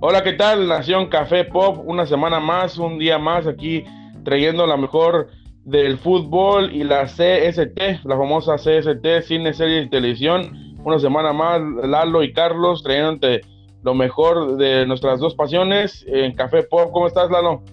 Hola, 0.00 0.22
¿qué 0.22 0.34
tal? 0.34 0.68
Nación 0.68 1.08
Café 1.08 1.44
Pop, 1.44 1.82
una 1.84 2.06
semana 2.06 2.38
más, 2.38 2.78
un 2.78 3.00
día 3.00 3.18
más 3.18 3.48
aquí 3.48 3.82
trayendo 4.22 4.64
la 4.64 4.76
mejor 4.76 5.26
del 5.64 5.98
fútbol 5.98 6.72
y 6.72 6.84
la 6.84 7.06
CST, 7.06 8.04
la 8.04 8.16
famosa 8.16 8.54
CST, 8.54 9.22
cine, 9.22 9.52
serie 9.52 9.82
y 9.82 9.90
televisión. 9.90 10.76
Una 10.84 11.00
semana 11.00 11.32
más, 11.32 11.60
Lalo 11.82 12.22
y 12.22 12.32
Carlos 12.32 12.84
trayéndote 12.84 13.40
lo 13.82 13.92
mejor 13.94 14.56
de 14.56 14.86
nuestras 14.86 15.18
dos 15.18 15.34
pasiones 15.34 16.06
en 16.06 16.32
Café 16.32 16.62
Pop. 16.62 16.92
¿Cómo 16.92 17.08
estás, 17.08 17.28
Lalo? 17.28 17.64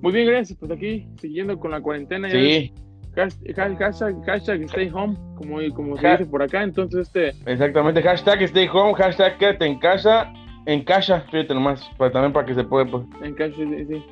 Muy 0.00 0.12
bien, 0.12 0.28
gracias. 0.28 0.56
Pues 0.60 0.70
aquí, 0.70 1.08
siguiendo 1.20 1.58
con 1.58 1.72
la 1.72 1.80
cuarentena. 1.80 2.30
Sí. 2.30 2.72
Hashtag, 3.16 3.76
hashtag, 4.24 4.62
stay 4.68 4.90
home, 4.92 5.16
como, 5.36 5.58
como 5.74 5.96
se 5.96 6.10
dice 6.10 6.26
por 6.26 6.42
acá. 6.42 6.62
Entonces, 6.62 7.08
este. 7.08 7.28
Exactamente, 7.50 8.02
hashtag 8.02 8.42
stay 8.42 8.68
home, 8.72 8.94
hashtag 8.94 9.36
quédate 9.38 9.66
en 9.66 9.78
casa, 9.78 10.32
en 10.66 10.84
casa, 10.84 11.22
fíjate 11.30 11.54
nomás, 11.54 11.82
para, 11.98 12.12
también 12.12 12.32
para 12.32 12.46
que 12.46 12.54
se 12.54 12.64
pueda. 12.64 12.86
Pues. 12.86 13.04
En 13.22 13.34
casa, 13.34 13.54
sí, 13.56 13.84
sí. 13.86 14.04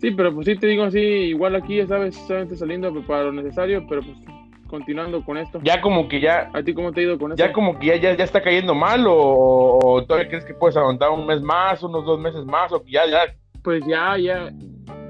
Sí, 0.00 0.10
pero 0.10 0.34
pues 0.34 0.46
sí 0.46 0.56
te 0.56 0.66
digo 0.66 0.84
así, 0.84 0.98
igual 0.98 1.56
aquí 1.56 1.76
ya 1.76 1.86
sabes, 1.86 2.14
solamente 2.14 2.56
saliendo 2.56 2.92
para 3.06 3.24
lo 3.24 3.32
necesario, 3.32 3.86
pero 3.88 4.02
pues 4.02 4.18
continuando 4.66 5.24
con 5.24 5.38
esto. 5.38 5.60
Ya 5.62 5.80
como 5.80 6.08
que 6.08 6.20
ya. 6.20 6.50
¿A 6.52 6.62
ti 6.62 6.74
cómo 6.74 6.92
te 6.92 7.00
ha 7.00 7.04
ido 7.04 7.18
con 7.18 7.32
esto? 7.32 7.44
Ya 7.44 7.52
como 7.52 7.78
que 7.78 7.86
ya, 7.86 7.96
ya, 7.96 8.16
ya 8.16 8.24
está 8.24 8.42
cayendo 8.42 8.74
mal 8.74 9.06
o, 9.06 9.78
o, 9.82 10.04
todavía 10.04 10.28
crees 10.28 10.44
que 10.44 10.54
puedes 10.54 10.76
aguantar 10.76 11.10
un 11.10 11.26
mes 11.26 11.40
más, 11.40 11.82
unos 11.82 12.04
dos 12.04 12.20
meses 12.20 12.44
más 12.44 12.72
o 12.72 12.82
que 12.82 12.90
ya, 12.90 13.06
ya. 13.06 13.34
Pues 13.62 13.82
ya, 13.86 14.18
ya, 14.18 14.50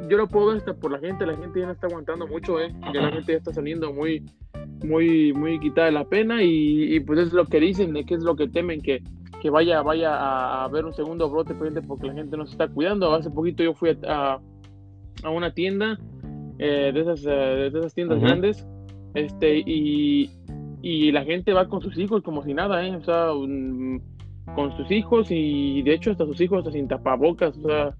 yo 0.09 0.17
lo 0.17 0.29
puedo 0.29 0.49
ver 0.49 0.59
hasta 0.59 0.75
por 0.75 0.91
la 0.91 0.99
gente, 0.99 1.27
la 1.27 1.37
gente 1.37 1.61
ya 1.61 1.67
no 1.67 1.73
está 1.73 1.87
aguantando 1.87 2.27
mucho, 2.27 2.61
¿eh? 2.61 2.73
Ya 2.93 3.03
la 3.03 3.13
gente 3.13 3.33
ya 3.33 3.39
está 3.39 3.53
saliendo 3.53 3.93
muy, 3.93 4.25
muy, 4.85 5.33
muy 5.33 5.59
quitada 5.61 5.87
de 5.87 5.93
la 5.93 6.05
pena 6.05 6.43
y, 6.43 7.01
pues 7.01 7.19
es 7.21 7.33
lo 7.33 7.47
que 7.47 7.61
dicen, 7.61 7.93
de 7.93 8.05
que 8.05 8.15
es 8.15 8.23
lo 8.23 8.37
que 8.37 8.49
temen, 8.49 8.81
que, 8.81 9.03
que 9.41 9.51
vaya, 9.51 9.83
vaya 9.83 10.15
a, 10.15 10.65
haber 10.65 10.85
un 10.85 10.95
segundo 10.95 11.29
brote 11.31 11.55
porque 11.55 12.07
la 12.07 12.15
gente 12.15 12.37
no 12.37 12.47
se 12.47 12.53
está 12.53 12.69
cuidando. 12.69 13.13
Hace 13.15 13.31
poquito 13.31 13.63
yo 13.63 13.75
fui 13.75 13.97
a, 14.07 14.39
a 15.23 15.31
una 15.31 15.53
tienda 15.53 15.99
eh, 16.59 16.93
de, 16.93 17.01
esas, 17.01 17.25
eh, 17.27 17.71
de 17.73 17.79
esas 17.79 17.95
tiendas 17.95 18.21
grandes 18.21 18.67
este 19.15 19.59
y, 19.59 20.31
y 20.83 21.13
la 21.13 21.25
gente 21.25 21.53
va 21.53 21.69
con 21.69 21.81
sus 21.81 21.97
hijos 21.99 22.23
como 22.23 22.43
si 22.45 22.53
nada, 22.53 22.87
¿eh? 22.87 22.95
O 22.95 23.03
sea, 23.03 23.29
con 24.55 24.77
sus 24.77 24.91
hijos 24.91 25.29
y 25.31 25.83
de 25.83 25.95
hecho 25.95 26.11
hasta 26.11 26.27
sus 26.27 26.41
hijos 26.41 26.59
hasta 26.59 26.73
sin 26.73 26.89
tapabocas, 26.89 27.57
o 27.59 27.63
sea, 27.63 27.95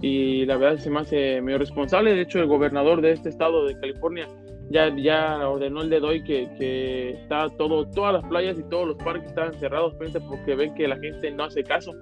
y 0.00 0.46
la 0.46 0.56
verdad 0.56 0.78
se 0.78 0.90
me 0.90 1.00
hace 1.00 1.40
medio 1.40 1.58
responsable. 1.58 2.14
De 2.14 2.22
hecho, 2.22 2.38
el 2.38 2.46
gobernador 2.46 3.00
de 3.00 3.12
este 3.12 3.28
estado 3.28 3.66
de 3.66 3.78
California 3.80 4.28
ya, 4.70 4.94
ya 4.96 5.48
ordenó 5.48 5.82
el 5.82 5.90
de 5.90 5.98
hoy 5.98 6.22
que, 6.22 6.48
que 6.58 7.10
está 7.10 7.48
todo, 7.56 7.86
todas 7.90 8.14
las 8.14 8.24
playas 8.24 8.58
y 8.58 8.62
todos 8.64 8.88
los 8.88 8.96
parques 8.98 9.28
estaban 9.28 9.54
cerrados 9.54 9.94
porque 10.28 10.54
ven 10.54 10.74
que 10.74 10.86
la 10.86 10.96
gente 10.98 11.30
no 11.30 11.44
hace 11.44 11.64
caso. 11.64 11.92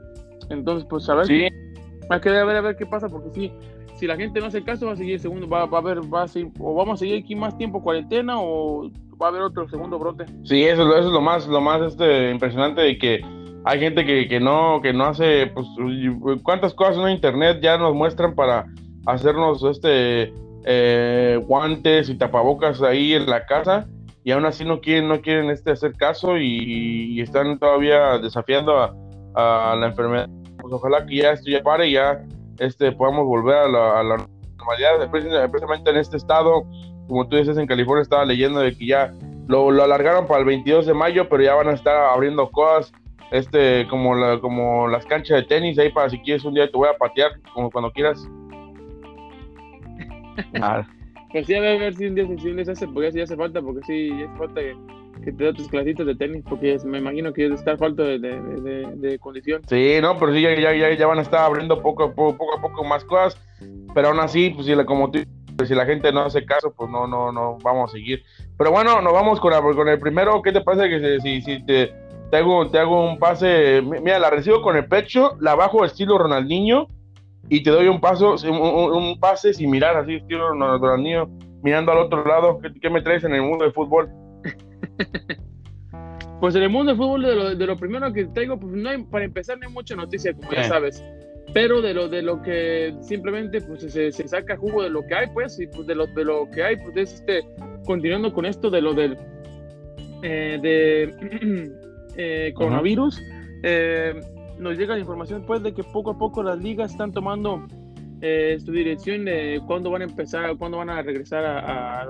Entonces, 0.50 0.86
pues 0.88 1.08
a 1.08 1.14
ver, 1.14 1.26
sí. 1.26 1.48
hay 2.10 2.20
que 2.20 2.30
ver, 2.30 2.48
a 2.48 2.60
ver 2.60 2.76
qué 2.76 2.86
pasa, 2.86 3.08
porque 3.08 3.30
sí, 3.32 3.52
si 3.96 4.06
la 4.06 4.16
gente 4.16 4.40
no 4.40 4.46
hace 4.46 4.62
caso, 4.62 4.86
va 4.86 4.92
a 4.92 4.96
seguir 4.96 5.18
segundo, 5.18 5.48
va, 5.48 5.66
va 5.66 5.78
a 5.78 5.80
haber, 5.80 6.00
va 6.12 6.24
a 6.24 6.28
seguir, 6.28 6.52
o 6.58 6.74
vamos 6.74 6.94
a 6.94 6.96
seguir 6.98 7.24
aquí 7.24 7.34
más 7.34 7.56
tiempo 7.56 7.82
cuarentena 7.82 8.34
o 8.38 8.90
va 9.20 9.26
a 9.26 9.28
haber 9.30 9.42
otro 9.42 9.68
segundo 9.68 9.98
brote. 9.98 10.26
Sí, 10.44 10.64
eso, 10.64 10.82
eso 10.96 11.08
es 11.08 11.12
lo 11.12 11.20
más, 11.20 11.46
lo 11.48 11.60
más 11.60 11.80
este, 11.82 12.30
impresionante 12.30 12.82
de 12.82 12.98
que 12.98 13.20
hay 13.66 13.80
gente 13.80 14.06
que, 14.06 14.28
que, 14.28 14.38
no, 14.38 14.80
que 14.80 14.92
no 14.92 15.06
hace, 15.06 15.48
pues, 15.48 15.66
cuántas 16.44 16.72
cosas 16.72 16.98
en 16.98 17.10
internet 17.10 17.58
ya 17.60 17.76
nos 17.76 17.96
muestran 17.96 18.32
para 18.36 18.64
hacernos 19.06 19.60
este 19.64 20.32
eh, 20.64 21.40
guantes 21.44 22.08
y 22.08 22.14
tapabocas 22.14 22.80
ahí 22.80 23.14
en 23.14 23.26
la 23.26 23.44
casa 23.44 23.88
y 24.22 24.30
aún 24.30 24.44
así 24.44 24.64
no 24.64 24.80
quieren, 24.80 25.08
no 25.08 25.20
quieren 25.20 25.50
este 25.50 25.72
hacer 25.72 25.94
caso 25.94 26.38
y, 26.38 27.20
están 27.20 27.58
todavía 27.58 28.18
desafiando 28.18 28.78
a, 29.34 29.74
la 29.74 29.86
enfermedad. 29.88 30.28
Pues 30.60 30.72
ojalá 30.72 31.04
que 31.04 31.16
ya 31.16 31.32
esto 31.32 31.50
ya 31.50 31.60
pare 31.60 31.88
y 31.88 31.94
ya 31.94 32.24
este 32.60 32.92
podamos 32.92 33.26
volver 33.26 33.56
a 33.56 33.68
la, 33.68 34.26
normalidad, 34.56 35.10
precisamente 35.50 35.90
en 35.90 35.96
este 35.96 36.18
estado, 36.18 36.62
como 37.08 37.26
tú 37.26 37.36
dices 37.36 37.58
en 37.58 37.66
California 37.66 38.02
estaba 38.02 38.24
leyendo 38.24 38.60
de 38.60 38.76
que 38.76 38.86
ya 38.86 39.12
lo, 39.48 39.72
lo 39.72 39.82
alargaron 39.82 40.28
para 40.28 40.38
el 40.38 40.46
22 40.46 40.86
de 40.86 40.94
mayo, 40.94 41.28
pero 41.28 41.42
ya 41.42 41.54
van 41.54 41.68
a 41.68 41.72
estar 41.72 41.96
abriendo 41.96 42.48
cosas 42.50 42.92
este, 43.30 43.86
como, 43.88 44.14
la, 44.14 44.40
como 44.40 44.88
las 44.88 45.04
canchas 45.06 45.38
de 45.40 45.46
tenis, 45.46 45.78
ahí 45.78 45.90
para 45.90 46.10
si 46.10 46.18
quieres 46.20 46.44
un 46.44 46.54
día 46.54 46.70
te 46.70 46.76
voy 46.76 46.88
a 46.88 46.96
patear, 46.96 47.32
como 47.52 47.70
cuando 47.70 47.90
quieras. 47.90 48.26
ah. 50.62 50.86
Pues 51.32 51.46
sí, 51.46 51.54
a 51.54 51.60
ver, 51.60 51.76
a 51.76 51.84
ver 51.84 51.94
si 51.94 52.06
un 52.06 52.14
día, 52.14 52.26
si 52.26 52.64
se 52.64 52.70
hace, 52.70 52.88
porque 52.88 53.12
sí 53.12 53.20
hace 53.20 53.36
falta, 53.36 53.60
porque 53.60 53.80
sí 53.86 54.10
hace 54.12 54.38
falta 54.38 54.60
que, 54.60 54.76
que 55.24 55.32
te 55.32 55.44
da 55.44 55.52
tus 55.52 55.68
clasitas 55.68 56.06
de 56.06 56.14
tenis, 56.14 56.44
porque 56.48 56.78
me 56.84 56.98
imagino 56.98 57.32
que 57.32 57.46
está 57.46 57.76
falta 57.76 58.04
de, 58.04 58.18
de, 58.18 58.40
de, 58.40 58.86
de, 58.96 59.18
condición. 59.18 59.62
Sí, 59.68 59.98
no, 60.00 60.16
pero 60.18 60.32
sí, 60.32 60.40
ya, 60.40 60.54
ya, 60.54 60.94
ya, 60.94 61.06
van 61.06 61.18
a 61.18 61.22
estar 61.22 61.40
abriendo 61.40 61.82
poco 61.82 62.04
a 62.04 62.14
poco, 62.14 62.36
poco, 62.36 62.56
a 62.56 62.62
poco 62.62 62.84
más 62.84 63.04
cosas, 63.04 63.38
pero 63.94 64.08
aún 64.08 64.20
así, 64.20 64.50
pues 64.50 64.66
si 64.66 64.74
la, 64.74 64.86
como 64.86 65.10
tú, 65.10 65.18
si 65.66 65.74
la 65.74 65.84
gente 65.84 66.12
no 66.12 66.20
hace 66.20 66.44
caso, 66.44 66.72
pues 66.74 66.88
no, 66.90 67.06
no, 67.06 67.32
no 67.32 67.58
vamos 67.62 67.90
a 67.90 67.92
seguir. 67.92 68.22
Pero 68.56 68.70
bueno, 68.70 69.02
nos 69.02 69.12
vamos 69.12 69.40
con, 69.40 69.52
con 69.74 69.88
el 69.88 69.98
primero, 69.98 70.40
¿qué 70.42 70.52
te 70.52 70.60
parece 70.60 70.88
que 70.88 71.20
si, 71.20 71.42
si 71.42 71.64
te 71.66 71.92
te 72.30 72.36
hago, 72.38 72.68
te 72.70 72.78
hago 72.78 73.08
un 73.08 73.18
pase, 73.18 73.82
mira, 73.82 74.18
la 74.18 74.30
recibo 74.30 74.62
con 74.62 74.76
el 74.76 74.86
pecho, 74.86 75.36
la 75.40 75.54
bajo 75.54 75.84
estilo 75.84 76.18
Ronaldinho 76.18 76.88
y 77.48 77.62
te 77.62 77.70
doy 77.70 77.86
un 77.86 78.00
paso, 78.00 78.34
un, 78.44 79.18
pase 79.20 79.54
sin 79.54 79.70
mirar, 79.70 79.96
así 79.96 80.16
estilo 80.16 80.48
Ronaldinho, 80.48 81.28
mirando 81.62 81.92
al 81.92 81.98
otro 81.98 82.24
lado. 82.24 82.58
¿Qué, 82.80 82.90
me 82.90 83.02
traes 83.02 83.22
en 83.24 83.34
el 83.34 83.42
mundo 83.42 83.64
del 83.64 83.72
fútbol? 83.72 84.10
pues 86.40 86.54
en 86.56 86.62
el 86.62 86.70
mundo 86.70 86.90
del 86.92 86.98
fútbol, 86.98 87.56
de 87.56 87.66
lo, 87.66 87.76
primero 87.76 88.12
que 88.12 88.24
tengo, 88.26 88.58
pues 88.58 88.72
no 88.72 88.88
hay, 88.88 89.02
para 89.04 89.24
empezar, 89.24 89.58
no 89.58 89.68
hay 89.68 89.72
mucha 89.72 89.94
noticia, 89.94 90.34
como 90.34 90.50
ya 90.50 90.64
sabes. 90.64 91.02
Pero 91.54 91.80
de 91.80 91.94
lo, 91.94 92.08
de 92.08 92.22
lo 92.22 92.42
que 92.42 92.92
simplemente 93.02 93.60
pues, 93.60 93.92
se, 93.92 94.10
saca 94.10 94.56
jugo 94.56 94.82
de 94.82 94.90
lo 94.90 95.06
que 95.06 95.14
hay, 95.14 95.28
pues, 95.32 95.60
y 95.60 95.68
pues 95.68 95.86
de 95.86 95.94
lo, 95.94 96.06
de 96.08 96.24
lo 96.24 96.50
que 96.50 96.64
hay, 96.64 96.76
pues 96.76 96.96
es 96.96 97.14
este, 97.14 97.44
continuando 97.84 98.32
con 98.32 98.44
esto 98.44 98.68
de 98.68 98.82
lo 98.82 98.92
del, 98.92 99.16
eh, 100.24 100.58
de 100.60 101.76
eh, 102.16 102.52
coronavirus, 102.54 103.22
eh, 103.62 104.14
nos 104.58 104.78
llega 104.78 104.94
la 104.94 105.00
información 105.00 105.44
pues 105.46 105.62
de 105.62 105.74
que 105.74 105.84
poco 105.84 106.12
a 106.12 106.18
poco 106.18 106.42
las 106.42 106.58
ligas 106.58 106.92
están 106.92 107.12
tomando 107.12 107.66
eh, 108.22 108.58
su 108.64 108.72
dirección 108.72 109.26
de 109.26 109.60
cuándo 109.66 109.90
van 109.90 110.02
a 110.02 110.06
empezar, 110.06 110.56
cuándo 110.56 110.78
van 110.78 110.90
a 110.90 111.02
regresar 111.02 111.44
a, 111.44 112.06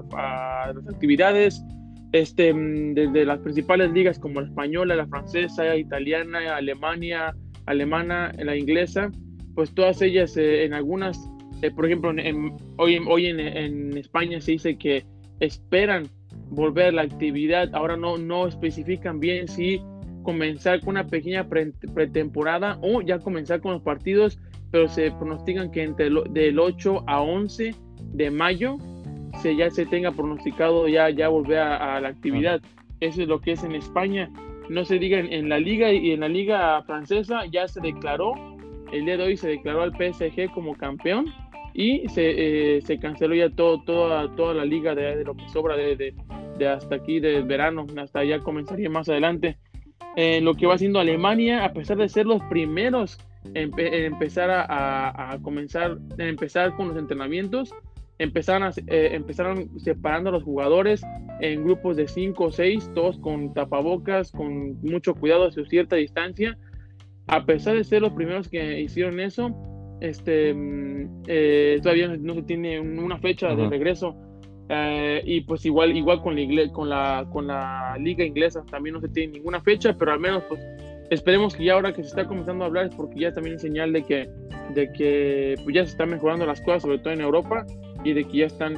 las 0.74 0.88
actividades. 0.88 1.62
Este, 2.12 2.54
desde 2.54 3.26
las 3.26 3.40
principales 3.40 3.90
ligas 3.92 4.18
como 4.18 4.40
la 4.40 4.46
española, 4.46 4.94
la 4.94 5.06
francesa, 5.06 5.64
la 5.64 5.76
italiana, 5.76 6.56
Alemania, 6.56 7.34
alemana, 7.66 8.32
la 8.38 8.56
inglesa, 8.56 9.10
pues 9.54 9.74
todas 9.74 10.00
ellas 10.00 10.34
en 10.36 10.72
algunas, 10.72 11.18
por 11.74 11.84
ejemplo, 11.84 12.12
hoy, 12.76 13.00
hoy 13.06 13.26
en, 13.26 13.40
en 13.40 13.98
España 13.98 14.40
se 14.40 14.52
dice 14.52 14.78
que 14.78 15.04
esperan 15.40 16.08
volver 16.50 16.86
a 16.86 16.92
la 16.92 17.02
actividad. 17.02 17.74
Ahora 17.74 17.96
no, 17.96 18.18
no 18.18 18.46
especifican 18.46 19.20
bien 19.20 19.48
si 19.48 19.80
comenzar 20.26 20.80
con 20.80 20.90
una 20.90 21.06
pequeña 21.06 21.46
pretemporada 21.48 22.78
o 22.82 23.00
ya 23.00 23.20
comenzar 23.20 23.60
con 23.60 23.74
los 23.74 23.82
partidos, 23.82 24.40
pero 24.72 24.88
se 24.88 25.12
pronostican 25.12 25.70
que 25.70 25.84
entre 25.84 26.08
el, 26.08 26.20
del 26.30 26.58
8 26.58 27.04
a 27.06 27.22
11 27.22 27.72
de 28.12 28.30
mayo 28.32 28.76
se, 29.40 29.54
ya 29.54 29.70
se 29.70 29.86
tenga 29.86 30.10
pronosticado 30.10 30.88
ya, 30.88 31.10
ya 31.10 31.28
volver 31.28 31.58
a, 31.58 32.00
la 32.00 32.08
actividad. 32.08 32.60
Eso 32.98 33.22
es 33.22 33.28
lo 33.28 33.40
que 33.40 33.52
es 33.52 33.62
en 33.62 33.76
España. 33.76 34.28
No 34.68 34.84
se 34.84 34.98
diga 34.98 35.20
en, 35.20 35.48
la 35.48 35.60
liga 35.60 35.92
y 35.92 36.10
en 36.10 36.20
la 36.20 36.28
liga 36.28 36.82
francesa 36.82 37.46
ya 37.46 37.68
se 37.68 37.80
declaró, 37.80 38.34
el 38.90 39.04
día 39.04 39.16
de 39.16 39.22
hoy 39.22 39.36
se 39.36 39.48
declaró 39.48 39.82
al 39.82 39.92
PSG 39.92 40.50
como 40.52 40.74
campeón 40.74 41.26
y 41.72 42.08
se, 42.08 42.78
eh, 42.78 42.82
se 42.82 42.98
canceló 42.98 43.36
ya 43.36 43.50
todo, 43.50 43.80
toda, 43.84 44.34
toda 44.34 44.54
la 44.54 44.64
liga 44.64 44.96
de, 44.96 45.22
lo 45.22 45.36
que 45.36 45.48
sobra 45.50 45.76
de, 45.76 45.94
de, 45.94 46.14
de, 46.58 46.68
hasta 46.68 46.96
aquí 46.96 47.20
del 47.20 47.44
verano, 47.44 47.86
hasta 47.96 48.24
ya 48.24 48.40
comenzaría 48.40 48.90
más 48.90 49.08
adelante 49.08 49.56
lo 50.16 50.54
que 50.54 50.66
va 50.66 50.74
haciendo 50.74 50.98
Alemania, 50.98 51.64
a 51.64 51.72
pesar 51.72 51.98
de 51.98 52.08
ser 52.08 52.26
los 52.26 52.42
primeros 52.44 53.18
en, 53.54 53.72
empezar 53.78 54.50
a, 54.50 55.38
comenzar, 55.42 55.98
en 56.18 56.28
empezar 56.28 56.74
con 56.74 56.88
los 56.88 56.96
entrenamientos, 56.96 57.72
empezaron, 58.18 58.72
eh, 58.86 59.10
empezaron 59.12 59.78
separando 59.78 60.30
a 60.30 60.32
los 60.32 60.42
jugadores 60.42 61.02
en 61.40 61.64
grupos 61.64 61.96
de 61.96 62.08
5 62.08 62.44
o 62.44 62.50
6, 62.50 62.90
todos 62.94 63.18
con 63.18 63.52
tapabocas, 63.52 64.32
con 64.32 64.80
mucho 64.82 65.14
cuidado 65.14 65.44
a 65.44 65.50
cierta 65.50 65.96
distancia. 65.96 66.56
A 67.26 67.44
pesar 67.44 67.76
de 67.76 67.84
ser 67.84 68.02
los 68.02 68.12
primeros 68.12 68.48
que 68.48 68.80
hicieron 68.80 69.20
eso, 69.20 69.54
este, 70.00 70.54
mm, 70.54 71.22
eh, 71.26 71.78
todavía 71.82 72.08
no 72.08 72.34
se 72.34 72.42
tiene 72.42 72.80
una 72.80 73.18
fecha 73.18 73.54
de 73.54 73.68
regreso 73.68 74.16
eh, 74.68 75.22
y 75.24 75.42
pues 75.42 75.64
igual, 75.64 75.96
igual 75.96 76.20
con, 76.22 76.34
la, 76.36 76.72
con, 76.72 76.88
la, 76.88 77.26
con 77.30 77.46
la 77.46 77.96
liga 77.98 78.24
inglesa 78.24 78.64
también 78.70 78.94
no 78.94 79.00
se 79.00 79.08
tiene 79.08 79.34
ninguna 79.34 79.60
fecha, 79.60 79.94
pero 79.96 80.12
al 80.12 80.20
menos 80.20 80.42
pues 80.48 80.60
esperemos 81.10 81.54
que 81.54 81.64
ya 81.64 81.74
ahora 81.74 81.92
que 81.92 82.02
se 82.02 82.08
está 82.08 82.24
comenzando 82.24 82.64
a 82.64 82.66
hablar 82.66 82.86
es 82.86 82.94
porque 82.94 83.20
ya 83.20 83.32
también 83.32 83.56
es 83.56 83.62
señal 83.62 83.92
de 83.92 84.02
que, 84.02 84.28
de 84.74 84.92
que 84.92 85.54
pues, 85.62 85.74
ya 85.74 85.84
se 85.84 85.90
están 85.90 86.10
mejorando 86.10 86.46
las 86.46 86.60
cosas, 86.60 86.82
sobre 86.82 86.98
todo 86.98 87.12
en 87.12 87.20
Europa, 87.20 87.64
y 88.02 88.12
de 88.12 88.24
que 88.24 88.38
ya 88.38 88.46
están 88.46 88.76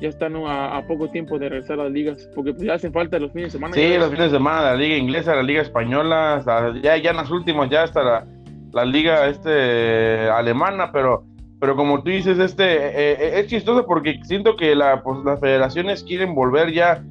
ya 0.00 0.08
están 0.08 0.34
a, 0.36 0.82
poco 0.88 1.08
tiempo 1.08 1.38
de 1.38 1.48
regresar 1.48 1.78
a 1.78 1.84
las 1.84 1.92
ligas, 1.92 2.28
porque 2.34 2.52
pues 2.52 2.66
ya 2.66 2.74
hacen 2.74 2.92
falta 2.92 3.20
los 3.20 3.30
fines 3.30 3.48
de 3.48 3.50
semana. 3.52 3.72
Sí, 3.72 3.96
los 3.96 4.10
fines 4.10 4.32
de 4.32 4.36
semana, 4.36 4.62
la 4.62 4.74
liga 4.74 4.96
inglesa, 4.96 5.36
la 5.36 5.44
liga 5.44 5.62
española, 5.62 6.34
hasta, 6.34 6.74
ya, 6.82 6.96
ya 6.96 7.10
en 7.10 7.16
las 7.18 7.30
últimas 7.30 7.70
ya 7.70 7.84
está 7.84 8.02
la, 8.02 8.26
la 8.72 8.84
liga 8.84 9.28
este 9.28 10.28
alemana, 10.28 10.90
pero 10.90 11.24
pero 11.62 11.76
como 11.76 12.02
tú 12.02 12.10
dices, 12.10 12.40
este 12.40 12.64
eh, 12.64 13.12
eh, 13.20 13.32
es 13.38 13.46
chistoso 13.46 13.86
porque 13.86 14.18
siento 14.24 14.56
que 14.56 14.74
la, 14.74 15.00
pues, 15.00 15.24
las 15.24 15.38
federaciones 15.38 16.02
quieren 16.02 16.34
volver 16.34 16.72
ya 16.72 17.04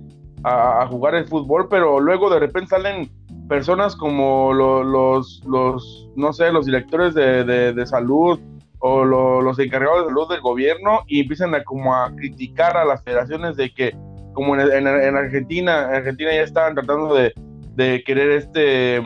a, 0.44 0.86
jugar 0.88 1.16
el 1.16 1.24
fútbol, 1.24 1.70
pero 1.70 2.02
luego 2.02 2.30
de 2.30 2.40
repente 2.40 2.72
salen 2.72 3.10
personas 3.48 3.96
como 3.96 4.52
los, 4.52 5.42
los, 5.46 6.10
no 6.18 6.34
sé, 6.34 6.52
los 6.52 6.66
directores 6.66 7.14
de, 7.14 7.84
salud 7.86 8.42
o 8.80 9.06
los 9.06 9.58
encargados 9.58 10.02
de 10.02 10.08
salud 10.08 10.28
del 10.28 10.42
gobierno 10.42 11.04
y 11.08 11.22
empiezan 11.22 11.56
a 11.56 11.64
como 11.64 11.96
a 11.96 12.14
criticar 12.14 12.76
a 12.76 12.84
las 12.84 13.02
federaciones 13.06 13.56
de 13.56 13.74
que 13.74 13.96
como 14.34 14.60
en, 14.60 14.86
Argentina, 14.86 15.88
en 15.92 15.96
Argentina 15.96 16.30
ya 16.30 16.42
estaban 16.42 16.76
tratando 16.76 17.16
de, 17.16 18.04
querer 18.06 18.32
este, 18.32 19.02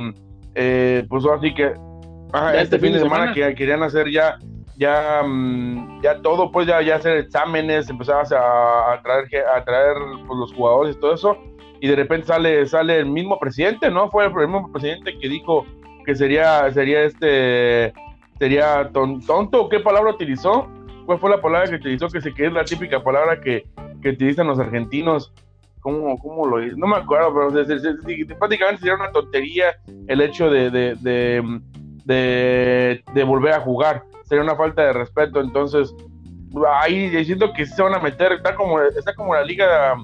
eh, 0.55 1.05
pues 1.07 1.23
así 1.27 1.53
que 1.53 1.65
este, 1.65 2.61
este, 2.61 2.79
fin 2.79 2.93
de 2.93 2.99
semana, 2.99 3.31
que 3.31 3.53
querían 3.53 3.83
hacer 3.83 4.09
ya 4.09 4.39
ya, 4.77 5.23
mm, 5.23 6.01
ya 6.01 6.21
todo, 6.21 6.51
pues 6.51 6.67
ya, 6.67 6.81
ya 6.81 6.95
hacer 6.95 7.17
exámenes, 7.17 7.89
empezabas 7.89 8.31
a, 8.31 8.99
traer, 9.03 9.27
a 9.55 9.63
traer 9.63 9.95
pues, 10.27 10.39
los 10.39 10.53
jugadores 10.53 10.95
y 10.95 10.99
todo 10.99 11.13
eso, 11.13 11.37
y 11.79 11.87
de 11.87 11.95
repente 11.95 12.27
sale, 12.27 12.65
sale 12.65 12.99
el 12.99 13.05
mismo 13.05 13.39
presidente, 13.39 13.89
¿no? 13.89 14.09
Fue 14.09 14.25
el 14.25 14.33
mismo 14.33 14.71
presidente 14.71 15.17
que 15.19 15.29
dijo 15.29 15.65
que 16.05 16.15
sería, 16.15 16.71
sería 16.71 17.03
este, 17.03 17.93
sería 18.37 18.89
tonto, 18.91 19.69
¿qué 19.69 19.79
palabra 19.79 20.11
utilizó? 20.11 20.67
¿Cuál 21.05 21.19
fue 21.19 21.29
la 21.29 21.41
palabra 21.41 21.69
que 21.69 21.75
utilizó? 21.75 22.09
Que 22.09 22.21
se 22.21 22.33
que 22.33 22.47
es 22.47 22.53
la 22.53 22.65
típica 22.65 23.03
palabra 23.03 23.39
que, 23.39 23.65
que 24.01 24.09
utilizan 24.09 24.47
los 24.47 24.59
argentinos. 24.59 25.33
¿Cómo, 25.81 26.17
cómo 26.17 26.47
lo? 26.47 26.65
No 26.77 26.87
me 26.87 26.95
acuerdo, 26.95 27.31
pero 27.31 27.51
prácticamente 28.39 28.81
sería 28.81 28.95
una 28.95 29.11
tontería 29.11 29.65
el 30.07 30.19
hecho 30.19 30.49
de, 30.49 30.71
de, 30.71 31.61
de 32.05 33.23
volver 33.23 33.53
a 33.53 33.59
jugar 33.59 34.03
sería 34.25 34.43
una 34.43 34.55
falta 34.55 34.83
de 34.83 34.93
respeto. 34.93 35.39
Entonces, 35.41 35.93
ahí 36.81 37.09
diciendo 37.09 37.51
que 37.53 37.65
se 37.65 37.81
van 37.81 37.95
a 37.95 37.99
meter, 37.99 38.33
está 38.33 38.55
como, 38.55 38.81
está 38.81 39.13
como 39.13 39.33
la 39.33 39.43
liga 39.43 39.95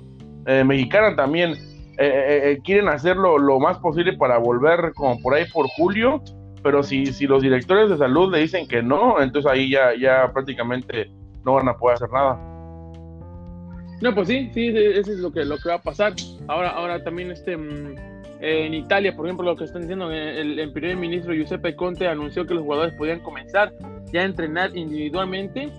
eh, 0.46 0.64
mexicana 0.64 1.16
también. 1.16 1.52
Eh, 1.98 2.52
eh, 2.54 2.62
quieren 2.64 2.88
hacerlo 2.88 3.38
lo 3.38 3.60
más 3.60 3.78
posible 3.78 4.14
para 4.14 4.38
volver 4.38 4.94
como 4.96 5.22
por 5.22 5.36
ahí 5.36 5.46
por 5.52 5.68
julio, 5.68 6.24
pero 6.64 6.82
si, 6.82 7.08
si 7.08 7.28
los 7.28 7.44
directores 7.44 7.90
de 7.90 7.98
salud 7.98 8.32
le 8.32 8.40
dicen 8.40 8.68
que 8.68 8.82
no, 8.82 9.22
entonces 9.22 9.52
ahí 9.52 9.70
ya, 9.70 9.94
ya 9.96 10.32
prácticamente 10.34 11.12
no 11.44 11.56
van 11.56 11.70
a 11.70 11.78
poder 11.78 11.96
hacer 11.96 12.10
nada. 12.10 12.40
No, 14.02 14.16
pues 14.16 14.30
sí, 14.30 14.50
sí, 14.54 14.74
eso 14.76 15.12
es 15.12 15.20
lo 15.20 15.32
que, 15.32 15.46
lo 15.46 15.58
que 15.58 15.70
va 15.70 15.76
a 15.76 15.82
pasar. 15.82 16.14
Ahora, 16.48 16.70
ahora 16.70 17.04
también 17.04 17.30
este 17.30 17.56
mm, 17.56 18.11
en 18.42 18.74
Italia, 18.74 19.16
por 19.16 19.28
ejemplo, 19.28 19.46
lo 19.46 19.56
que 19.56 19.66
están 19.66 19.84
diciendo, 19.84 20.12
el, 20.12 20.60
el 20.60 20.72
primer 20.74 20.98
ministro 20.98 21.34
Giuseppe 21.34 21.76
Conte 21.76 22.08
anunció 22.08 22.46
que 22.46 22.56
los 22.56 22.64
jugadores 22.64 22.94
podían 22.96 23.20
comenzar 23.20 23.74
ya 24.12 24.24
entrenar 24.24 24.76
individualmente 24.76 25.72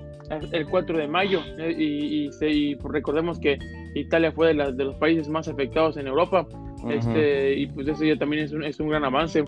el 0.52 0.66
4 0.66 0.98
de 0.98 1.08
mayo 1.08 1.40
eh, 1.58 1.74
y, 1.76 2.30
y, 2.40 2.76
pues, 2.76 2.92
recordemos 2.92 3.38
que 3.38 3.58
Italia 3.94 4.32
fue 4.32 4.54
de, 4.54 4.72
de, 4.72 4.84
los 4.84 4.96
países 4.96 5.28
más 5.28 5.48
afectados 5.48 5.96
en 5.96 6.06
Europa 6.06 6.46
este 6.88 7.54
y 7.54 7.66
pues 7.66 7.86
eso 7.86 8.04
ya 8.04 8.16
también 8.16 8.44
es 8.44 8.52
un, 8.52 8.64
es 8.64 8.80
un 8.80 8.88
gran 8.88 9.04
avance. 9.04 9.44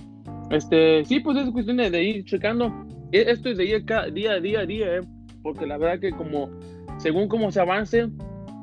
Este 0.50 1.04
sí 1.04 1.20
pues 1.20 1.36
es 1.38 1.50
cuestión 1.50 1.78
de, 1.78 2.02
ir 2.02 2.24
checando. 2.24 2.72
E, 3.12 3.30
esto 3.30 3.48
es 3.48 3.58
de 3.58 3.64
ir 3.64 3.84
cada, 3.84 4.08
día 4.08 4.32
a 4.32 4.40
día 4.40 4.60
a 4.60 4.66
día 4.66 4.96
eh, 4.96 5.00
porque 5.42 5.66
la 5.66 5.78
verdad 5.78 6.00
que 6.00 6.10
como 6.12 6.50
según 6.98 7.28
cómo 7.28 7.50
se 7.50 7.60
avance 7.60 8.06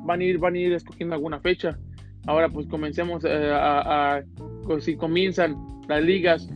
van 0.04 0.20
a 0.20 0.24
ir 0.24 0.38
van 0.38 0.54
a 0.54 0.58
ir 0.58 0.72
escogiendo 0.72 1.14
alguna 1.14 1.40
fecha 1.40 1.78
ahora 2.26 2.48
pues 2.48 2.66
comencemos 2.66 3.24
eh, 3.24 3.50
a, 3.52 4.22
si 4.80 4.96
comienzan 4.96 5.56
las 5.88 6.02
ligas 6.02 6.48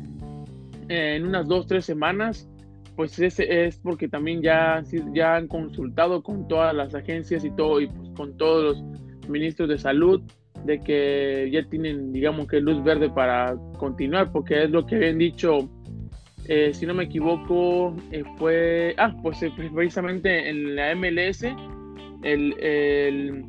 en 0.88 1.26
unas 1.26 1.48
dos 1.48 1.66
tres 1.66 1.84
semanas 1.84 2.48
pues 2.96 3.18
ese 3.18 3.66
es 3.66 3.76
porque 3.76 4.08
también 4.08 4.42
ya, 4.42 4.82
ya 5.12 5.36
han 5.36 5.48
consultado 5.48 6.22
con 6.22 6.48
todas 6.48 6.74
las 6.74 6.94
agencias 6.94 7.44
y 7.44 7.50
todo, 7.50 7.80
y 7.80 7.88
pues 7.88 8.08
con 8.16 8.36
todos 8.38 8.64
los 8.64 9.28
ministros 9.28 9.68
de 9.68 9.78
salud, 9.78 10.22
de 10.64 10.80
que 10.80 11.48
ya 11.52 11.62
tienen, 11.69 12.12
digamos 12.12 12.48
que 12.48 12.58
luz 12.58 12.82
verde 12.82 13.10
para 13.10 13.54
continuar, 13.78 14.32
porque 14.32 14.64
es 14.64 14.70
lo 14.70 14.86
que 14.86 14.96
habían 14.96 15.19
dicho, 15.19 15.69
eh, 16.48 16.72
si 16.72 16.86
no 16.86 16.94
me 16.94 17.04
equivoco, 17.04 17.94
eh, 18.10 18.24
fue, 18.38 18.94
ah, 18.96 19.14
pues 19.22 19.42
eh, 19.42 19.52
precisamente 19.74 20.48
en 20.48 20.74
la 20.74 20.94
MLS, 20.94 21.42
el, 22.22 22.54
el, 22.58 23.44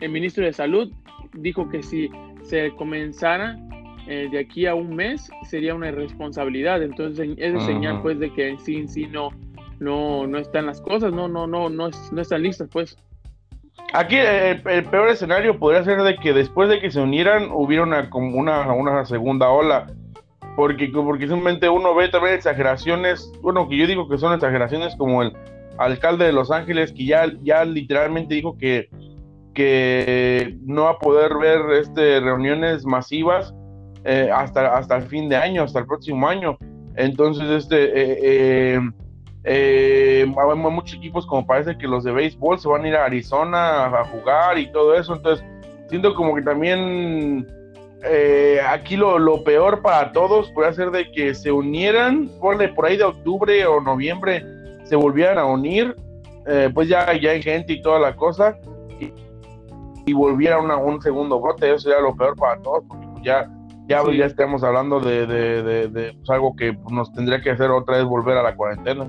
el 0.00 0.10
ministro 0.10 0.44
de 0.44 0.52
salud 0.52 0.92
dijo 1.38 1.68
que 1.68 1.82
si 1.82 2.10
se 2.42 2.70
comenzara 2.72 3.56
eh, 4.06 4.28
de 4.30 4.38
aquí 4.38 4.66
a 4.66 4.74
un 4.74 4.94
mes 4.94 5.30
sería 5.48 5.74
una 5.74 5.88
irresponsabilidad. 5.88 6.82
Entonces, 6.82 7.28
es 7.36 7.62
señal 7.64 8.02
pues 8.02 8.18
de 8.18 8.32
que 8.32 8.50
en 8.50 8.58
sí 8.60 8.76
en 8.76 8.88
sí 8.88 9.06
no, 9.06 9.30
no, 9.80 10.26
no 10.26 10.38
están 10.38 10.66
las 10.66 10.80
cosas, 10.80 11.12
no, 11.12 11.28
no, 11.28 11.46
no, 11.46 11.68
no, 11.68 11.90
no 12.12 12.20
están 12.22 12.42
listas 12.42 12.68
pues. 12.72 12.96
Aquí 13.92 14.16
el, 14.16 14.62
peor 14.62 15.08
escenario 15.08 15.58
podría 15.58 15.84
ser 15.84 16.02
de 16.02 16.16
que 16.16 16.32
después 16.32 16.68
de 16.68 16.80
que 16.80 16.90
se 16.90 17.00
unieran 17.00 17.50
hubiera 17.52 17.82
una, 17.82 18.10
como 18.10 18.36
una, 18.36 18.72
una 18.72 19.04
segunda 19.04 19.48
ola. 19.48 19.86
Porque, 20.56 20.88
porque 20.88 21.28
simplemente 21.28 21.68
uno 21.68 21.94
ve 21.94 22.08
también 22.08 22.34
exageraciones, 22.34 23.30
bueno, 23.42 23.68
que 23.68 23.76
yo 23.76 23.86
digo 23.86 24.08
que 24.08 24.16
son 24.16 24.32
exageraciones 24.32 24.96
como 24.96 25.22
el 25.22 25.32
alcalde 25.76 26.24
de 26.24 26.32
Los 26.32 26.50
Ángeles, 26.50 26.92
que 26.92 27.04
ya, 27.04 27.30
ya 27.42 27.64
literalmente 27.66 28.34
dijo 28.34 28.56
que, 28.56 28.88
que 29.56 30.54
no 30.66 30.84
va 30.84 30.90
a 30.90 30.98
poder 30.98 31.34
ver 31.38 31.60
este, 31.80 32.20
reuniones 32.20 32.84
masivas 32.84 33.54
eh, 34.04 34.30
hasta, 34.32 34.76
hasta 34.76 34.96
el 34.96 35.04
fin 35.04 35.30
de 35.30 35.36
año, 35.36 35.62
hasta 35.62 35.80
el 35.80 35.86
próximo 35.86 36.28
año. 36.28 36.58
Entonces, 36.94 37.48
este, 37.48 37.90
eh, 37.94 38.80
eh, 39.44 40.26
hay 40.26 40.56
muchos 40.58 40.98
equipos 40.98 41.26
como 41.26 41.46
parece 41.46 41.76
que 41.78 41.88
los 41.88 42.04
de 42.04 42.12
béisbol 42.12 42.58
se 42.58 42.68
van 42.68 42.84
a 42.84 42.88
ir 42.88 42.96
a 42.96 43.06
Arizona 43.06 43.86
a, 43.86 44.04
jugar 44.04 44.58
y 44.58 44.70
todo 44.70 44.94
eso. 44.94 45.14
Entonces, 45.14 45.44
siento 45.88 46.14
como 46.14 46.34
que 46.34 46.42
también 46.42 47.48
aquí 48.68 48.96
lo, 48.96 49.18
lo, 49.18 49.42
peor 49.42 49.82
para 49.82 50.12
todos 50.12 50.52
puede 50.52 50.72
ser 50.74 50.90
de 50.90 51.10
que 51.10 51.34
se 51.34 51.50
unieran, 51.50 52.28
por, 52.40 52.74
por 52.74 52.86
ahí 52.86 52.98
de 52.98 53.04
octubre 53.04 53.66
o 53.66 53.80
noviembre, 53.80 54.44
se 54.84 54.94
volvieran 54.94 55.38
a 55.38 55.46
unir, 55.46 55.96
pues 56.72 56.88
ya, 56.88 57.12
ya 57.14 57.30
hay 57.30 57.42
gente 57.42 57.72
y 57.72 57.82
toda 57.82 57.98
la 57.98 58.14
cosa, 58.14 58.56
y, 60.06 60.12
volviera 60.12 60.58
una, 60.60 60.76
un 60.76 61.02
segundo 61.02 61.40
brote, 61.40 61.68
eso 61.68 61.80
sería 61.80 62.00
lo 62.00 62.16
peor 62.16 62.36
para 62.36 62.60
todos, 62.62 62.84
porque 62.88 63.06
pues 63.08 63.24
ya 63.24 63.50
ya, 63.88 64.02
ya 64.12 64.26
estemos 64.26 64.64
hablando 64.64 65.00
de, 65.00 65.26
de, 65.26 66.12
pues, 66.14 66.30
algo 66.30 66.56
que 66.56 66.76
nos 66.90 67.12
tendría 67.12 67.40
que 67.40 67.50
hacer 67.50 67.70
otra 67.70 67.98
vez 67.98 68.04
volver 68.04 68.36
a 68.36 68.42
la 68.42 68.56
cuarentena. 68.56 69.08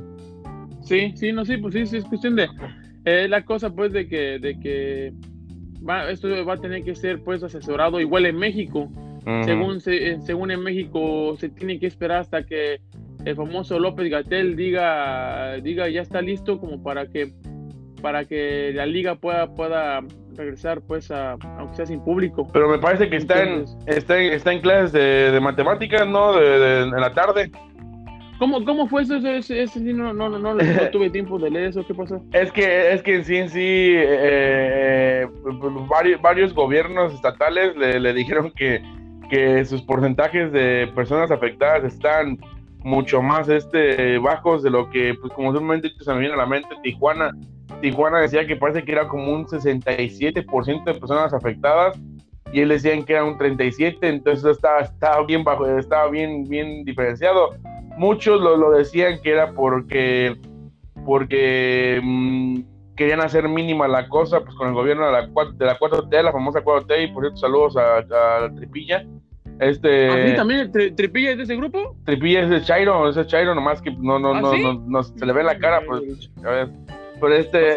Sí, 0.82 1.14
sí, 1.16 1.32
no, 1.32 1.46
sí, 1.46 1.58
pues 1.58 1.74
sí, 1.74 1.86
sí 1.88 1.98
es 1.98 2.06
cuestión 2.06 2.36
de 2.36 2.48
eh, 3.06 3.28
la 3.28 3.44
cosa 3.44 3.74
pues 3.74 3.92
de 3.92 4.08
que, 4.08 4.38
de 4.40 4.60
que 4.60 5.14
va, 5.88 6.10
esto 6.12 6.28
va 6.46 6.54
a 6.54 6.58
tener 6.58 6.84
que 6.84 6.96
ser 6.96 7.24
pues 7.24 7.44
asesorado 7.44 8.00
igual 8.00 8.26
en 8.26 8.38
México. 8.38 8.90
Según, 9.44 9.82
se, 9.82 10.22
según 10.22 10.52
en 10.52 10.62
México 10.62 11.36
se 11.38 11.50
tiene 11.50 11.80
que 11.80 11.88
esperar 11.88 12.22
hasta 12.22 12.44
que 12.44 12.80
el 13.26 13.36
famoso 13.36 13.78
López 13.78 14.10
Gatel 14.10 14.56
diga, 14.56 15.56
diga 15.56 15.90
ya 15.90 16.02
está 16.02 16.22
listo 16.22 16.62
como 16.62 16.82
para 16.82 17.08
que 17.08 17.34
para 18.02 18.24
que 18.24 18.72
la 18.74 18.86
liga 18.86 19.16
pueda, 19.16 19.54
pueda 19.54 20.00
regresar 20.38 20.82
pues 20.82 21.12
a, 21.12 21.32
aunque 21.58 21.76
sea 21.76 21.86
sin 21.86 22.00
público. 22.00 22.48
Pero 22.54 22.70
me 22.70 22.78
parece 22.78 23.10
que 23.10 23.18
está 23.18 23.44
en, 23.44 23.66
está, 23.88 24.18
está 24.20 24.54
en 24.54 24.62
clases 24.62 24.92
de, 24.94 25.32
de 25.32 25.40
matemáticas, 25.40 26.08
¿no? 26.08 26.34
De, 26.34 26.84
en 26.84 26.92
la 26.92 27.14
tarde. 27.14 27.52
¿Cómo, 28.40 28.64
¿Cómo 28.64 28.88
fue 28.88 29.02
eso? 29.02 29.16
Ese, 29.16 29.64
ese, 29.64 29.80
no, 29.80 30.14
no, 30.14 30.30
no, 30.30 30.38
no, 30.38 30.56
tuve 30.92 31.10
tiempo 31.10 31.40
de 31.40 31.50
leer 31.50 31.70
eso. 31.70 31.86
¿Qué 31.86 31.94
pasó? 31.94 32.22
Es 32.34 32.52
que, 32.52 32.94
es 32.94 33.02
que 33.02 33.16
en 33.16 33.26
sí, 33.26 33.36
en 33.36 33.50
sí, 33.50 33.60
eh, 33.60 35.28
varios, 35.90 36.22
varios 36.22 36.54
gobiernos 36.54 37.14
estatales 37.14 37.76
le, 37.76 38.00
le 38.00 38.14
dijeron 38.14 38.52
que, 38.56 38.82
que 39.30 39.66
sus 39.66 39.82
porcentajes 39.82 40.52
de 40.52 40.90
personas 40.96 41.32
afectadas 41.32 41.84
están 41.84 42.38
mucho 42.84 43.22
más 43.22 43.50
este 43.50 44.20
bajos 44.20 44.62
de 44.62 44.70
lo 44.70 44.90
que, 44.92 45.16
pues 45.20 45.34
como 45.34 45.52
se 45.54 45.60
me 45.60 46.20
viene 46.20 46.36
a 46.36 46.38
la 46.38 46.46
mente, 46.46 46.70
Tijuana 46.84 47.32
Tijuana 47.82 48.20
decía 48.20 48.46
que 48.46 48.56
parece 48.56 48.84
que 48.84 48.92
era 48.92 49.08
como 49.08 49.32
un 49.32 49.46
67% 49.46 50.84
de 50.84 50.94
personas 50.94 51.34
afectadas 51.34 52.00
y 52.52 52.62
él 52.62 52.70
decían 52.70 53.04
que 53.04 53.14
era 53.14 53.24
un 53.24 53.38
37, 53.38 54.08
entonces 54.08 54.46
estaba, 54.46 54.80
estaba 54.80 55.26
bien 55.26 55.44
bajo, 55.44 55.66
estaba 55.78 56.10
bien, 56.10 56.44
bien 56.48 56.84
diferenciado. 56.86 57.56
Muchos 57.98 58.40
lo, 58.40 58.72
decían 58.72 59.20
que 59.22 59.32
era 59.32 59.52
porque, 59.54 60.36
porque 61.06 62.00
mm, 62.02 62.60
querían 62.96 63.22
hacer 63.22 63.50
mínima 63.50 63.88
la 63.88 64.08
cosa, 64.08 64.42
pues 64.42 64.56
con 64.56 64.70
el 64.70 64.74
gobierno 64.74 65.08
de 65.08 65.12
la, 65.12 65.22
de 65.22 65.66
la 65.66 65.78
4T, 65.78 66.24
la 66.24 66.32
famosa 66.32 66.64
4T, 66.64 67.04
y 67.04 67.08
por 67.12 67.24
cierto, 67.24 67.38
saludos 67.38 67.76
a, 67.78 68.50
Tripilla. 68.56 69.06
Este, 69.60 70.32
¿A 70.32 70.36
también 70.36 70.72
Tripilla 70.72 71.32
es 71.32 71.38
de 71.38 71.44
ese 71.44 71.56
grupo? 71.56 71.96
Tripilla 72.06 72.42
es 72.42 72.50
de 72.50 72.62
Chairo, 72.62 73.10
es 73.10 73.16
de 73.16 73.26
Chairo, 73.26 73.56
nomás 73.56 73.82
que 73.82 73.92
no, 73.92 74.20
no, 74.20 74.36
¿Ah, 74.36 74.42
no, 74.42 74.74
no, 74.74 75.04
se 75.04 75.26
le 75.26 75.34
ve 75.34 75.44
la 75.44 75.58
cara, 75.58 75.82
pues, 75.88 76.32
a 76.46 76.50
ver. 76.50 76.70
Pero 77.20 77.34
este. 77.36 77.76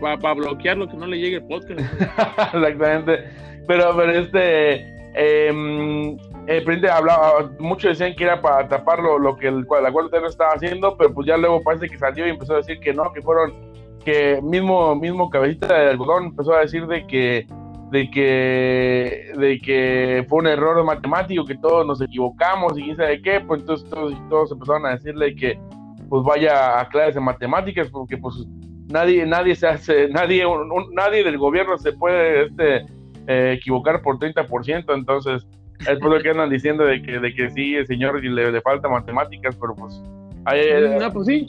Para, 0.00 0.34
bloquear 0.34 0.76
lo 0.76 0.88
que 0.88 0.96
no 0.96 1.06
le 1.06 1.18
llegue 1.18 1.36
el 1.36 1.44
podcast. 1.44 1.80
Exactamente. 2.54 3.24
Pero, 3.66 3.96
pero 3.96 4.12
este. 4.12 5.00
Eh, 5.14 6.16
hablaba, 6.92 7.50
muchos 7.58 7.98
decían 7.98 8.16
que 8.16 8.24
era 8.24 8.40
para 8.40 8.68
tapar 8.68 9.00
lo, 9.00 9.36
que 9.36 9.48
el, 9.48 9.66
la 9.82 9.90
Guardia 9.90 10.20
no 10.20 10.28
estaba 10.28 10.52
haciendo, 10.52 10.96
pero 10.96 11.12
pues 11.12 11.26
ya 11.26 11.36
luego 11.36 11.62
parece 11.62 11.88
que 11.88 11.98
salió 11.98 12.26
y 12.26 12.30
empezó 12.30 12.54
a 12.54 12.58
decir 12.58 12.80
que 12.80 12.92
no, 12.92 13.12
que 13.12 13.22
fueron, 13.22 13.52
que 14.04 14.40
mismo, 14.42 14.94
mismo 14.94 15.30
cabecita 15.30 15.78
de 15.78 15.90
algodón 15.90 16.26
empezó 16.26 16.54
a 16.54 16.60
decir 16.60 16.86
de 16.86 17.06
que 17.06 17.46
de 17.90 18.08
que 18.08 19.32
de 19.36 19.58
que 19.58 20.24
fue 20.28 20.38
un 20.38 20.46
error 20.46 20.82
matemático, 20.84 21.44
que 21.44 21.56
todos 21.56 21.84
nos 21.84 22.00
equivocamos 22.00 22.78
y 22.78 22.84
quién 22.84 22.96
sabe 22.96 23.20
qué, 23.20 23.40
pues 23.40 23.60
entonces 23.62 23.90
todos, 23.90 24.14
todos 24.28 24.52
empezaron 24.52 24.86
a 24.86 24.90
decirle 24.90 25.34
que 25.34 25.58
pues 26.08 26.22
vaya 26.24 26.80
a 26.80 26.88
clases 26.88 27.16
de 27.16 27.20
matemáticas 27.20 27.88
porque 27.88 28.16
pues 28.16 28.34
nadie 28.90 29.24
nadie 29.26 29.54
se 29.54 29.66
hace 29.66 30.08
nadie 30.08 30.44
nadie 30.92 31.24
del 31.24 31.38
gobierno 31.38 31.78
se 31.78 31.92
puede 31.92 32.46
este 32.46 32.86
eh, 33.26 33.52
equivocar 33.52 34.02
por 34.02 34.18
30%, 34.18 34.92
entonces 34.92 35.46
es 35.88 35.98
por 35.98 36.10
lo 36.10 36.20
que 36.20 36.30
andan 36.30 36.50
diciendo 36.50 36.84
de 36.84 37.00
que, 37.00 37.20
de 37.20 37.32
que 37.32 37.50
sí, 37.50 37.74
el 37.76 37.86
señor 37.86 38.22
le, 38.24 38.50
le 38.50 38.60
falta 38.60 38.88
matemáticas, 38.88 39.56
pero 39.56 39.74
pues... 39.76 40.02
no, 41.00 41.12
pues 41.12 41.26
sí, 41.26 41.46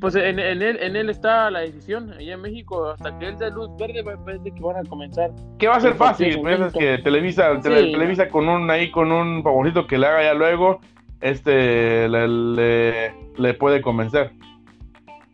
pues 0.00 0.14
en, 0.14 0.38
en, 0.38 0.62
él, 0.62 0.78
en 0.80 0.96
él 0.96 1.10
está 1.10 1.50
la 1.50 1.60
decisión, 1.60 2.12
allá 2.12 2.34
en 2.34 2.40
México, 2.40 2.88
hasta 2.88 3.18
que 3.18 3.28
él 3.28 3.36
dé 3.38 3.50
luz 3.50 3.68
verde, 3.78 4.02
parece 4.02 4.50
que 4.50 4.62
van 4.62 4.76
a 4.76 4.88
comenzar. 4.88 5.30
Que 5.58 5.68
va 5.68 5.76
a 5.76 5.80
ser 5.80 5.94
fácil, 5.94 6.40
pues 6.40 6.60
es 6.60 6.72
que 6.72 6.98
Televisa, 6.98 7.60
Televisa 7.60 8.28
con 8.28 8.48
un 8.48 8.70
ahí 8.70 8.90
con 8.90 9.12
un 9.12 9.42
favorito 9.42 9.86
que 9.86 9.98
le 9.98 10.06
haga 10.06 10.22
ya 10.22 10.34
luego, 10.34 10.80
este 11.20 12.08
le, 12.08 13.12
le 13.36 13.54
puede 13.54 13.82
convencer. 13.82 14.32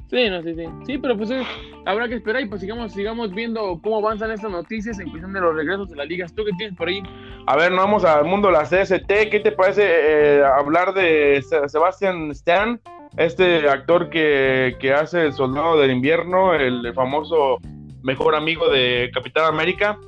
Sí, 0.09 0.31
no, 0.31 0.41
sí, 0.43 0.55
sí. 0.55 0.65
Sí, 0.87 0.99
pero 0.99 1.17
pues 1.17 1.31
eh, 1.31 1.43
habrá 1.85 2.09
que 2.09 2.15
esperar 2.15 2.43
y 2.43 2.47
pues 2.47 2.61
sigamos, 2.61 2.93
sigamos 2.93 3.35
viendo 3.35 3.81
cómo 3.83 3.99
avanzan 3.99 4.31
estas 4.31 4.51
noticias 4.51 5.01
en 5.01 5.11
cuestión 5.11 5.33
de 5.33 5.41
los 5.41 5.55
regresos 5.55 5.91
de 5.91 5.97
las 5.97 6.07
ligas. 6.07 6.33
¿Tú 6.33 6.45
qué 6.45 6.53
tienes 6.57 6.77
por 6.77 6.89
ahí? 6.89 7.03
A 7.47 7.57
ver, 7.57 7.73
nos 7.73 7.85
vamos 7.85 8.05
al 8.05 8.25
mundo 8.25 8.49
de 8.49 8.55
la 8.55 8.63
CST. 8.63 9.31
¿Qué 9.31 9.41
te 9.43 9.51
parece 9.51 9.83
eh, 9.85 10.45
hablar 10.45 10.95
de 10.95 11.43
Sebastian 11.67 12.31
Stan? 12.31 12.81
Este 13.17 13.69
actor 13.69 14.11
que, 14.11 14.77
que, 14.79 14.93
hace 14.93 15.23
el 15.23 15.33
soldado 15.33 15.79
del 15.81 15.91
invierno, 15.91 16.55
el, 16.55 16.93
famoso 16.93 17.59
mejor 18.03 18.35
amigo 18.35 18.69
de 18.69 19.11
Capitán 19.13 19.47
América. 19.47 19.99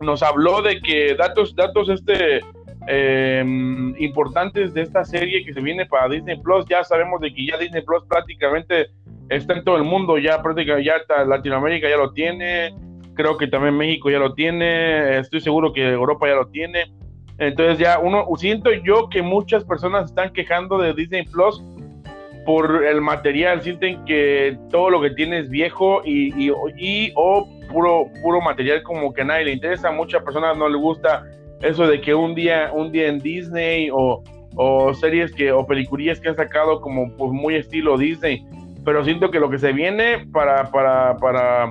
Nos 0.00 0.22
habló 0.22 0.60
de 0.60 0.80
que 0.80 1.14
datos, 1.14 1.54
datos 1.54 1.88
este 1.88 2.40
eh, 2.86 3.44
importantes 3.98 4.72
de 4.74 4.82
esta 4.82 5.04
serie 5.04 5.44
que 5.44 5.52
se 5.52 5.60
viene 5.60 5.86
para 5.86 6.08
Disney 6.08 6.40
Plus. 6.40 6.66
Ya 6.66 6.82
sabemos 6.84 7.20
de 7.20 7.32
que 7.32 7.46
ya 7.46 7.58
Disney 7.58 7.82
Plus 7.82 8.04
prácticamente 8.08 8.88
está 9.28 9.54
en 9.54 9.64
todo 9.64 9.76
el 9.76 9.84
mundo, 9.84 10.18
ya 10.18 10.42
prácticamente 10.42 10.90
ya 10.90 11.24
Latinoamérica 11.24 11.88
ya 11.88 11.96
lo 11.96 12.12
tiene, 12.12 12.74
creo 13.14 13.36
que 13.36 13.46
también 13.46 13.76
México 13.76 14.10
ya 14.10 14.18
lo 14.18 14.34
tiene, 14.34 15.18
estoy 15.18 15.40
seguro 15.40 15.72
que 15.72 15.88
Europa 15.88 16.28
ya 16.28 16.34
lo 16.34 16.48
tiene. 16.48 16.92
Entonces 17.38 17.78
ya 17.78 17.98
uno 17.98 18.26
siento 18.36 18.70
yo 18.72 19.08
que 19.08 19.22
muchas 19.22 19.64
personas 19.64 20.06
están 20.06 20.32
quejando 20.32 20.78
de 20.78 20.92
Disney 20.92 21.24
Plus 21.24 21.62
por 22.44 22.84
el 22.84 23.00
material, 23.00 23.62
sienten 23.62 24.04
que 24.04 24.58
todo 24.70 24.90
lo 24.90 25.00
que 25.00 25.10
tiene 25.10 25.38
es 25.38 25.48
viejo 25.48 26.02
y, 26.04 26.50
o 27.14 27.48
puro 27.70 28.06
puro 28.22 28.40
material 28.40 28.82
como 28.82 29.12
que 29.12 29.22
a 29.22 29.24
nadie 29.24 29.44
le 29.44 29.52
interesa, 29.52 29.92
muchas 29.92 30.22
personas 30.22 30.56
no 30.56 30.68
le 30.68 30.76
gusta 30.76 31.24
eso 31.62 31.86
de 31.86 32.00
que 32.00 32.14
un 32.14 32.34
día, 32.34 32.70
un 32.72 32.90
día 32.90 33.08
en 33.08 33.18
Disney 33.18 33.88
o, 33.92 34.22
series 34.94 35.32
que, 35.32 35.52
o 35.52 35.66
peliculillas 35.66 36.20
que 36.20 36.28
han 36.28 36.36
sacado 36.36 36.80
como 36.80 37.14
pues 37.16 37.32
muy 37.32 37.54
estilo 37.54 37.96
Disney, 37.96 38.44
pero 38.84 39.04
siento 39.04 39.30
que 39.30 39.38
lo 39.38 39.48
que 39.48 39.58
se 39.58 39.72
viene 39.72 40.26
para, 40.32 40.70
para, 40.70 41.16
para, 41.16 41.70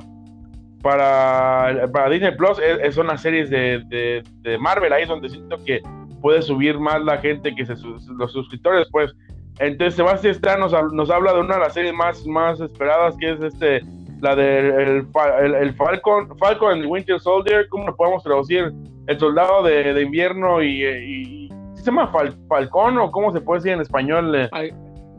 para, 0.82 1.88
para 1.92 2.10
Disney 2.10 2.36
Plus 2.36 2.60
son 2.92 3.08
las 3.08 3.22
series 3.22 3.50
de, 3.50 4.24
Marvel, 4.60 4.94
ahí 4.94 5.04
es 5.04 5.10
donde 5.10 5.30
siento 5.30 5.58
que 5.66 5.82
puede 6.22 6.42
subir 6.42 6.80
más 6.80 7.02
la 7.04 7.18
gente 7.18 7.54
que 7.56 7.66
se, 7.66 7.76
los 7.76 8.32
suscriptores, 8.32 8.88
pues. 8.92 9.12
Entonces 9.60 9.96
Sebastián 9.96 10.36
Stan 10.36 10.60
nos, 10.60 10.74
nos 10.94 11.10
habla 11.10 11.34
de 11.34 11.42
una 11.42 11.56
de 11.56 11.60
las 11.60 11.74
series 11.74 11.94
más, 11.94 12.26
más 12.26 12.62
esperadas, 12.62 13.18
que 13.18 13.32
es 13.32 13.42
este 13.42 13.82
la 14.22 14.36
del 14.36 15.08
el, 15.42 15.56
el, 15.56 15.74
Falcon, 15.76 16.38
Falcon 16.38 16.80
and 16.80 16.86
Winter 16.86 17.20
Soldier, 17.20 17.68
¿cómo 17.70 17.88
lo 17.88 17.96
podemos 17.96 18.24
traducir? 18.24 18.72
El 19.08 19.20
soldado 19.20 19.64
de, 19.64 20.02
invierno 20.02 20.62
y, 20.62 21.50
¿se 21.74 21.84
llama 21.84 22.12
Falcón 22.48 22.98
o 22.98 23.12
cómo 23.12 23.32
se 23.32 23.42
puede 23.42 23.60
decir 23.60 23.74
en 23.74 23.82
español? 23.82 24.36
Eh, 24.36 24.50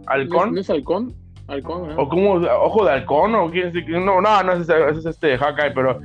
¿Halcón? 0.06 0.54
¿No 0.54 0.60
es 0.60 0.70
halcón? 0.70 1.14
Halcón, 1.48 1.98
O 1.98 2.08
como 2.08 2.34
ojo 2.34 2.84
de 2.84 2.92
halcón 2.92 3.34
o 3.34 3.50
no, 3.88 4.20
no, 4.20 4.42
no 4.42 4.52
es, 4.52 4.68
es 4.68 5.06
este 5.06 5.36
Hawkeye, 5.36 5.72
pero 5.72 5.98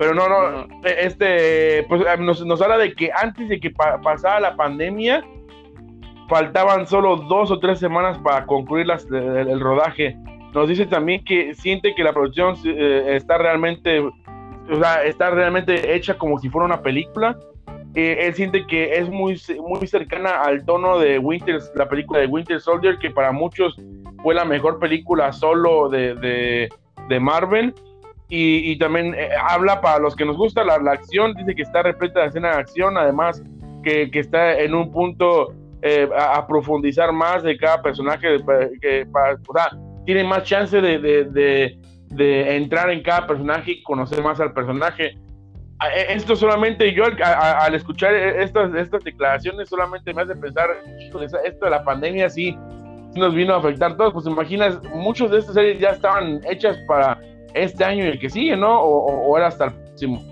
pero 0.00 0.14
no, 0.14 0.30
no, 0.30 0.62
eh, 0.82 0.96
este, 1.00 1.82
pues 1.82 2.00
eh, 2.00 2.16
nos, 2.18 2.42
nos 2.46 2.62
habla 2.62 2.78
de 2.78 2.94
que 2.94 3.10
antes 3.14 3.50
de 3.50 3.60
que 3.60 3.70
pasara 3.70 4.40
la 4.40 4.56
pandemia, 4.56 5.22
faltaban 6.26 6.86
solo 6.86 7.16
dos 7.16 7.50
o 7.50 7.58
tres 7.58 7.78
semanas 7.78 8.16
para 8.20 8.46
concluir 8.46 8.86
las, 8.86 9.04
el, 9.10 9.60
rodaje 9.60 10.16
nos 10.52 10.68
dice 10.68 10.86
también 10.86 11.24
que 11.24 11.54
siente 11.54 11.94
que 11.94 12.02
la 12.02 12.12
producción 12.12 12.56
eh, 12.64 13.14
está 13.14 13.38
realmente, 13.38 14.00
o 14.00 14.76
sea, 14.80 15.04
está 15.04 15.30
realmente 15.30 15.94
hecha 15.94 16.18
como 16.18 16.38
si 16.38 16.48
fuera 16.48 16.66
una 16.66 16.82
película. 16.82 17.38
Eh, 17.94 18.18
él 18.20 18.34
siente 18.34 18.66
que 18.66 18.96
es 18.98 19.08
muy, 19.08 19.40
muy 19.60 19.86
cercana 19.86 20.42
al 20.42 20.64
tono 20.64 20.98
de 20.98 21.18
Winter, 21.18 21.60
la 21.74 21.88
película 21.88 22.20
de 22.20 22.26
Winter 22.26 22.60
Soldier, 22.60 22.98
que 22.98 23.10
para 23.10 23.32
muchos 23.32 23.76
fue 24.22 24.34
la 24.34 24.44
mejor 24.44 24.78
película 24.78 25.32
solo 25.32 25.88
de, 25.88 26.68
de, 27.08 27.20
Marvel. 27.20 27.74
Y, 28.28 28.70
y 28.70 28.78
también 28.78 29.14
eh, 29.14 29.30
habla 29.40 29.80
para 29.80 29.98
los 29.98 30.14
que 30.14 30.24
nos 30.24 30.36
gusta 30.36 30.62
la, 30.62 30.78
la, 30.78 30.92
acción, 30.92 31.34
dice 31.34 31.54
que 31.54 31.62
está 31.62 31.82
repleta 31.82 32.20
de 32.20 32.26
escena 32.28 32.50
de 32.50 32.58
acción, 32.58 32.96
además 32.96 33.42
que, 33.82 34.08
que 34.08 34.20
está 34.20 34.56
en 34.56 34.74
un 34.74 34.92
punto 34.92 35.52
a, 36.16 36.46
profundizar 36.46 37.10
más 37.10 37.42
de 37.42 37.56
cada 37.56 37.82
personaje, 37.82 38.36
que, 38.80 39.06
para, 39.10 39.34
o 39.34 39.52
sea, 39.52 39.70
tiene 40.06 40.24
más 40.24 40.44
chance 40.44 40.80
de, 40.80 41.78
entrar 42.56 42.90
en 42.90 43.02
cada 43.02 43.26
personaje 43.26 43.72
y 43.72 43.82
conocer 43.82 44.22
más 44.22 44.40
al 44.40 44.52
personaje. 44.52 45.14
E, 45.94 46.12
esto 46.12 46.36
solamente 46.36 46.92
yo 46.92 47.04
al, 47.04 47.74
escuchar 47.74 48.14
estas, 48.14 48.74
estas 48.74 49.02
declaraciones 49.04 49.68
solamente 49.68 50.12
me 50.12 50.22
hace 50.22 50.36
pensar, 50.36 50.68
esto 51.44 51.64
de 51.64 51.70
la 51.70 51.84
pandemia 51.84 52.28
sí, 52.28 52.56
nos 53.14 53.34
vino 53.34 53.54
a 53.54 53.58
afectar 53.58 53.92
a 53.92 53.96
todos, 53.96 54.12
pues 54.12 54.26
imaginas, 54.26 54.80
muchos 54.94 55.30
de 55.30 55.38
estas 55.38 55.54
series 55.54 55.80
ya 55.80 55.90
estaban 55.90 56.40
hechas 56.48 56.78
para 56.86 57.20
este 57.54 57.82
año 57.84 58.04
y 58.04 58.08
el 58.08 58.18
que 58.18 58.30
sigue, 58.30 58.56
¿no? 58.56 58.80
O, 58.80 59.36
era 59.36 59.48
hasta 59.48 59.66
el 59.66 59.72
próximo. 59.72 60.22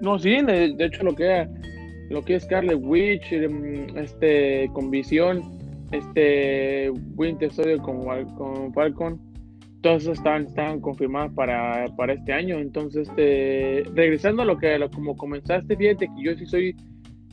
No, 0.00 0.18
sí, 0.18 0.40
de, 0.42 0.74
hecho 0.78 1.02
lo 1.02 1.14
que, 1.14 1.48
lo 2.10 2.22
que 2.22 2.36
es 2.36 2.44
Scarlet 2.44 2.78
Witch, 2.80 3.32
em, 3.32 3.96
este, 3.96 4.70
con 4.72 4.90
visión, 4.90 5.59
este 5.92 6.90
Winter 7.16 7.52
Soldier 7.52 7.78
con, 7.78 8.04
con 8.36 8.72
Falcon, 8.72 9.20
todas 9.80 10.06
están, 10.06 10.46
están 10.46 10.80
confirmadas 10.80 11.32
para, 11.34 11.86
para 11.96 12.12
este 12.14 12.32
año. 12.32 12.58
Entonces, 12.58 13.08
este, 13.08 13.84
regresando 13.94 14.42
a 14.42 14.44
lo 14.44 14.58
que 14.58 14.78
como 14.94 15.16
comenzaste, 15.16 15.76
fíjate 15.76 16.06
que 16.06 16.22
yo 16.22 16.34
sí 16.36 16.46
soy, 16.46 16.76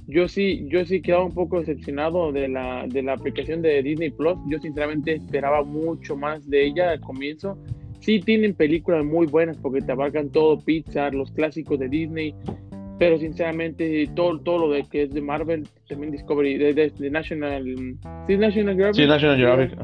yo 0.08 0.28
sí, 0.28 0.68
yo 0.70 0.86
sí 0.86 1.02
quedaba 1.02 1.26
un 1.26 1.34
poco 1.34 1.60
decepcionado 1.60 2.32
de 2.32 2.48
la, 2.48 2.86
de 2.88 3.04
la 3.04 3.14
aplicación 3.14 3.62
de 3.62 3.82
Disney 3.84 4.12
Plus. 4.12 4.38
Yo 4.50 4.60
sinceramente 4.60 5.14
esperaba 5.14 5.64
mucho 5.64 6.16
más 6.16 6.48
de 6.50 6.66
ella 6.66 6.92
al 6.92 7.02
comienzo. 7.02 7.58
Sí 8.00 8.20
tienen 8.20 8.54
películas 8.54 9.04
muy 9.04 9.28
buenas 9.28 9.58
porque 9.58 9.82
te 9.82 9.92
abarcan 9.92 10.30
todo 10.30 10.60
Pixar, 10.60 11.14
los 11.14 11.32
clásicos 11.32 11.80
de 11.80 11.90
Disney, 11.90 12.34
pero 13.00 13.18
sinceramente 13.18 14.10
todo, 14.16 14.40
todo 14.40 14.68
lo 14.68 14.74
de 14.74 14.84
que 14.84 15.04
es 15.04 15.14
de 15.14 15.22
Marvel, 15.22 15.68
también 15.88 16.12
Discovery, 16.12 16.58
de, 16.58 16.74
de, 16.74 17.10
National, 17.10 17.64
¿sí 18.28 18.38
National 18.38 18.76
Geographic? 18.76 18.96
Sí, 18.96 19.08
National 19.08 19.38
Geographic, 19.38 19.80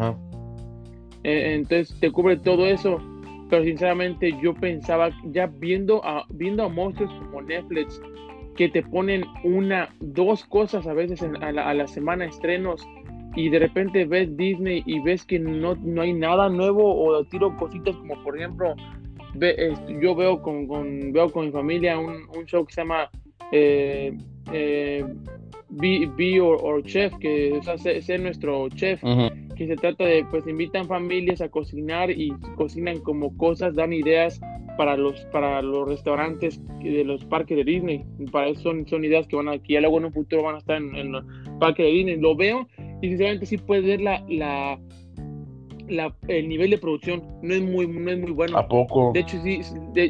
eh, 1.24 1.53
entonces 1.55 1.98
te 2.00 2.12
cubre 2.12 2.38
todo 2.38 2.65
eso, 2.65 3.00
pero 3.50 3.63
sinceramente 3.63 4.34
yo 4.41 4.53
pensaba, 4.53 5.10
ya 5.25 5.48
viendo 5.48 6.03
a, 6.03 6.25
viendo 6.29 6.63
a 6.63 6.70
monstruos 6.70 7.13
como 7.13 7.41
Netflix, 7.41 8.01
que 8.58 8.67
te 8.70 8.84
ponen 8.84 9.24
una, 9.43 9.89
dos 10.00 10.43
cosas 10.46 10.86
a 10.86 10.93
veces 10.93 11.24
a, 11.24 11.51
la, 11.51 11.70
a 11.70 11.74
la 11.74 11.88
semana 11.88 12.25
estrenos, 12.25 12.86
y 13.36 13.50
de 13.50 13.60
repente 13.60 14.05
ves 14.05 14.36
Disney 14.38 14.84
y 14.86 15.00
ves 15.00 15.25
que 15.25 15.39
no, 15.39 15.75
no 15.75 16.01
hay 16.01 16.13
nada 16.13 16.50
nuevo 16.50 16.96
o 16.96 17.24
tiro 17.25 17.55
cositas 17.58 17.96
como 17.98 18.22
por 18.24 18.38
ejemplo 18.38 18.75
yo 20.02 20.16
veo 20.16 20.42
con, 20.42 20.68
veo 21.12 21.32
con 21.32 21.46
mi 21.46 21.52
familia 21.52 21.98
un, 21.98 22.46
show 22.46 22.66
que 22.66 22.74
se 22.74 22.82
llama 22.82 23.10
eh, 23.52 24.16
eh, 24.52 25.06
Be, 25.70 26.40
or, 26.40 26.84
Chef, 26.84 27.13
que 27.18 27.58
es 27.58 28.06
ser 28.06 28.20
nuestro 28.20 28.70
chef, 28.70 29.02
que 29.56 29.68
se 29.68 29.75
trata 29.75 30.06
de, 30.06 30.24
pues 30.25 30.46
invitan 30.48 30.86
familias 30.86 31.42
a 31.42 31.50
cocinar 31.50 32.12
y 32.12 32.32
cocinan 32.56 33.00
como 33.00 33.36
cosas, 33.38 33.74
dan 33.74 33.92
ideas 33.92 34.40
para 34.78 34.98
los 34.98 35.25
para 35.25 35.62
los 35.62 35.88
restaurantes 35.88 36.62
de 36.82 37.04
los 37.04 37.25
parques 37.25 37.58
de 37.58 37.63
Disney. 37.63 38.06
Para 38.32 38.50
eso 38.50 38.62
son, 38.62 38.88
son 38.88 39.04
ideas 39.04 39.28
que 39.28 39.36
van 39.36 39.50
a, 39.50 39.58
que 39.58 39.74
ya 39.74 39.82
luego 39.82 39.98
en 39.98 40.06
un 40.06 40.13
futuro 40.13 40.44
van 40.44 40.56
a 40.56 40.60
estar 40.60 40.78
en, 40.78 40.96
en 40.96 41.12
los 41.12 41.25
parques 41.60 41.86
de 41.86 41.92
Disney. 41.92 42.18
Lo 42.18 42.36
veo 42.36 42.68
y 43.02 43.10
sinceramente 43.10 43.46
sí 43.46 43.58
puedes 43.58 43.86
ver 43.86 44.02
la, 44.02 44.24
la 44.30 44.80
el 45.88 46.50
nivel 46.50 46.70
de 46.70 46.78
producción 46.78 47.24
no 47.42 47.54
es 47.54 47.62
muy, 47.62 47.88
no 47.88 48.12
es 48.12 48.20
muy 48.20 48.32
bueno. 48.32 48.58
¿A 48.58 48.68
poco? 48.68 49.12
De 49.13 49.22
hecho, 49.22 49.38
sí, 49.42 49.62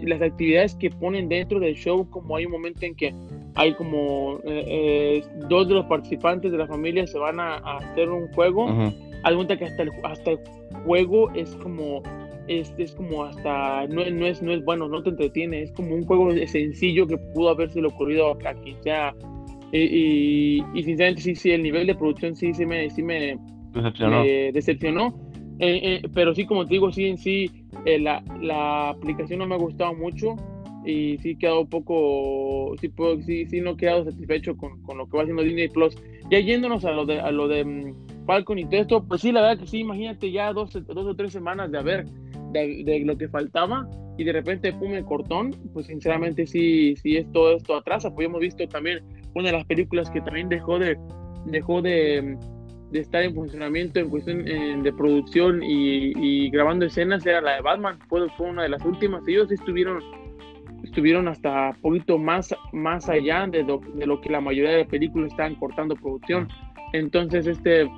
las 0.04 0.22
actividades 0.22 0.76
que 0.76 0.90
ponen 0.90 1.30
dentro 1.30 1.60
del 1.60 1.76
show, 1.76 2.10
como 2.10 2.36
hay 2.36 2.46
un 2.46 2.52
momento 2.52 2.86
en 2.86 2.96
que 2.96 3.14
hay 3.56 3.74
como 3.76 4.40
eh, 4.46 4.66
eh, 4.68 5.24
dos 5.48 5.68
de 5.68 5.76
los 5.76 5.86
participantes 5.86 6.52
de 6.52 6.58
la 6.58 6.68
familia 6.68 7.06
se 7.06 7.18
van 7.20 7.40
a, 7.40 7.56
hacer 7.56 8.10
un 8.10 8.28
juego, 8.30 8.68
hay 9.24 9.36
cuenta 9.36 9.58
que 9.58 9.66
hasta 9.66 9.84
el, 9.84 9.92
hasta 10.04 10.32
el 10.32 10.40
juego 10.86 11.32
es 11.34 11.56
como 11.58 12.02
es, 12.48 12.74
es, 12.78 12.94
como 12.94 13.24
hasta 13.24 13.88
no, 13.88 14.04
no, 14.10 14.26
es 14.26 14.42
no 14.42 14.52
es 14.52 14.64
bueno 14.66 14.88
no 14.88 15.02
te 15.04 15.12
entretiene. 15.12 15.62
Es 15.62 15.72
como 15.72 15.96
un 15.96 16.06
juego 16.06 16.32
sencillo 16.48 17.08
que 17.08 17.18
pudo 17.18 17.50
haberse 17.50 17.84
ocurrido 17.84 18.32
a, 18.32 18.54
quien 18.56 18.82
sea. 18.84 19.14
Y, 19.72 20.64
y, 20.76 20.84
sinceramente 20.84 21.22
sí 21.22 21.36
sí 21.36 21.52
el 21.52 21.64
nivel 21.64 21.88
de 21.88 21.96
producción 21.96 22.36
sí 22.36 22.54
sí 22.54 22.64
me 22.64 22.90
sí 22.92 23.02
me 23.02 23.40
decepcionó, 23.74 24.24
decepcionó 24.24 25.33
eh, 25.60 26.02
eh, 26.04 26.10
pero 26.14 26.34
sí, 26.34 26.46
como 26.46 26.66
te 26.66 26.74
digo, 26.74 26.92
sí 26.92 27.06
en 27.06 27.18
sí, 27.18 27.50
eh, 27.86 28.00
la, 28.00 28.24
la, 28.42 28.90
aplicación 28.90 29.40
no 29.40 29.48
me 29.48 29.56
ha 29.56 29.60
gustado 29.60 29.94
mucho 29.94 30.36
y 30.86 31.18
sí 31.20 31.32
he 31.32 31.38
quedado 31.38 31.62
un 31.62 31.70
poco, 31.70 32.76
sí, 32.82 32.90
puedo, 32.90 33.22
sí, 33.22 33.46
sí 33.46 33.62
no 33.62 33.72
he 33.72 33.78
quedado 33.78 34.04
satisfecho 34.04 34.58
con, 34.58 34.82
con, 34.84 34.98
lo 34.98 35.08
que 35.08 35.18
va 35.18 35.24
haciendo 35.24 35.44
Disney 35.44 35.70
Plus. 35.70 35.96
Ya 36.30 36.40
yéndonos 36.40 36.84
a 36.86 36.92
lo 36.92 37.06
de, 37.06 37.20
a 37.20 37.32
lo 37.32 37.48
de 37.48 37.64
mm, 37.64 38.26
Falcon 38.26 38.60
y 38.60 38.66
todo 38.66 38.82
esto, 38.82 39.04
pues 39.04 39.22
sí, 39.22 39.32
la 39.32 39.42
verdad 39.42 39.60
que 39.60 39.68
sí, 39.68 39.80
imagínate 39.80 40.32
ya 40.32 40.52
dos, 40.52 40.74
dos 40.74 41.06
o 41.06 41.16
tres 41.16 41.32
semanas 41.32 41.72
de 41.72 41.78
haber 41.78 42.06
de, 42.52 42.84
de, 42.84 43.00
lo 43.02 43.18
que 43.18 43.28
faltaba 43.28 43.88
y 44.18 44.24
de 44.24 44.32
repente 44.32 44.74
pum 44.74 44.94
el 44.94 45.06
cortón, 45.06 45.56
pues 45.74 45.88
sinceramente 45.88 46.46
sí, 46.46 46.96
sí 46.98 47.18
es 47.18 47.32
todo 47.32 47.56
esto 47.56 47.76
atrasa, 47.76 48.14
pues 48.14 48.28
hemos 48.28 48.42
visto 48.42 48.68
también 48.68 49.04
una 49.34 49.48
de 49.48 49.54
las 49.54 49.66
películas 49.66 50.10
que 50.10 50.22
también 50.22 50.50
dejó 50.50 50.78
de, 50.78 50.98
dejó 51.46 51.82
de 51.82 52.38
de 52.94 53.00
estar 53.00 53.24
en 53.24 53.34
funcionamiento 53.34 54.00
en 54.00 54.10
cuestión 54.10 54.46
de 54.46 54.94
producción 54.94 55.62
y, 55.64 56.50
grabando 56.52 56.86
escenas 56.86 57.26
era 57.26 57.42
la 57.42 57.56
de 57.56 57.62
Batman, 57.62 57.98
fue, 58.08 58.30
fue 58.38 58.50
una 58.50 58.64
de 58.64 58.70
las 58.70 58.86
últimas. 58.86 59.28
Ellos 59.28 59.52
estuvieron, 59.52 60.02
estuvieron 60.84 61.28
hasta 61.28 61.76
poquito 61.82 62.20
más, 62.20 62.56
más 62.72 63.10
allá 63.10 63.48
de 63.48 63.64
lo, 63.64 63.82
de 63.96 64.06
lo 64.06 64.22
que 64.22 64.30
la 64.30 64.40
mayoría 64.40 64.72
de 64.72 64.86
películas 64.86 65.32
estaban 65.32 65.56
cortando 65.56 65.96
producción. 65.96 66.48
Entonces, 66.94 67.48
este, 67.48 67.90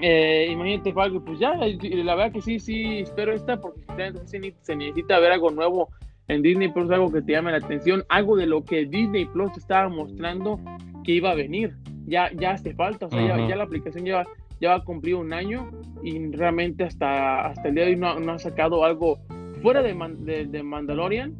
eh, 0.00 0.48
imagínate, 0.50 0.94
Falco, 0.94 1.22
pues 1.22 1.38
ya, 1.38 1.54
la 1.54 2.14
verdad 2.14 2.32
que 2.32 2.40
sí, 2.40 2.58
sí, 2.58 3.00
espero 3.00 3.32
esta, 3.32 3.60
porque 3.60 3.82
se 4.24 4.74
necesita 4.76 5.20
ver 5.20 5.32
algo 5.32 5.50
nuevo 5.50 5.90
en 6.28 6.40
Disney 6.40 6.72
Plus, 6.72 6.90
algo 6.90 7.12
que 7.12 7.20
te 7.20 7.32
llame 7.32 7.50
la 7.50 7.58
atención, 7.58 8.02
algo 8.08 8.36
de 8.36 8.46
lo 8.46 8.64
que 8.64 8.86
Disney 8.86 9.26
Plus 9.26 9.54
estaba 9.58 9.90
mostrando 9.90 10.58
que 11.04 11.12
iba 11.12 11.30
a 11.30 11.34
venir 11.34 11.74
ya, 12.06 12.30
ya 12.32 12.52
hace 12.52 12.74
falta, 12.74 13.06
o 13.06 13.10
sea, 13.10 13.48
ya, 13.48 13.56
la 13.56 13.64
aplicación 13.64 14.04
lleva, 14.04 14.26
ya 14.60 14.70
va 14.70 14.76
a 14.76 14.84
cumplir 14.84 15.16
un 15.16 15.32
año 15.32 15.70
y 16.02 16.30
realmente 16.32 16.84
hasta, 16.84 17.46
hasta 17.46 17.68
el 17.68 17.74
día 17.74 17.84
de 17.84 17.90
hoy 17.90 17.96
no, 17.96 18.32
ha 18.32 18.38
sacado 18.38 18.84
algo 18.84 19.18
fuera 19.62 19.82
de, 19.82 20.46
de, 20.46 20.62
Mandalorian, 20.62 21.36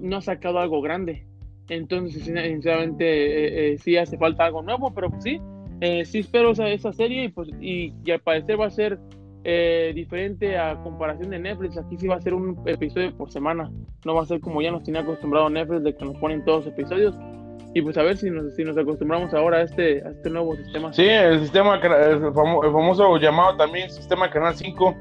no 0.00 0.16
ha 0.16 0.20
sacado 0.20 0.58
algo 0.58 0.80
grande. 0.80 1.24
Entonces, 1.68 2.24
sinceramente, 2.24 3.04
eh, 3.04 3.72
eh, 3.72 3.78
sí 3.78 3.96
hace 3.96 4.16
falta 4.16 4.46
algo 4.46 4.62
nuevo, 4.62 4.92
pero 4.94 5.10
pues 5.10 5.22
sí, 5.22 5.38
eh, 5.80 6.04
sí 6.04 6.20
espero 6.20 6.52
esa, 6.52 6.68
esa 6.68 6.92
serie 6.92 7.24
y, 7.24 7.28
pues, 7.28 7.50
y, 7.60 7.92
al 8.10 8.20
parecer 8.20 8.58
va 8.58 8.66
a 8.66 8.70
ser 8.70 8.98
diferente 9.94 10.58
a 10.58 10.78
comparación 10.82 11.30
de 11.30 11.38
Netflix. 11.38 11.78
Aquí 11.78 11.96
sí 11.96 12.06
va 12.06 12.16
a 12.16 12.20
ser 12.20 12.34
un 12.34 12.60
episodio 12.66 13.16
por 13.16 13.30
semana, 13.30 13.70
no 14.04 14.14
va 14.14 14.22
a 14.22 14.26
ser 14.26 14.40
como 14.40 14.60
ya 14.60 14.70
nos 14.70 14.82
tiene 14.82 14.98
acostumbrado 14.98 15.48
Netflix 15.48 15.84
de 15.84 15.96
que 15.96 16.04
nos 16.04 16.18
ponen 16.18 16.44
todos 16.44 16.66
los 16.66 16.74
episodios 16.74 17.14
y 17.78 17.82
pues 17.82 17.96
a 17.96 18.02
ver 18.02 18.16
si 18.16 18.28
nos, 18.28 18.54
si 18.54 18.64
nos 18.64 18.76
acostumbramos 18.76 19.32
ahora 19.32 19.58
a 19.58 19.62
este, 19.62 19.98
este 19.98 20.30
nuevo 20.30 20.56
sistema. 20.56 20.92
Sí, 20.92 21.04
el 21.04 21.40
sistema, 21.40 21.76
el, 21.76 22.32
famoso 22.32 23.16
llamado 23.18 23.56
también 23.56 23.88
sistema 23.88 24.28
Canal 24.28 24.56
5, 24.56 24.96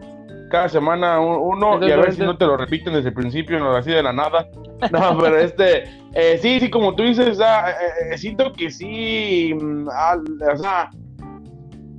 cada 0.51 0.69
semana 0.69 1.19
uno, 1.19 1.85
y 1.85 1.91
a 1.91 1.97
ver 1.97 2.13
si 2.13 2.21
no 2.21 2.37
te 2.37 2.45
lo 2.45 2.55
repiten 2.55 2.93
desde 2.93 3.09
el 3.09 3.15
principio, 3.15 3.59
no 3.59 3.75
así 3.75 3.91
de 3.91 4.03
la 4.03 4.13
nada. 4.13 4.47
No, 4.91 5.17
pero 5.17 5.39
este, 5.39 5.85
eh, 6.13 6.37
sí, 6.39 6.59
sí, 6.59 6.69
como 6.69 6.93
tú 6.93 7.01
dices, 7.01 7.39
ah, 7.41 7.71
eh, 7.71 8.13
eh, 8.13 8.17
siento 8.19 8.53
que 8.53 8.69
sí, 8.69 9.51
mm, 9.59 9.87
o 9.87 10.57
sea, 10.57 10.91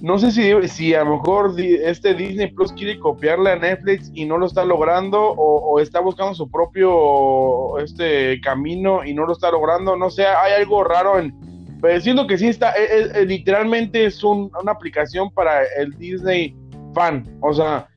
no 0.01 0.19
sé 0.19 0.31
si, 0.31 0.69
si 0.69 0.95
a 0.95 1.03
lo 1.03 1.17
mejor 1.17 1.55
este 1.59 2.15
Disney 2.15 2.49
Plus 2.49 2.73
quiere 2.73 2.99
copiarle 2.99 3.51
a 3.51 3.57
Netflix 3.57 4.11
y 4.15 4.25
no 4.27 4.39
lo 4.39 4.47
está 4.47 4.65
logrando 4.65 5.21
o, 5.21 5.81
está 5.81 6.01
buscando 6.01 6.35
su 6.35 6.51
propio 6.51 7.79
este 7.79 8.41
camino 8.41 9.05
y 9.05 9.13
no 9.13 9.27
lo 9.27 9.33
está 9.33 9.51
logrando. 9.51 9.97
No 9.97 10.11
sé, 10.11 10.27
hay 10.27 10.53
algo 10.53 10.85
raro 10.85 11.19
en... 11.19 11.35
Pero 11.81 12.01
siento 12.01 12.27
que 12.27 12.39
sí 12.39 12.49
está, 12.49 12.73
e, 12.73 12.85
e, 12.85 13.21
e, 13.21 13.25
literalmente 13.25 14.05
es 14.05 14.23
una 14.25 14.73
aplicación 14.73 15.31
para 15.31 15.63
el 15.79 15.93
Disney 15.99 16.57
fan. 16.95 17.25
O 17.41 17.53
sea, 17.53 17.89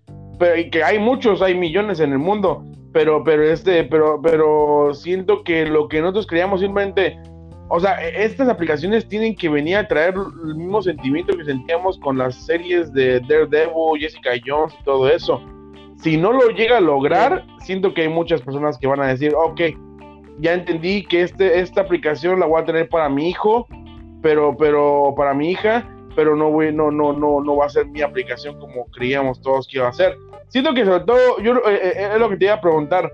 que 0.72 0.84
hay 0.84 1.00
muchos, 1.00 1.42
hay 1.42 1.56
millones 1.56 2.00
en 2.00 2.12
el 2.14 2.20
mundo. 2.20 2.64
Pero, 2.94 3.24
pero 3.24 3.44
este, 3.44 3.86
pero, 3.86 4.20
pero 4.22 4.94
siento 4.94 5.44
que 5.44 5.66
lo 5.66 5.88
que 5.88 6.02
nosotros 6.02 6.28
creíamos 6.28 6.60
simplemente 6.60 7.18
o 7.73 7.79
sea, 7.79 8.05
e, 8.05 8.25
estas 8.25 8.49
aplicaciones 8.49 9.07
tienen 9.07 9.34
que 9.34 9.47
venir 9.47 9.77
a 9.77 9.88
traer 9.88 10.13
el 10.15 10.55
mismo 10.55 10.81
sentimiento 10.81 11.38
que 11.38 11.45
sentíamos 11.45 11.97
con 11.99 12.17
las 12.17 12.36
series 12.36 12.91
de 12.91 13.21
Daredevil, 13.21 13.97
Jessica 13.97 14.31
Jones 14.45 14.75
y 14.79 14.84
todo 14.84 15.07
eso. 15.07 15.41
Si 15.95 16.17
no 16.17 16.34
lo 16.34 16.49
llega 16.49 16.77
a 16.77 16.81
lograr, 16.81 17.45
siento 17.62 17.93
que 17.93 18.01
hay 18.01 18.10
muchas 18.10 18.41
personas 18.41 18.77
que 18.77 18.88
van 18.88 18.99
a 18.99 19.07
decir, 19.07 19.34
ok, 19.34 19.62
ya 20.39 20.53
entendí 20.53 21.05
que 21.05 21.21
este, 21.21 21.60
esta 21.60 21.81
aplicación 21.81 22.41
la 22.41 22.45
voy 22.45 22.62
a 22.62 22.65
tener 22.65 22.89
para 22.89 23.07
mi 23.07 23.29
hijo, 23.29 23.65
pero, 24.21 24.57
pero 24.57 25.13
para 25.15 25.34
mi 25.34 25.51
hija, 25.51 25.88
pero 26.13 26.36
no, 26.36 26.51
voy, 26.51 26.73
no, 26.73 26.91
no, 26.91 27.13
no, 27.13 27.41
no 27.41 27.55
va 27.55 27.67
a 27.67 27.69
ser 27.69 27.86
mi 27.86 28.01
aplicación 28.01 28.60
como 28.60 28.86
creíamos 28.88 29.39
todos 29.41 29.65
que 29.69 29.77
iba 29.77 29.88
a 29.88 29.93
ser. 29.93 30.17
Siento 30.49 30.73
que 30.73 30.84
sobre 30.84 31.05
todo, 31.05 31.39
yo 31.41 31.55
eh, 31.69 31.79
eh, 31.81 32.10
es 32.13 32.19
lo 32.19 32.29
que 32.29 32.36
te 32.36 32.45
iba 32.45 32.55
a 32.55 32.62
preguntar, 32.62 33.13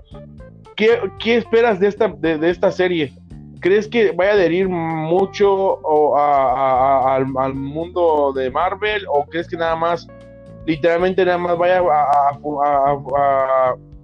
¿qué, 0.74 0.98
qué 1.20 1.36
esperas 1.36 1.78
de 1.78 1.86
esta, 1.86 2.08
de 2.08 2.50
esta 2.50 2.72
serie? 2.72 3.12
¿Crees 3.60 3.88
que 3.88 4.12
vaya 4.12 4.32
a 4.32 4.34
adherir 4.34 4.68
mucho 4.68 5.78
al, 6.16 7.54
mundo 7.54 8.32
de 8.34 8.50
Marvel 8.50 9.04
o 9.12 9.24
crees 9.24 9.48
que 9.48 9.56
nada 9.56 9.74
más, 9.74 10.06
literalmente 10.66 11.24
nada 11.24 11.38
más 11.38 11.58
vaya 11.58 11.82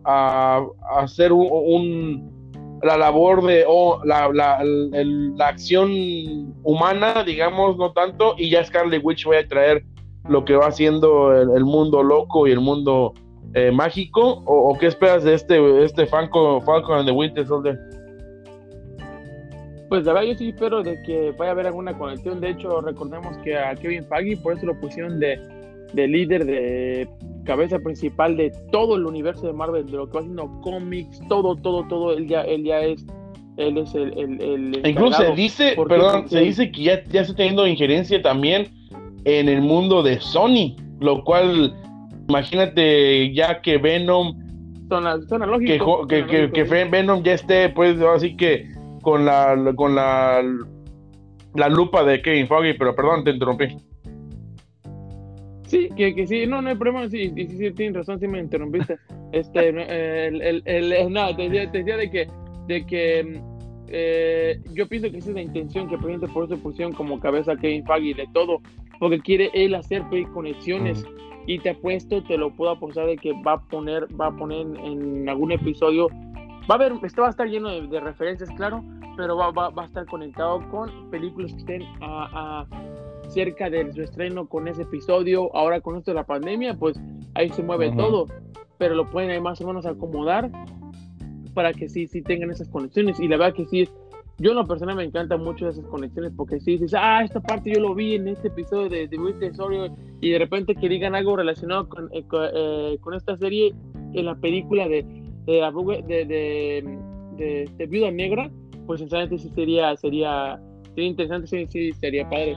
a, 0.07 0.63
hacer 0.97 1.33
un, 1.33 2.31
la 2.83 2.97
labor 2.97 3.45
de 3.45 3.65
o 3.67 4.05
la, 4.05 4.29
la, 4.33 5.47
acción 5.47 5.91
humana, 6.63 7.23
digamos, 7.25 7.77
no 7.77 7.93
tanto, 7.93 8.35
y 8.37 8.51
ya 8.51 8.65
Scarlet 8.65 9.05
Witch 9.05 9.25
vaya 9.25 9.41
a 9.41 9.49
traer 9.49 9.85
lo 10.29 10.45
que 10.45 10.57
va 10.57 10.67
haciendo 10.67 11.33
el, 11.33 11.65
mundo 11.65 12.03
loco 12.03 12.47
y 12.47 12.53
el 12.53 12.61
mundo 12.61 13.15
eh, 13.55 13.71
mágico? 13.71 14.43
O, 14.47 14.77
qué 14.79 14.87
esperas 14.87 15.23
de 15.23 15.35
este, 15.35 15.85
este 15.85 16.07
Falcon, 16.07 16.63
Falcon 16.63 16.99
and 16.99 17.07
the 17.07 17.13
Winter 17.13 17.47
Soldier? 17.47 17.79
Pues 19.89 20.05
la 20.05 20.15
verdad 20.15 20.29
yo 20.29 20.39
sí 20.39 20.49
espero 20.49 20.83
de 20.83 21.01
que 21.03 21.33
vaya 21.33 21.51
a 21.51 21.53
haber 21.53 21.67
alguna 21.67 21.97
conexión. 21.97 22.41
De 22.41 22.51
hecho, 22.51 22.81
recordemos 22.81 23.37
que 23.39 23.57
a 23.57 23.75
Kevin 23.75 24.05
Feige 24.05 24.37
por 24.39 24.55
eso 24.55 24.67
lo 24.67 24.79
pusieron 24.81 25.21
de, 25.21 25.39
líder, 25.95 26.45
de 26.47 27.09
cabeza 27.45 27.79
principal 27.79 28.37
de 28.37 28.51
todo 28.73 28.97
el 28.97 29.07
universo 29.07 29.47
de 29.47 29.53
Marvel, 29.53 29.87
de 29.87 29.93
lo 29.93 30.07
que 30.09 30.15
va 30.15 30.21
haciendo 30.21 30.61
cómics, 30.63 31.21
todo, 31.29 31.57
todo, 31.57 31.87
todo. 31.89 32.13
Él 32.17 32.27
ya, 32.29 32.43
él 32.43 32.65
ya 32.65 32.81
es, 32.81 33.05
él 33.57 33.79
es 33.79 33.95
el, 33.95 34.19
el, 34.19 34.83
Incluso 34.87 35.23
se 35.23 35.33
dice, 35.35 35.77
perdón, 35.89 36.29
se 36.29 36.41
dice 36.41 36.71
que 36.73 36.83
ya, 36.83 37.05
ya 37.05 37.21
está 37.21 37.35
teniendo 37.35 37.67
injerencia 37.67 38.21
también 38.23 38.69
en 39.25 39.49
el 39.49 39.61
mundo 39.61 40.03
de 40.03 40.21
Sony, 40.21 40.77
lo 41.01 41.23
cual, 41.25 41.75
imagínate 42.29 43.33
ya 43.35 43.61
que 43.61 43.79
Venom, 43.79 44.39
que, 44.89 46.27
que, 46.27 46.51
que, 46.53 46.65
Venom 46.65 47.23
ya 47.23 47.35
esté, 47.35 47.69
pues 47.71 48.01
así 48.01 48.37
que 48.37 48.74
con 49.05 49.25
la 49.25 49.73
con 49.77 49.95
la, 49.95 50.43
la 51.55 51.69
lupa 51.69 52.03
de 52.03 52.21
Kevin 52.21 52.49
Foggy, 52.49 52.75
pero 52.77 52.97
perdón, 52.97 53.23
te 53.23 53.31
interrumpí. 53.31 53.67
Sí, 55.67 55.89
que, 55.97 56.15
que 56.15 56.27
sí, 56.27 56.47
no, 56.47 56.61
no 56.61 56.71
hay 56.71 56.77
problema, 56.77 57.09
sí, 57.09 57.33
sí, 57.35 57.47
sí, 57.47 57.71
tienes 57.73 57.97
razón, 57.97 58.19
sí 58.19 58.27
me 58.27 58.41
interrumpiste. 58.41 58.97
Este, 59.33 59.71
el, 59.71 60.41
el, 60.41 60.63
el, 60.65 61.13
no, 61.13 61.35
te 61.35 61.49
decía, 61.49 61.69
te 61.69 61.79
decía, 61.79 61.97
de 61.97 62.09
que, 62.09 62.29
de 62.69 62.87
que 62.87 63.43
eh, 63.89 64.61
yo 64.75 64.87
pienso 64.87 65.11
que 65.11 65.17
esa 65.17 65.31
es 65.31 65.35
la 65.35 65.43
intención 65.43 65.89
que 65.89 65.97
presidente 65.97 66.29
por 66.29 66.45
eso 66.45 66.57
pusieron 66.59 66.95
como 66.95 67.19
cabeza 67.19 67.57
Kevin 67.57 67.85
Feige 67.85 68.15
de 68.15 68.29
todo, 68.33 68.61
porque 69.01 69.19
quiere 69.19 69.51
él 69.53 69.75
hacer 69.75 70.05
conexiones 70.33 71.05
y 71.49 71.59
te 71.59 71.71
apuesto, 71.71 72.23
te 72.23 72.39
lo 72.39 72.55
puedo 72.55 72.71
apostar 72.71 73.07
de 73.07 73.17
que 73.17 73.33
va 73.45 73.55
a 73.55 73.61
poner, 73.63 74.07
va 74.19 74.29
a 74.29 74.37
poner 74.37 74.69
en 74.85 75.29
algún 75.29 75.51
episodio 75.51 76.07
Va 76.71 76.75
a 76.77 76.79
haber, 76.79 76.93
esto 77.03 77.21
va 77.21 77.29
a 77.29 77.31
estar 77.31 77.47
lleno 77.47 77.69
de, 77.69 78.01
referencias, 78.01 78.49
claro, 78.57 78.83
pero 79.17 79.37
va, 79.37 79.51
va, 79.51 79.83
a 79.83 79.85
estar 79.85 80.07
conectado 80.07 80.67
con 80.71 81.11
películas 81.11 81.53
que 81.53 81.59
estén 81.59 81.83
a, 82.01 82.67
cerca 83.29 83.69
de 83.69 83.93
su 83.93 84.03
estreno 84.03 84.47
con 84.47 84.67
ese 84.69 84.83
episodio. 84.83 85.55
Ahora 85.55 85.81
con 85.81 85.97
esto 85.97 86.13
de 86.13 86.15
la 86.17 86.25
pandemia, 86.25 86.75
pues 86.75 86.99
ahí 87.35 87.51
se 87.51 87.63
mueve 87.63 87.93
todo, 87.93 88.27
pero 88.79 88.95
lo 88.95 89.11
pueden 89.11 89.31
ahí 89.31 89.41
más 89.41 89.61
o 89.61 89.67
menos 89.67 89.85
acomodar 89.85 90.51
para 91.53 91.73
que 91.73 91.89
sí, 91.89 92.07
sí 92.07 92.23
tengan 92.23 92.51
esas 92.51 92.69
conexiones. 92.69 93.21
Y 93.21 93.29
la 93.29 93.37
verdad 93.37 93.55
que 93.55 93.67
sí, 93.67 93.89
yo 94.39 94.51
en 94.51 94.57
lo 94.57 94.67
personal 94.67 94.97
me 94.97 95.05
encantan 95.05 95.43
mucho 95.43 95.69
esas 95.69 95.85
conexiones 95.87 96.33
porque 96.37 96.61
si 96.61 96.73
dices, 96.73 96.95
ah, 96.95 97.23
esta 97.23 97.41
parte 97.41 97.73
yo 97.73 97.81
lo 97.81 97.95
vi 97.95 98.15
en 98.15 98.27
este 98.29 98.49
episodio 98.49 98.89
de, 98.89 99.07
de 99.07 99.19
Winter 99.19 99.53
y 100.21 100.31
de 100.31 100.39
repente 100.39 100.75
que 100.75 100.89
digan 100.89 101.15
algo 101.15 101.37
relacionado 101.37 101.89
con, 101.89 102.07
eh, 102.13 102.25
eh, 102.33 102.99
con, 103.01 103.15
esta 103.15 103.37
serie 103.37 103.75
en 104.13 104.25
la 104.25 104.35
película 104.35 104.89
de, 104.89 105.07
de, 105.47 106.25
de, 107.37 107.69
de, 107.77 107.87
Viuda 107.87 108.11
Negra, 108.11 108.51
pues 108.87 109.01
sinceramente 109.01 109.39
sí 109.39 109.51
sería, 109.55 109.97
sería, 109.97 110.61
sería 110.95 111.11
interesante, 111.11 111.47
sí, 111.47 111.67
sí, 111.69 111.93
sería 111.93 112.29
padre. 112.29 112.57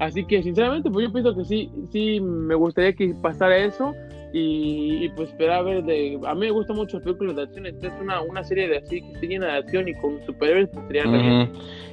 Así 0.00 0.24
que 0.24 0.42
sinceramente, 0.42 0.90
pues 0.90 1.06
yo 1.06 1.12
pienso 1.12 1.36
que 1.36 1.44
sí, 1.44 1.70
sí 1.90 2.20
me 2.20 2.54
gustaría 2.54 2.92
que 2.94 3.14
pasara 3.22 3.56
eso 3.58 3.94
y, 4.36 5.08
pues 5.10 5.30
esperar 5.30 5.60
a 5.60 5.62
ver 5.62 5.84
de 5.84 6.18
a 6.26 6.34
mí 6.34 6.40
me 6.40 6.50
gusta 6.50 6.72
mucho 6.72 6.96
el 6.96 7.04
películas 7.04 7.36
de 7.36 7.42
acción 7.42 7.66
entonces 7.66 7.92
una, 8.02 8.20
una 8.20 8.42
serie 8.42 8.66
de 8.66 8.78
así 8.78 9.00
que 9.00 9.12
esté 9.12 9.28
llena 9.28 9.46
de 9.46 9.58
acción 9.58 9.86
y 9.86 9.94
con 9.94 10.20
superhéroes 10.26 10.68
pues 10.72 10.86
sería 10.88 11.06
uh 11.06 11.46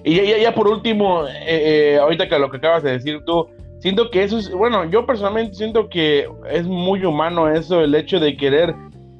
y 0.04 0.16
ya, 0.16 0.38
ya, 0.40 0.56
por 0.56 0.68
último 0.68 1.28
eh, 1.28 1.94
eh, 1.94 1.98
ahorita 2.00 2.28
que 2.28 2.40
lo 2.40 2.50
que 2.50 2.58
acabas 2.58 2.82
de 2.82 2.94
decir 2.94 3.20
tú 3.28 3.48
siento 3.78 4.10
que 4.10 4.24
eso 4.24 4.40
es 4.40 4.50
bueno 4.52 4.90
yo 4.90 5.06
personalmente 5.06 5.54
siento 5.54 5.88
que 5.88 6.28
es 6.50 6.66
muy 6.66 7.06
humano 7.06 7.48
eso 7.48 7.82
el 7.82 7.94
hecho 7.94 8.20
de 8.20 8.36
querer 8.36 8.74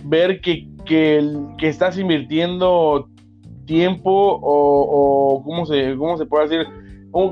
ver 0.06 0.42
que 0.42 0.68
que, 0.86 1.22
estás 1.62 1.98
invirtiendo 1.98 3.08
tiempo 3.66 4.12
o, 4.12 5.38
o 5.38 5.44
cómo 5.44 5.66
se 5.66 5.96
cómo 5.96 6.18
se 6.18 6.26
puede 6.26 6.50
decir 6.50 6.82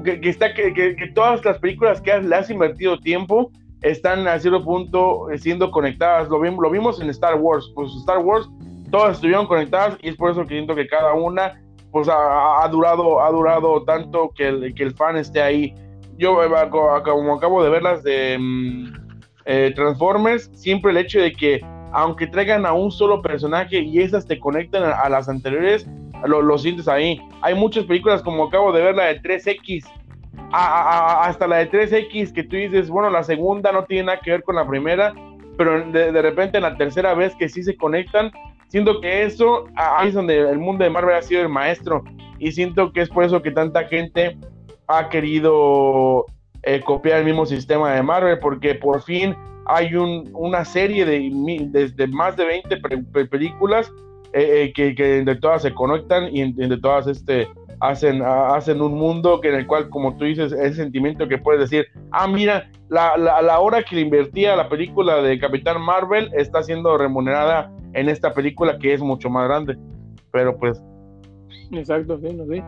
que, 0.03 0.29
está 0.29 0.53
que, 0.53 1.11
todas 1.13 1.43
las 1.45 1.57
películas 1.59 2.01
que 2.01 2.19
le 2.19 2.35
has 2.35 2.49
invertido 2.49 2.99
tiempo 2.99 3.51
están 3.81 4.27
a 4.27 4.39
cierto 4.39 4.63
punto 4.63 5.29
eh, 5.31 5.37
siendo 5.37 5.71
conectadas. 5.71 6.27
Lo, 6.29 6.39
vimos, 6.39 6.61
lo 6.61 6.69
vimos 6.69 6.99
en 7.01 7.09
Star 7.09 7.35
Wars. 7.35 7.71
Pues 7.75 7.93
Star 7.95 8.19
Wars, 8.19 8.49
todas 8.91 9.15
estuvieron 9.15 9.47
conectadas 9.47 9.97
y 10.01 10.09
es 10.09 10.15
por 10.15 10.31
eso 10.31 10.41
que 10.41 10.55
siento 10.55 10.75
que 10.75 10.87
cada 10.87 11.13
una 11.13 11.61
pues 11.91 12.07
ha, 12.07 12.67
durado 12.69 13.21
ha 13.21 13.31
durado 13.31 13.83
tanto 13.83 14.31
que 14.35 14.47
el, 14.47 14.75
que 14.75 14.83
el 14.83 14.93
fan 14.93 15.17
esté 15.17 15.41
ahí. 15.41 15.73
Yo 16.17 16.43
eh, 16.43 16.69
como 16.69 17.35
acabo 17.35 17.63
de 17.63 17.69
ver 17.69 17.81
las 17.81 18.03
de 18.03 18.37
mm, 18.37 18.93
eh, 19.45 19.71
Transformers, 19.75 20.51
siempre 20.53 20.91
el 20.91 20.97
hecho 20.97 21.21
de 21.21 21.31
que 21.31 21.61
aunque 21.91 22.27
traigan 22.27 22.65
a 22.65 22.73
un 22.73 22.91
solo 22.91 23.21
personaje 23.21 23.79
y 23.79 23.99
esas 23.99 24.25
te 24.25 24.39
conectan 24.39 24.83
a, 24.83 25.09
las 25.09 25.29
anteriores, 25.29 25.87
lo, 26.25 26.41
lo, 26.41 26.57
sientes 26.57 26.87
ahí. 26.87 27.19
Hay 27.41 27.55
muchas 27.55 27.85
películas 27.85 28.21
como 28.21 28.45
acabo 28.45 28.71
de 28.71 28.83
ver 28.83 28.95
la 28.95 29.05
de 29.05 29.21
3X, 29.21 29.85
hasta 30.51 31.47
la 31.47 31.57
de 31.57 31.71
3X 31.71 32.33
que 32.33 32.43
tú 32.43 32.55
dices, 32.55 32.89
bueno, 32.89 33.09
la 33.09 33.23
segunda 33.23 33.71
no 33.71 33.85
tiene 33.85 34.05
nada 34.05 34.19
que 34.19 34.31
ver 34.31 34.43
con 34.43 34.55
la 34.55 34.67
primera, 34.67 35.13
pero 35.57 35.83
de, 35.91 36.21
repente 36.21 36.57
en 36.57 36.63
la 36.63 36.75
tercera 36.77 37.13
vez 37.13 37.35
que 37.35 37.49
sí 37.49 37.63
se 37.63 37.75
conectan, 37.75 38.31
siento 38.67 39.01
que 39.01 39.23
eso 39.23 39.65
ahí 39.75 40.09
es 40.09 40.13
donde 40.13 40.39
el 40.39 40.57
mundo 40.57 40.83
de 40.83 40.89
Marvel 40.89 41.15
ha 41.15 41.21
sido 41.21 41.41
el 41.41 41.49
maestro 41.49 42.03
y 42.39 42.51
siento 42.51 42.93
que 42.93 43.01
es 43.01 43.09
por 43.09 43.25
eso 43.25 43.41
que 43.41 43.51
tanta 43.51 43.83
gente 43.85 44.37
ha 44.87 45.09
querido 45.09 46.25
eh, 46.63 46.81
copiar 46.81 47.19
el 47.19 47.25
mismo 47.25 47.45
sistema 47.45 47.93
de 47.93 48.01
Marvel 48.01 48.39
porque 48.39 48.75
por 48.75 49.01
fin 49.01 49.35
hay 49.69 49.95
un, 49.95 50.29
una 50.33 50.65
serie 50.65 51.05
de, 51.05 51.91
de, 51.95 52.07
más 52.07 52.35
de 52.35 52.45
20 52.45 52.77
películas 53.27 53.91
eh, 54.33 54.63
eh, 54.63 54.73
que, 54.73 54.95
que, 54.95 55.23
de 55.23 55.35
todas 55.35 55.61
se 55.61 55.73
conectan 55.73 56.35
y 56.35 56.51
de 56.51 56.77
todas 56.77 57.07
este 57.07 57.47
hacen, 57.79 58.21
hacen 58.23 58.81
un 58.81 58.95
mundo 58.95 59.39
que 59.39 59.49
en 59.49 59.55
el 59.55 59.67
cual, 59.67 59.89
como 59.89 60.17
tú 60.17 60.25
dices, 60.25 60.51
ese 60.51 60.73
sentimiento 60.73 61.27
que 61.27 61.37
puedes 61.37 61.61
decir, 61.61 61.85
ah, 62.11 62.27
mira, 62.27 62.69
la, 62.89 63.15
la, 63.17 63.59
hora 63.59 63.83
que 63.83 63.95
le 63.95 64.01
invertía 64.01 64.53
a 64.53 64.57
la 64.57 64.69
película 64.69 65.21
de 65.21 65.39
Capitán 65.39 65.79
Marvel 65.81 66.31
está 66.33 66.63
siendo 66.63 66.97
remunerada 66.97 67.71
en 67.93 68.09
esta 68.09 68.33
película 68.33 68.77
que 68.79 68.93
es 68.93 69.01
mucho 69.01 69.29
más 69.29 69.47
grande. 69.47 69.77
Pero 70.31 70.57
pues... 70.57 70.83
Exacto, 71.71 72.19
sí, 72.19 72.33
no 72.33 72.45
sé. 72.47 72.63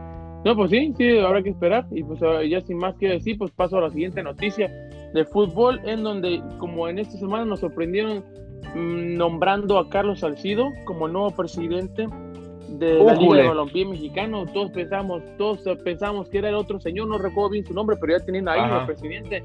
No, 0.45 0.55
pues 0.55 0.71
sí, 0.71 0.93
sí, 0.97 1.17
habrá 1.19 1.41
que 1.41 1.49
esperar. 1.49 1.85
Y 1.91 2.03
pues 2.03 2.19
ya 2.47 2.61
sin 2.61 2.77
más 2.77 2.95
que 2.95 3.09
decir, 3.09 3.37
pues 3.37 3.51
paso 3.51 3.77
a 3.77 3.81
la 3.81 3.89
siguiente 3.89 4.23
noticia 4.23 4.71
de 5.13 5.25
fútbol, 5.25 5.79
en 5.83 6.03
donde, 6.03 6.41
como 6.57 6.87
en 6.87 6.99
esta 6.99 7.17
semana 7.17 7.45
nos 7.45 7.59
sorprendieron 7.59 8.23
mm, 8.75 9.17
nombrando 9.17 9.77
a 9.77 9.89
Carlos 9.89 10.19
Salcido 10.19 10.69
como 10.85 11.07
nuevo 11.07 11.31
presidente 11.31 12.07
de 12.69 13.03
la 13.03 13.13
Liga 13.13 13.35
de 13.35 13.47
Balompié 13.49 13.85
Mexicano. 13.85 14.45
Todos 14.53 14.71
pensamos, 14.71 15.21
todos 15.37 15.59
pensamos 15.83 16.29
que 16.29 16.39
era 16.39 16.49
el 16.49 16.55
otro 16.55 16.79
señor, 16.79 17.07
no 17.07 17.17
recuerdo 17.17 17.49
bien 17.49 17.65
su 17.65 17.73
nombre, 17.73 17.97
pero 17.99 18.17
ya 18.17 18.25
tenían 18.25 18.47
ahí 18.47 18.61
el 18.61 18.85
presidente. 18.85 19.43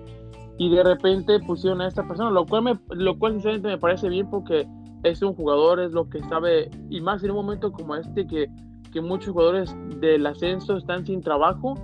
Y 0.58 0.74
de 0.74 0.82
repente 0.82 1.38
pusieron 1.40 1.80
a 1.82 1.88
esta 1.88 2.06
persona, 2.06 2.30
lo 2.30 2.46
cual, 2.46 2.62
me, 2.62 2.78
lo 2.90 3.18
cual 3.18 3.32
sinceramente 3.34 3.68
me 3.68 3.78
parece 3.78 4.08
bien 4.08 4.30
porque 4.30 4.66
es 5.02 5.20
un 5.22 5.34
jugador, 5.34 5.80
es 5.80 5.92
lo 5.92 6.08
que 6.08 6.20
sabe, 6.20 6.70
y 6.88 7.00
más 7.00 7.22
en 7.22 7.30
un 7.30 7.36
momento 7.36 7.70
como 7.72 7.94
este 7.94 8.26
que, 8.26 8.48
que 8.92 9.00
muchos 9.00 9.32
jugadores 9.32 9.76
del 10.00 10.26
ascenso 10.26 10.78
están 10.78 11.04
sin 11.04 11.20
trabajo, 11.20 11.74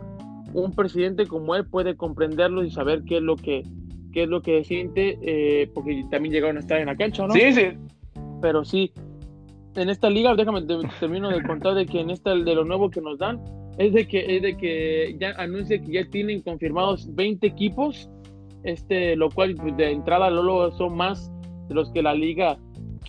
un 0.52 0.72
presidente 0.72 1.26
como 1.26 1.54
él 1.54 1.66
puede 1.66 1.96
comprenderlo 1.96 2.64
y 2.64 2.70
saber 2.70 3.02
qué 3.04 3.18
es 3.18 3.22
lo 3.22 3.36
que, 3.36 3.64
qué 4.12 4.24
es 4.24 4.28
lo 4.28 4.42
que 4.42 4.64
siente, 4.64 5.18
eh, 5.22 5.70
porque 5.74 6.04
también 6.10 6.32
llegaron 6.34 6.56
a 6.56 6.60
estar 6.60 6.78
en 6.78 6.86
la 6.86 6.96
cancha, 6.96 7.26
¿no? 7.26 7.34
Sí, 7.34 7.52
sí. 7.52 7.68
Pero 8.40 8.64
sí, 8.64 8.92
en 9.76 9.88
esta 9.88 10.10
liga, 10.10 10.34
déjame 10.34 10.62
termino 11.00 11.30
de 11.30 11.42
contar 11.42 11.74
de 11.74 11.86
que 11.86 12.00
en 12.00 12.10
esta 12.10 12.34
de 12.34 12.54
lo 12.54 12.64
nuevo 12.64 12.90
que 12.90 13.00
nos 13.00 13.18
dan 13.18 13.40
es 13.78 13.92
de 13.92 14.06
que 14.06 14.36
es 14.36 14.42
de 14.42 14.56
que 14.56 15.16
ya 15.18 15.30
anuncia 15.38 15.80
que 15.80 15.92
ya 15.92 16.04
tienen 16.10 16.42
confirmados 16.42 17.14
20 17.14 17.46
equipos, 17.46 18.10
este 18.64 19.16
lo 19.16 19.30
cual 19.30 19.54
pues, 19.54 19.76
de 19.76 19.90
entrada 19.90 20.30
luego 20.30 20.70
son 20.72 20.96
más 20.96 21.32
de 21.68 21.74
los 21.74 21.90
que 21.92 22.02
la 22.02 22.14
liga 22.14 22.58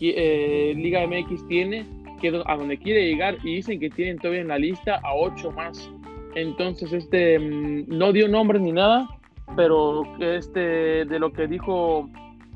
eh, 0.02 0.74
Liga 0.76 1.06
MX 1.08 1.48
tiene, 1.48 1.86
que 2.20 2.42
a 2.46 2.56
donde 2.56 2.78
quiere 2.78 3.08
llegar 3.08 3.38
y 3.44 3.56
dicen 3.56 3.80
que 3.80 3.90
tienen 3.90 4.18
todavía 4.18 4.42
en 4.42 4.48
la 4.48 4.58
lista 4.58 5.00
a 5.04 5.16
8 5.16 5.52
más. 5.52 5.90
Entonces 6.36 6.92
este 6.94 7.40
mm, 7.40 7.86
no 7.88 8.12
dio 8.12 8.28
nombres 8.28 8.62
ni 8.62 8.72
nada, 8.72 9.08
pero 9.56 10.04
este 10.20 11.06
de 11.06 11.20
lo 11.20 11.32
que 11.34 11.48
dijo 11.48 12.10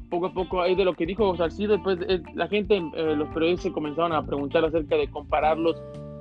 poco 0.09 0.27
a 0.27 0.33
poco 0.33 0.61
ahí 0.61 0.75
de 0.75 0.85
lo 0.85 0.93
que 0.93 1.05
dijo 1.05 1.35
Salcido, 1.35 1.73
después 1.73 1.99
eh, 2.07 2.21
la 2.33 2.47
gente, 2.47 2.77
eh, 2.77 3.15
los 3.15 3.27
periodistas 3.29 3.71
comenzaron 3.73 4.13
a 4.13 4.25
preguntar 4.25 4.63
acerca 4.63 4.95
de 4.95 5.09
compararlos 5.09 5.75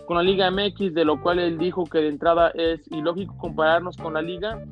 con 0.07 0.17
la 0.17 0.23
Liga 0.23 0.51
MX, 0.51 0.95
de 0.95 1.05
lo 1.05 1.21
cual 1.21 1.39
él 1.39 1.59
dijo 1.59 1.85
que 1.85 1.99
de 1.99 2.09
entrada 2.09 2.51
es 2.55 2.81
ilógico 2.91 3.37
compararnos 3.39 3.97
con 3.97 4.15
la 4.15 4.23
Liga, 4.23 4.63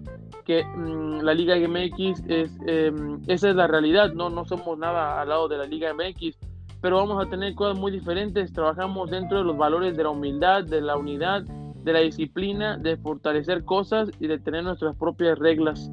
que 0.44 0.64
mm, 0.64 1.20
la 1.22 1.34
Liga 1.34 1.56
MX 1.56 2.24
es, 2.28 2.56
em, 2.66 3.20
esa 3.26 3.50
es 3.50 3.56
la 3.56 3.66
realidad, 3.66 4.12
no, 4.12 4.30
no 4.30 4.44
somos 4.44 4.78
nada 4.78 5.20
al 5.20 5.28
lado 5.28 5.48
de 5.48 5.58
la 5.58 5.64
Liga 5.64 5.92
MX, 5.92 6.38
pero 6.80 6.96
vamos 6.96 7.24
a 7.24 7.28
tener 7.28 7.54
cosas 7.54 7.78
muy 7.78 7.90
diferentes, 7.92 8.52
trabajamos 8.52 9.10
dentro 9.10 9.38
de 9.38 9.44
los 9.44 9.56
valores 9.56 9.96
de 9.96 10.02
la 10.02 10.10
humildad, 10.10 10.64
de 10.64 10.80
la 10.80 10.96
unidad, 10.96 11.44
de 11.84 11.92
la 11.92 12.00
disciplina, 12.00 12.78
de 12.78 12.96
fortalecer 12.96 13.64
cosas 13.64 14.10
y 14.18 14.26
de 14.26 14.38
tener 14.38 14.64
nuestras 14.64 14.96
propias 14.96 15.38
reglas. 15.38 15.90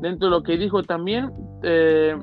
Dentro 0.00 0.28
de 0.28 0.30
lo 0.30 0.42
que 0.42 0.56
dijo 0.56 0.82
también, 0.82 1.30
eh, 1.62 2.16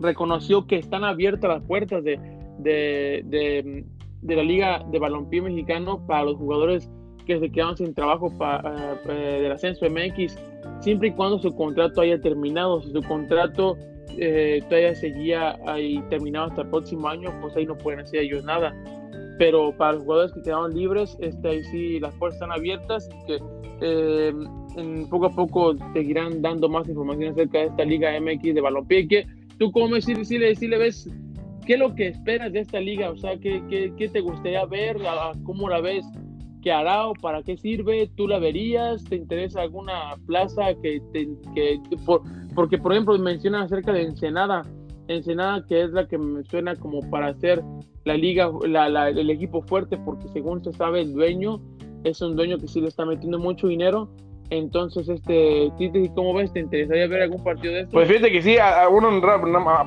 reconoció 0.00 0.66
que 0.66 0.76
están 0.76 1.04
abiertas 1.04 1.48
las 1.50 1.62
puertas 1.62 2.02
de, 2.02 2.18
de, 2.58 3.84
la 4.22 4.42
Liga 4.42 4.84
de 4.90 4.98
Balompié 4.98 5.42
Mexicano 5.42 6.04
para 6.06 6.24
los 6.24 6.36
jugadores 6.36 6.90
que 7.26 7.38
se 7.38 7.50
quedaron 7.50 7.76
sin 7.76 7.92
trabajo 7.94 8.32
para, 8.38 8.98
eh, 9.08 9.40
del 9.42 9.52
ascenso 9.52 9.86
MX, 9.86 10.38
siempre 10.80 11.08
y 11.08 11.12
cuando 11.12 11.38
su 11.38 11.54
contrato 11.54 12.00
haya 12.00 12.20
terminado. 12.20 12.80
Si 12.82 12.92
su 12.92 13.02
contrato 13.02 13.76
eh, 14.16 14.62
todavía 14.68 14.94
seguía 14.94 15.58
ahí 15.66 16.02
terminado 16.08 16.46
hasta 16.46 16.62
el 16.62 16.68
próximo 16.68 17.08
año, 17.08 17.30
pues 17.40 17.56
ahí 17.56 17.66
no 17.66 17.76
pueden 17.76 18.00
hacer 18.00 18.20
ellos 18.20 18.44
nada. 18.44 18.74
Pero 19.38 19.76
para 19.76 19.92
los 19.92 20.04
jugadores 20.04 20.32
que 20.32 20.42
quedaron 20.42 20.74
libres, 20.74 21.16
este, 21.20 21.48
ahí 21.48 21.64
sí 21.64 22.00
las 22.00 22.14
puertas 22.14 22.36
están 22.40 22.52
abiertas 22.52 23.08
y 23.08 23.26
que 23.26 23.38
eh, 23.82 24.34
poco 25.10 25.26
a 25.26 25.30
poco 25.30 25.74
seguirán 25.92 26.40
dando 26.40 26.68
más 26.68 26.88
información 26.88 27.32
acerca 27.32 27.58
de 27.58 27.66
esta 27.66 27.84
Liga 27.84 28.18
MX 28.18 28.54
de 28.54 28.60
Balompié, 28.60 29.08
que 29.08 29.26
¿Tú 29.58 29.72
cómo 29.72 30.00
si, 30.00 30.24
si, 30.24 30.38
le, 30.38 30.54
si 30.54 30.68
le 30.68 30.78
ves 30.78 31.10
qué 31.64 31.74
es 31.74 31.78
lo 31.78 31.94
que 31.94 32.08
esperas 32.08 32.52
de 32.52 32.60
esta 32.60 32.78
liga? 32.78 33.10
O 33.10 33.16
sea, 33.16 33.38
¿qué, 33.38 33.62
qué, 33.68 33.92
qué 33.96 34.08
te 34.08 34.20
gustaría 34.20 34.64
ver? 34.66 34.98
¿Cómo 35.44 35.68
la 35.68 35.80
ves? 35.80 36.04
¿Qué 36.62 36.72
hará 36.72 37.06
o 37.06 37.14
para 37.14 37.42
qué 37.42 37.56
sirve? 37.56 38.10
¿Tú 38.16 38.28
la 38.28 38.38
verías? 38.38 39.04
¿Te 39.04 39.16
interesa 39.16 39.62
alguna 39.62 40.16
plaza 40.26 40.74
que, 40.82 41.00
te, 41.12 41.28
que 41.54 41.80
por, 42.04 42.22
porque 42.54 42.76
por 42.76 42.92
ejemplo 42.92 43.16
mencionan 43.18 43.62
acerca 43.62 43.92
de 43.92 44.02
Ensenada, 44.02 44.62
Ensenada 45.08 45.64
que 45.66 45.82
es 45.82 45.90
la 45.90 46.06
que 46.06 46.18
me 46.18 46.42
suena 46.44 46.76
como 46.76 47.00
para 47.10 47.28
hacer 47.28 47.62
la 48.04 48.16
liga, 48.16 48.50
la, 48.66 48.88
la, 48.88 49.08
el 49.08 49.30
equipo 49.30 49.62
fuerte, 49.62 49.98
porque 49.98 50.28
según 50.28 50.62
se 50.62 50.72
sabe 50.72 51.00
el 51.02 51.12
dueño 51.12 51.60
es 52.04 52.20
un 52.20 52.36
dueño 52.36 52.58
que 52.58 52.68
sí 52.68 52.80
le 52.80 52.88
está 52.88 53.04
metiendo 53.04 53.38
mucho 53.38 53.66
dinero 53.66 54.08
entonces, 54.50 55.08
este, 55.08 55.72
¿cómo 56.14 56.34
ves? 56.34 56.52
¿Te 56.52 56.60
interesaría 56.60 57.08
ver 57.08 57.22
algún 57.22 57.42
partido 57.42 57.74
de 57.74 57.80
esto? 57.80 57.92
Pues 57.92 58.08
fíjate 58.08 58.30
que 58.30 58.42
sí, 58.42 58.58
a, 58.58 58.88
uno, 58.88 59.20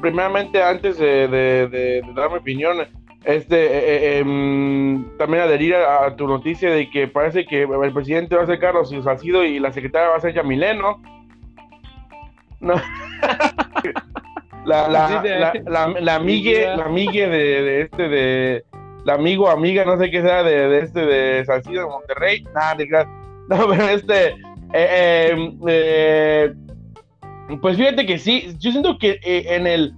primeramente, 0.01 0.61
antes 0.61 0.97
de, 0.97 2.01
dar 2.13 2.29
mi 2.29 2.37
opinión, 2.37 2.79
este, 3.23 3.65
eh, 3.65 4.17
eh, 4.17 4.19
em, 4.19 5.17
también 5.17 5.43
adherir 5.43 5.75
a, 5.75 6.13
tu 6.15 6.27
noticia 6.27 6.71
de 6.71 6.89
que 6.89 7.07
parece 7.07 7.45
que 7.45 7.63
el 7.63 7.93
presidente 7.93 8.35
va 8.35 8.43
a 8.43 8.47
ser 8.47 8.59
Carlos 8.59 8.93
Salcido 9.03 9.45
y 9.45 9.59
la 9.59 9.71
secretaria 9.71 10.09
va 10.09 10.17
a 10.17 10.21
ser 10.21 10.33
Yamilén, 10.33 10.79
¿no? 10.79 11.01
La, 14.65 14.87
la, 14.87 15.21
la, 15.23 15.53
la, 15.65 15.87
la, 15.99 16.19
migue, 16.19 16.75
la 16.75 16.89
migue 16.89 17.27
de, 17.27 17.61
de 17.61 17.81
este, 17.81 18.09
de 18.09 18.63
de 19.05 19.11
amigo, 19.11 19.49
amiga, 19.49 19.85
no 19.85 19.97
sé 19.97 20.11
qué 20.11 20.21
sea 20.21 20.43
de, 20.43 20.79
este 20.79 21.05
de 21.05 21.45
Salcido 21.45 21.83
de 21.83 21.89
Monterrey, 21.89 22.43
nada, 22.53 22.75
no, 23.49 23.69
pero 23.69 23.89
este, 23.89 24.27
eh, 24.73 25.33
eh, 25.33 25.57
eh, 25.67 26.53
pues 27.61 27.77
fíjate 27.77 28.05
que 28.05 28.17
sí, 28.17 28.55
yo 28.59 28.71
siento 28.71 28.97
que 28.97 29.19
en 29.23 29.67
el 29.67 29.93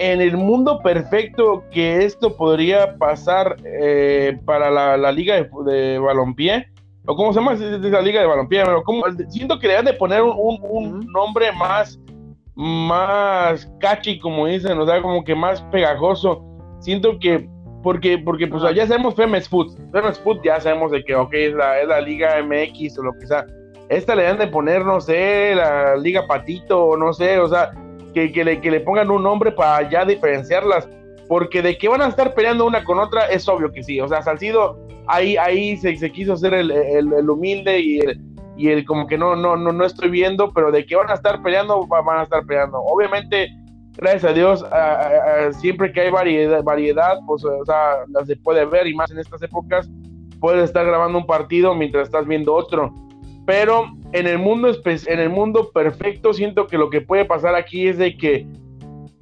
en 0.00 0.20
el 0.20 0.36
mundo 0.36 0.78
perfecto 0.80 1.64
que 1.72 2.04
esto 2.04 2.36
podría 2.36 2.96
pasar 2.98 3.56
para 4.44 4.70
la, 4.70 5.12
liga 5.12 5.34
de, 5.34 5.50
de 5.66 5.98
balompié, 5.98 6.68
o 7.06 7.16
cómo 7.16 7.32
se 7.32 7.40
llama 7.40 7.54
esa 7.54 8.00
liga 8.00 8.20
de 8.20 8.26
balompié, 8.26 8.64
pero 8.64 8.84
como, 8.84 9.04
siento 9.28 9.58
que 9.58 9.66
deben 9.66 9.86
de 9.86 9.94
poner 9.94 10.22
un, 10.22 11.00
nombre 11.12 11.50
más, 11.50 11.98
más 12.58 13.72
catchy, 13.78 14.18
como 14.18 14.46
dicen, 14.46 14.76
o 14.78 14.84
sea, 14.84 15.00
como 15.00 15.22
que 15.22 15.34
más 15.34 15.62
pegajoso. 15.70 16.44
Siento 16.80 17.16
que 17.20 17.48
porque, 17.84 18.18
porque 18.18 18.48
pues 18.48 18.62
ya 18.74 18.86
sabemos 18.86 19.14
Femes 19.14 19.48
Food. 19.48 19.76
Femes 19.92 20.18
Food 20.18 20.40
ya 20.42 20.60
sabemos 20.60 20.90
de 20.90 21.04
que, 21.04 21.14
ok, 21.14 21.32
es 21.34 21.54
la, 21.54 21.80
es 21.80 21.86
la 21.86 22.00
Liga 22.00 22.42
MX 22.42 22.98
o 22.98 23.04
lo 23.04 23.12
que 23.12 23.28
sea. 23.28 23.46
Esta 23.88 24.16
le 24.16 24.24
dan 24.24 24.38
de 24.38 24.48
poner, 24.48 24.84
no 24.84 25.00
sé, 25.00 25.54
la 25.54 25.96
Liga 25.96 26.26
Patito 26.26 26.84
o 26.84 26.96
no 26.96 27.12
sé, 27.12 27.38
o 27.38 27.48
sea, 27.48 27.70
que, 28.12 28.32
que, 28.32 28.44
le, 28.44 28.60
que 28.60 28.72
le 28.72 28.80
pongan 28.80 29.10
un 29.12 29.22
nombre 29.22 29.52
para 29.52 29.88
ya 29.88 30.04
diferenciarlas. 30.04 30.88
Porque 31.28 31.62
de 31.62 31.78
que 31.78 31.88
van 31.88 32.02
a 32.02 32.08
estar 32.08 32.34
peleando 32.34 32.66
una 32.66 32.82
con 32.82 32.98
otra, 32.98 33.26
es 33.26 33.48
obvio 33.48 33.70
que 33.70 33.84
sí. 33.84 34.00
O 34.00 34.08
sea, 34.08 34.20
Salcido 34.22 34.78
ahí, 35.06 35.36
ahí 35.36 35.76
se, 35.76 35.94
se 35.96 36.10
quiso 36.10 36.32
hacer 36.32 36.54
el, 36.54 36.72
el, 36.72 37.30
humilde 37.30 37.78
y 37.78 38.00
el, 38.00 38.20
y 38.58 38.68
el 38.68 38.84
como 38.84 39.06
que 39.06 39.16
no, 39.16 39.36
no, 39.36 39.56
no, 39.56 39.72
no 39.72 39.84
estoy 39.84 40.10
viendo, 40.10 40.52
pero 40.52 40.70
de 40.70 40.84
que 40.84 40.96
van 40.96 41.10
a 41.10 41.14
estar 41.14 41.40
peleando, 41.42 41.86
van 41.86 42.18
a 42.18 42.22
estar 42.24 42.44
peleando. 42.44 42.78
Obviamente 42.78 43.48
gracias 43.98 44.24
a 44.24 44.32
Dios, 44.32 44.64
siempre 45.60 45.92
que 45.92 46.02
hay 46.02 46.10
variedad, 46.10 46.62
variedad, 46.62 47.18
pues, 47.26 47.44
o 47.44 47.64
sea, 47.64 48.04
las 48.08 48.26
se 48.26 48.36
puede 48.36 48.64
ver 48.64 48.86
y 48.86 48.94
más 48.94 49.10
en 49.10 49.18
estas 49.18 49.42
épocas, 49.42 49.90
puedes 50.40 50.64
estar 50.64 50.86
grabando 50.86 51.18
un 51.18 51.26
partido 51.26 51.74
mientras 51.74 52.04
estás 52.04 52.26
viendo 52.26 52.54
otro. 52.54 52.94
Pero 53.44 53.86
en 54.12 54.26
el 54.26 54.38
mundo, 54.38 54.70
en 54.84 55.18
el 55.18 55.30
mundo 55.30 55.70
perfecto, 55.72 56.32
siento 56.32 56.66
que 56.66 56.78
lo 56.78 56.90
que 56.90 57.00
puede 57.00 57.24
pasar 57.24 57.54
aquí 57.54 57.88
es 57.88 57.98
de 57.98 58.16
que 58.16 58.46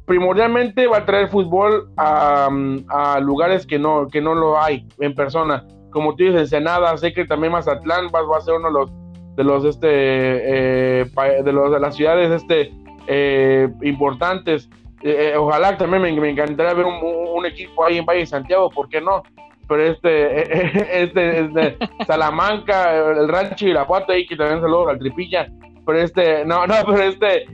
primordialmente 0.05 0.87
va 0.87 0.99
a 0.99 1.07
traer 1.07 1.29
fútbol 1.29 1.91
a, 1.97 3.19
lugares 3.23 3.67
que 3.67 3.79
no, 3.79 4.09
que 4.09 4.21
no 4.21 4.35
lo 4.35 4.61
hay 4.61 4.87
en 4.99 5.15
persona. 5.15 5.65
Como 5.91 6.15
tú 6.15 6.25
dices, 6.25 6.41
Ensenada, 6.41 6.97
sé 6.99 7.15
que 7.15 7.25
también 7.25 7.53
Mazatlán 7.53 8.09
va, 8.15 8.23
va 8.23 8.39
a 8.39 8.41
ser 8.43 8.55
uno 8.55 8.69
de 8.69 8.75
los 8.75 8.93
de 9.37 9.45
los 9.45 9.65
este 9.65 9.89
eh, 9.91 11.05
de 11.45 11.53
los 11.53 11.71
de 11.71 11.81
las 11.81 11.95
ciudades 11.95 12.31
este 12.31 12.73
eh, 13.07 13.69
importantes. 13.83 14.69
Eh, 15.03 15.33
eh, 15.33 15.37
ojalá 15.37 15.77
también 15.77 16.03
me, 16.03 16.31
encantaría 16.31 16.75
ver 16.75 16.87
un, 16.87 17.47
equipo 17.47 17.85
ahí 17.85 17.99
en 17.99 18.07
Valle 18.07 18.21
de 18.21 18.27
Santiago, 18.27 18.71
¿por 18.71 18.89
qué 18.89 19.01
no? 19.01 19.23
Pero 19.69 19.83
este, 19.83 21.03
este, 21.03 21.41
este 21.41 21.77
Salamanca, 22.07 23.11
el 23.11 23.29
Rancho 23.29 23.67
Puerta 23.87 24.13
ahí 24.13 24.27
que 24.27 24.37
también 24.37 24.61
saludo 24.61 24.89
al 24.89 24.99
Tripilla, 24.99 25.49
pero 25.85 26.01
este, 26.01 26.45
no, 26.45 26.67
no, 26.67 26.75
pero 26.87 27.03
este, 27.03 27.47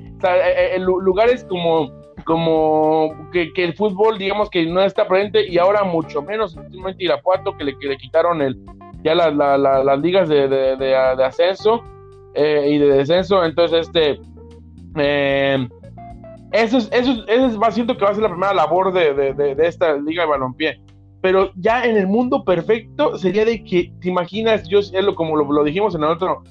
lugares 0.78 1.44
como, 1.44 1.90
como 2.24 3.30
que, 3.32 3.52
el 3.56 3.74
fútbol, 3.74 4.16
digamos 4.16 4.48
que 4.48 4.64
no 4.64 4.80
está 4.80 5.06
presente 5.06 5.46
y 5.46 5.58
ahora 5.58 5.84
mucho 5.84 6.22
menos, 6.22 6.56
Irapuato, 6.98 7.56
que 7.56 7.64
le, 7.64 7.78
que 7.78 7.88
le 7.88 7.98
quitaron 7.98 8.40
el, 8.40 8.56
ya 9.02 9.14
las 9.14 10.00
ligas 10.00 10.28
de, 10.28 10.48
de, 10.48 10.94
ascenso 10.94 11.82
y 12.34 12.78
de 12.78 12.86
descenso, 12.86 13.44
entonces 13.44 13.86
este 13.86 14.20
eh, 14.96 15.68
eso 16.52 16.78
es, 16.78 16.88
eso, 16.92 17.24
es, 17.26 17.58
va, 17.58 17.70
siento 17.70 17.96
que 17.96 18.04
va 18.04 18.10
a 18.10 18.14
ser 18.14 18.22
la 18.22 18.28
primera 18.28 18.54
labor 18.54 18.92
de, 18.92 19.56
esta 19.60 19.96
liga 19.96 20.24
de 20.24 20.28
balompié. 20.28 20.80
Pero 21.22 21.50
ya 21.56 21.84
en 21.84 21.96
el 21.96 22.06
mundo 22.06 22.44
perfecto 22.44 23.16
sería 23.16 23.44
de 23.44 23.64
que, 23.64 23.92
te 24.00 24.08
imaginas, 24.08 24.68
yo 24.68 24.80
lo, 25.00 25.14
como 25.14 25.36
lo, 25.36 25.64
dijimos 25.64 25.94
en 25.94 26.02
el 26.02 26.10
otro 26.10 26.42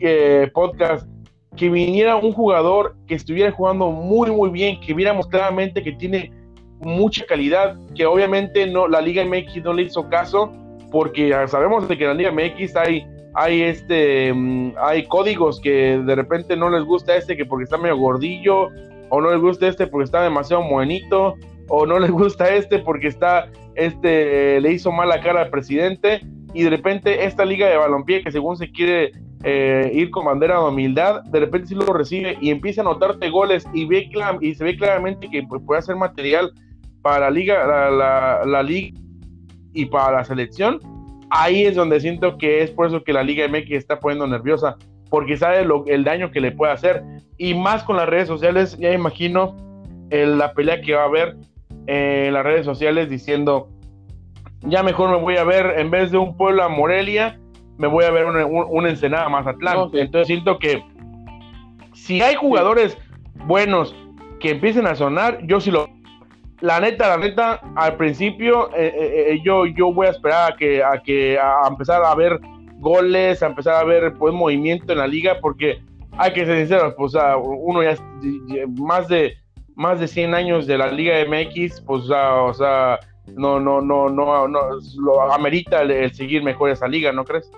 eh, 0.00 0.50
podcast, 0.52 1.06
que 1.54 1.68
viniera 1.68 2.16
un 2.16 2.32
jugador 2.32 2.96
que 3.06 3.14
estuviera 3.14 3.52
jugando 3.52 3.90
muy, 3.90 4.30
muy 4.30 4.50
bien, 4.50 4.80
que 4.80 4.94
viéramos 4.94 5.26
claramente 5.28 5.82
que 5.82 5.92
tiene 5.92 6.32
mucha 6.80 7.24
calidad, 7.24 7.76
que 7.94 8.04
obviamente 8.04 8.66
no, 8.66 8.88
la 8.88 9.00
Liga 9.00 9.24
MX 9.24 9.62
no 9.62 9.72
le 9.72 9.82
hizo 9.82 10.08
caso, 10.08 10.52
porque 10.90 11.34
sabemos 11.48 11.88
de 11.88 11.96
que 11.96 12.04
en 12.04 12.10
la 12.10 12.14
Liga 12.14 12.32
MX 12.32 12.76
hay 12.76 13.06
hay 13.36 13.62
este 13.62 14.32
mm, 14.32 14.72
hay 14.80 15.06
códigos 15.06 15.60
que 15.60 15.98
de 15.98 16.14
repente 16.14 16.56
no 16.56 16.70
les 16.70 16.82
gusta 16.82 17.16
este 17.16 17.36
que 17.36 17.44
porque 17.44 17.64
está 17.64 17.76
medio 17.76 17.98
gordillo 17.98 18.70
o 19.10 19.20
no 19.20 19.30
les 19.30 19.40
gusta 19.40 19.68
este 19.68 19.86
porque 19.86 20.04
está 20.04 20.22
demasiado 20.22 20.66
buenito 20.68 21.34
o 21.68 21.86
no 21.86 21.98
les 21.98 22.10
gusta 22.10 22.54
este 22.54 22.78
porque 22.78 23.08
está 23.08 23.48
este 23.74 24.60
le 24.60 24.72
hizo 24.72 24.90
mala 24.90 25.20
cara 25.20 25.42
al 25.42 25.50
presidente 25.50 26.22
y 26.54 26.62
de 26.62 26.70
repente 26.70 27.26
esta 27.26 27.44
liga 27.44 27.68
de 27.68 27.76
balompié 27.76 28.22
que 28.22 28.32
según 28.32 28.56
se 28.56 28.72
quiere 28.72 29.12
eh, 29.44 29.90
ir 29.92 30.10
con 30.10 30.24
bandera 30.24 30.58
de 30.58 30.68
humildad 30.68 31.22
de 31.24 31.40
repente 31.40 31.68
sí 31.68 31.74
lo 31.74 31.84
recibe 31.92 32.38
y 32.40 32.48
empieza 32.48 32.80
a 32.80 32.84
anotarte 32.84 33.28
goles 33.28 33.66
y 33.74 33.84
ve 33.84 34.08
y 34.40 34.54
se 34.54 34.64
ve 34.64 34.76
claramente 34.78 35.28
que 35.28 35.42
pues, 35.42 35.62
puede 35.66 35.80
hacer 35.80 35.96
material 35.96 36.52
para 37.02 37.26
la 37.26 37.30
liga 37.30 37.66
la, 37.66 38.46
la 38.46 38.62
liga 38.62 38.98
y 39.76 39.86
para 39.86 40.16
la 40.16 40.24
selección 40.24 40.80
ahí 41.30 41.64
es 41.64 41.74
donde 41.74 42.00
siento 42.00 42.38
que 42.38 42.62
es 42.62 42.70
por 42.70 42.86
eso 42.86 43.02
que 43.02 43.12
la 43.12 43.22
Liga 43.22 43.46
MX 43.48 43.72
está 43.72 44.00
poniendo 44.00 44.26
nerviosa, 44.26 44.76
porque 45.10 45.36
sabe 45.36 45.64
lo, 45.64 45.84
el 45.86 46.04
daño 46.04 46.30
que 46.30 46.40
le 46.40 46.52
puede 46.52 46.72
hacer. 46.72 47.02
Y 47.38 47.54
más 47.54 47.82
con 47.82 47.96
las 47.96 48.08
redes 48.08 48.28
sociales, 48.28 48.76
ya 48.78 48.92
imagino 48.92 49.56
la 50.10 50.52
pelea 50.52 50.80
que 50.80 50.94
va 50.94 51.02
a 51.02 51.06
haber 51.06 51.36
en 51.86 52.32
las 52.32 52.44
redes 52.44 52.64
sociales 52.64 53.10
diciendo, 53.10 53.68
ya 54.62 54.82
mejor 54.82 55.10
me 55.10 55.16
voy 55.16 55.36
a 55.36 55.44
ver, 55.44 55.78
en 55.78 55.90
vez 55.90 56.10
de 56.10 56.18
un 56.18 56.36
pueblo 56.36 56.62
a 56.62 56.68
Morelia, 56.68 57.38
me 57.78 57.86
voy 57.86 58.04
a 58.04 58.10
ver 58.10 58.24
una, 58.26 58.46
un, 58.46 58.86
Ensenada 58.86 59.28
Mazatlán. 59.28 59.90
Entonces 59.92 60.28
siento 60.28 60.58
que 60.58 60.82
si 61.92 62.22
hay 62.22 62.34
jugadores 62.34 62.96
buenos 63.46 63.94
que 64.40 64.50
empiecen 64.50 64.86
a 64.86 64.94
sonar, 64.94 65.40
yo 65.46 65.60
sí 65.60 65.70
lo 65.70 65.88
la 66.60 66.80
neta, 66.80 67.08
la 67.08 67.18
neta, 67.18 67.60
al 67.74 67.96
principio 67.96 68.70
eh, 68.70 68.92
eh, 68.94 69.32
eh, 69.32 69.40
yo, 69.44 69.66
yo 69.66 69.92
voy 69.92 70.06
a 70.06 70.10
esperar 70.10 70.52
a 70.52 70.56
que, 70.56 70.82
a 70.82 71.02
que 71.02 71.38
a 71.38 71.66
empezar 71.68 72.02
a 72.04 72.14
ver 72.14 72.40
goles, 72.78 73.42
a 73.42 73.46
empezar 73.46 73.74
a 73.74 73.84
ver 73.84 74.14
pues 74.14 74.32
movimiento 74.32 74.92
en 74.92 74.98
la 74.98 75.06
liga, 75.06 75.38
porque 75.40 75.82
hay 76.12 76.32
que 76.32 76.46
ser 76.46 76.58
sinceros, 76.58 76.94
pues 76.96 77.12
uno 77.42 77.82
ya 77.82 77.96
más 78.78 79.08
de 79.08 79.34
más 79.76 80.00
de 80.00 80.08
100 80.08 80.34
años 80.34 80.66
de 80.66 80.78
la 80.78 80.90
Liga 80.90 81.14
MX, 81.28 81.82
pues 81.82 82.04
o 82.10 82.54
sea, 82.54 82.98
no, 83.34 83.60
no, 83.60 83.82
no, 83.82 84.08
no, 84.08 84.48
no, 84.48 84.60
lo 84.98 85.32
amerita 85.32 85.82
el, 85.82 86.12
seguir 86.14 86.42
mejor 86.42 86.70
esa 86.70 86.88
liga, 86.88 87.12
¿no 87.12 87.24
crees? 87.24 87.50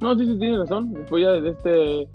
No, 0.00 0.14
sí, 0.18 0.26
sí, 0.26 0.38
tienes 0.38 0.58
razón. 0.58 0.92
Después 0.92 1.22
ya 1.22 1.30
de 1.30 1.50
este 1.50 2.08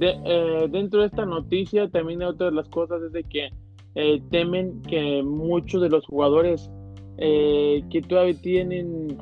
eh, 0.00 0.68
dentro 0.70 1.00
de 1.00 1.06
esta 1.06 1.24
noticia 1.24 1.88
también 1.88 2.22
otra 2.22 2.46
de 2.46 2.52
las 2.52 2.68
cosas 2.68 3.02
es 3.02 3.12
de 3.12 3.24
que 3.24 3.50
eh, 3.94 4.22
temen 4.30 4.82
que 4.82 5.22
muchos 5.22 5.82
de 5.82 5.88
los 5.88 6.06
jugadores 6.06 6.70
eh, 7.18 7.82
que 7.90 8.02
todavía 8.02 8.34
tienen 8.40 9.16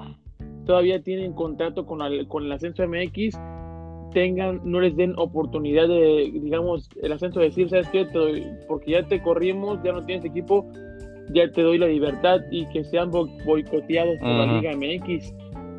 todavía 0.66 1.02
tienen 1.02 1.32
contrato 1.32 1.86
con, 1.86 2.00
con 2.28 2.44
el 2.44 2.52
ascenso 2.52 2.86
MX 2.86 3.38
tengan 4.12 4.60
no 4.64 4.80
les 4.80 4.96
den 4.96 5.14
oportunidad 5.16 5.88
de 5.88 6.30
digamos 6.32 6.88
el 7.02 7.12
ascenso 7.12 7.40
de 7.40 7.46
decir 7.46 7.68
sabes 7.68 7.88
qué 7.90 8.06
porque 8.68 8.92
ya 8.92 9.06
te 9.06 9.22
corrimos 9.22 9.82
ya 9.82 9.92
no 9.92 10.04
tienes 10.04 10.24
equipo 10.24 10.70
ya 11.32 11.50
te 11.50 11.62
doy 11.62 11.78
la 11.78 11.86
libertad 11.86 12.40
y 12.50 12.66
que 12.66 12.84
sean 12.84 13.10
boicoteados 13.10 14.18
por 14.18 14.28
la 14.28 14.46
Liga 14.46 14.76
MX 14.76 15.32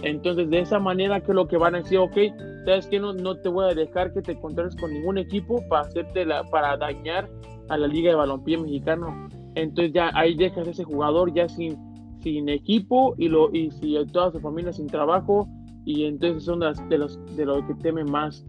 entonces, 0.04 0.49
de 0.49 0.60
esa 0.60 0.80
manera, 0.80 1.21
que 1.21 1.34
lo 1.34 1.47
que 1.47 1.58
van 1.58 1.75
a 1.75 1.80
decir, 1.80 1.99
ok, 1.99 2.17
sabes 2.65 2.88
que 2.88 3.00
no, 3.00 3.13
no 3.13 3.36
te 3.38 3.50
voy 3.50 3.69
a 3.69 3.74
dejar 3.74 4.13
que 4.13 4.21
te 4.21 4.34
encuentres 4.34 4.76
con 4.76 4.93
ningún 4.93 5.17
equipo 5.17 5.62
para 5.69 5.88
hacerte 5.88 6.26
la, 6.26 6.43
para 6.43 6.78
dañar 6.78 7.30
a 7.69 7.78
la 7.78 7.88
Liga 7.88 8.12
de 8.12 8.15
Balompié 8.15 8.58
Mexicano. 8.58 9.28
Entonces, 9.56 9.93
ya 9.93 10.12
ahí 10.13 10.36
dejas 10.36 10.67
a 10.67 10.71
ese 10.71 10.84
jugador 10.84 11.34
ya 11.34 11.47
sin, 11.50 11.78
sin 12.21 12.50
equipo 12.50 13.15
y, 13.17 13.30
lo, 13.30 13.54
y 13.54 13.71
si 13.71 13.95
toda 14.12 14.32
su 14.32 14.39
familia 14.39 14.74
sin 14.74 14.88
trabajo. 14.88 15.47
Y 15.86 16.06
entonces 16.06 16.43
son 16.43 16.60
las, 16.60 16.88
de, 16.89 16.97
los, 16.97 17.19
de 17.36 17.45
lo 17.45 17.65
que 17.65 17.74
temen 17.76 18.10
más 18.12 18.45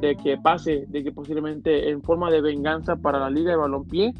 de 0.00 0.16
que 0.16 0.36
pase, 0.36 0.86
de 0.88 1.02
que 1.02 1.12
posiblemente 1.12 1.90
en 1.90 2.02
forma 2.02 2.30
de 2.30 2.40
venganza 2.40 2.96
para 2.96 3.18
la 3.18 3.30
Liga 3.30 3.52
de 3.52 3.56
Balompié 3.56 4.14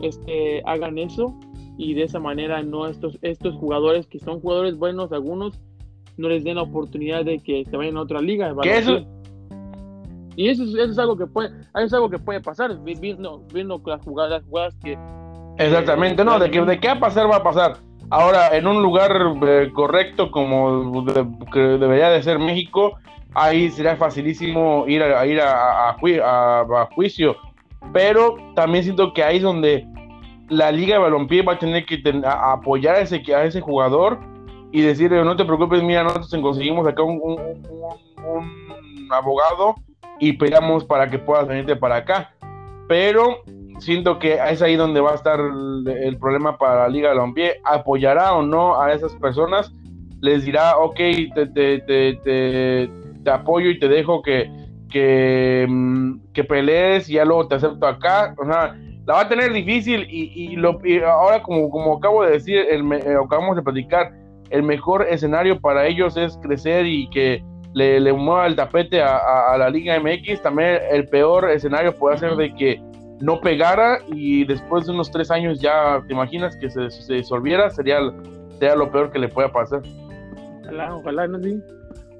este, 0.00 0.62
hagan 0.64 0.98
eso 0.98 1.38
y 1.78 1.94
de 1.94 2.04
esa 2.04 2.18
manera 2.18 2.62
no 2.62 2.86
estos, 2.86 3.18
estos 3.22 3.54
jugadores 3.56 4.06
que 4.06 4.18
son 4.18 4.40
jugadores 4.40 4.76
buenos 4.76 5.12
algunos 5.12 5.60
no 6.16 6.28
les 6.28 6.44
den 6.44 6.56
la 6.56 6.62
oportunidad 6.62 7.24
de 7.24 7.38
que 7.38 7.64
se 7.64 7.76
vayan 7.76 7.96
a 7.96 8.02
otra 8.02 8.20
liga. 8.20 8.54
Eso? 8.64 9.06
Y 10.36 10.48
eso, 10.48 10.64
es 10.64 10.98
algo 10.98 11.16
que 11.16 11.26
puede, 11.26 11.50
es 11.74 11.92
algo 11.92 12.08
que 12.08 12.18
puede 12.18 12.40
pasar, 12.40 12.78
viendo, 12.82 13.44
viendo 13.52 13.80
las 13.84 14.02
jugadas, 14.02 14.42
que... 14.82 14.98
Exactamente, 15.58 16.24
no, 16.24 16.38
de 16.38 16.50
que, 16.50 16.62
de 16.62 16.80
qué 16.80 16.88
va 16.88 16.94
a 16.94 17.00
pasar, 17.00 17.30
va 17.30 17.36
a 17.36 17.42
pasar. 17.42 17.76
Ahora, 18.08 18.56
en 18.56 18.66
un 18.66 18.82
lugar 18.82 19.12
eh, 19.46 19.70
correcto 19.74 20.30
como 20.30 21.04
que 21.52 21.60
debería 21.60 22.10
de 22.10 22.22
ser 22.22 22.38
México, 22.38 22.98
ahí 23.34 23.70
sería 23.70 23.96
facilísimo 23.96 24.84
ir 24.86 25.02
a, 25.02 25.26
ir 25.26 25.40
a, 25.40 25.90
a, 25.90 26.88
juicio. 26.94 27.36
Pero 27.92 28.36
también 28.54 28.84
siento 28.84 29.12
que 29.12 29.22
ahí 29.22 29.36
es 29.36 29.42
donde 29.42 29.86
la 30.48 30.70
Liga 30.70 30.94
de 30.94 31.02
Balompié 31.02 31.42
va 31.42 31.54
a 31.54 31.58
tener 31.58 31.84
que 31.84 32.02
apoyar 32.24 32.96
a 32.96 33.00
ese, 33.00 33.22
a 33.34 33.44
ese 33.44 33.60
jugador 33.60 34.18
y 34.72 34.80
decirle, 34.80 35.22
no 35.22 35.36
te 35.36 35.44
preocupes, 35.44 35.82
mira, 35.82 36.02
nosotros 36.02 36.34
conseguimos 36.42 36.86
acá 36.86 37.02
un, 37.02 37.36
abogado 39.10 39.74
y 40.18 40.32
peleamos 40.32 40.84
para 40.84 41.10
que 41.10 41.18
puedas 41.18 41.46
venirte 41.46 41.76
para 41.76 41.96
acá. 41.96 42.32
Pero 42.88 43.42
siento 43.78 44.18
que 44.18 44.34
es 44.34 44.62
ahí 44.62 44.76
donde 44.76 45.00
va 45.00 45.12
a 45.12 45.16
estar 45.16 45.38
el, 45.38 46.16
problema 46.18 46.56
para 46.56 46.82
la 46.82 46.88
Liga 46.88 47.10
de 47.10 47.16
Balompié. 47.16 47.60
¿Apoyará 47.64 48.34
o 48.34 48.42
no 48.42 48.80
a 48.80 48.92
esas 48.92 49.14
personas? 49.16 49.72
Les 50.20 50.44
dirá, 50.44 50.78
ok, 50.78 50.96
te, 51.34 51.46
te, 51.46 52.90
te 53.24 53.30
apoyo 53.30 53.68
y 53.68 53.78
te 53.78 53.88
dejo 53.88 54.22
que, 54.22 54.50
que, 54.90 55.66
mm, 55.68 56.32
que 56.32 56.44
pelees 56.44 57.08
y 57.08 57.14
ya 57.14 57.24
luego 57.24 57.48
te 57.48 57.56
acepto 57.56 57.86
acá. 57.86 58.34
O 58.38 58.44
sea, 58.44 58.76
la 59.06 59.14
va 59.14 59.20
a 59.22 59.28
tener 59.28 59.52
difícil 59.52 60.06
y, 60.08 60.56
lo, 60.56 60.78
ahora 61.06 61.42
como, 61.42 61.70
como 61.70 61.96
acabo 61.96 62.24
de 62.24 62.32
decir, 62.32 62.58
el, 62.70 62.90
eh, 62.92 63.16
acabamos 63.22 63.56
de 63.56 63.62
platicar, 63.62 64.12
el 64.52 64.62
mejor 64.62 65.06
escenario 65.08 65.58
para 65.58 65.86
ellos 65.86 66.16
es 66.16 66.38
crecer 66.42 66.86
y 66.86 67.08
que 67.08 67.42
le, 67.72 68.12
mueva 68.12 68.46
el 68.46 68.54
tapete 68.54 69.02
a, 69.02 69.56
la 69.58 69.70
Liga 69.70 69.98
MX. 69.98 70.42
También 70.42 70.78
el 70.90 71.08
peor 71.08 71.50
escenario 71.50 71.94
puede 71.94 72.18
ser 72.18 72.36
de 72.36 72.54
que 72.54 72.80
no 73.20 73.40
pegara 73.40 73.98
y 74.12 74.44
después 74.44 74.86
de 74.86 74.92
unos 74.92 75.10
tres 75.10 75.30
años 75.30 75.58
ya 75.60 76.02
te 76.06 76.12
imaginas 76.12 76.56
que 76.56 76.68
se, 76.68 76.90
se 76.90 77.14
disolviera, 77.14 77.70
sería, 77.70 77.98
sería 78.58 78.76
lo 78.76 78.90
peor 78.90 79.10
que 79.10 79.18
le 79.18 79.28
pueda 79.28 79.50
pasar. 79.50 79.80
Ojalá, 80.60 80.96
ojalá, 80.96 81.26
no 81.28 81.40
sí. 81.40 81.62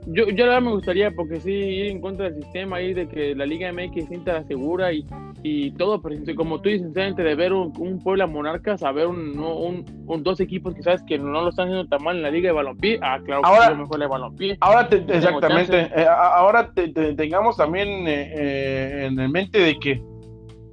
Yo, 0.07 0.29
yo 0.29 0.47
la 0.47 0.55
verdad 0.55 0.63
me 0.63 0.73
gustaría, 0.73 1.11
porque 1.13 1.39
sí, 1.39 1.53
ir 1.53 1.87
en 1.87 2.01
contra 2.01 2.29
del 2.29 2.43
sistema 2.43 2.77
ahí 2.77 2.93
de 2.93 3.07
que 3.07 3.37
la 3.37 3.47
Liga 3.47 3.73
MX 3.73 4.09
sienta 4.09 4.33
la 4.33 4.45
segura 4.45 4.93
y, 4.93 5.07
y 5.45 5.71
todo, 5.73 6.03
pero 6.03 6.17
como 6.35 6.61
tú 6.61 6.71
dices, 6.71 6.87
sinceramente, 6.87 7.23
de 7.23 7.35
ver 7.37 7.53
un, 7.53 7.73
un 7.79 8.01
Puebla 8.01 8.27
Monarcas 8.27 8.83
a 8.83 8.91
ver 8.91 9.07
un, 9.07 9.39
un, 9.39 10.23
dos 10.25 10.41
equipos 10.41 10.75
que 10.75 10.83
sabes 10.83 11.03
que 11.05 11.19
no 11.19 11.43
lo 11.43 11.49
están 11.51 11.69
haciendo 11.69 11.89
tan 11.89 12.03
mal 12.03 12.17
en 12.17 12.23
la 12.23 12.31
Liga 12.31 12.49
de 12.49 12.53
Balompié, 12.53 12.99
ah, 13.01 13.21
claro 13.25 13.43
ahora, 13.45 13.69
que 13.69 13.75
mejor 13.77 13.99
la 14.01 14.05
de 14.05 14.11
Balompié. 14.11 14.57
Ahora, 14.61 14.89
exactamente, 14.91 15.81
eh, 15.95 16.07
ahora 16.09 16.73
tengamos 17.17 17.57
también 17.57 17.89
eh, 18.09 18.33
eh, 18.35 19.07
en 19.07 19.31
mente 19.31 19.61
de 19.61 19.79
que 19.79 20.03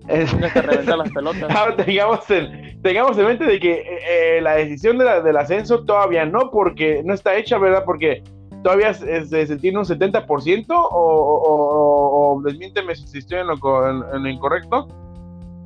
las 0.08 1.12
pelotas. 1.12 1.44
Ahora 1.56 1.76
tengamos 1.76 2.28
en, 2.32 2.82
tengamos 2.82 3.16
en 3.20 3.26
mente 3.28 3.46
de 3.46 3.60
que 3.60 4.40
la 4.42 4.56
decisión 4.56 4.98
de 4.98 5.06
la, 5.06 5.22
del 5.22 5.38
ascenso 5.38 5.86
todavía 5.86 6.26
no, 6.26 6.50
porque 6.50 7.04
no 7.06 7.14
está 7.14 7.36
hecha, 7.36 7.60
¿verdad? 7.60 7.84
Porque 7.86 8.24
todavía 8.64 8.94
se, 8.94 9.58
tiene 9.58 9.80
un 9.80 9.86
70% 9.86 10.66
o, 10.70 10.76
o, 10.80 12.36
o, 12.36 12.42
desmiénteme 12.42 12.96
si 12.96 13.18
estoy 13.18 13.40
en 13.40 13.48
lo, 13.48 14.16
en, 14.16 14.28
incorrecto. 14.28 14.88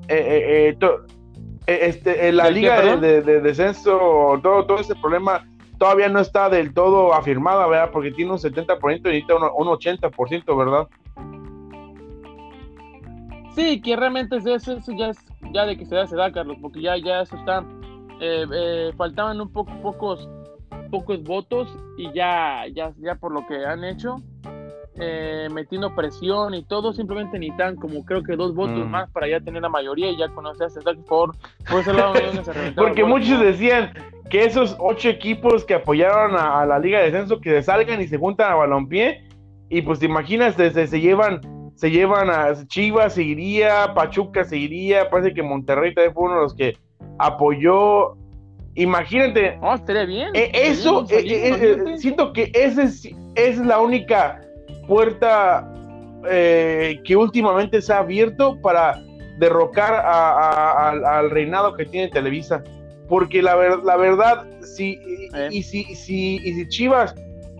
Eh, 0.08 0.70
eh, 0.70 0.78
eh, 0.80 1.80
este, 1.88 2.32
la 2.32 2.50
liga 2.50 2.98
de, 2.98 3.22
descenso, 3.22 4.40
todo, 4.44 4.66
todo 4.66 4.80
ese 4.80 4.96
problema 4.96 5.46
todavía 5.80 6.10
no 6.10 6.20
está 6.20 6.50
del 6.50 6.74
todo 6.74 7.14
afirmada, 7.14 7.68
¿verdad? 7.68 7.90
Porque 7.92 8.12
tiene 8.12 8.32
un 8.32 8.38
70% 8.38 9.00
y 9.00 9.04
necesita 9.04 9.36
un, 9.36 9.44
un 9.44 9.68
80%, 9.74 10.58
¿verdad? 10.58 10.88
Sí, 13.56 13.82
que 13.82 13.96
realmente 13.96 14.38
eso, 14.38 14.54
eso 14.54 14.92
ya 14.98 15.10
es 15.10 15.18
ya 15.52 15.66
de 15.66 15.78
que 15.78 15.86
se 15.86 15.96
da, 15.96 16.08
se 16.08 16.16
da, 16.16 16.32
Carlos, 16.32 16.58
porque 16.62 16.82
ya, 16.82 16.98
ya 16.98 17.22
eso 17.22 17.36
está. 17.38 17.64
faltaban 18.98 19.40
un 19.40 19.52
poco 19.52 19.72
pocos 19.82 20.28
pocos 20.94 21.24
votos 21.24 21.76
y 21.98 22.14
ya, 22.14 22.68
ya, 22.72 22.94
ya 23.00 23.16
por 23.16 23.32
lo 23.32 23.48
que 23.48 23.66
han 23.66 23.84
hecho, 23.84 24.18
eh, 24.96 25.48
metiendo 25.52 25.96
presión 25.96 26.54
y 26.54 26.62
todo, 26.62 26.94
simplemente 26.94 27.40
necesitan 27.40 27.76
como 27.78 28.06
creo 28.06 28.22
que 28.22 28.36
dos 28.36 28.54
votos 28.54 28.86
mm. 28.86 28.92
más 28.92 29.10
para 29.10 29.28
ya 29.28 29.40
tener 29.40 29.64
la 29.64 29.70
mayoría 29.70 30.12
y 30.12 30.18
ya 30.18 30.30
conocerse 30.30 30.82
por, 31.08 31.36
por 31.68 31.80
ese 31.80 31.94
lado 31.94 32.14
se 32.14 32.72
Porque 32.74 33.04
muchos 33.04 33.40
decían 33.40 33.92
que 34.30 34.46
esos 34.46 34.78
ocho 34.80 35.10
equipos 35.10 35.66
que 35.66 35.74
apoyaron 35.74 36.36
a, 36.38 36.64
la 36.68 36.78
Liga 36.78 37.00
de 37.00 37.06
Descenso 37.06 37.42
que 37.42 37.50
se 37.50 37.64
salgan 37.64 38.00
y 38.00 38.08
se 38.08 38.20
juntan 38.20 38.52
a 38.52 38.56
balompié 38.56 39.28
y 39.70 39.82
pues 39.82 39.98
te 39.98 40.06
imaginas, 40.06 40.54
se, 40.54 40.70
se, 40.86 41.02
llevan 41.02 41.42
se 41.74 41.90
llevan 41.90 42.30
a 42.30 42.54
Chivas, 42.68 43.16
seguiría, 43.16 43.96
Pachuca 43.96 44.44
seguiría, 44.44 45.10
parece 45.10 45.34
que 45.34 45.42
Monterrey 45.42 45.96
también 45.96 46.14
fue 46.14 46.26
uno 46.26 46.36
de 46.36 46.42
los 46.42 46.54
que 46.54 46.78
apoyó 47.18 48.16
Imagínate. 48.76 49.58
Oh, 49.62 49.76
estaría 49.76 50.06
bien. 50.06 50.30
Eh, 50.34 50.52
eso, 50.54 51.06
eh, 51.10 51.24
eh, 51.26 51.98
siento 51.98 52.34
que 52.34 52.52
esa 52.54 52.84
es, 52.84 53.08
es, 53.36 53.58
la 53.60 53.80
única 53.80 54.42
puerta 54.88 55.70
que 56.24 57.16
últimamente 57.18 57.82
se 57.82 57.92
ha 57.92 58.00
abierto 58.00 58.60
para 58.62 59.04
derrocar 59.40 59.94
al 60.06 61.30
reinado 61.30 61.76
que 61.76 61.86
tiene 61.86 62.08
Televisa. 62.10 62.64
Porque 63.10 63.42
la, 63.42 63.56
la 63.84 63.98
verdad, 63.98 64.48
si, 64.62 64.98
y, 65.52 65.62
si, 65.62 65.84
si, 65.96 66.38
y 66.38 66.54
si 66.54 66.68
Chivas 66.70 67.14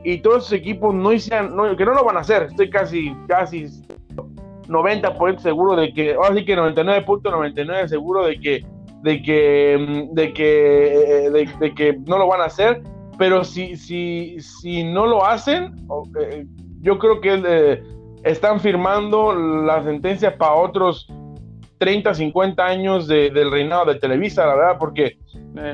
y 0.04 0.18
todos 0.20 0.46
esos 0.46 0.54
equipos 0.54 0.96
no 0.96 1.12
hicieran, 1.12 1.50
que 1.78 1.86
no 1.86 1.94
lo 1.94 2.04
van 2.04 2.18
a 2.18 2.22
hacer, 2.22 2.44
estoy 2.44 2.70
casi, 2.70 3.14
casi 3.28 3.66
90% 4.68 5.40
seguro 5.40 5.76
de 5.76 5.94
que, 5.94 6.14
ahora 6.14 6.36
sí 6.36 6.46
que 6.46 6.58
99.99 6.58 7.88
seguro 7.88 8.26
de 8.26 8.40
que 8.40 8.66
de 9.04 9.22
que, 9.22 9.78
mm, 9.78 10.16
de 10.16 10.34
que, 10.34 11.26
eh, 11.28 11.30
de, 11.60 11.76
que 11.76 11.98
no 12.08 12.18
lo 12.18 12.28
van 12.28 12.42
a 12.42 12.46
hacer, 12.46 12.82
pero 13.18 13.44
si, 13.44 13.76
si, 13.76 14.38
si 14.40 14.84
no 14.84 15.06
lo 15.06 15.26
hacen, 15.26 15.76
eh, 16.20 16.46
yo 16.82 16.98
creo 16.98 17.22
que 17.22 17.42
eh, 17.46 17.84
están 18.24 18.60
firmando 18.60 19.36
la 19.36 19.84
sentencia 19.84 20.38
para 20.38 20.54
otros 20.54 21.08
30, 21.78 22.14
50 22.14 22.66
años 22.66 23.08
del 23.08 23.52
reinado 23.52 23.86
de 23.92 24.00
Televisa, 24.00 24.46
la 24.46 24.56
verdad, 24.56 24.78
porque 24.80 25.18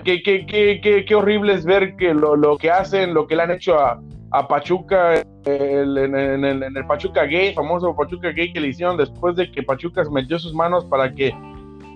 qué, 0.04 0.24
qué, 0.24 0.46
qué, 0.48 1.06
qué, 1.08 1.16
horrible 1.16 1.54
es 1.54 1.66
ver 1.66 1.96
que 1.98 2.16
lo, 2.16 2.36
lo, 2.36 2.58
que 2.58 2.72
hacen, 2.72 3.14
lo 3.14 3.28
que 3.28 3.36
le 3.36 3.44
han 3.44 3.52
hecho 3.52 3.78
a, 3.78 4.02
a 4.32 4.48
Pachuca 4.48 5.22
en, 5.46 6.46
el 6.46 6.86
Pachuca 6.88 7.26
Gay, 7.26 7.54
famoso 7.54 7.96
Pachuca 7.96 8.32
Gay 8.32 8.52
que 8.52 8.60
le 8.60 8.70
hicieron 8.70 8.98
después 8.98 9.36
de 9.36 9.52
que 9.52 9.62
Pachuca 9.62 10.02
metió 10.12 10.40
sus 10.40 10.56
manos 10.56 10.84
para 10.86 11.14
que 11.14 11.32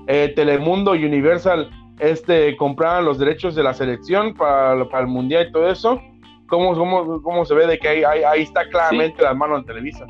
eh, 0.08 0.34
Telemundo 0.36 0.96
y 0.96 1.06
Universal 1.06 1.70
este, 2.00 2.56
compraban 2.58 3.06
los 3.06 3.18
derechos 3.20 3.56
de 3.56 3.64
la 3.64 3.74
selección 3.74 4.34
para, 4.34 4.74
el 4.74 5.08
mundial 5.08 5.48
y 5.48 5.52
todo 5.52 5.70
eso. 5.70 6.02
¿Cómo, 6.48 6.76
cómo, 6.76 7.22
cómo 7.22 7.46
se 7.46 7.56
ve 7.56 7.66
de 7.66 7.80
que 7.80 7.88
ahí, 7.88 8.04
ahí, 8.04 8.42
está 8.42 8.68
claramente 8.68 9.24
las 9.24 9.36
manos 9.36 9.62
de 9.62 9.68
Televisa? 9.68 10.06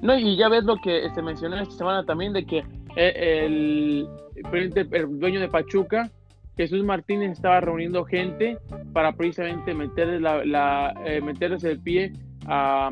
No, 0.00 0.18
y 0.18 0.36
ya 0.36 0.48
ves 0.48 0.64
lo 0.64 0.76
que 0.78 1.08
se 1.14 1.22
mencionó 1.22 1.56
esta 1.56 1.74
semana 1.74 2.04
también 2.04 2.32
de 2.32 2.44
que 2.44 2.64
eh, 2.96 3.44
el, 3.44 4.08
el, 4.52 5.18
dueño 5.20 5.40
de 5.40 5.48
Pachuca, 5.48 6.10
Jesús 6.56 6.82
Martínez, 6.82 7.32
estaba 7.32 7.60
reuniendo 7.60 8.04
gente 8.04 8.58
para 8.92 9.12
precisamente 9.12 9.74
meterles, 9.74 10.20
la, 10.20 10.94
eh, 11.06 11.20
meterles 11.20 11.62
el 11.62 11.78
pie 11.78 12.12
a, 12.46 12.90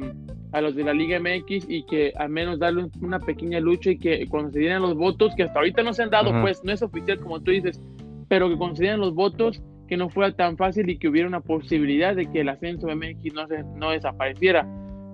a 0.53 0.61
los 0.61 0.75
de 0.75 0.85
la 0.85 0.93
Liga 0.93 1.19
MX 1.21 1.67
y 1.69 1.85
que 1.85 2.13
al 2.17 2.29
menos 2.29 2.59
darle 2.59 2.87
una 3.01 3.21
pequeña 3.21 3.61
lucha 3.61 3.91
y 3.91 3.99
que 3.99 4.27
cuando 4.29 4.51
se 4.51 4.59
dieran 4.59 4.83
los 4.83 4.95
votos, 4.95 5.35
que 5.37 5.45
hasta 5.45 5.59
ahorita 5.59 5.83
no 5.83 5.93
se 5.93 6.03
han 6.03 6.11
dado, 6.11 6.33
pues 6.43 6.65
no 6.65 6.73
es 6.73 6.83
oficial 6.83 7.21
como 7.21 7.41
tú 7.41 7.51
dices, 7.51 7.81
pero 8.29 8.49
que 8.49 8.57
cuando 8.57 8.77
se 8.77 8.83
dieran 8.83 9.01
los 9.01 9.15
votos, 9.15 9.63
que 9.89 9.97
no 9.97 10.09
fuera 10.09 10.35
tan 10.35 10.57
fácil 10.57 10.89
y 10.89 10.99
que 10.99 11.09
hubiera 11.09 11.27
una 11.27 11.41
posibilidad 11.41 12.15
de 12.15 12.27
que 12.27 12.41
el 12.41 12.49
ascenso 12.49 12.87
de 12.87 12.95
MX 12.95 13.35
no, 13.35 13.47
se, 13.49 13.65
no 13.77 13.91
desapareciera. 13.91 14.67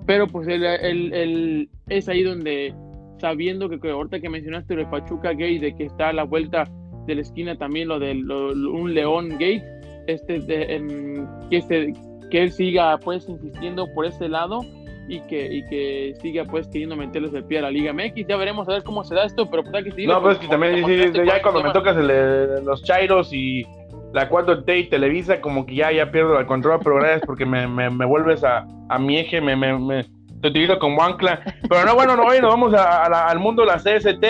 Pero 0.07 0.27
pues 0.27 0.47
el, 0.49 0.65
el, 0.65 1.69
es 1.89 2.09
ahí 2.09 2.23
donde, 2.23 2.75
sabiendo 3.19 3.69
que, 3.69 3.91
ahorita 3.91 4.21
que 4.21 4.29
mencionaste 4.29 4.75
el 4.75 4.87
Pachuca 4.89 5.31
Gate, 5.31 5.61
de 5.61 5.75
que 5.75 5.85
está 5.85 6.11
a 6.11 6.13
la 6.13 6.25
vuelta 6.25 6.65
de 7.07 7.15
la 7.15 7.23
esquina 7.23 7.57
también 7.57 7.89
lo 7.89 7.99
de 7.99 8.13
un 8.13 8.93
León 8.93 9.31
Gate, 9.31 9.65
este, 10.07 10.41
de, 10.41 11.27
que, 11.51 11.57
este, 11.57 11.95
que 12.31 12.43
él 12.43 12.53
siga 12.53 12.99
pues 12.99 13.29
insistiendo 13.29 13.87
por 13.95 14.07
ese 14.07 14.29
lado 14.29 14.61
y 15.09 15.21
que, 15.21 15.53
y 15.53 15.65
que 15.67 16.15
siga 16.21 16.45
pues 16.45 16.67
queriendo 16.69 16.97
meterles 16.97 17.33
el 17.35 17.45
pie 17.45 17.59
a 17.59 17.63
la 17.63 17.71
Liga 17.71 17.93
MX. 17.93 18.27
Ya 18.27 18.37
veremos 18.37 18.69
a 18.69 18.73
ver 18.73 18.83
cómo 18.83 19.05
se 19.05 19.15
da 19.15 19.25
esto, 19.25 19.49
pero 19.51 19.63
pues 19.63 19.85
que 19.85 20.07
No, 20.07 20.21
pues 20.21 20.39
que 20.39 20.49
también 20.49 20.85
ya 21.13 21.43
cuando 21.43 21.63
me 21.63 21.71
tocas 21.71 21.97
los 21.97 22.83
Chairos 22.83 23.33
y 23.33 23.65
la 24.13 24.31
4T 24.31 24.79
y 24.79 24.85
Televisa, 24.89 25.41
como 25.41 25.67
que 25.67 25.75
ya, 25.75 25.93
ya 25.93 26.11
pierdo 26.11 26.39
el 26.39 26.47
control, 26.47 26.81
pero 26.83 26.97
gracias 26.97 27.23
porque 27.27 27.45
me, 27.45 27.67
me, 27.69 28.05
vuelves 28.05 28.43
a, 28.45 28.67
a, 28.89 28.99
mi 28.99 29.19
eje, 29.19 29.41
me, 29.41 29.55
me, 29.55 29.79
me, 29.79 30.05
te 30.41 30.49
utilizo 30.49 30.79
como 30.79 31.03
ancla. 31.03 31.41
Pero 31.69 31.85
no, 31.85 31.95
bueno, 31.95 32.17
no, 32.17 32.25
hoy 32.25 32.41
nos 32.41 32.51
vamos 32.51 32.75
al 32.75 33.39
mundo 33.39 33.63
de 33.63 33.69
la 33.69 33.77
CST. 33.77 34.25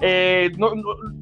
Eh, 0.00 0.50
no, 0.58 0.72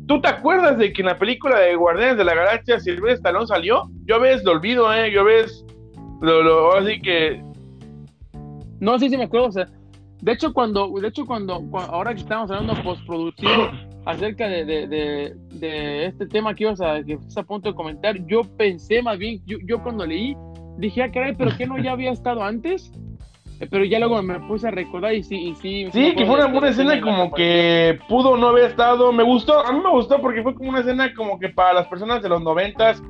¿Tú 0.06 0.20
te 0.20 0.28
acuerdas 0.28 0.78
de 0.78 0.92
que 0.92 1.02
en 1.02 1.06
la 1.06 1.18
película 1.18 1.58
de 1.58 1.76
Guardianes 1.76 2.16
de 2.16 2.24
la 2.24 2.34
Galaxia 2.34 2.80
Silvestre 2.80 3.14
Stallone 3.14 3.46
salió? 3.46 3.90
Yo 4.04 4.16
a 4.16 4.18
veces 4.18 4.44
lo 4.44 4.52
olvido, 4.52 4.92
¿eh? 4.92 5.10
Yo 5.12 5.20
a 5.20 5.24
veces 5.24 5.64
lo, 6.20 6.42
lo, 6.42 6.74
así 6.76 7.00
que 7.00 7.42
no, 8.80 8.98
sí, 8.98 9.08
sí 9.08 9.16
me 9.16 9.24
acuerdo. 9.24 9.48
O 9.48 9.52
sea, 9.52 9.68
de 10.20 10.32
hecho, 10.32 10.52
cuando, 10.52 10.88
de 11.00 11.08
hecho, 11.08 11.26
cuando, 11.26 11.62
ahora 11.72 12.14
que 12.14 12.20
estamos 12.20 12.50
hablando 12.50 12.82
postproducción 12.82 13.88
acerca 14.06 14.48
de, 14.48 14.64
de, 14.64 15.34
de, 15.50 16.06
este 16.06 16.26
tema 16.26 16.54
que 16.54 16.64
ibas 16.64 16.80
a, 16.80 17.02
que 17.02 17.14
estás 17.14 17.38
a 17.38 17.42
punto 17.42 17.68
de 17.70 17.74
comentar, 17.74 18.16
yo 18.26 18.42
pensé 18.56 19.02
más 19.02 19.18
bien, 19.18 19.42
yo, 19.46 19.58
yo 19.66 19.82
cuando 19.82 20.06
leí, 20.06 20.36
dije, 20.78 21.02
ah, 21.02 21.10
caray, 21.10 21.34
pero 21.34 21.56
¿qué 21.56 21.66
no 21.66 21.78
ya 21.78 21.92
había 21.92 22.10
estado 22.10 22.42
antes? 22.42 22.92
eh, 23.60 23.68
pero 23.70 23.84
ya 23.84 23.98
luego 23.98 24.20
me 24.22 24.40
puse 24.40 24.68
a 24.68 24.70
recordar 24.70 25.14
y 25.14 25.22
sí, 25.22 25.36
y 25.36 25.54
sí. 25.56 25.88
Sí, 25.92 26.14
que 26.14 26.26
fue 26.26 26.36
una, 26.36 26.46
una 26.46 26.68
escena 26.68 27.00
como 27.00 27.32
que 27.32 27.98
pudo 28.08 28.36
no 28.36 28.48
haber 28.48 28.64
estado, 28.64 29.12
me 29.12 29.22
gustó, 29.22 29.64
a 29.64 29.72
mí 29.72 29.80
me 29.80 29.90
gustó 29.90 30.20
porque 30.20 30.42
fue 30.42 30.54
como 30.54 30.70
una 30.70 30.80
escena 30.80 31.12
como 31.14 31.38
que 31.38 31.48
para 31.50 31.72
las 31.72 31.86
personas 31.86 32.22
de 32.22 32.28
los 32.28 32.42
noventas 32.42 33.02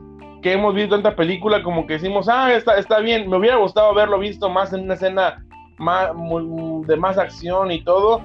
que 0.43 0.53
hemos 0.53 0.75
visto 0.75 0.95
tanta 0.95 1.17
película 1.17 1.63
como 1.63 1.87
que 1.87 1.95
decimos, 1.95 2.29
ah, 2.29 2.53
está, 2.53 2.77
está 2.77 3.01
bien, 3.01 3.31
me 3.31 3.39
hubiera 3.39 3.57
gustado 3.57 3.91
haberlo 3.91 4.19
visto 4.19 4.51
más 4.51 4.73
en 4.75 4.83
una 4.83 4.95
escena 4.95 5.44
más, 5.79 6.11
de 6.87 6.97
más 6.97 7.19
acción 7.19 7.71
y 7.71 7.83
todo, 7.83 8.23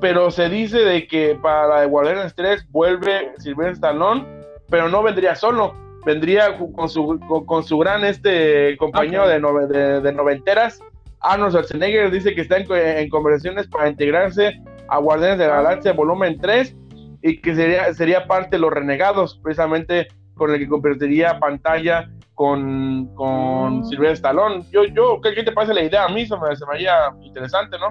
pero 0.00 0.30
se 0.30 0.48
dice 0.48 0.78
de 0.78 1.06
que 1.06 1.36
para 1.40 1.66
la 1.66 1.80
de 1.80 1.86
Guardianes 1.86 2.34
3 2.34 2.70
vuelve 2.70 3.32
Sylvester 3.38 3.74
Stallone, 3.74 4.24
pero 4.70 4.88
no 4.88 5.02
vendría 5.02 5.34
solo, 5.34 5.74
vendría 6.04 6.56
con 6.56 6.88
su, 6.88 7.18
con, 7.46 7.64
su 7.64 7.78
gran 7.78 8.04
este 8.04 8.76
compañero 8.76 9.26
de, 9.26 10.00
de, 10.00 10.12
noventeras, 10.12 10.80
Arnold 11.20 11.52
Schwarzenegger 11.52 12.10
dice 12.10 12.34
que 12.34 12.42
está 12.42 12.58
en, 12.58 13.08
conversaciones 13.08 13.66
para 13.66 13.88
integrarse 13.88 14.62
a 14.88 14.98
Guardianes 14.98 15.38
de 15.38 15.48
la 15.48 15.56
Galaxia 15.56 15.92
volumen 15.92 16.38
3 16.40 16.76
y 17.22 17.40
que 17.40 17.54
sería, 17.54 17.92
sería 17.94 18.26
parte 18.26 18.50
de 18.56 18.60
los 18.60 18.72
renegados, 18.72 19.40
precisamente 19.42 20.08
con 20.34 20.52
el 20.52 20.60
que 20.60 20.68
convertiría 20.68 21.40
pantalla 21.40 22.08
con, 22.38 23.06
con 23.16 23.84
Silvestre 23.84 24.14
Stallone. 24.14 24.64
Yo, 24.70 24.84
yo, 24.84 25.20
¿qué, 25.20 25.42
te 25.42 25.50
parece 25.50 25.74
la 25.74 25.82
idea? 25.82 26.04
A 26.04 26.08
mí 26.08 26.24
se 26.24 26.36
me, 26.36 26.54
se 26.54 26.64
me 26.66 26.74
haría 26.74 27.12
interesante, 27.20 27.76
¿no? 27.80 27.88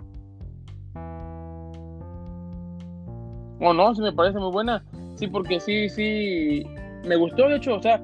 O 3.60 3.74
no, 3.74 3.94
sí 3.94 4.02
me 4.02 4.14
parece 4.14 4.40
muy 4.40 4.50
buena. 4.50 4.86
Sí, 5.16 5.28
porque 5.28 5.60
sí, 5.60 5.90
sí, 5.90 6.66
me 7.06 7.18
gustó, 7.18 7.50
de 7.50 7.58
hecho, 7.58 7.76
o 7.76 7.82
sea, 7.82 8.02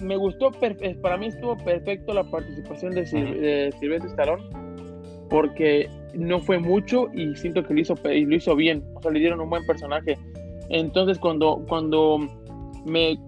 me 0.00 0.16
gustó, 0.16 0.52
eh, 0.62 0.96
para 1.02 1.18
mí 1.18 1.26
estuvo 1.26 1.54
perfecto 1.58 2.14
la 2.14 2.24
participación 2.24 2.92
de, 2.92 3.04
Silvestre 3.78 4.08
Stallone, 4.08 4.42
porque 5.28 5.90
no 6.14 6.40
fue 6.40 6.58
mucho 6.58 7.08
y 7.12 7.36
siento 7.36 7.62
que 7.62 7.74
lo 7.74 7.80
hizo, 7.80 7.94
lo 8.02 8.34
hizo 8.34 8.56
bien, 8.56 8.82
o 8.94 9.02
sea, 9.02 9.10
le 9.10 9.20
dieron 9.20 9.38
un 9.38 9.50
buen 9.50 9.66
personaje. 9.66 10.16
Entonces, 10.70 11.18
cuando, 11.18 11.62
cuando 11.68 12.20
me 12.86 13.18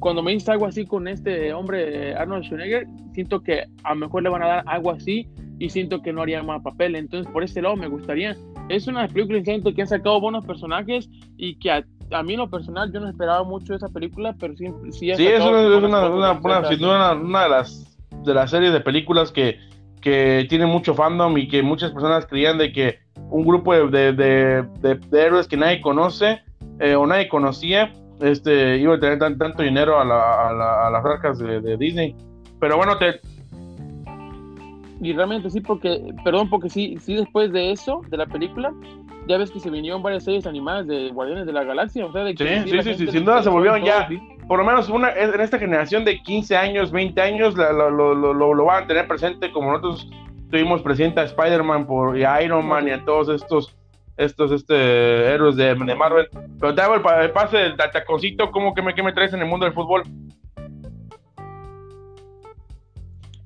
cuando 0.00 0.22
me 0.22 0.32
dice 0.32 0.50
algo 0.50 0.66
así 0.66 0.86
con 0.86 1.08
este 1.08 1.52
hombre 1.52 2.14
Arnold 2.14 2.44
Schwarzenegger, 2.44 2.86
siento 3.12 3.42
que 3.42 3.64
a 3.84 3.94
lo 3.94 4.00
mejor 4.00 4.22
le 4.22 4.28
van 4.28 4.42
a 4.42 4.46
dar 4.46 4.64
algo 4.66 4.90
así 4.90 5.28
y 5.58 5.70
siento 5.70 6.02
que 6.02 6.12
no 6.12 6.22
haría 6.22 6.42
más 6.42 6.62
papel. 6.62 6.94
Entonces, 6.94 7.30
por 7.32 7.42
ese 7.42 7.62
lado 7.62 7.76
me 7.76 7.88
gustaría. 7.88 8.36
Es 8.68 8.86
una 8.86 9.08
película 9.08 9.42
siento 9.42 9.74
que 9.74 9.82
han 9.82 9.88
sacado 9.88 10.20
buenos 10.20 10.44
personajes 10.44 11.08
y 11.36 11.58
que 11.58 11.70
a, 11.70 11.82
mí 12.22 12.34
en 12.34 12.38
lo 12.38 12.50
personal 12.50 12.92
yo 12.92 13.00
no 13.00 13.08
esperaba 13.08 13.42
mucho 13.42 13.72
de 13.72 13.78
esa 13.78 13.88
película, 13.88 14.34
pero 14.38 14.56
sí, 14.56 14.66
sí, 14.90 15.12
sí 15.16 15.26
es, 15.26 15.40
una, 15.40 15.60
una, 15.76 16.08
una, 16.08 16.32
una, 17.12 17.42
de 17.42 17.48
las 17.48 17.98
de 18.24 18.34
las 18.34 18.50
series 18.50 18.72
de 18.72 18.80
películas 18.80 19.32
que, 19.32 19.58
que 20.00 20.46
tiene 20.48 20.66
mucho 20.66 20.94
fandom 20.94 21.36
y 21.38 21.48
que 21.48 21.62
muchas 21.62 21.92
personas 21.92 22.26
creían 22.26 22.58
de 22.58 22.72
que 22.72 22.98
un 23.30 23.44
grupo 23.44 23.74
de, 23.74 24.12
de, 24.12 24.62
de, 24.80 25.20
héroes 25.20 25.48
que 25.48 25.56
nadie 25.56 25.80
conoce 25.80 26.40
eh, 26.80 26.94
o 26.94 27.06
nadie 27.06 27.28
conocía 27.28 27.92
este, 28.20 28.78
iba 28.78 28.94
a 28.94 29.00
tener 29.00 29.18
tanto 29.18 29.62
dinero 29.62 29.98
a, 29.98 30.04
la, 30.04 30.90
las 30.90 31.04
arcas 31.04 31.38
de, 31.38 31.76
Disney. 31.76 32.14
Pero 32.60 32.76
bueno, 32.76 32.96
te... 32.98 33.20
Y 35.00 35.12
realmente 35.12 35.48
sí, 35.50 35.60
porque, 35.60 36.12
perdón, 36.24 36.50
porque 36.50 36.68
sí, 36.68 36.96
sí 37.00 37.14
después 37.14 37.52
de 37.52 37.70
eso, 37.70 38.00
de 38.08 38.16
la 38.16 38.26
película, 38.26 38.72
ya 39.28 39.38
ves 39.38 39.50
que 39.50 39.60
se 39.60 39.70
vinieron 39.70 40.02
varias 40.02 40.24
series 40.24 40.44
animadas 40.46 40.88
de 40.88 41.10
Guardianes 41.10 41.46
de 41.46 41.52
la 41.52 41.62
Galaxia, 41.62 42.06
o 42.06 42.12
sea, 42.12 42.24
de 42.24 42.34
que 42.34 42.62
sí, 42.64 42.82
sí, 42.82 42.94
sí, 42.94 43.06
sin 43.06 43.24
duda 43.24 43.42
se 43.42 43.48
volvieron 43.48 43.84
ya, 43.84 44.08
por 44.48 44.58
lo 44.58 44.64
menos 44.64 44.88
una, 44.88 45.12
en 45.12 45.40
esta 45.40 45.58
generación 45.58 46.04
de 46.04 46.20
15 46.20 46.56
años, 46.56 46.90
20 46.90 47.20
años, 47.20 47.54
lo, 47.54 47.90
lo, 47.90 48.14
lo, 48.14 48.54
lo, 48.54 48.64
van 48.64 48.84
a 48.84 48.86
tener 48.88 49.06
presente 49.06 49.52
como 49.52 49.70
nosotros 49.70 50.10
tuvimos 50.50 50.82
presente 50.82 51.20
a 51.20 51.24
Spider-Man 51.24 51.86
y 52.16 52.24
a 52.24 52.42
Iron 52.42 52.66
Man 52.66 52.88
y 52.88 52.90
a 52.90 53.04
todos 53.04 53.28
estos 53.28 53.76
estos 54.18 54.50
este, 54.52 54.74
héroes 55.32 55.56
de, 55.56 55.74
Marvel. 55.74 56.28
Pero 56.60 56.74
te 56.74 56.82
hago 56.82 56.96
el, 56.96 57.30
pase 57.30 57.56
del 57.56 57.76
taconcito, 57.76 58.50
¿cómo 58.50 58.74
que 58.74 58.82
me, 58.82 58.94
que 58.94 59.02
me 59.02 59.12
traes 59.12 59.32
en 59.32 59.40
el 59.40 59.46
mundo 59.46 59.64
del 59.64 59.72
fútbol? 59.72 60.02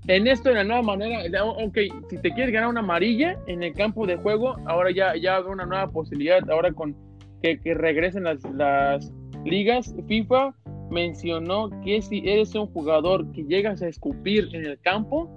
En 0.08 0.26
esto, 0.26 0.48
de 0.48 0.56
la 0.56 0.64
nueva 0.64 0.82
manera, 0.82 1.44
ok, 1.44 1.78
si 2.10 2.18
te 2.18 2.32
quieres 2.32 2.52
ganar 2.52 2.70
una 2.70 2.80
amarilla 2.80 3.38
en 3.46 3.62
el 3.62 3.72
campo 3.72 4.04
de 4.04 4.16
juego, 4.16 4.56
ahora 4.66 4.90
ya, 4.90 5.14
ya 5.14 5.40
una 5.42 5.64
nueva 5.64 5.90
posibilidad, 5.90 6.40
ahora 6.50 6.72
con 6.72 6.96
que, 7.40 7.60
que 7.60 7.74
regresen 7.74 8.24
las, 8.24 8.42
las 8.54 9.12
ligas, 9.44 9.94
FIFA 10.08 10.54
mencionó 10.90 11.70
que 11.82 12.02
si 12.02 12.18
eres 12.28 12.54
un 12.54 12.66
jugador 12.66 13.30
que 13.32 13.44
llegas 13.44 13.80
a 13.82 13.88
escupir 13.88 14.48
en 14.52 14.66
el 14.66 14.80
campo, 14.80 15.30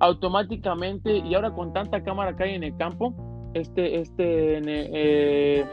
automáticamente, 0.00 1.18
y 1.18 1.34
ahora 1.34 1.52
con 1.52 1.72
tanta 1.72 2.02
cámara 2.02 2.36
que 2.36 2.44
hay 2.44 2.54
en 2.54 2.64
el 2.64 2.76
campo, 2.76 3.14
este, 3.54 4.00
este, 4.00 4.60
eh, 4.66 5.64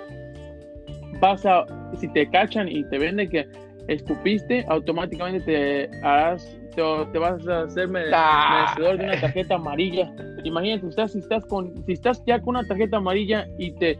vas 1.19 1.45
a, 1.45 1.65
si 1.97 2.07
te 2.09 2.29
cachan 2.29 2.67
y 2.67 2.83
te 2.85 2.97
venden 2.97 3.29
que 3.29 3.47
estupiste, 3.87 4.65
automáticamente 4.69 5.89
te 5.89 5.97
harás, 6.03 6.57
te, 6.75 6.81
vas 7.19 7.47
a 7.47 7.63
hacer 7.63 7.89
ah. 8.13 8.75
merecedor 8.75 8.97
de 8.97 9.03
una 9.05 9.19
tarjeta 9.19 9.55
amarilla. 9.55 10.13
Imagínate, 10.43 10.87
estás, 10.87 11.11
si 11.11 11.19
estás 11.19 11.45
con, 11.45 11.73
si 11.85 11.93
estás 11.93 12.23
ya 12.25 12.39
con 12.39 12.55
una 12.55 12.67
tarjeta 12.67 12.97
amarilla 12.97 13.47
y 13.57 13.71
te 13.71 13.99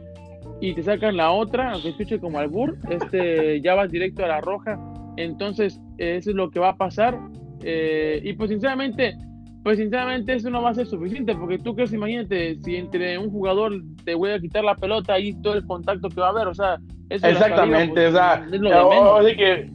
y 0.61 0.75
te 0.75 0.84
sacan 0.84 1.17
la 1.17 1.32
otra, 1.32 1.71
aunque 1.71 1.89
escuche 1.89 2.19
como 2.19 2.38
albur, 2.38 2.77
este, 2.89 3.59
ya 3.63 3.73
vas 3.73 3.91
directo 3.91 4.23
a 4.23 4.27
la 4.27 4.41
roja. 4.41 4.79
Entonces, 5.17 5.82
eso 5.97 6.29
es 6.29 6.36
lo 6.36 6.51
que 6.51 6.59
va 6.59 6.69
a 6.69 6.77
pasar. 6.77 7.19
Eh, 7.63 8.21
y 8.23 8.34
pues 8.34 8.51
sinceramente, 8.51 9.17
pues 9.64 9.78
sinceramente 9.78 10.34
eso 10.34 10.49
no 10.49 10.62
va 10.62 10.72
a 10.72 10.74
ser 10.74 10.88
suficiente, 10.88 11.36
porque 11.36 11.59
tú 11.59 11.76
crees, 11.76 11.93
imagínate, 11.93 12.55
si 12.62 12.76
entre 12.76 13.18
un 13.18 13.30
jugador 13.30 13.74
te 14.03 14.16
voy 14.16 14.32
a 14.32 14.39
quitar 14.39 14.64
la 14.64 14.76
pelota 14.76 15.20
y 15.20 15.34
todo 15.41 15.53
el 15.53 15.66
contacto 15.66 16.09
que 16.09 16.20
va 16.20 16.28
a 16.28 16.32
haber, 16.32 16.47
o 16.47 16.53
sea, 16.53 16.78
eso 17.09 17.28
Exactamente, 17.28 17.93
pues, 17.93 18.09
o 18.09 18.12
sea, 18.12 18.45
es 18.51 18.59
lo 18.59 18.70
de 18.70 18.86
menos. 18.89 19.36
que 19.38 19.70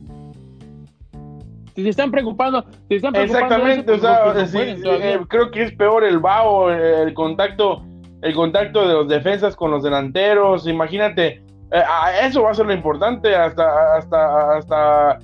si 1.76 1.82
se 1.82 1.90
están 1.90 2.10
preocupando, 2.10 2.64
si 2.88 2.96
están 2.96 3.12
preocupando 3.12 3.44
Exactamente, 3.44 3.92
o 3.92 3.98
pues, 4.32 4.50
sea, 4.50 5.12
eh, 5.12 5.20
creo 5.28 5.50
que 5.50 5.62
es 5.64 5.72
peor 5.72 6.04
el 6.04 6.18
vaho, 6.18 6.70
el 6.70 7.12
contacto, 7.14 7.84
el 8.22 8.34
contacto 8.34 8.88
de 8.88 8.94
los 8.94 9.08
defensas 9.08 9.54
con 9.54 9.70
los 9.70 9.82
delanteros, 9.82 10.66
imagínate, 10.66 11.42
eh, 11.70 11.82
eso 12.22 12.42
va 12.42 12.50
a 12.50 12.54
ser 12.54 12.66
lo 12.66 12.72
importante 12.72 13.36
hasta 13.36 13.96
hasta 13.96 14.56
hasta 14.56 15.18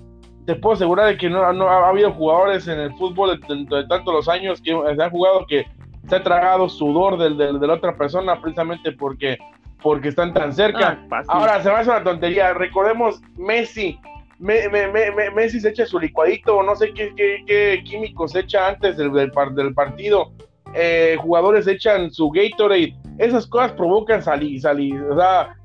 te 0.46 0.56
puedo 0.56 0.74
asegurar 0.74 1.06
de 1.06 1.16
que 1.16 1.30
no, 1.30 1.42
ha 1.42 1.88
habido 1.88 2.12
jugadores 2.12 2.66
en 2.66 2.78
el 2.78 2.94
fútbol 2.94 3.40
de, 3.40 3.56
de, 3.76 3.86
tantos 3.86 4.12
los 4.12 4.28
años 4.28 4.60
que 4.60 4.72
se 4.72 5.02
han 5.02 5.10
jugado 5.10 5.46
que 5.46 5.64
se 6.08 6.16
ha 6.16 6.22
tragado 6.22 6.68
sudor 6.68 7.16
del, 7.18 7.36
de 7.36 7.66
la 7.66 7.74
otra 7.74 7.96
persona 7.96 8.40
precisamente 8.40 8.92
porque, 8.92 9.38
porque 9.82 10.08
están 10.08 10.34
tan 10.34 10.52
cerca. 10.52 10.98
Ah, 11.10 11.22
Ahora 11.28 11.62
se 11.62 11.68
me 11.68 11.76
hace 11.76 11.90
una 11.90 12.02
tontería. 12.02 12.52
Recordemos 12.54 13.20
Messi. 13.36 13.98
Messi 14.40 15.60
se 15.60 15.68
echa 15.68 15.86
su 15.86 16.00
licuadito, 16.00 16.60
no 16.64 16.74
sé 16.74 16.92
qué, 16.92 17.12
qué, 17.14 17.82
químicos 17.84 18.34
echa 18.34 18.68
antes 18.68 18.96
del, 18.96 19.12
del, 19.12 19.74
partido. 19.74 20.32
Eh, 20.74 21.16
jugadores 21.20 21.68
echan 21.68 22.10
su 22.10 22.30
Gatorade. 22.30 22.96
Esas 23.18 23.46
cosas 23.46 23.72
provocan 23.72 24.20
sali, 24.20 24.58
sali, 24.58 24.92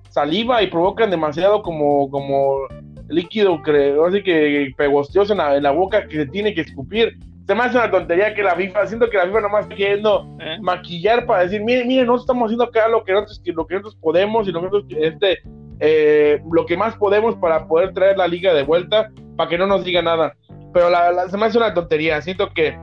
saliva 0.09 0.61
y 0.61 0.67
provocan 0.67 1.09
demasiado 1.09 1.63
como, 1.63 2.11
como 2.11 2.67
líquido, 3.09 3.61
creo, 3.61 4.05
así 4.05 4.21
que 4.23 4.71
pegostioso 4.77 5.33
en 5.33 5.39
la, 5.39 5.55
en 5.55 5.63
la 5.63 5.71
boca 5.71 6.07
que 6.07 6.17
se 6.17 6.25
tiene 6.27 6.53
que 6.53 6.61
escupir. 6.61 7.17
Se 7.45 7.55
me 7.55 7.61
hace 7.61 7.77
una 7.77 7.89
tontería 7.89 8.33
que 8.33 8.43
la 8.43 8.55
FIFA, 8.55 8.87
siento 8.87 9.09
que 9.09 9.17
la 9.17 9.25
FIFA 9.25 9.41
nomás 9.41 9.67
queriendo 9.67 10.27
¿Eh? 10.41 10.57
maquillar 10.61 11.25
para 11.25 11.43
decir, 11.43 11.63
miren, 11.63 11.87
miren, 11.87 12.05
nosotros 12.07 12.23
estamos 12.23 12.45
haciendo 12.47 12.65
acá 12.65 12.89
lo 12.89 13.03
que 13.03 13.13
nosotros, 13.13 13.41
lo 13.45 13.65
que 13.65 13.75
nosotros 13.75 13.97
podemos 14.01 14.47
y 14.47 14.51
lo 14.51 14.59
que 14.59 14.65
nosotros, 14.65 14.99
este, 15.01 15.39
eh, 15.79 16.41
lo 16.51 16.65
que 16.65 16.75
más 16.75 16.95
podemos 16.97 17.35
para 17.35 17.65
poder 17.67 17.93
traer 17.93 18.17
la 18.17 18.27
liga 18.27 18.53
de 18.53 18.63
vuelta, 18.63 19.09
para 19.37 19.49
que 19.49 19.57
no 19.57 19.65
nos 19.65 19.85
diga 19.85 20.01
nada. 20.01 20.35
Pero 20.73 20.89
la, 20.89 21.29
se 21.29 21.37
me 21.37 21.45
hace 21.45 21.57
una 21.57 21.73
tontería, 21.73 22.21
siento 22.21 22.49
que, 22.53 22.77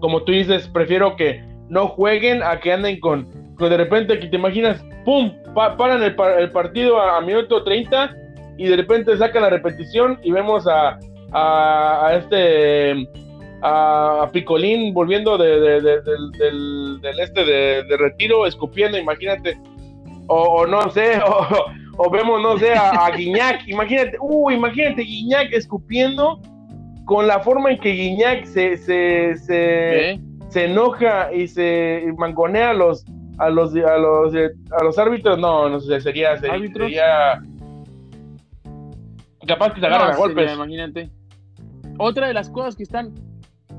como 0.00 0.24
tú 0.24 0.32
dices, 0.32 0.66
prefiero 0.68 1.14
que 1.14 1.44
no 1.68 1.86
jueguen 1.86 2.42
a 2.42 2.58
que 2.58 2.72
anden 2.72 2.98
con, 2.98 3.28
con 3.56 3.70
de 3.70 3.76
repente 3.76 4.18
que 4.18 4.26
te 4.26 4.36
imaginas, 4.36 4.84
¡pum! 5.04 5.32
paran 5.54 6.02
el, 6.02 6.16
el 6.38 6.50
partido 6.50 6.98
a, 6.98 7.18
a 7.18 7.20
minuto 7.20 7.62
30 7.62 8.23
y 8.56 8.66
de 8.66 8.76
repente 8.76 9.16
sacan 9.16 9.42
la 9.42 9.50
repetición 9.50 10.18
y 10.22 10.30
vemos 10.30 10.66
a, 10.66 10.98
a, 11.32 12.14
este 12.16 13.08
a, 13.62 14.28
Picolín 14.32 14.94
volviendo 14.94 15.36
de, 15.38 15.80
del, 15.80 17.00
este 17.20 17.44
de, 17.44 17.96
retiro, 17.98 18.46
escupiendo, 18.46 18.98
imagínate, 18.98 19.58
o, 20.26 20.66
no 20.66 20.90
sé, 20.90 21.20
o, 21.96 22.10
vemos, 22.10 22.42
no 22.42 22.58
sé, 22.58 22.74
a, 22.74 23.10
Guiñac, 23.10 23.66
imagínate, 23.66 24.16
uh, 24.20 24.50
imagínate 24.50 25.02
Guiñac 25.02 25.52
escupiendo 25.52 26.40
con 27.06 27.26
la 27.26 27.40
forma 27.40 27.72
en 27.72 27.80
que 27.80 27.92
Guiñac 27.92 28.44
se, 28.44 28.76
se, 28.76 29.36
se, 29.36 30.20
se 30.48 30.64
enoja 30.64 31.32
y 31.32 31.48
se 31.48 32.04
mangonea 32.16 32.70
a 32.70 32.74
los 32.74 33.04
a 33.38 33.50
los 33.50 33.74
a 33.74 33.98
los 33.98 34.34
a 34.34 34.84
los 34.84 34.98
árbitros, 34.98 35.38
no, 35.38 35.68
no 35.68 35.80
sé, 35.80 36.00
sería, 36.00 36.36
sería 36.38 37.42
capaz 39.44 39.74
que 39.74 39.80
te 39.80 39.86
agarran 39.86 40.12
a 40.12 40.16
golpes. 40.16 40.52
imagínate. 40.52 41.10
Otra 41.98 42.26
de 42.26 42.34
las 42.34 42.50
cosas 42.50 42.76
que 42.76 42.82
están, 42.82 43.14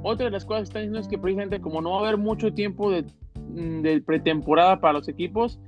otra 0.03 0.25
de 0.25 0.31
las 0.31 0.45
cosas 0.45 0.61
que 0.61 0.65
están 0.65 0.81
diciendo 0.83 0.99
es 0.99 1.07
que 1.07 1.17
precisamente 1.17 1.59
como 1.59 1.81
no 1.81 1.91
va 1.91 1.97
a 1.97 1.99
haber 2.01 2.17
mucho 2.17 2.53
tiempo 2.53 2.91
de, 2.91 3.03
mm, 3.35 3.81
de 3.81 4.01
pretemporada 4.01 4.79
para 4.79 4.93
los 4.93 5.07
equipos, 5.07 5.59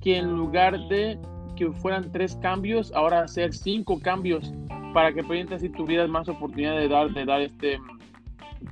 que 0.00 0.18
en 0.18 0.36
lugar 0.36 0.78
de 0.88 1.18
que 1.56 1.70
fueran 1.72 2.10
tres 2.12 2.36
cambios, 2.36 2.92
ahora 2.94 3.20
hacer 3.20 3.54
cinco 3.54 4.00
cambios 4.00 4.52
para 4.92 5.12
que 5.12 5.22
permita 5.22 5.56
así 5.56 5.68
tuvieras 5.68 6.08
más 6.08 6.28
oportunidad 6.28 6.76
de 6.76 6.88
dar, 6.88 7.10
de 7.10 7.24
dar 7.24 7.40
este, 7.40 7.78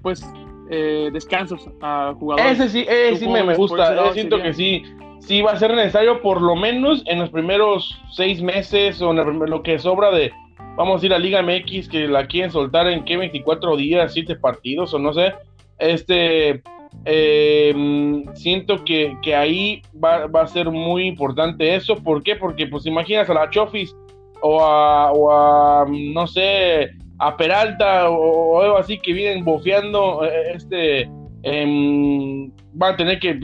pues, 0.03 0.25
eh, 0.71 1.11
descansos 1.13 1.69
a 1.81 2.15
jugadores. 2.19 2.61
Ese 2.61 2.69
sí, 2.69 2.87
ese 2.89 3.17
sí 3.17 3.29
me, 3.29 3.55
gusta. 3.55 3.95
Yo 3.95 4.13
siento 4.13 4.41
que 4.41 4.53
sí, 4.53 4.85
sí 5.21 5.43
va 5.43 5.53
a 5.53 5.59
ser 5.59 5.75
necesario 5.75 6.23
por 6.23 6.41
lo 6.41 6.57
menos 6.57 7.03
en 7.07 7.19
los 7.19 7.31
primeros 7.31 8.01
seis 8.13 8.41
meses 8.41 9.01
o 9.03 9.11
en 9.11 9.51
lo 9.51 9.63
que 9.63 9.79
sobra 9.79 10.11
de, 10.11 10.33
vamos 10.77 11.03
a 11.03 11.07
ir 11.07 11.15
a 11.15 11.19
Liga 11.19 11.43
MX 11.43 11.89
que 11.89 12.09
la 12.09 12.27
quieren 12.27 12.51
soltar 12.51 12.87
en 12.87 13.05
qué 13.05 13.17
24 13.17 13.77
días, 13.77 14.13
siete 14.13 14.37
partidos 14.37 14.95
o 14.95 14.99
no 14.99 15.13
sé. 15.13 15.35
Este, 15.79 16.63
eh, 17.05 18.25
siento 18.35 18.85
que, 18.85 19.17
que 19.23 19.35
ahí 19.35 19.83
va, 20.03 20.27
va, 20.27 20.43
a 20.43 20.47
ser 20.47 20.71
muy 20.71 21.07
importante 21.07 21.75
eso. 21.75 21.97
¿Por 21.97 22.23
qué? 22.23 22.37
Porque 22.37 22.67
pues 22.67 22.87
imaginas 22.87 23.29
a 23.29 23.35
la 23.35 23.51
Chofis 23.51 23.95
o 24.43 24.63
a, 24.63 25.13
o 25.13 25.31
a 25.31 25.87
no 25.89 26.27
sé, 26.27 26.91
a 27.19 27.37
Peralta 27.37 28.11
o, 28.11 28.61
algo 28.61 28.79
así 28.79 28.99
que 28.99 29.13
vienen 29.13 29.45
bofeando, 29.45 30.25
eh, 30.25 30.53
este, 30.55 31.09
eh, 31.45 32.51
van 32.75 32.95
a 32.95 32.97
tener 32.97 33.19
que, 33.19 33.35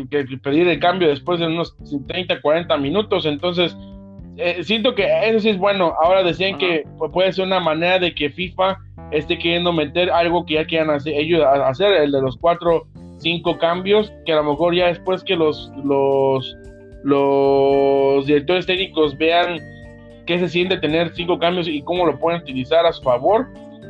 pedir 0.43 0.69
el 0.69 0.81
cambio 0.81 1.09
después 1.09 1.39
de 1.41 1.47
unos 1.47 1.77
30, 2.07 2.41
40 2.41 2.77
minutos. 2.79 3.27
Entonces, 3.27 3.77
eh, 4.39 4.63
siento 4.63 4.95
que 4.95 5.07
eso 5.29 5.41
sí 5.41 5.51
es 5.51 5.59
bueno. 5.59 5.95
Ahora 6.01 6.23
decían 6.23 6.59
que 6.59 6.85
puede 7.13 7.33
ser 7.33 7.45
una 7.47 7.61
manera 7.61 7.99
de 7.99 8.15
que 8.15 8.31
FIFA 8.31 8.79
esté 9.11 9.39
queriendo 9.39 9.73
meter 9.73 10.11
algo 10.11 10.47
que 10.47 10.55
ya 10.55 10.65
quieran 10.65 10.91
hacer, 10.91 11.15
ellos 11.15 11.45
hacer, 11.45 11.93
el 11.93 12.13
de 12.13 12.23
los 12.23 12.37
cuatro, 12.37 12.87
cinco 13.19 13.59
cambios, 13.59 14.13
que 14.25 14.33
a 14.33 14.37
lo 14.37 14.45
mejor 14.45 14.75
ya 14.75 14.87
después 14.87 15.25
que 15.25 15.35
los, 15.35 15.73
los, 15.85 16.57
los 17.03 18.27
directores 18.27 18.67
técnicos 18.67 19.17
vean 19.19 19.59
qué 20.27 20.39
se 20.39 20.49
siente 20.49 20.77
tener 20.77 21.11
cinco 21.15 21.39
cambios 21.39 21.67
y 21.67 21.83
cómo 21.83 22.07
lo 22.07 22.19
pueden 22.19 22.43
utilizar 22.43 22.87
a 22.87 22.93
su 22.93 23.03
favor, 23.03 23.49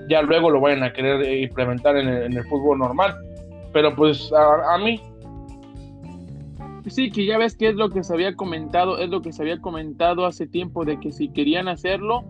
ya 0.09 0.22
luego 0.22 0.51
lo 0.51 0.61
vayan 0.61 0.82
a 0.82 0.92
querer 0.92 1.20
eh, 1.22 1.42
implementar 1.42 1.96
en 1.96 2.09
el, 2.09 2.44
fútbol 2.44 2.78
normal. 2.78 3.14
Pero 3.72 3.94
pues 3.94 4.32
a, 4.32 4.78
mí. 4.78 5.01
Sí, 6.89 7.11
que 7.11 7.24
ya 7.26 7.39
ves 7.39 7.57
que 7.57 7.68
es 7.68 7.74
lo 7.74 7.91
que 7.91 8.03
se 8.03 8.12
había 8.12 8.34
comentado, 8.34 8.99
es 8.99 9.09
lo 9.09 9.22
que 9.22 9.32
se 9.32 9.43
había 9.43 9.61
comentado 9.61 10.26
hace 10.26 10.47
tiempo 10.47 10.84
de 10.84 10.99
que 11.01 11.12
si 11.12 11.28
querían 11.28 11.68
hacerlo, 11.68 12.24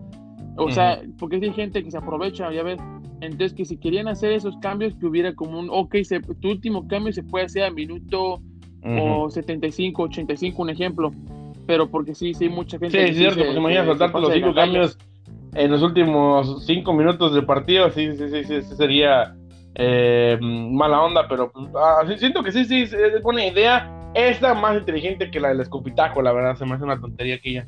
o 0.57 0.71
sea, 0.71 1.01
porque 1.17 1.37
hay 1.37 1.53
gente 1.53 1.83
que 1.83 1.91
se 1.91 1.97
aprovecha, 1.97 2.51
ya 2.51 2.63
ves, 2.63 2.79
entonces 3.21 3.53
que 3.53 3.65
si 3.65 3.77
querían 3.77 4.07
hacer 4.07 4.33
esos 4.33 4.57
cambios, 4.57 4.93
que 4.95 5.05
hubiera 5.05 5.33
como 5.35 5.59
un, 5.59 5.69
ok, 5.71 5.95
tu 6.39 6.49
último 6.49 6.87
cambio 6.87 7.13
se 7.13 7.23
puede 7.23 7.45
hacer 7.45 7.63
a 7.63 7.71
minuto 7.71 8.41
o 8.83 9.29
75, 9.29 10.03
85, 10.03 10.61
un 10.61 10.69
ejemplo 10.69 11.11
pero 11.69 11.87
porque 11.87 12.15
sí, 12.15 12.33
sí, 12.33 12.49
mucha 12.49 12.79
gente. 12.79 12.97
Sí, 12.97 13.11
es 13.11 13.15
cierto, 13.15 13.45
pues 13.45 13.55
imagina 13.55 13.83
los 13.83 14.33
cinco 14.33 14.55
cambios 14.55 14.97
en 15.53 15.69
los 15.69 15.83
últimos 15.83 16.65
cinco 16.65 16.93
minutos 16.93 17.31
del 17.31 17.45
partido, 17.45 17.91
sí, 17.91 18.11
sí, 18.17 18.27
sí, 18.27 18.43
sí, 18.43 18.75
sería 18.75 19.35
eh, 19.75 20.39
mala 20.41 21.03
onda, 21.03 21.27
pero 21.29 21.51
ah, 21.75 22.01
siento 22.17 22.41
que 22.41 22.51
sí, 22.51 22.65
sí, 22.65 22.81
es 22.81 23.21
buena 23.21 23.45
idea. 23.45 23.98
Esta 24.13 24.53
más 24.53 24.77
inteligente 24.77 25.29
que 25.29 25.39
la 25.39 25.49
del 25.49 25.61
escopitajo, 25.61 26.21
la 26.21 26.31
verdad, 26.31 26.55
se 26.55 26.65
me 26.65 26.73
hace 26.73 26.83
una 26.83 26.99
tontería 26.99 27.35
aquí 27.35 27.53
ya. 27.53 27.67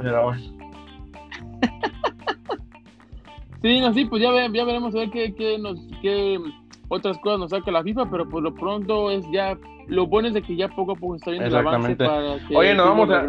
Pero 0.00 0.24
bueno. 0.24 0.40
sí, 3.62 3.80
no, 3.80 3.92
sí, 3.92 4.04
pues 4.06 4.22
ya, 4.22 4.30
ya 4.32 4.64
veremos 4.64 4.94
a 4.94 4.98
ver 4.98 5.10
qué, 5.10 5.34
qué, 5.34 5.58
nos, 5.58 5.78
qué 6.00 6.38
otras 6.88 7.18
cosas 7.18 7.40
nos 7.40 7.50
saca 7.50 7.70
la 7.70 7.82
FIFA, 7.82 8.10
pero 8.10 8.28
por 8.28 8.42
lo 8.42 8.54
pronto 8.54 9.10
es 9.10 9.24
ya 9.30 9.58
lo 9.88 10.06
bueno 10.06 10.28
es 10.28 10.34
de 10.34 10.42
que 10.42 10.56
ya 10.56 10.68
poco 10.68 10.92
a 10.92 10.96
poco 10.96 11.16
está 11.16 11.30
viendo 11.30 11.48
el 11.48 11.56
avance 11.56 11.96
para 11.96 12.38
que 12.46 12.56
Oye, 12.56 12.74
nos 12.74 12.88
vamos 12.88 13.10
a 13.10 13.26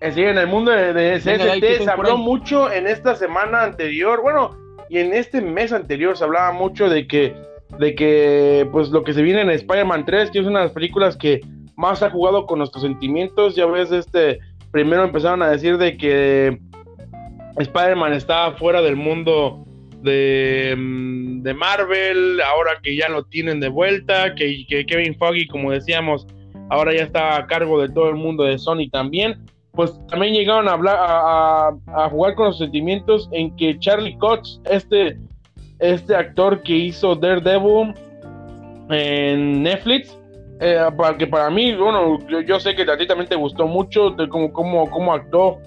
eh, 0.00 0.12
sí, 0.12 0.22
en 0.22 0.36
el 0.36 0.46
mundo 0.46 0.70
de, 0.70 0.92
de 0.92 1.18
CST 1.18 1.84
se 1.84 1.90
habló 1.90 2.18
mucho 2.18 2.70
en 2.70 2.86
esta 2.86 3.14
semana 3.14 3.62
anterior, 3.62 4.20
bueno, 4.20 4.50
y 4.90 4.98
en 4.98 5.14
este 5.14 5.40
mes 5.40 5.72
anterior 5.72 6.16
se 6.16 6.24
hablaba 6.24 6.52
mucho 6.52 6.88
de 6.88 7.06
que 7.06 7.34
de 7.78 7.94
que 7.94 8.68
pues 8.72 8.90
lo 8.90 9.04
que 9.04 9.12
se 9.12 9.22
viene 9.22 9.42
en 9.42 9.50
Spider-Man 9.50 10.04
3, 10.04 10.30
que 10.30 10.38
es 10.40 10.46
una 10.46 10.60
de 10.60 10.64
las 10.66 10.74
películas 10.74 11.16
que 11.16 11.40
más 11.76 12.02
ha 12.02 12.10
jugado 12.10 12.46
con 12.46 12.58
nuestros 12.58 12.82
sentimientos, 12.82 13.56
ya 13.56 13.66
ves 13.66 13.90
este 13.90 14.38
primero 14.70 15.04
empezaron 15.04 15.40
a 15.42 15.50
decir 15.50 15.78
de 15.78 15.96
que 15.96 16.58
Spider-Man 17.56 18.12
está 18.12 18.52
fuera 18.52 18.82
del 18.82 18.96
mundo 18.96 19.64
de, 20.02 20.74
mm, 20.76 21.42
de, 21.42 21.54
Marvel, 21.54 22.40
ahora 22.40 22.72
que 22.82 22.96
ya 22.96 23.08
lo 23.08 23.24
tienen 23.24 23.60
de 23.60 23.68
vuelta, 23.68 24.34
que, 24.34 24.66
Kevin 24.66 25.16
Foggy, 25.16 25.46
como 25.46 25.70
decíamos, 25.70 26.26
ahora 26.70 26.92
ya 26.92 27.04
está 27.04 27.36
a 27.36 27.46
cargo 27.46 27.80
de 27.80 27.88
todo 27.88 28.10
el 28.10 28.16
mundo 28.16 28.44
de 28.44 28.58
Sony 28.58 28.90
también, 28.90 29.46
pues 29.72 29.92
también 30.08 30.34
llegaron 30.34 30.68
a 30.68 30.72
hablar, 30.72 30.96
a, 30.98 32.08
jugar 32.10 32.34
con 32.34 32.46
los 32.46 32.58
sentimientos 32.58 33.28
en 33.32 33.54
que 33.56 33.78
Charlie 33.78 34.18
Cox, 34.18 34.60
este, 34.70 35.16
este 35.78 36.14
actor 36.14 36.62
que 36.62 36.74
hizo 36.74 37.14
Daredevil 37.14 37.94
en 38.90 39.62
Netflix, 39.62 40.18
eh, 40.60 40.78
para 40.96 41.16
que 41.16 41.26
para 41.26 41.50
mí, 41.50 41.74
bueno, 41.74 42.18
yo, 42.28 42.60
sé 42.60 42.74
que 42.74 42.82
a 42.82 42.96
ti 42.96 43.06
también 43.06 43.28
te 43.28 43.34
gustó 43.34 43.66
mucho 43.66 44.10
de 44.10 44.28
cómo, 44.28 44.52
cómo, 44.52 44.88
cómo 44.90 45.12
actuó 45.12 45.60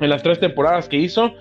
en 0.00 0.08
las 0.08 0.22
tres 0.22 0.38
temporadas 0.40 0.88
que 0.88 0.96
hizo 0.96 1.32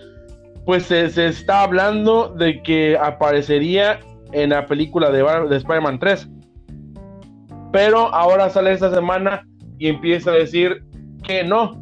pues 0.70 0.84
se, 0.84 1.06
está 1.26 1.64
hablando 1.64 2.30
de 2.30 2.62
que 2.62 2.96
aparecería 2.96 4.02
en 4.34 4.52
la 4.52 4.68
película 4.68 5.10
de, 5.10 5.24
de 5.50 5.58
Spider-Man 5.58 5.98
3. 5.98 6.30
Pero 7.74 8.14
ahora 8.14 8.52
sale 8.52 8.74
esta 8.74 8.94
semana 8.94 9.48
y 9.80 9.88
empieza 9.88 10.30
a 10.30 10.36
decir 10.36 10.84
que 11.24 11.44
no, 11.44 11.74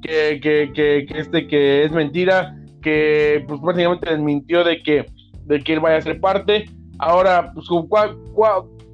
que, 0.00 0.38
que, 0.40 1.06
este 1.08 1.48
que 1.48 1.82
es 1.82 1.90
mentira, 1.90 2.56
que 2.82 3.44
pues 3.48 3.60
prácticamente 3.60 4.10
desmintió 4.10 4.62
de 4.62 4.80
que, 4.80 5.06
de 5.46 5.60
que 5.60 5.74
él 5.74 5.80
vaya 5.80 5.96
a 5.96 6.02
ser 6.02 6.20
parte. 6.20 6.66
Ahora, 6.98 7.52
pues, 7.52 7.66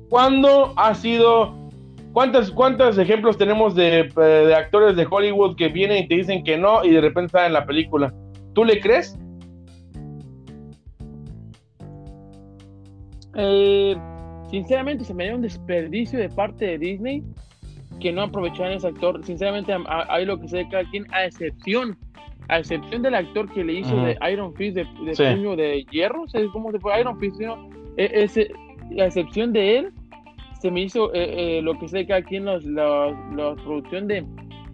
¿cuándo 0.09 0.73
ha 0.77 0.95
sido 0.95 1.63
¿Cuántos, 2.13 2.51
¿Cuántos 2.51 2.99
ejemplos 2.99 3.39
tenemos 3.39 3.75
de, 3.75 4.11
de, 4.15 4.55
actores 4.55 4.97
de 4.97 5.07
Hollywood 5.09 5.57
que 5.57 5.69
vienen 5.69 6.05
y 6.05 6.09
te 6.09 6.17
dicen 6.17 6.45
que 6.45 6.59
no 6.59 6.85
y 6.85 6.91
de 6.91 7.01
repente 7.01 7.27
están 7.27 7.47
en 7.47 7.55
la 7.55 7.65
película? 7.65 8.13
¿Tú 8.53 8.65
le 8.65 8.81
crees? 8.81 9.19
Eh, 13.35 13.97
sinceramente, 14.51 15.05
se 15.05 15.15
me 15.15 15.25
dio 15.25 15.37
un 15.37 15.43
desperdicio 15.43 16.19
de 16.19 16.29
parte 16.29 16.67
de 16.67 16.79
Disney 16.79 17.23
que 17.99 18.13
no 18.13 18.23
aprovecharon 18.23 18.73
ese 18.73 18.89
actor. 18.89 19.25
Sinceramente, 19.25 19.75
hay 19.87 20.27
lo 20.27 20.39
que 20.39 20.49
sé 20.49 20.59
de 20.59 20.69
cada 20.69 20.85
quien, 20.91 21.07
a 21.13 21.25
excepción, 21.25 21.97
a 22.49 22.59
excepción 22.59 23.03
del 23.03 23.15
actor 23.15 23.51
que 23.53 23.65
le 23.65 23.75
hizo 23.75 23.97
de 24.05 24.17
Iron 24.31 24.55
Fist 24.55 24.77
de, 24.77 24.85
puño 24.85 25.57
de 25.57 25.85
hierro, 25.91 26.29
¿sabes 26.29 26.49
cómo 26.53 26.71
se 26.71 26.79
fue 26.79 27.01
Iron 27.01 27.19
Fist? 27.19 27.41
E, 27.97 28.11
ese, 28.13 28.51
a 28.99 29.07
excepción 29.07 29.53
de 29.53 29.79
él, 29.79 29.93
se 30.61 30.71
me 30.71 30.83
hizo 30.83 31.13
eh, 31.15 31.59
eh, 31.59 31.63
lo 31.63 31.79
que 31.79 31.89
sé 31.89 31.99
de 31.99 32.07
cada 32.07 32.23
quien, 32.23 32.45
los, 32.45 32.65
la, 32.65 33.15
producción 33.65 34.07
de 34.07 34.25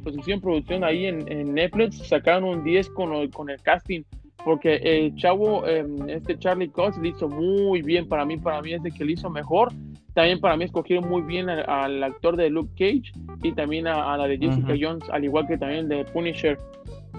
producción, 0.02 0.40
producción 0.40 0.84
ahí 0.84 1.06
en, 1.06 1.30
en, 1.30 1.54
Netflix, 1.54 2.06
sacaron 2.08 2.44
un 2.44 2.64
10 2.64 2.90
con, 2.90 3.28
con 3.28 3.50
el 3.50 3.60
casting 3.62 4.02
porque 4.44 4.76
el 4.76 5.14
chavo, 5.16 5.66
em, 5.66 6.08
este 6.08 6.38
Charlie 6.38 6.70
Cox, 6.70 6.96
lo 6.96 7.06
hizo 7.06 7.28
muy 7.28 7.82
bien 7.82 8.08
para 8.08 8.24
mí, 8.24 8.36
para 8.36 8.62
mí 8.62 8.72
es 8.72 8.82
de 8.82 8.90
que 8.90 9.04
lo 9.04 9.10
hizo 9.10 9.28
mejor. 9.28 9.72
También 10.14 10.40
para 10.40 10.56
mí 10.56 10.64
escogieron 10.64 11.08
muy 11.08 11.22
bien 11.22 11.48
al, 11.48 12.02
actor 12.02 12.36
de 12.36 12.48
Luke 12.48 12.70
Cage 12.78 13.12
y 13.42 13.52
también 13.52 13.86
a, 13.86 14.16
la 14.16 14.26
de 14.26 14.38
Jessica 14.38 14.74
Jones, 14.80 15.04
al 15.10 15.24
igual 15.24 15.46
que 15.46 15.58
también 15.58 15.88
de 15.88 16.04
Punisher. 16.06 16.58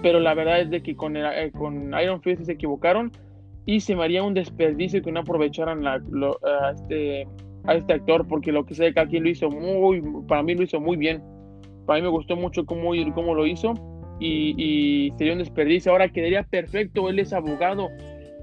Pero 0.02 0.20
la 0.20 0.34
verdad 0.34 0.60
es 0.60 0.70
de 0.70 0.82
que 0.82 0.96
con, 0.96 1.16
eh, 1.16 1.50
con 1.56 1.92
Iron 2.00 2.22
Fist 2.22 2.44
se 2.44 2.52
equivocaron 2.52 3.12
y 3.66 3.80
se 3.80 3.94
me 3.94 4.04
haría 4.04 4.22
un 4.22 4.34
desperdicio 4.34 5.02
que 5.02 5.12
no 5.12 5.20
aprovecharan 5.20 5.86
a, 5.86 6.00
este, 6.74 7.26
a 7.64 7.74
este 7.74 7.92
actor, 7.92 8.26
porque 8.26 8.52
lo 8.52 8.64
que 8.64 8.74
sé 8.74 8.92
que 8.92 9.00
aquí 9.00 9.18
lo 9.18 9.28
hizo 9.28 9.50
muy, 9.50 10.02
para 10.26 10.42
mí 10.42 10.54
lo 10.54 10.62
hizo 10.62 10.80
muy 10.80 10.96
bien. 10.96 11.22
Para 11.86 12.00
mí 12.00 12.04
me 12.04 12.10
gustó 12.10 12.36
mucho 12.36 12.64
cómo, 12.64 12.92
cómo 13.14 13.34
lo 13.34 13.46
hizo 13.46 13.74
y, 14.20 15.12
sería 15.16 15.32
un 15.32 15.38
desperdicio. 15.40 15.92
Ahora 15.92 16.08
quedaría 16.08 16.42
perfecto, 16.44 17.08
él 17.08 17.18
es 17.18 17.32
abogado, 17.32 17.88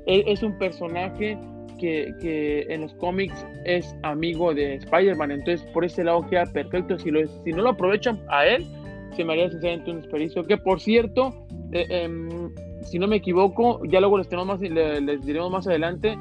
él 0.05 0.23
es 0.27 0.43
un 0.43 0.57
personaje 0.57 1.37
que, 1.79 2.13
que, 2.19 2.65
en 2.69 2.81
los 2.81 2.93
cómics 2.95 3.45
es 3.65 3.95
amigo 4.03 4.53
de 4.53 4.75
Spider-Man, 4.75 5.31
entonces 5.31 5.67
por 5.71 5.85
ese 5.85 6.03
lado 6.03 6.25
queda 6.27 6.45
perfecto. 6.45 6.97
Si, 6.97 7.11
lo, 7.11 7.25
si 7.43 7.51
no 7.51 7.63
lo 7.63 7.69
aprovechan 7.69 8.19
a 8.29 8.45
él, 8.45 8.65
se 9.15 9.23
me 9.23 9.33
haría 9.33 9.49
sinceramente 9.49 9.91
un 9.91 10.01
desperdicio. 10.01 10.45
Que 10.45 10.57
por 10.57 10.79
cierto, 10.79 11.46
eh, 11.71 11.87
em, 11.89 12.49
si 12.81 12.99
no 12.99 13.07
me 13.07 13.17
equivoco, 13.17 13.83
ya 13.85 13.99
luego 13.99 14.17
les, 14.17 14.29
tenemos 14.29 14.59
más, 14.59 14.61
les, 14.61 15.25
diremos 15.25 15.51
más 15.51 15.67
adelante. 15.67 16.17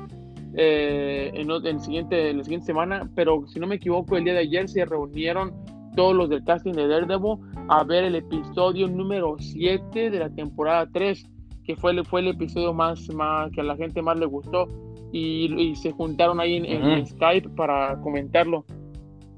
Eh, 0.58 1.32
en, 1.34 1.50
en, 1.50 1.80
siguiente, 1.80 2.30
en 2.30 2.38
la 2.38 2.44
siguiente 2.44 2.66
semana, 2.66 3.10
pero 3.14 3.46
si 3.46 3.60
no 3.60 3.66
me 3.66 3.74
equivoco, 3.74 4.16
el 4.16 4.24
día 4.24 4.32
de 4.32 4.40
ayer 4.40 4.68
se 4.68 4.86
reunieron 4.86 5.52
todos 5.94 6.14
los 6.14 6.30
del 6.30 6.44
casting 6.44 6.72
de 6.72 6.88
Daredevil 6.88 7.38
a 7.68 7.84
ver 7.84 8.04
el 8.04 8.14
episodio 8.14 8.88
número 8.88 9.36
7 9.38 10.10
de 10.10 10.18
la 10.18 10.30
temporada 10.30 10.88
3, 10.92 11.26
que 11.64 11.76
fue, 11.76 12.02
fue 12.04 12.20
el 12.20 12.28
episodio 12.28 12.72
más, 12.72 13.08
más 13.12 13.50
que 13.52 13.60
a 13.60 13.64
la 13.64 13.76
gente 13.76 14.00
más 14.00 14.18
le 14.18 14.26
gustó 14.26 14.66
y, 15.12 15.74
se 15.76 15.92
juntaron 15.92 16.40
ahí 16.40 16.56
en, 16.56 17.06
Skype 17.06 17.50
para 17.50 18.00
comentarlo. 18.00 18.64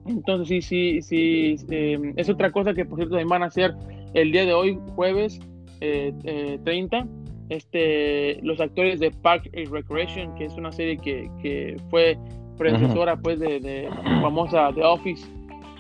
Entonces, 0.07 0.65
sí, 0.67 1.01
sí, 1.03 1.03
sí, 1.03 1.57
em, 1.71 2.15
es 2.17 2.29
otra 2.29 2.51
cosa 2.51 2.75
que 2.75 2.85
por 2.85 2.99
cierto 2.99 3.17
van 3.29 3.43
a 3.43 3.47
hacer 3.47 3.75
el 4.15 4.33
día 4.33 4.45
de 4.45 4.55
hoy, 4.55 4.79
jueves 4.95 5.41
30, 5.79 6.97
eh, 6.97 7.05
este, 7.49 8.41
los 8.43 8.61
actores 8.61 9.01
de 9.01 9.11
Park 9.11 9.51
and 9.57 9.73
Recreation, 9.73 10.35
que 10.35 10.45
es 10.45 10.55
una 10.55 10.73
serie 10.73 10.99
que, 10.99 11.31
que 11.41 11.77
fue 11.91 12.19
predecesora 12.57 13.17
pues 13.17 13.39
de, 13.39 13.61
de, 13.61 13.89
famosa 14.21 14.71
The 14.75 14.85
Office, 14.85 15.27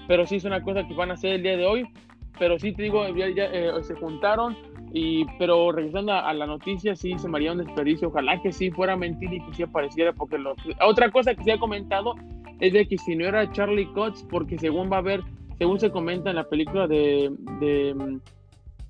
pero 0.07 0.27
sí 0.27 0.37
es 0.37 0.45
una 0.45 0.63
cosa 0.63 0.87
que 0.87 0.95
van 0.95 1.11
a 1.11 1.15
hacer 1.15 1.33
el 1.33 1.43
día 1.43 1.57
de 1.57 1.67
hoy, 1.67 1.89
pero 2.39 2.59
sí 2.59 2.73
te 2.73 2.85
digo, 2.85 3.07
ya, 3.09 3.27
eh, 3.27 3.73
se 3.83 3.95
juntaron, 3.97 4.57
y, 4.93 5.27
pero 5.39 5.71
regresando 5.73 6.13
a, 6.13 6.33
la 6.33 6.47
noticia, 6.47 6.97
sí 6.97 7.19
se 7.19 7.29
me 7.29 7.37
haría 7.37 7.53
un 7.53 7.59
desperdicio, 7.59 8.09
ojalá 8.09 8.41
que 8.41 8.53
sí 8.53 8.71
fuera 8.71 8.97
mentira 8.97 9.35
y 9.35 9.41
que 9.41 9.55
sí 9.55 9.63
apareciera, 9.63 10.13
porque 10.13 10.39
lo, 10.39 10.55
otra 10.81 11.11
cosa 11.11 11.35
que 11.35 11.45
se 11.45 11.53
ha 11.53 11.59
comentado 11.59 12.15
es 12.61 12.73
de 12.73 12.87
que 12.87 12.97
si 12.97 13.15
no 13.15 13.27
era 13.27 13.51
Charlie 13.53 13.93
Cox, 13.93 14.25
porque 14.31 14.59
según 14.59 14.91
va 14.91 14.97
a 14.97 15.01
haber, 15.01 15.21
según 15.59 15.79
se 15.79 15.91
comenta 15.91 16.31
en 16.31 16.37
la 16.37 16.49
película 16.49 16.87
de, 16.87 17.31
de 17.61 18.19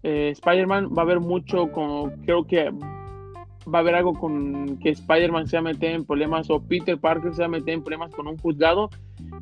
eh, 0.02 0.30
Spider-Man, 0.30 0.90
va 0.96 1.02
a 1.02 1.04
haber 1.04 1.20
mucho, 1.20 1.70
con, 1.72 2.10
creo 2.22 2.46
que 2.46 2.70
va 2.70 3.78
a 3.78 3.80
haber 3.80 3.96
algo 3.96 4.14
con 4.14 4.78
que 4.78 4.90
Spider-Man 4.90 5.46
se 5.46 5.56
va 5.56 5.60
a 5.60 5.72
meter 5.72 5.92
en 5.94 6.04
problemas 6.04 6.48
o 6.50 6.60
Peter 6.60 6.96
Parker 6.98 7.34
se 7.34 7.42
va 7.42 7.46
a 7.46 7.50
meter 7.50 7.74
en 7.74 7.82
problemas 7.82 8.12
con 8.12 8.26
un 8.26 8.38
juzgado, 8.38 8.90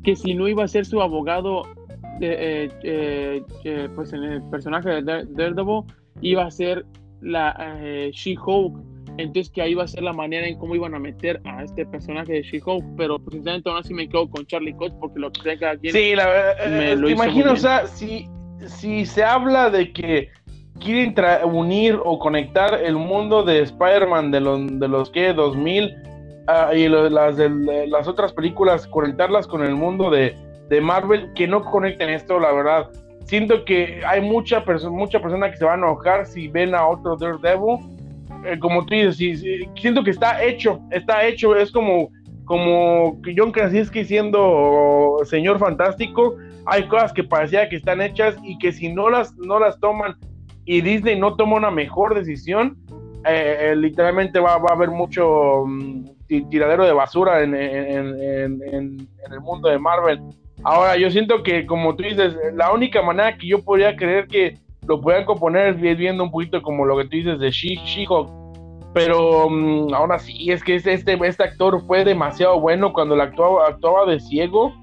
que 0.03 0.15
si 0.15 0.33
no 0.33 0.47
iba 0.47 0.63
a 0.63 0.67
ser 0.67 0.85
su 0.85 1.01
abogado, 1.01 1.63
eh, 2.19 2.69
eh, 2.83 3.89
pues 3.95 4.13
en 4.13 4.23
el 4.23 4.43
personaje 4.49 4.89
de 4.89 5.01
Daredevil, 5.01 5.83
iba 6.21 6.45
a 6.45 6.51
ser 6.51 6.85
la 7.21 7.79
She-Hulk. 8.11 8.97
Entonces 9.17 9.51
que 9.51 9.63
ahí 9.63 9.73
va 9.73 9.83
a 9.83 9.87
ser 9.87 10.03
la 10.03 10.13
manera 10.13 10.47
en 10.47 10.59
cómo 10.59 10.75
iban 10.75 10.93
a 10.93 10.99
meter 10.99 11.41
a 11.45 11.63
este 11.63 11.87
personaje 11.87 12.33
de 12.33 12.41
She-Hulk, 12.43 12.83
pero 12.97 13.17
precisamente 13.17 13.67
aún 13.67 13.79
así 13.79 13.91
me 13.91 14.07
quedo 14.07 14.29
con 14.29 14.45
Charlie 14.45 14.75
Cox 14.75 14.93
porque 14.99 15.19
lo 15.19 15.31
que 15.31 15.41
sea 15.41 15.57
cada 15.57 15.77
quien 15.77 15.93
Sí, 15.93 16.15
la, 16.15 16.55
me 16.69 16.95
lo 16.95 17.09
imagino, 17.09 17.53
o 17.53 17.55
sea, 17.55 17.87
si, 17.87 18.27
si 18.67 19.07
se 19.07 19.23
habla 19.23 19.71
de 19.71 19.91
que 19.91 20.29
quieren 20.79 21.15
unir 21.45 21.99
o 22.03 22.19
conectar 22.19 22.79
el 22.81 22.95
mundo 22.95 23.43
de 23.43 23.61
Spider-Man 23.61 24.31
de 24.31 24.39
los, 24.39 24.79
de 24.79 24.87
los 24.87 25.09
que 25.09 25.33
2000 25.33 25.95
ah, 26.47 26.73
y 26.73 26.87
las, 26.87 27.37
de, 27.37 27.87
las 27.87 28.07
otras 28.07 28.33
películas, 28.33 28.87
conectarlas 28.87 29.47
con 29.47 29.63
el 29.63 29.75
mundo 29.75 30.09
de, 30.09 30.35
de, 30.69 30.81
Marvel, 30.81 31.31
que 31.33 31.47
no 31.47 31.63
conecten 31.63 32.09
esto, 32.09 32.39
la 32.39 32.51
verdad. 32.51 32.89
Siento 33.25 33.65
que 33.65 34.01
hay 34.05 34.21
mucha, 34.21 34.63
perso 34.63 34.91
mucha 34.91 35.21
persona 35.21 35.51
que 35.51 35.57
se 35.57 35.65
va 35.65 35.73
a 35.73 35.77
enojar 35.77 36.25
si 36.25 36.47
ven 36.47 36.73
a 36.73 36.87
otro 36.87 37.17
Daredevil 37.17 37.97
eh, 38.45 38.59
como 38.59 38.85
tú 38.85 38.93
dices, 38.93 39.17
siento 39.79 40.03
que 40.03 40.11
está 40.11 40.43
hecho, 40.43 40.79
está 40.91 41.25
hecho, 41.25 41.55
es 41.55 41.71
como, 41.71 42.09
como 42.45 43.19
John 43.35 43.51
Krasinski 43.51 44.05
siendo 44.05 45.17
señor 45.25 45.59
fantástico, 45.59 46.35
hay 46.65 46.87
cosas 46.87 47.13
que 47.13 47.23
parecía 47.23 47.67
que 47.67 47.77
están 47.77 48.01
hechas 48.01 48.35
y 48.43 48.57
que 48.59 48.71
si 48.71 48.93
no 48.93 49.09
las, 49.09 49.35
no 49.37 49.59
las 49.59 49.79
toman 49.79 50.15
y 50.67 50.81
Disney 50.81 51.17
no 51.17 51.35
toma 51.35 51.55
una 51.55 51.71
mejor 51.71 52.13
decisión, 52.13 52.77
eh, 53.25 53.71
eh, 53.71 53.75
literalmente 53.75 54.37
va, 54.39 54.55
a 54.55 54.73
haber 54.73 54.89
mucho 54.89 55.63
mm, 55.65 56.03
tiradero 56.49 56.83
de 56.83 56.91
basura 56.91 57.41
en, 57.41 57.55
en, 57.55 59.07
el 59.31 59.39
mundo 59.41 59.69
de 59.69 59.79
Marvel. 59.79 60.19
Ahora, 60.63 60.97
yo 60.97 61.09
siento 61.09 61.41
que, 61.41 61.65
como 61.65 61.95
tú 61.95 62.03
dices, 62.03 62.35
la 62.53 62.73
única 62.73 63.01
manera 63.01 63.37
que 63.37 63.47
yo 63.47 63.63
podría 63.63 63.95
creer 63.95 64.27
que 64.27 64.57
lo 64.85 64.99
puedan 64.99 65.23
componer 65.23 65.75
viendo 65.75 66.23
un 66.23 66.31
poquito 66.31 66.61
como 66.61 66.85
lo 66.85 66.97
que 66.97 67.05
tú 67.05 67.11
dices 67.11 67.39
de 67.39 67.49
She-Hulk. 67.49 68.29
Pero 68.93 69.47
um, 69.47 69.93
aún 69.93 70.11
así, 70.11 70.51
es 70.51 70.61
que 70.63 70.75
este, 70.75 70.93
este 70.93 71.43
actor 71.43 71.81
fue 71.85 72.03
demasiado 72.03 72.59
bueno 72.59 72.91
cuando 72.91 73.15
actuaba, 73.21 73.67
actuaba 73.67 74.05
de 74.05 74.19
ciego. 74.19 74.73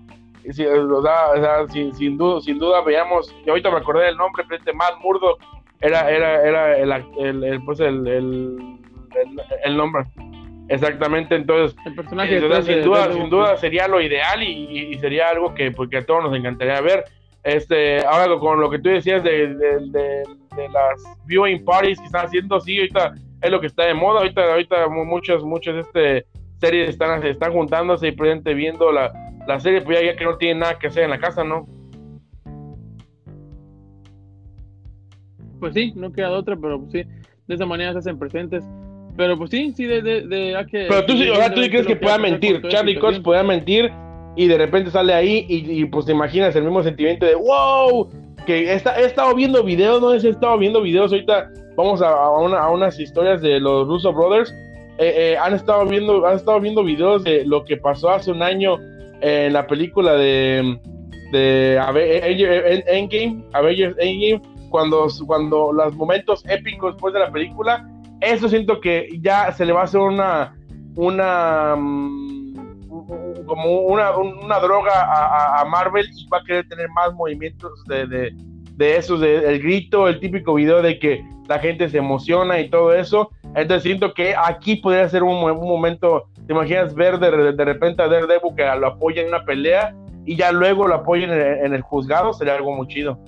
sin, 0.50 2.16
duda, 2.16 2.40
sin 2.40 2.58
duda 2.58 2.80
veamos, 2.82 3.34
y 3.44 3.50
ahorita 3.50 3.70
me 3.70 3.78
acordé 3.78 4.06
del 4.06 4.16
nombre, 4.16 4.44
pero 4.48 4.58
este 4.58 4.72
Matt 4.72 4.94
Murdock 5.02 5.38
era, 5.84 6.10
era, 6.10 6.76
era 6.76 6.96
el, 7.18 7.44
el, 7.44 7.64
pues 7.64 7.78
el, 7.80 8.06
el, 8.08 9.76
nombre. 9.76 10.04
Exactamente, 10.68 11.34
entonces, 11.34 11.76
el 11.84 11.94
personaje 11.94 12.40
sin, 12.40 12.82
duda, 12.82 13.12
sin 13.12 13.28
duda 13.28 13.56
sería 13.58 13.86
lo 13.86 14.00
ideal 14.00 14.42
y, 14.42 14.94
sería 14.98 15.28
algo 15.28 15.54
que, 15.54 15.70
porque 15.72 15.98
a 15.98 16.06
todos 16.06 16.24
nos 16.24 16.36
encantaría 16.36 16.80
ver. 16.80 17.04
Este, 17.42 17.98
ahora 18.06 18.38
con 18.38 18.58
lo 18.58 18.70
que 18.70 18.78
tú 18.78 18.88
decías 18.88 19.22
de, 19.22 19.54
de, 19.54 20.22
las 20.72 21.04
viewing 21.26 21.62
parties 21.62 21.98
que 22.00 22.06
están 22.06 22.24
haciendo, 22.24 22.58
sí, 22.60 22.78
ahorita 22.78 23.14
es 23.42 23.50
lo 23.50 23.60
que 23.60 23.66
está 23.66 23.84
de 23.84 23.92
moda, 23.92 24.20
ahorita, 24.20 24.52
ahorita 24.52 24.88
muchas, 24.88 25.42
muchas 25.42 25.86
este, 25.86 26.24
series 26.56 26.88
están, 26.88 27.22
están 27.26 27.52
juntándose 27.52 28.08
y 28.08 28.12
presente 28.12 28.54
viendo 28.54 28.90
la, 28.90 29.12
la 29.46 29.60
serie, 29.60 29.82
pues 29.82 30.00
ya, 30.02 30.16
que 30.16 30.24
no 30.24 30.38
tienen 30.38 30.60
nada 30.60 30.78
que 30.78 30.86
hacer 30.86 31.04
en 31.04 31.10
la 31.10 31.18
casa, 31.18 31.44
¿no? 31.44 31.66
Pues 35.60 35.74
sí, 35.74 35.92
no 35.96 36.12
queda 36.12 36.30
otra, 36.30 36.56
pero 36.56 36.80
pues 36.80 36.92
sí, 36.92 37.02
de 37.46 37.54
esa 37.54 37.66
manera 37.66 37.92
se 37.92 37.98
hacen 37.98 38.18
presentes. 38.18 38.64
Pero 39.16 39.38
pues 39.38 39.50
sí, 39.50 39.72
sí, 39.76 39.84
de, 39.84 40.02
de, 40.02 40.22
de 40.22 40.66
que... 40.70 40.86
Pero 40.88 41.06
tú, 41.06 41.12
sí, 41.16 41.28
tú 41.54 41.60
crees 41.60 41.86
que 41.86 41.96
pueda 41.96 42.18
mentir, 42.18 42.60
Charlie 42.68 42.98
Cox 42.98 43.20
pueda 43.20 43.42
mentir 43.42 43.92
y 44.36 44.48
de 44.48 44.58
repente 44.58 44.90
sale 44.90 45.14
ahí 45.14 45.46
y, 45.48 45.84
pues 45.86 46.06
te 46.06 46.12
imaginas 46.12 46.56
el 46.56 46.64
mismo 46.64 46.82
sentimiento 46.82 47.24
de 47.24 47.34
wow, 47.36 48.10
que 48.46 48.72
he 48.72 48.74
estado 48.74 49.34
viendo 49.34 49.62
videos, 49.62 50.00
no 50.00 50.12
he 50.12 50.16
estado 50.16 50.58
viendo 50.58 50.82
videos, 50.82 51.12
ahorita 51.12 51.50
vamos 51.76 52.02
a, 52.02 52.30
unas 52.70 52.98
historias 52.98 53.40
de 53.40 53.60
los 53.60 53.86
Russo 53.86 54.12
Brothers, 54.12 54.52
eh, 54.98 55.14
eh, 55.16 55.36
han 55.40 55.54
estado 55.54 55.86
viendo 55.86 56.24
han 56.26 56.36
estado 56.36 56.60
viendo 56.60 56.84
videos 56.84 57.24
de 57.24 57.44
lo 57.44 57.64
que 57.64 57.76
pasó 57.76 58.10
hace 58.10 58.30
un 58.30 58.42
año 58.42 58.78
en 59.20 59.52
la 59.52 59.66
película 59.66 60.14
de, 60.14 60.78
de 61.32 61.76
Endgame, 62.86 63.44
Avengers 63.52 63.96
Endgame, 63.98 64.42
cuando, 64.74 65.06
cuando 65.24 65.72
los 65.72 65.94
momentos 65.94 66.44
épicos 66.48 66.94
después 66.94 67.14
de 67.14 67.20
la 67.20 67.30
película, 67.30 67.88
eso 68.20 68.48
siento 68.48 68.80
que 68.80 69.08
ya 69.20 69.52
se 69.52 69.64
le 69.64 69.72
va 69.72 69.82
a 69.82 69.84
hacer 69.84 70.00
una 70.00 70.52
una 70.96 71.76
mm, 71.76 73.46
como 73.46 73.82
una, 73.82 74.10
una 74.16 74.58
droga 74.58 75.60
a, 75.60 75.64
Marvel 75.66 76.08
y 76.12 76.26
va 76.28 76.38
a 76.38 76.44
querer 76.44 76.66
tener 76.66 76.88
más 76.88 77.14
movimientos 77.14 77.84
de, 77.86 78.04
de, 78.08 78.32
de 78.72 78.96
esos, 78.96 79.20
de, 79.20 79.48
el 79.48 79.62
grito, 79.62 80.08
el 80.08 80.18
típico 80.18 80.54
video 80.54 80.82
de 80.82 80.98
que 80.98 81.24
la 81.48 81.60
gente 81.60 81.88
se 81.88 81.98
emociona 81.98 82.58
y 82.58 82.68
todo 82.68 82.92
eso. 82.92 83.30
Entonces 83.54 83.84
siento 83.84 84.12
que 84.12 84.34
aquí 84.36 84.74
podría 84.74 85.08
ser 85.08 85.22
un, 85.22 85.36
un 85.36 85.68
momento, 85.68 86.24
te 86.48 86.52
imaginas 86.52 86.96
ver 86.96 87.20
de, 87.20 87.52
de 87.52 87.64
repente 87.64 88.02
a 88.02 88.08
Daredevil 88.08 88.56
que 88.56 88.64
lo 88.64 88.88
apoya 88.88 89.22
en 89.22 89.28
una 89.28 89.44
pelea 89.44 89.94
y 90.26 90.34
ya 90.34 90.50
luego 90.52 90.88
lo 90.88 90.96
apoyen 90.96 91.30
en, 91.30 91.74
el 91.74 91.82
juzgado, 91.82 92.32
sería 92.32 92.54
algo 92.54 92.72
muy 92.72 92.88
chido. 92.88 93.18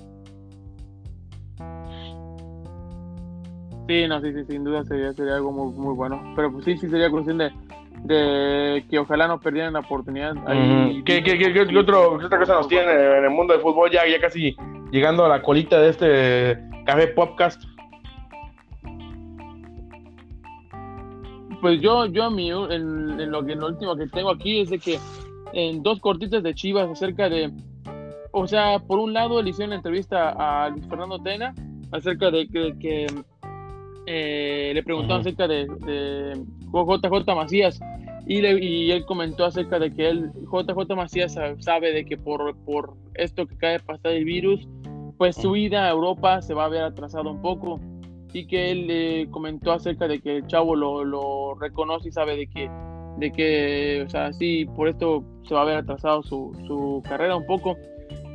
Sí, 3.87 4.07
no, 4.07 4.21
sí, 4.21 4.33
sí, 4.33 4.43
sin 4.45 4.63
duda 4.63 4.83
sería, 4.83 5.13
sería 5.13 5.35
algo 5.35 5.51
muy, 5.51 5.73
muy 5.73 5.95
bueno. 5.95 6.33
Pero 6.35 6.51
pues 6.51 6.65
sí, 6.65 6.77
sí 6.77 6.89
sería 6.89 7.09
cuestión 7.09 7.37
de, 7.37 7.51
de 8.03 8.85
que 8.89 8.99
ojalá 8.99 9.27
no 9.27 9.39
perdieran 9.39 9.73
la 9.73 9.79
oportunidad. 9.79 10.35
¿Qué, 11.05 11.23
qué, 11.23 11.37
qué, 11.37 11.53
qué 11.53 11.77
otro, 11.77 12.13
otra 12.15 12.37
cosa 12.37 12.55
nos 12.55 12.67
tiene 12.67 12.91
en 12.91 13.23
el 13.23 13.29
mundo 13.29 13.53
del 13.53 13.61
fútbol? 13.61 13.89
Ya, 13.89 14.07
ya 14.07 14.19
casi 14.19 14.55
llegando 14.91 15.25
a 15.25 15.29
la 15.29 15.41
colita 15.41 15.79
de 15.79 15.89
este 15.89 16.57
café 16.85 17.07
podcast. 17.07 17.63
Pues 21.61 21.81
yo, 21.81 22.05
yo 22.05 22.27
en, 22.27 23.19
en, 23.19 23.31
lo 23.31 23.43
que 23.43 23.53
en 23.53 23.59
lo 23.59 23.67
último 23.67 23.95
que 23.95 24.07
tengo 24.07 24.29
aquí 24.29 24.59
es 24.59 24.69
de 24.69 24.79
que 24.79 24.99
en 25.53 25.81
dos 25.81 25.99
cortitas 25.99 26.43
de 26.43 26.53
Chivas 26.53 26.89
acerca 26.89 27.29
de, 27.29 27.51
o 28.31 28.47
sea, 28.47 28.79
por 28.79 28.99
un 28.99 29.13
lado 29.13 29.41
le 29.41 29.49
hicieron 29.49 29.73
entrevista 29.73 30.29
a 30.37 30.69
Luis 30.69 30.87
Fernando 30.87 31.19
Tena 31.19 31.53
acerca 31.91 32.29
de 32.31 32.47
que, 32.47 33.07
eh, 34.07 34.71
le 34.73 34.83
preguntaron 34.83 35.21
acerca 35.21 35.47
de, 35.47 35.67
de 35.85 36.41
JJ 36.71 37.35
Macías 37.35 37.79
y, 38.25 38.45
y, 38.45 38.91
él 38.91 39.05
comentó 39.05 39.45
acerca 39.45 39.79
de 39.79 39.93
que 39.93 40.09
él, 40.09 40.31
JJ 40.51 40.95
Macías 40.95 41.37
sabe 41.59 41.91
de 41.91 42.05
que 42.05 42.17
por, 42.17 42.55
por 42.65 42.95
esto 43.15 43.45
que 43.45 43.55
acaba 43.55 43.73
de 43.73 43.79
pasar 43.79 44.11
el 44.13 44.25
virus, 44.25 44.67
pues 45.17 45.35
su 45.35 45.55
ida 45.55 45.85
a 45.85 45.89
Europa 45.89 46.41
se 46.41 46.53
va 46.53 46.65
a 46.65 46.69
ver 46.69 46.83
atrasado 46.83 47.29
un 47.29 47.41
poco 47.41 47.81
y 48.31 48.45
que 48.45 48.71
él 48.71 48.87
eh, 48.89 49.27
comentó 49.29 49.71
acerca 49.71 50.07
de 50.07 50.19
que 50.19 50.37
el 50.37 50.47
chavo 50.47 50.75
lo, 50.75 51.03
lo, 51.03 51.55
reconoce 51.55 52.09
y 52.09 52.11
sabe 52.11 52.37
de 52.37 52.47
que, 52.47 52.69
de 53.17 53.31
que, 53.31 54.03
o 54.05 54.09
sea, 54.09 54.31
sí, 54.31 54.65
por 54.75 54.87
esto 54.87 55.23
se 55.47 55.53
va 55.53 55.63
a 55.63 55.65
ver 55.65 55.77
atrasado 55.77 56.23
su, 56.23 56.55
su 56.67 57.03
carrera 57.07 57.35
un 57.35 57.45
poco. 57.45 57.75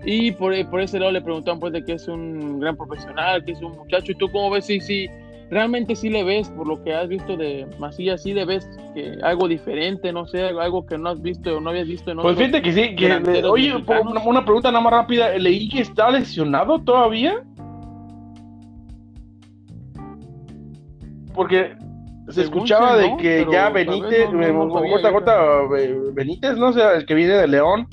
Y 0.04 0.32
por, 0.32 0.52
por 0.68 0.80
ese 0.80 0.98
lado 0.98 1.12
le 1.12 1.20
preguntaron 1.20 1.60
pues 1.60 1.72
de 1.72 1.84
que 1.84 1.92
es 1.92 2.08
un 2.08 2.58
gran 2.58 2.76
profesional, 2.76 3.44
que 3.44 3.52
es 3.52 3.62
un 3.62 3.76
muchacho. 3.76 4.12
¿Y 4.12 4.16
tú 4.16 4.28
cómo 4.30 4.50
ves 4.50 4.66
si, 4.66 4.80
si, 4.80 5.08
realmente 5.52 5.94
sí 5.94 6.08
le 6.08 6.24
ves, 6.24 6.48
por 6.48 6.66
lo 6.66 6.82
que 6.82 6.94
has 6.94 7.08
visto 7.08 7.36
de 7.36 7.66
Macías, 7.78 8.22
sí 8.22 8.32
le 8.32 8.46
ves 8.46 8.66
que 8.94 9.18
algo 9.22 9.46
diferente, 9.46 10.10
no 10.10 10.26
sé, 10.26 10.42
algo 10.44 10.86
que 10.86 10.96
no 10.96 11.10
has 11.10 11.20
visto 11.20 11.58
o 11.58 11.60
no 11.60 11.70
habías 11.70 11.86
visto 11.86 12.10
en 12.10 12.16
Pues 12.18 12.38
fíjate 12.38 12.62
que 12.62 12.72
sí, 12.72 12.96
que, 12.96 13.12
oye, 13.44 13.74
una, 14.24 14.44
pregunta 14.44 14.72
nada 14.72 14.82
más 14.82 14.92
rápida, 14.92 15.36
¿leí 15.36 15.68
que 15.68 15.82
está 15.82 16.10
lesionado 16.10 16.78
todavía? 16.80 17.42
Porque 21.34 21.76
se 22.30 22.42
escuchaba 22.42 22.96
de 22.96 23.14
que 23.18 23.46
ya 23.52 23.68
Benítez, 23.68 24.30
JJ 24.30 25.16
eh, 25.78 25.98
Benítez, 26.14 26.56
no 26.56 26.72
sé, 26.72 26.80
el 26.96 27.04
que 27.04 27.14
viene 27.14 27.34
de 27.34 27.48
León, 27.48 27.88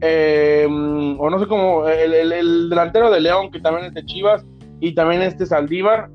eh, 0.00 0.66
o 0.66 1.30
no 1.30 1.38
sé 1.38 1.46
cómo, 1.46 1.86
el, 1.86 2.68
delantero 2.68 3.12
de 3.12 3.20
León, 3.20 3.52
que 3.52 3.60
también 3.60 3.86
es 3.86 3.94
de 3.94 4.04
Chivas, 4.04 4.44
y 4.80 4.92
también 4.92 5.22
este 5.22 5.46
Saldívar, 5.46 6.10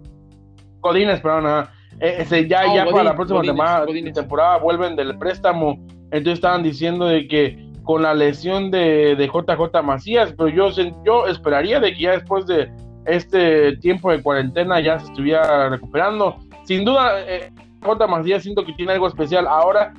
Codines, 0.85 1.19
perdón, 1.19 1.67
ese 1.99 2.47
ya, 2.47 2.61
ya 2.75 2.85
para 2.85 3.05
la 3.05 3.15
próxima 3.15 3.41
temporada 3.41 4.57
vuelven 4.59 4.95
del 4.95 5.17
préstamo, 5.17 5.79
entonces 6.11 6.33
estaban 6.33 6.61
diciendo 6.61 7.07
de 7.07 7.27
que 7.27 7.57
con 7.81 8.03
la 8.03 8.13
lesión 8.13 8.69
de, 8.69 9.15
de 9.15 9.25
JJ 9.25 9.81
Macías, 9.83 10.31
pero 10.37 10.49
yo, 10.49 10.69
yo 11.03 11.25
esperaría 11.25 11.79
de 11.79 11.91
que 11.91 12.01
ya 12.01 12.11
después 12.11 12.45
de 12.45 12.71
este 13.07 13.77
tiempo 13.77 14.11
de 14.11 14.21
cuarentena 14.21 14.79
ya 14.79 14.99
se 14.99 15.07
estuviera 15.07 15.69
recuperando. 15.69 16.35
Sin 16.65 16.85
duda, 16.85 17.19
eh, 17.27 17.51
J. 17.81 18.05
Macías 18.05 18.43
siento 18.43 18.63
que 18.63 18.73
tiene 18.73 18.93
algo 18.93 19.07
especial. 19.07 19.47
Ahora 19.47 19.91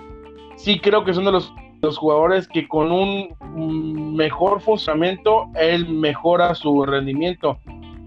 sí 0.55 0.78
creo 0.78 1.05
que 1.05 1.14
son 1.14 1.24
de 1.24 1.32
los, 1.32 1.53
los 1.82 1.99
jugadores 1.99 2.47
que 2.47 2.68
con 2.68 2.93
un 2.93 4.14
mejor 4.14 4.61
funcionamiento, 4.61 5.47
él 5.57 5.89
mejora 5.89 6.55
su 6.55 6.84
rendimiento. 6.84 7.59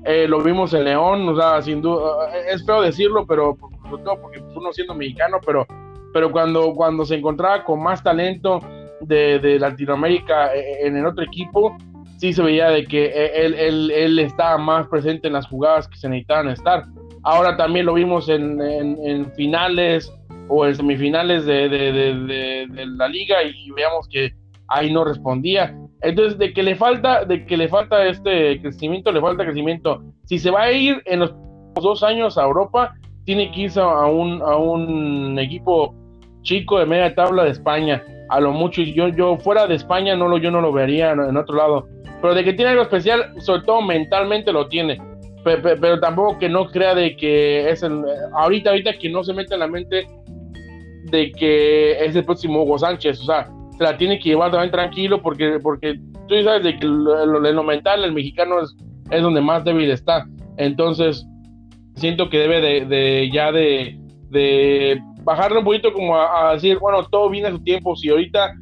Eh, 0.06 0.28
lo 0.28 0.42
vimos 0.42 0.74
en 0.74 0.86
León, 0.86 1.28
o 1.28 1.36
sea, 1.36 1.62
sin 1.62 1.82
duda, 1.82 2.34
eh, 2.34 2.54
es 2.54 2.66
feo 2.66 2.82
decirlo, 2.82 3.26
pero 3.28 3.58
sobre 3.90 4.04
todo 4.04 4.22
porque 4.22 4.40
uno 4.56 4.72
siendo 4.72 4.94
mexicano, 4.94 5.38
pero, 5.46 5.68
pero 6.14 6.32
cuando, 6.32 6.74
cuando 6.74 7.06
se 7.06 7.16
encontraba 7.16 7.64
con 7.64 7.84
más 7.84 8.02
talento 8.02 8.62
de, 9.02 9.40
de 9.40 9.60
Latinoamérica 9.60 10.52
en 10.56 10.96
el 10.96 11.06
otro 11.06 11.24
equipo, 11.24 11.78
sí 12.18 12.34
se 12.34 12.44
veía 12.44 12.70
de 12.70 12.86
que 12.86 13.08
él, 13.08 13.54
él, 13.54 13.92
él, 13.92 14.20
estaba 14.20 14.58
más 14.58 14.88
presente 14.88 15.28
en 15.28 15.34
las 15.34 15.48
jugadas 15.48 15.88
que 15.88 15.98
se 15.98 16.10
necesitaban 16.10 16.50
estar. 16.50 16.86
Ahora 17.24 17.58
también 17.58 17.86
lo 17.86 17.94
vimos 17.94 18.30
en, 18.30 19.32
finales 19.36 20.14
o 20.48 20.66
en 20.66 20.76
semifinales 20.76 21.46
de, 21.46 21.70
de, 21.70 22.68
de, 22.68 22.86
la 22.86 23.08
liga 23.08 23.44
y 23.44 23.72
veamos 23.72 24.08
que 24.10 24.34
ahí 24.68 24.92
no 24.92 25.04
respondía. 25.04 25.76
Entonces, 26.02 26.38
de 26.38 26.54
que 26.54 26.64
le 26.64 26.76
falta, 26.76 27.26
de 27.26 27.46
que 27.46 27.58
le 27.58 27.68
falta 27.68 28.06
este 28.06 28.62
crecimiento, 28.62 29.12
le 29.12 29.22
falta 29.22 29.44
crecimiento. 29.44 30.02
Si 30.26 30.40
se 30.40 30.50
va 30.50 30.64
a 30.64 30.72
ir 30.72 31.02
en 31.06 31.20
los 31.20 31.34
dos 31.76 32.04
años 32.04 32.38
a 32.38 32.44
Europa, 32.44 32.94
tiene 33.26 33.52
que 33.52 33.62
irse 33.62 33.82
a 33.82 34.06
un, 34.06 34.42
a 34.42 34.56
un 34.56 35.38
equipo 35.38 35.94
chico 36.42 36.80
de 36.80 36.86
media 36.86 37.14
tabla 37.14 37.44
de 37.44 37.52
España. 37.52 38.04
A 38.30 38.40
lo 38.40 38.52
mucho, 38.52 38.82
yo, 38.82 39.10
yo 39.10 39.38
fuera 39.38 39.68
de 39.68 39.76
España 39.76 40.16
no 40.16 40.28
lo, 40.28 40.38
yo 40.38 40.52
no 40.52 40.62
lo 40.62 40.72
vería 40.72 41.12
en 41.12 41.36
otro 41.36 41.56
lado 41.56 41.88
pero 42.22 42.36
de 42.36 42.44
que 42.44 42.54
tiene 42.54 42.72
algo 42.72 42.84
especial, 42.84 43.34
sobre 43.40 43.64
todo 43.64 43.82
mentalmente 43.82 44.52
lo 44.52 44.68
tiene. 44.68 45.02
Pero, 45.44 46.00
tampoco 46.00 46.38
que 46.38 46.50
no 46.50 46.68
crea 46.68 46.94
de 46.94 47.16
que 47.16 47.70
es 47.70 47.82
el, 47.82 48.04
ahorita, 48.34 48.72
ahorita 48.72 48.98
que 49.00 49.10
no 49.10 49.24
se 49.24 49.34
mete 49.34 49.54
en 49.54 49.62
la 49.62 49.68
mente 49.68 50.06
de 51.06 51.32
que 51.32 52.06
es 52.06 52.16
el 52.16 52.26
próximo 52.26 52.64
Hugo 52.64 52.78
Sánchez, 52.78 53.22
o 53.22 53.24
sea, 53.24 53.46
se 53.46 53.54
la 53.80 53.98
tiene 53.98 54.20
que 54.20 54.30
llevar 54.30 54.52
también 54.52 54.72
tranquilo 54.72 55.22
porque, 55.22 55.60
porque 55.62 56.00
tú 56.28 56.36
sabes 56.44 56.64
de 56.64 56.78
que 56.78 56.86
lo, 56.86 57.26
lo, 57.26 57.64
mental, 57.64 58.04
el 58.04 58.14
mexicano 58.14 58.62
es, 58.62 58.76
es 59.10 59.22
donde 59.22 59.42
más 59.42 59.64
débil 59.64 59.90
está. 59.90 60.28
Entonces, 60.58 61.26
siento 61.96 62.30
que 62.30 62.40
debe 62.40 62.62
de, 62.62 62.86
de 62.86 63.30
ya 63.32 63.52
de, 63.52 63.98
de 64.30 65.02
bajarle 65.24 65.60
un 65.60 65.66
poquito 65.66 65.94
como 65.94 66.18
a, 66.18 66.54
decir, 66.54 66.78
bueno, 66.80 67.04
todo 67.06 67.30
viene 67.30 67.48
a 67.48 67.52
su 67.52 67.64
tiempo, 67.64 67.96
si 67.96 68.10
ahorita 68.10 68.54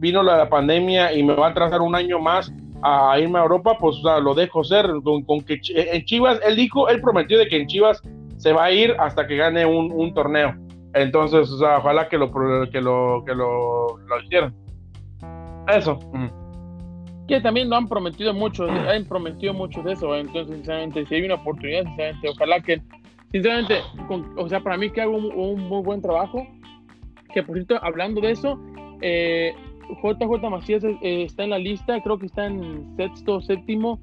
vino 0.00 0.22
la, 0.22 0.36
la 0.38 0.48
pandemia 0.48 1.12
y 1.12 1.22
me 1.22 1.34
va 1.34 1.48
a 1.48 1.54
trazar 1.54 1.80
un 1.80 1.94
año 1.94 2.18
más, 2.18 2.52
a 2.82 3.18
irme 3.18 3.38
a 3.38 3.42
Europa, 3.42 3.76
pues 3.78 3.96
lo 4.02 4.34
dejo 4.34 4.64
ser. 4.64 4.90
Con, 5.02 5.40
que 5.42 5.60
en 5.74 6.04
Chivas, 6.04 6.40
él 6.44 6.56
dijo, 6.56 6.88
él 6.88 7.00
prometió 7.00 7.38
de 7.38 7.46
que 7.46 7.56
en 7.56 7.66
Chivas 7.66 8.02
se 8.36 8.52
va 8.52 8.64
a 8.64 8.72
ir 8.72 8.94
hasta 8.98 9.26
que 9.26 9.36
gane 9.36 9.64
un, 9.64 10.12
torneo. 10.14 10.54
Entonces, 10.94 11.50
o 11.50 11.58
sea, 11.58 11.78
ojalá 11.78 12.08
que 12.08 12.18
lo 12.18 12.30
que 12.70 12.80
lo 12.80 13.24
que 13.24 13.34
lo, 13.34 13.98
hicieran. 14.24 14.54
Eso. 15.68 15.98
Que 17.28 17.40
también 17.40 17.70
lo 17.70 17.76
han 17.76 17.88
prometido 17.88 18.34
mucho, 18.34 18.64
han 18.64 19.04
prometido 19.04 19.54
mucho 19.54 19.82
de 19.82 19.92
eso. 19.92 20.14
Entonces, 20.16 20.56
sinceramente, 20.56 21.06
si 21.06 21.14
hay 21.14 21.22
una 21.22 21.34
oportunidad, 21.34 21.84
sinceramente, 21.84 22.28
ojalá 22.28 22.60
que, 22.60 22.82
sinceramente, 23.30 23.80
o 24.36 24.48
sea, 24.48 24.60
para 24.60 24.76
mí 24.76 24.90
que 24.90 25.02
hago 25.02 25.16
un, 25.16 25.68
muy 25.68 25.82
buen 25.82 26.02
trabajo. 26.02 26.46
Que 27.32 27.42
por 27.42 27.56
cierto, 27.56 27.78
hablando 27.82 28.20
de 28.20 28.32
eso, 28.32 28.58
eh, 29.00 29.54
JJ 30.02 30.50
Macías 30.50 30.84
eh, 30.84 31.24
está 31.24 31.44
en 31.44 31.50
la 31.50 31.58
lista, 31.58 32.00
creo 32.02 32.18
que 32.18 32.26
está 32.26 32.46
en 32.46 32.94
sexto, 32.96 33.40
séptimo 33.40 34.00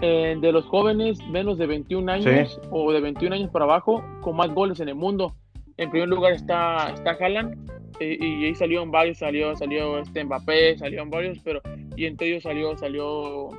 eh, 0.00 0.36
de 0.40 0.52
los 0.52 0.64
jóvenes 0.66 1.18
menos 1.28 1.58
de 1.58 1.66
21 1.66 2.10
años 2.10 2.60
o 2.70 2.90
de 2.92 3.00
21 3.00 3.34
años 3.34 3.50
para 3.50 3.66
abajo 3.66 4.02
con 4.22 4.36
más 4.36 4.50
goles 4.50 4.80
en 4.80 4.88
el 4.88 4.94
mundo. 4.94 5.34
En 5.76 5.90
primer 5.90 6.08
lugar 6.08 6.32
está, 6.32 6.92
está 6.94 7.12
Haaland 7.12 7.81
eh, 8.00 8.18
y 8.20 8.44
ahí 8.44 8.54
salieron 8.54 8.90
varios, 8.90 9.18
salió, 9.18 9.54
salió 9.56 9.98
este 9.98 10.24
Mbappé, 10.24 10.78
salieron 10.78 11.10
varios, 11.10 11.38
pero 11.40 11.60
y 11.96 12.06
entre 12.06 12.28
ellos 12.28 12.42
salió, 12.42 12.76
salió, 12.76 13.50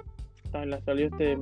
salió 0.51 1.07
este 1.07 1.37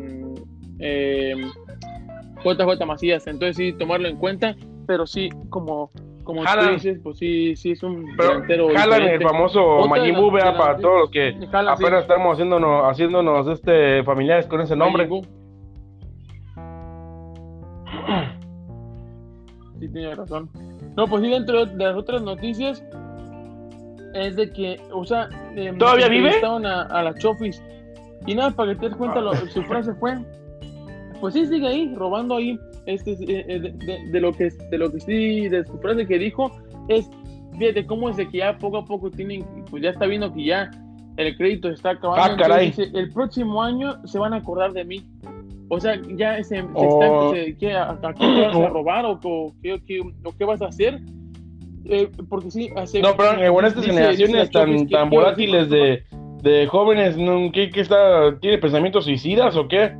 JJ 2.44 2.86
Macías. 2.86 3.28
Entonces 3.28 3.58
sí, 3.58 3.74
tomarlo 3.74 4.08
en 4.08 4.18
cuenta, 4.18 4.56
pero 4.88 5.06
sí, 5.06 5.30
como 5.50 5.92
como 6.24 6.44
tú 6.44 6.74
dices, 6.74 7.00
pues 7.04 7.18
sí, 7.18 7.56
sí 7.56 7.72
es 7.72 7.84
un 7.84 8.16
delantero. 8.16 8.70
Jalan 8.74 9.02
el 9.04 9.22
famoso 9.22 9.88
Mayibu, 9.88 10.32
vea, 10.32 10.56
para 10.58 10.78
todos 10.78 11.02
los 11.02 11.12
que 11.12 11.36
apenas 11.52 12.04
estamos 12.04 12.34
haciéndonos, 12.34 12.86
haciéndonos 12.90 13.48
este 13.48 14.04
familiares 14.04 14.46
con 14.46 14.62
ese 14.62 14.76
nombre. 14.76 15.10
Sí, 19.80 19.90
tiene 19.90 20.16
razón. 20.16 20.50
No, 20.96 21.08
pues 21.08 21.24
sí, 21.24 21.30
dentro 21.30 21.66
de 21.66 21.84
las 21.84 21.96
otras 21.96 22.22
noticias 22.22 22.84
es 24.14 24.36
de 24.36 24.52
que, 24.52 24.80
o 24.94 25.06
sea, 25.06 25.30
eh, 25.56 25.74
¿todavía 25.78 26.10
vive? 26.10 26.42
A, 26.44 26.82
a 26.82 27.04
la 27.04 27.14
Chofis. 27.16 27.62
Y 28.26 28.36
nada, 28.36 28.52
para 28.52 28.74
que 28.74 28.80
te 28.80 28.90
des 28.90 28.98
cuenta, 28.98 29.22
lo, 29.22 29.34
su 29.34 29.64
frase 29.64 29.94
fue: 29.96 30.18
Pues 31.20 31.34
sí, 31.34 31.46
sigue 31.48 31.68
ahí, 31.68 31.94
robando 31.96 32.36
ahí 32.36 32.60
este, 32.86 33.12
eh, 33.14 33.46
eh, 33.48 33.60
de, 34.12 34.20
lo 34.20 34.34
que, 34.34 34.50
de 34.50 34.78
lo 34.78 34.92
que 34.92 35.00
sí, 35.00 35.50
de 35.50 35.66
su 35.66 35.78
frase 35.80 36.06
que 36.06 36.18
dijo, 36.18 36.52
es, 36.88 37.10
fíjate 37.58 37.86
cómo 37.86 38.10
es 38.10 38.18
de 38.18 38.28
que 38.30 38.40
ya 38.40 38.58
poco 38.58 38.78
a 38.78 38.86
poco 38.86 39.12
tienen, 39.12 39.46
pues 39.70 39.84
ya 39.84 39.90
está 39.90 40.06
viendo 40.06 40.34
que 40.34 40.46
ya 40.46 40.72
el 41.18 41.36
crédito 41.38 41.70
está 41.70 41.92
acabando. 41.92 42.44
Ah, 42.44 42.58
dice, 42.58 42.90
el 42.94 43.12
próximo 43.12 43.62
año 43.62 44.06
se 44.06 44.18
van 44.20 44.34
a 44.34 44.38
acordar 44.38 44.74
de 44.74 44.86
mí. 44.86 45.06
O 45.74 45.80
sea, 45.80 45.98
ya 46.18 46.36
se, 46.44 46.56
se 46.56 46.64
oh. 46.74 47.34
está, 47.34 48.10
¿a, 48.10 48.14
qué 48.14 48.42
vas 48.42 48.56
a 48.58 48.68
robar 48.68 49.06
o, 49.06 49.54
qué, 49.64 49.82
qué, 49.88 50.44
vas 50.46 50.62
a 50.62 50.68
hacer? 50.68 51.00
Eh, 51.86 52.10
porque 52.28 52.52
sí, 52.52 52.70
hace, 52.76 53.02
No, 53.02 53.16
pero 53.16 53.42
en 53.42 53.66
estas 53.66 53.86
generaciones 53.86 54.52
tan, 54.52 54.90
tan 54.90 55.10
volátiles 55.10 55.70
de, 55.70 56.04
de 56.42 56.68
jóvenes, 56.68 57.16
¿qué, 57.54 57.70
qué 57.70 57.80
está, 57.80 58.38
¿tiene 58.42 58.58
pensamientos 58.58 59.06
suicidas 59.06 59.56
o 59.56 59.70
qué? 59.70 59.96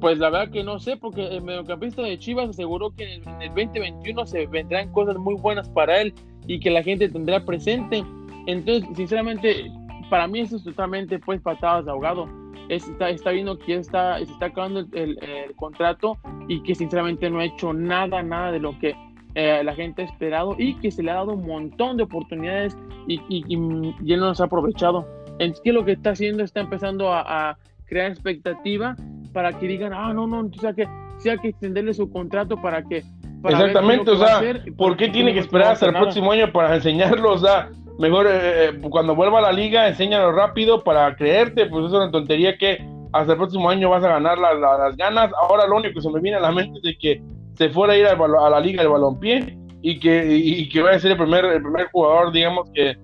Pues 0.00 0.18
la 0.18 0.30
verdad 0.30 0.52
que 0.52 0.62
no 0.62 0.78
sé, 0.78 0.96
porque 0.96 1.26
el 1.26 1.42
mediocampista 1.42 2.02
de 2.02 2.20
Chivas 2.20 2.50
aseguró 2.50 2.94
que 2.94 3.14
en 3.14 3.28
el, 3.42 3.48
2021 3.48 4.26
se 4.26 4.46
vendrán 4.46 4.92
cosas 4.92 5.16
muy 5.16 5.34
buenas 5.34 5.68
para 5.70 6.02
él 6.02 6.14
y 6.46 6.60
que 6.60 6.70
la 6.70 6.84
gente 6.84 7.08
tendrá 7.08 7.44
presente. 7.44 8.04
Entonces, 8.46 8.88
sinceramente, 8.96 9.72
para 10.12 10.26
mí 10.26 10.40
eso 10.40 10.56
es 10.56 10.64
totalmente 10.64 11.18
pues 11.18 11.40
patadas 11.40 11.86
de 11.86 11.90
ahogado. 11.90 12.28
está, 12.68 13.08
está 13.08 13.30
viendo 13.30 13.58
que 13.58 13.76
está, 13.76 14.18
se 14.18 14.24
está 14.24 14.44
acabando 14.44 14.80
el, 14.92 15.18
contrato 15.56 16.18
y 16.48 16.62
que 16.64 16.74
sinceramente 16.74 17.30
no 17.30 17.38
ha 17.38 17.46
hecho 17.46 17.72
nada, 17.72 18.22
nada 18.22 18.52
de 18.52 18.58
lo 18.58 18.78
que 18.78 18.94
eh, 19.34 19.62
la 19.64 19.74
gente 19.74 20.02
ha 20.02 20.04
esperado 20.04 20.54
y 20.58 20.74
que 20.80 20.90
se 20.90 21.02
le 21.02 21.12
ha 21.12 21.14
dado 21.14 21.32
un 21.32 21.46
montón 21.46 21.96
de 21.96 22.02
oportunidades 22.02 22.76
y, 23.08 23.22
y, 23.30 23.42
y, 23.48 24.12
él 24.12 24.20
no 24.20 24.26
las 24.26 24.42
ha 24.42 24.44
aprovechado. 24.44 25.08
Es 25.38 25.58
que 25.62 25.72
lo 25.72 25.82
que 25.82 25.92
está 25.92 26.10
haciendo 26.10 26.44
está 26.44 26.60
empezando 26.60 27.10
a, 27.10 27.22
a 27.50 27.56
crear 27.86 28.10
expectativa 28.10 28.94
para 29.32 29.58
que 29.58 29.66
digan, 29.66 29.94
ah, 29.94 30.12
no, 30.12 30.26
no, 30.26 30.40
o 30.40 30.60
sea 30.60 30.74
que 30.74 30.86
sea 31.16 31.38
que 31.38 31.48
extenderle 31.48 31.94
su 31.94 32.10
contrato 32.10 32.60
para 32.60 32.82
que... 32.82 33.02
Exactamente, 33.44 34.10
o 34.10 34.18
sea, 34.18 34.42
¿por 34.76 34.94
qué 34.98 35.08
tiene 35.08 35.32
que 35.32 35.40
esperar 35.40 35.72
hasta 35.72 35.86
el 35.86 35.94
próximo 35.94 36.32
año 36.32 36.52
para 36.52 36.74
enseñarlo? 36.74 37.32
O 37.32 37.38
sea, 37.38 37.70
mejor 37.98 38.26
eh, 38.26 38.68
eh, 38.68 38.80
cuando 38.90 39.14
vuelva 39.14 39.38
a 39.38 39.42
la 39.42 39.52
liga, 39.52 39.88
enséñalo 39.88 40.32
rápido 40.32 40.82
para 40.82 41.14
creerte, 41.16 41.66
pues 41.66 41.86
es 41.86 41.92
una 41.92 42.10
tontería 42.10 42.56
que 42.56 42.84
hasta 43.12 43.32
el 43.32 43.38
próximo 43.38 43.68
año 43.68 43.90
vas 43.90 44.04
a 44.04 44.08
ganar 44.08 44.38
las 44.38 44.96
ganas. 44.96 45.30
Ahora 45.40 45.66
lo 45.66 45.76
único 45.76 45.94
que 45.94 46.00
se 46.00 46.10
me 46.10 46.20
viene 46.20 46.38
a 46.38 46.40
la 46.40 46.52
mente 46.52 46.78
es 46.78 46.82
de 46.82 46.96
que 46.96 47.22
se 47.54 47.68
fuera 47.70 47.92
a 47.92 47.96
ir 47.96 48.06
a, 48.06 48.16
la 48.16 48.60
liga 48.60 48.82
del 48.82 48.90
balompié 48.90 49.58
y 49.82 50.00
que, 50.00 50.26
y, 50.34 50.68
que 50.68 50.80
vaya 50.80 50.96
a 50.96 51.00
ser 51.00 51.12
el 51.12 51.18
primer, 51.18 51.44
el 51.44 51.62
primer 51.62 51.88
jugador, 51.90 52.32
digamos 52.32 52.70
que... 52.70 52.96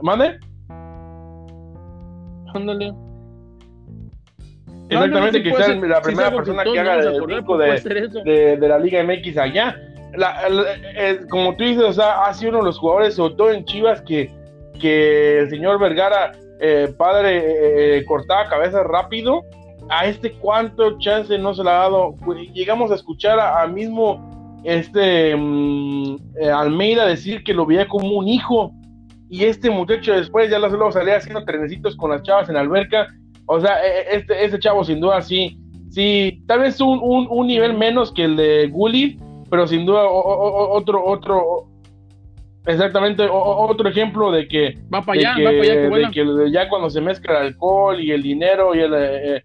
¿Mande? 0.00 0.38
Ándale. 2.54 2.94
Exactamente, 4.88 5.42
que 5.42 5.54
sea 5.54 5.68
la 5.76 6.02
primera 6.02 6.30
persona 6.34 6.64
que, 6.64 6.78
haga 6.80 6.98
el 7.00 7.22
pico 7.24 7.56
de, 7.56 8.56
de, 8.56 8.68
la 8.68 8.78
Liga 8.78 9.04
MX 9.04 9.36
allá. 9.36 9.76
Eh, 10.96 11.20
como 11.30 11.56
tú 11.56 11.64
dices, 11.64 11.82
o 11.82 11.92
sea, 11.92 12.24
ha 12.24 12.34
sido 12.34 12.50
uno 12.50 12.58
de 12.60 12.64
los 12.66 12.78
jugadores, 12.78 13.14
sobre 13.14 13.34
todo 13.34 13.50
en 13.50 13.64
Chivas, 13.64 14.02
que, 14.02 14.30
que 14.80 15.40
el 15.40 15.50
señor 15.50 15.78
Vergara, 15.78 16.32
eh, 16.60 16.92
padre, 16.96 17.98
eh, 17.98 18.04
cortaba 18.04 18.48
cabezas 18.48 18.84
rápido. 18.86 19.42
A 19.88 20.06
este 20.06 20.32
cuánto 20.32 20.98
chance 20.98 21.36
no 21.36 21.52
se 21.54 21.64
le 21.64 21.70
ha 21.70 21.74
dado. 21.74 22.14
Llegamos 22.52 22.92
a 22.92 22.94
escuchar 22.94 23.40
a, 23.40 23.66
mismo 23.66 24.60
este 24.62 25.34
mm, 25.34 26.16
Almeida 26.54 27.06
decir 27.06 27.42
que 27.42 27.54
lo 27.54 27.66
veía 27.66 27.88
como 27.88 28.18
un 28.18 28.28
hijo. 28.28 28.72
y 29.28 29.44
este 29.44 29.70
muchacho 29.70 30.12
después 30.12 30.50
ya 30.50 30.58
luego 30.58 30.92
salía 30.92 31.16
haciendo 31.16 31.44
trenecitos 31.44 31.96
con 31.96 32.10
las 32.10 32.22
chavas 32.22 32.48
en 32.48 32.54
la 32.54 32.60
alberca. 32.60 33.08
O 33.52 33.60
sea, 33.60 33.84
e, 33.84 33.88
e, 33.88 34.16
este, 34.18 34.44
este 34.44 34.58
chavo 34.60 34.84
sin 34.84 35.00
duda 35.00 35.20
sí, 35.22 35.58
sí, 35.90 36.40
tal 36.46 36.60
vez 36.60 36.80
un, 36.80 37.00
un, 37.02 37.46
nivel 37.48 37.76
menos 37.76 38.12
que 38.12 38.24
el 38.24 38.36
de 38.36 38.68
Gulli, 38.68 39.18
pero 39.50 39.66
sin 39.66 39.84
duda 39.84 40.04
otro, 40.04 41.04
otro, 41.04 41.66
exactamente 42.66 43.26
otro 43.28 43.88
ejemplo 43.88 44.30
de 44.30 44.46
que 44.46 44.78
va 44.92 45.02
para 45.02 45.18
allá, 45.18 45.30
va 45.44 45.50
para 45.50 45.98
allá, 45.98 46.10
que 46.10 46.50
ya 46.50 46.68
cuando 46.68 46.88
se 46.88 47.00
mezcla 47.00 47.40
el 47.40 47.46
alcohol 47.48 48.00
y 48.00 48.12
el 48.12 48.22
dinero 48.22 48.74
y 48.74 48.80
el 48.80 48.94
eh, 48.94 49.36
eh 49.36 49.42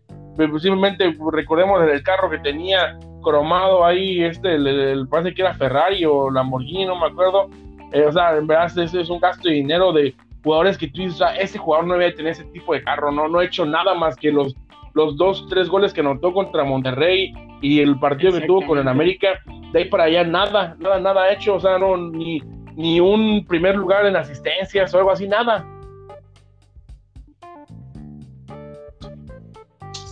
posiblemente 0.52 1.16
recordemos 1.32 1.82
el 1.90 2.04
carro 2.04 2.30
que 2.30 2.40
tenía 2.40 2.98
cromado 3.24 3.84
ahí, 3.86 4.24
este, 4.24 4.56
el, 4.56 5.08
parece 5.10 5.34
que 5.34 5.42
era 5.42 5.54
Ferrari 5.56 6.06
o 6.06 6.30
Lamborghini, 6.30 6.86
no 6.86 7.00
me 7.00 7.08
acuerdo, 7.08 7.50
eh, 7.92 8.06
o 8.06 8.12
sea, 8.12 8.38
en 8.38 8.46
verdad 8.46 8.72
ese 8.78 9.02
es 9.02 9.10
un 9.10 9.20
gasto 9.20 9.50
de 9.50 9.56
dinero 9.56 9.92
de 9.92 10.14
jugadores 10.44 10.78
que 10.78 10.88
tú 10.88 11.02
dices, 11.02 11.16
o 11.16 11.26
sea, 11.26 11.36
ese 11.38 11.58
jugador 11.58 11.88
no 11.88 11.94
debe 11.96 12.12
tener 12.12 12.34
ese 12.34 12.44
tipo 12.46 12.74
de 12.74 12.84
carro, 12.84 13.12
no, 13.12 13.28
no 13.28 13.40
ha 13.40 13.46
hecho 13.46 13.66
nada 13.66 13.96
más 13.96 14.16
que 14.16 14.32
los, 14.32 14.56
los 14.96 15.18
dos, 15.18 15.46
tres 15.50 15.68
goles 15.68 15.94
que 15.94 16.00
anotó 16.00 16.34
contra 16.34 16.64
Monterrey 16.64 17.34
y 17.62 17.82
el 17.82 18.00
partido 18.00 18.32
que 18.32 18.48
tuvo 18.48 18.66
con 18.66 18.80
el 18.80 18.88
América, 18.88 19.42
de 19.74 19.80
ahí 19.80 19.90
para 19.90 20.06
allá 20.06 20.24
nada, 20.24 20.76
nada, 20.80 21.00
nada 21.00 21.34
hecho, 21.34 21.56
o 21.56 21.60
sea, 21.60 21.78
no, 21.78 21.98
ni, 21.98 22.42
ni 22.76 23.02
un 23.02 23.46
primer 23.46 23.76
lugar 23.76 24.06
en 24.06 24.16
asistencias 24.16 24.94
o 24.94 24.98
algo 24.98 25.12
así, 25.12 25.28
nada. 25.28 25.68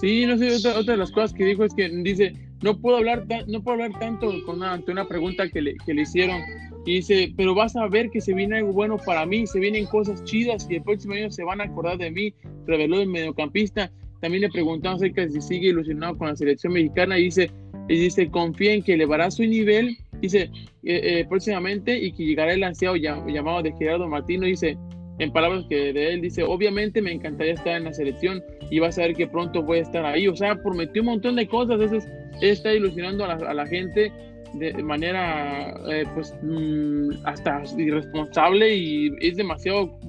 Sí, 0.01 0.25
no 0.25 0.37
sé, 0.37 0.69
otra, 0.69 0.93
de 0.93 0.97
las 0.97 1.11
cosas 1.11 1.33
que 1.33 1.45
dijo 1.45 1.63
es 1.63 1.73
que 1.73 1.87
dice, 1.87 2.33
no 2.61 2.77
puedo 2.77 2.97
hablar, 2.97 3.25
no 3.47 3.63
puedo 3.63 3.81
hablar 3.81 3.97
tanto 4.01 4.33
con 4.45 4.57
una, 4.57 4.73
ante 4.73 4.91
una 4.91 5.07
pregunta 5.07 5.47
que 5.47 5.61
le, 5.61 5.75
que 5.85 5.93
le 5.93 6.01
hicieron 6.01 6.41
y 6.85 6.95
dice, 6.95 7.33
pero 7.37 7.55
vas 7.55 7.77
a 7.77 7.87
ver 7.87 8.09
que 8.09 8.19
se 8.19 8.33
viene 8.33 8.57
algo 8.57 8.73
bueno 8.73 8.97
para 8.97 9.25
mí, 9.25 9.47
se 9.47 9.59
vienen 9.59 9.85
cosas 9.85 10.21
chidas 10.25 10.67
y 10.69 10.75
el 10.75 10.83
próximo 10.83 11.13
año 11.13 11.31
se 11.31 11.45
van 11.45 11.61
a 11.61 11.63
acordar 11.63 11.97
de 11.97 12.11
mí, 12.11 12.33
reveló 12.67 12.99
el 12.99 13.07
mediocampista. 13.07 13.89
También 14.23 14.43
le 14.43 14.49
preguntaron 14.49 14.95
acerca 14.95 15.23
de 15.23 15.31
si 15.31 15.41
sigue 15.41 15.67
ilusionado 15.67 16.17
con 16.17 16.29
la 16.29 16.35
selección 16.37 16.71
mexicana 16.71 17.19
y 17.19 17.23
dice, 17.23 17.51
y 17.89 17.99
dice 17.99 18.29
confía 18.31 18.73
en 18.73 18.81
que 18.81 18.93
elevará 18.93 19.29
su 19.29 19.43
nivel, 19.43 19.97
dice, 20.21 20.43
eh, 20.83 21.01
eh, 21.03 21.25
próximamente 21.27 21.97
y 21.97 22.13
que 22.13 22.23
llegará 22.23 22.53
el 22.53 22.63
ansiado 22.63 22.95
llamado 22.95 23.61
de 23.61 23.73
Gerardo 23.73 24.07
Martino, 24.07 24.45
dice, 24.45 24.77
en 25.19 25.29
palabras 25.33 25.65
que 25.67 25.91
de 25.91 26.13
él, 26.13 26.21
dice, 26.21 26.41
obviamente 26.41 27.01
me 27.01 27.11
encantaría 27.11 27.55
estar 27.55 27.75
en 27.75 27.83
la 27.83 27.93
selección 27.93 28.41
y 28.71 28.79
vas 28.79 28.97
a 28.97 29.01
ver 29.01 29.13
que 29.13 29.27
pronto 29.27 29.61
voy 29.61 29.79
a 29.79 29.81
estar 29.81 30.05
ahí. 30.05 30.29
O 30.29 30.35
sea, 30.37 30.55
prometió 30.55 31.01
un 31.01 31.09
montón 31.09 31.35
de 31.35 31.45
cosas, 31.45 31.81
eso 31.81 31.97
es, 31.97 32.07
está 32.39 32.73
ilusionando 32.73 33.25
a 33.25 33.35
la, 33.35 33.49
a 33.49 33.53
la 33.53 33.67
gente 33.67 34.09
de 34.53 34.71
manera 34.83 35.75
eh, 35.91 36.05
pues 36.13 36.33
mm, 36.41 37.25
hasta 37.25 37.61
irresponsable 37.77 38.73
y 38.73 39.11
es 39.19 39.35
demasiado 39.35 39.99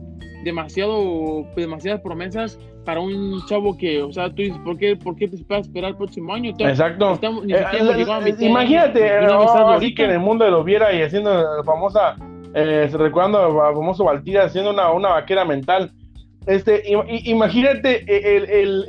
demasiado 0.45 1.49
demasiadas 1.57 2.03
promesas 2.03 2.61
para 2.85 3.01
un 3.01 3.45
chavo 3.47 3.77
que, 3.77 4.03
o 4.03 4.13
sea, 4.13 4.29
tú 4.29 4.37
dices, 4.37 4.59
¿por 4.65 4.77
qué, 4.77 4.97
por 4.97 5.17
qué 5.17 5.29
te 5.29 5.37
esperas 5.37 5.67
esperar 5.67 5.91
el 5.91 5.97
próximo 5.97 6.35
año? 6.35 6.53
Exacto. 6.59 7.19
imagínate, 8.41 9.11
así 9.11 9.95
que 9.95 10.05
en 10.05 10.11
el 10.11 10.21
mundo 10.21 10.49
lo 10.51 10.63
viera 10.65 10.93
y 10.93 11.03
haciendo 11.03 11.35
la 11.35 11.65
famosa, 11.65 12.17
eh, 12.55 12.89
recordando 12.93 13.63
al 13.63 13.75
famoso 13.75 14.05
Valtira, 14.05 14.45
haciendo 14.45 14.71
una, 14.71 14.91
una 14.93 15.11
vaquera 15.11 15.45
mental. 15.45 15.91
Este, 16.47 16.83
imagínate 17.25 18.05
el, 18.07 18.45
el, 18.51 18.85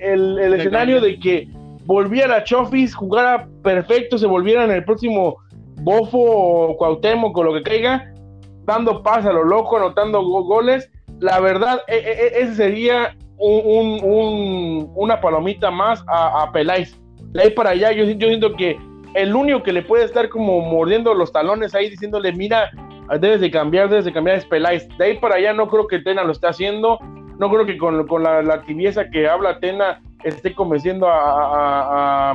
el, 0.00 0.38
el 0.38 0.54
escenario 0.54 1.00
de 1.00 1.18
que 1.18 1.48
volviera 1.84 2.36
a 2.36 2.44
Chofis, 2.44 2.94
jugara 2.94 3.48
perfecto, 3.62 4.18
se 4.18 4.26
volviera 4.26 4.64
en 4.64 4.72
el 4.72 4.84
próximo 4.84 5.36
Bofo 5.82 6.18
o 6.18 6.76
Cuauhtémoc 6.76 7.36
o 7.36 7.42
lo 7.42 7.54
que 7.54 7.62
caiga, 7.62 8.12
dando 8.64 9.02
paz 9.02 9.24
a 9.26 9.32
lo 9.32 9.44
loco, 9.44 9.76
anotando 9.76 10.22
goles. 10.22 10.90
La 11.20 11.38
verdad, 11.40 11.80
e, 11.86 11.96
e, 11.96 12.10
e, 12.10 12.42
ese 12.42 12.54
sería 12.54 13.16
un, 13.36 14.90
una 14.94 15.20
palomita 15.20 15.70
más 15.70 16.02
a, 16.08 16.42
a 16.42 16.52
Peláez. 16.52 16.98
De 17.32 17.42
ahí 17.42 17.50
para 17.50 17.70
allá, 17.70 17.92
yo, 17.92 18.04
yo 18.04 18.28
siento 18.28 18.54
que 18.54 18.78
el 19.14 19.34
único 19.34 19.62
que 19.62 19.72
le 19.72 19.82
puede 19.82 20.04
estar 20.04 20.28
como 20.28 20.60
mordiendo 20.60 21.14
los 21.14 21.32
talones 21.32 21.74
ahí, 21.74 21.90
diciéndole, 21.90 22.32
mira, 22.32 22.70
debes 23.20 23.40
de 23.40 23.50
cambiar, 23.50 23.88
debes 23.88 24.04
de 24.04 24.12
cambiar, 24.12 24.36
es 24.36 24.46
Peláez. 24.46 24.88
De 24.98 25.04
ahí 25.04 25.18
para 25.18 25.36
allá 25.36 25.52
no 25.52 25.68
creo 25.68 25.86
que 25.86 25.98
Tena 25.98 26.24
lo 26.24 26.32
esté 26.32 26.46
haciendo, 26.46 26.98
no 27.38 27.50
creo 27.50 27.66
que 27.66 27.76
con, 27.76 28.06
con 28.06 28.22
la, 28.22 28.42
la, 28.42 28.62
tibieza 28.62 29.08
que 29.10 29.28
habla 29.28 29.58
Tena 29.58 30.00
esté 30.24 30.54
convenciendo 30.54 31.08
a, 31.08 32.32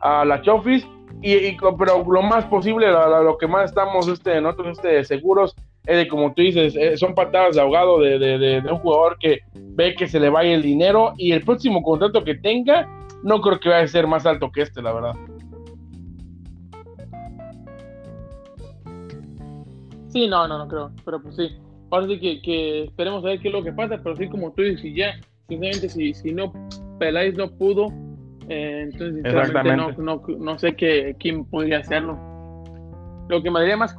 a, 0.00 0.24
la 0.24 0.42
Chofis, 0.42 0.86
y, 1.22 1.56
pero 1.78 2.04
lo 2.08 2.22
más 2.22 2.44
posible, 2.46 2.90
lo, 2.90 3.36
que 3.36 3.46
más 3.46 3.70
estamos 3.70 4.08
este, 4.08 4.40
nosotros 4.40 4.78
este, 4.78 5.04
seguros 5.04 5.54
es 5.86 5.96
de, 5.96 6.08
como 6.08 6.32
tú 6.34 6.42
dices, 6.42 6.76
eh, 6.76 6.96
son 6.96 7.14
patadas 7.14 7.56
de 7.56 7.62
ahogado 7.62 7.98
de, 7.98 8.18
de, 8.18 8.58
un 8.70 8.78
jugador 8.78 9.16
que 9.18 9.40
ve 9.54 9.94
que 9.94 10.06
se 10.06 10.20
le 10.20 10.28
vaya 10.28 10.52
el 10.52 10.62
dinero 10.62 11.14
y 11.16 11.32
el 11.32 11.42
próximo 11.42 11.82
contrato 11.82 12.22
que 12.22 12.34
tenga, 12.34 12.88
no 13.22 13.40
creo 13.40 13.58
que 13.58 13.68
vaya 13.68 13.84
a 13.84 13.88
ser 13.88 14.06
más 14.06 14.26
alto 14.26 14.50
que 14.52 14.62
este, 14.62 14.82
la 14.82 14.92
verdad. 14.92 15.14
Sí, 20.08 20.26
no, 20.26 20.46
no, 20.48 20.58
no 20.58 20.68
creo, 20.68 20.90
pero 21.04 21.22
pues 21.22 21.36
sí. 21.36 21.56
Ahora 21.90 22.06
sí 22.06 22.20
que, 22.20 22.42
que 22.42 22.84
esperemos 22.84 23.24
a 23.24 23.28
ver 23.28 23.40
qué 23.40 23.48
es 23.48 23.54
lo 23.54 23.62
que 23.62 23.72
pasa, 23.72 23.98
pero 24.02 24.16
sí 24.16 24.28
como 24.28 24.52
tú 24.52 24.62
dices, 24.62 24.80
si 24.80 24.94
ya, 24.94 25.14
sinceramente, 25.48 25.88
si, 25.88 26.14
si 26.14 26.32
no 26.32 26.52
Peláez 26.98 27.34
no 27.34 27.50
pudo, 27.50 27.86
eh, 28.48 28.82
entonces 28.82 29.22
sinceramente 29.22 29.96
no, 29.96 30.22
no, 30.38 30.58
sé 30.58 30.74
qué, 30.74 31.16
quién 31.18 31.44
podría 31.44 31.78
hacerlo. 31.78 32.18
Lo 33.28 33.42
que 33.42 33.50
me 33.50 33.60
daría 33.60 33.76
más 33.76 33.94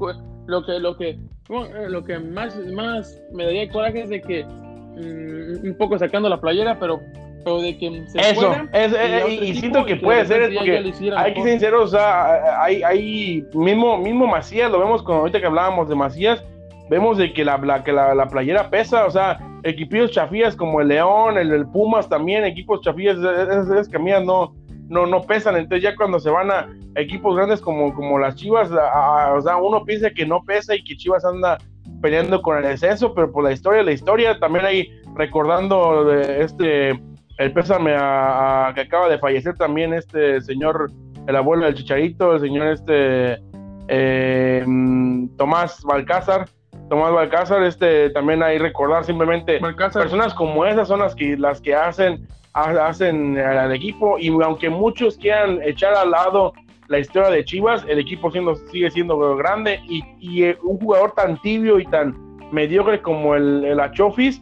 lo 0.48 0.66
que 0.66 0.80
lo 0.80 0.98
que 0.98 1.10
eh, 1.10 1.90
lo 1.90 2.04
que 2.04 2.20
más, 2.20 2.56
más 2.72 3.22
me 3.32 3.46
daría 3.46 3.70
coraje 3.70 4.04
es 4.04 4.10
de 4.10 4.22
que 4.22 4.44
mm, 4.46 5.68
un 5.68 5.76
poco 5.78 5.98
sacando 5.98 6.30
la 6.30 6.40
playera, 6.40 6.80
pero 6.80 7.00
pero 7.44 7.62
de 7.62 7.76
que 7.78 8.08
se 8.08 8.20
eso 8.20 8.54
es, 8.72 8.94
y, 9.28 9.56
siento 9.56 9.84
que 9.84 9.96
puede 9.96 10.26
ser 10.26 10.44
es 10.44 10.56
porque 10.56 10.78
hay 11.18 11.34
que 11.34 11.42
ser 11.42 11.50
sinceros 11.52 11.96
hay, 11.96 12.84
hay 12.84 13.44
mismo 13.54 13.98
mismo 13.98 14.28
Macías 14.28 14.72
lo 14.72 14.80
vemos 14.80 15.02
con 15.02 15.18
ahorita 15.18 15.40
que 15.40 15.48
hablábamos 15.48 15.90
de 15.90 15.96
Macías 15.96 16.44
vemos 16.92 17.18
de 17.18 17.32
que 17.32 17.46
la, 17.46 17.84
que 17.86 17.94
la, 17.94 18.14
la, 18.14 18.28
playera 18.28 18.70
pesa, 18.70 19.06
o 19.06 19.10
sea, 19.10 19.40
equipos 19.64 20.12
chafías 20.12 20.58
como 20.58 20.82
el 20.82 20.90
León, 20.90 21.38
el, 21.38 21.54
el 21.54 21.66
Pumas 21.66 22.10
también, 22.10 22.44
equipos 22.44 22.82
chafías, 22.82 23.18
esas, 23.18 23.88
camisas 23.88 24.26
no, 24.26 24.54
no, 24.92 25.06
no 25.06 25.22
pesan, 25.22 25.56
entonces 25.56 25.84
ya 25.84 25.96
cuando 25.96 26.20
se 26.20 26.30
van 26.30 26.52
a 26.52 26.68
equipos 26.96 27.38
grandes 27.38 27.62
como, 27.62 27.94
como 27.94 28.20
las 28.20 28.36
Chivas, 28.36 28.70
o 28.70 29.42
sea, 29.42 29.56
uno 29.56 29.86
piensa 29.86 30.10
que 30.10 30.26
no 30.26 30.44
pesa 30.44 30.76
y 30.76 30.84
que 30.84 30.98
Chivas 30.98 31.24
anda 31.24 31.58
peleando 32.02 32.42
con 32.42 32.58
el 32.58 32.64
descenso, 32.64 33.14
pero 33.14 33.32
por 33.32 33.46
la 33.46 33.54
historia, 33.54 33.84
la 33.84 33.94
historia, 33.94 34.38
también 34.38 34.66
ahí 34.66 34.92
recordando 35.16 36.04
de 36.04 36.44
este, 36.44 36.90
el 37.38 37.54
pésame 37.54 37.96
a, 37.98 38.74
que 38.76 38.82
acaba 38.82 39.08
de 39.08 39.18
fallecer 39.18 39.56
también 39.56 39.94
este 39.94 40.42
señor, 40.42 40.92
el 41.26 41.36
abuelo 41.38 41.66
del 41.66 41.76
Chicharito, 41.76 42.34
el 42.34 42.42
señor 42.42 42.68
este 42.68 43.42
eh, 43.88 44.62
mm, 44.68 45.38
Tomás 45.38 45.84
Balcázar, 45.86 46.50
Tomás 46.92 47.14
Balcázar, 47.14 47.64
este, 47.64 48.10
también 48.10 48.44
hay 48.44 48.58
recordar 48.58 49.06
simplemente 49.06 49.62
personas 49.94 50.34
como 50.34 50.66
esas 50.66 50.90
son 50.90 51.00
las 51.00 51.16
que, 51.16 51.38
las 51.38 51.62
que 51.62 51.74
hacen, 51.74 52.28
hacen 52.54 53.38
al 53.38 53.74
equipo 53.74 54.20
y 54.20 54.28
aunque 54.28 54.70
muchos 54.70 55.16
quieran 55.16 55.62
echar 55.64 55.94
al 55.94 56.12
lado 56.12 56.52
la 56.90 57.00
historia 57.00 57.30
de 57.30 57.46
Chivas, 57.46 57.86
el 57.88 57.98
equipo 57.98 58.30
siendo, 58.30 58.58
sigue 58.58 58.92
siendo 58.92 59.38
grande 59.38 59.80
y, 59.88 60.44
eh, 60.44 60.58
un 60.64 60.80
jugador 60.80 61.14
tan 61.14 61.42
tibio 61.42 61.80
y 61.80 61.86
tan 61.86 62.14
mediocre 62.52 63.02
como 63.02 63.36
el, 63.36 63.64
el 63.64 63.80
Achofis, 63.80 64.42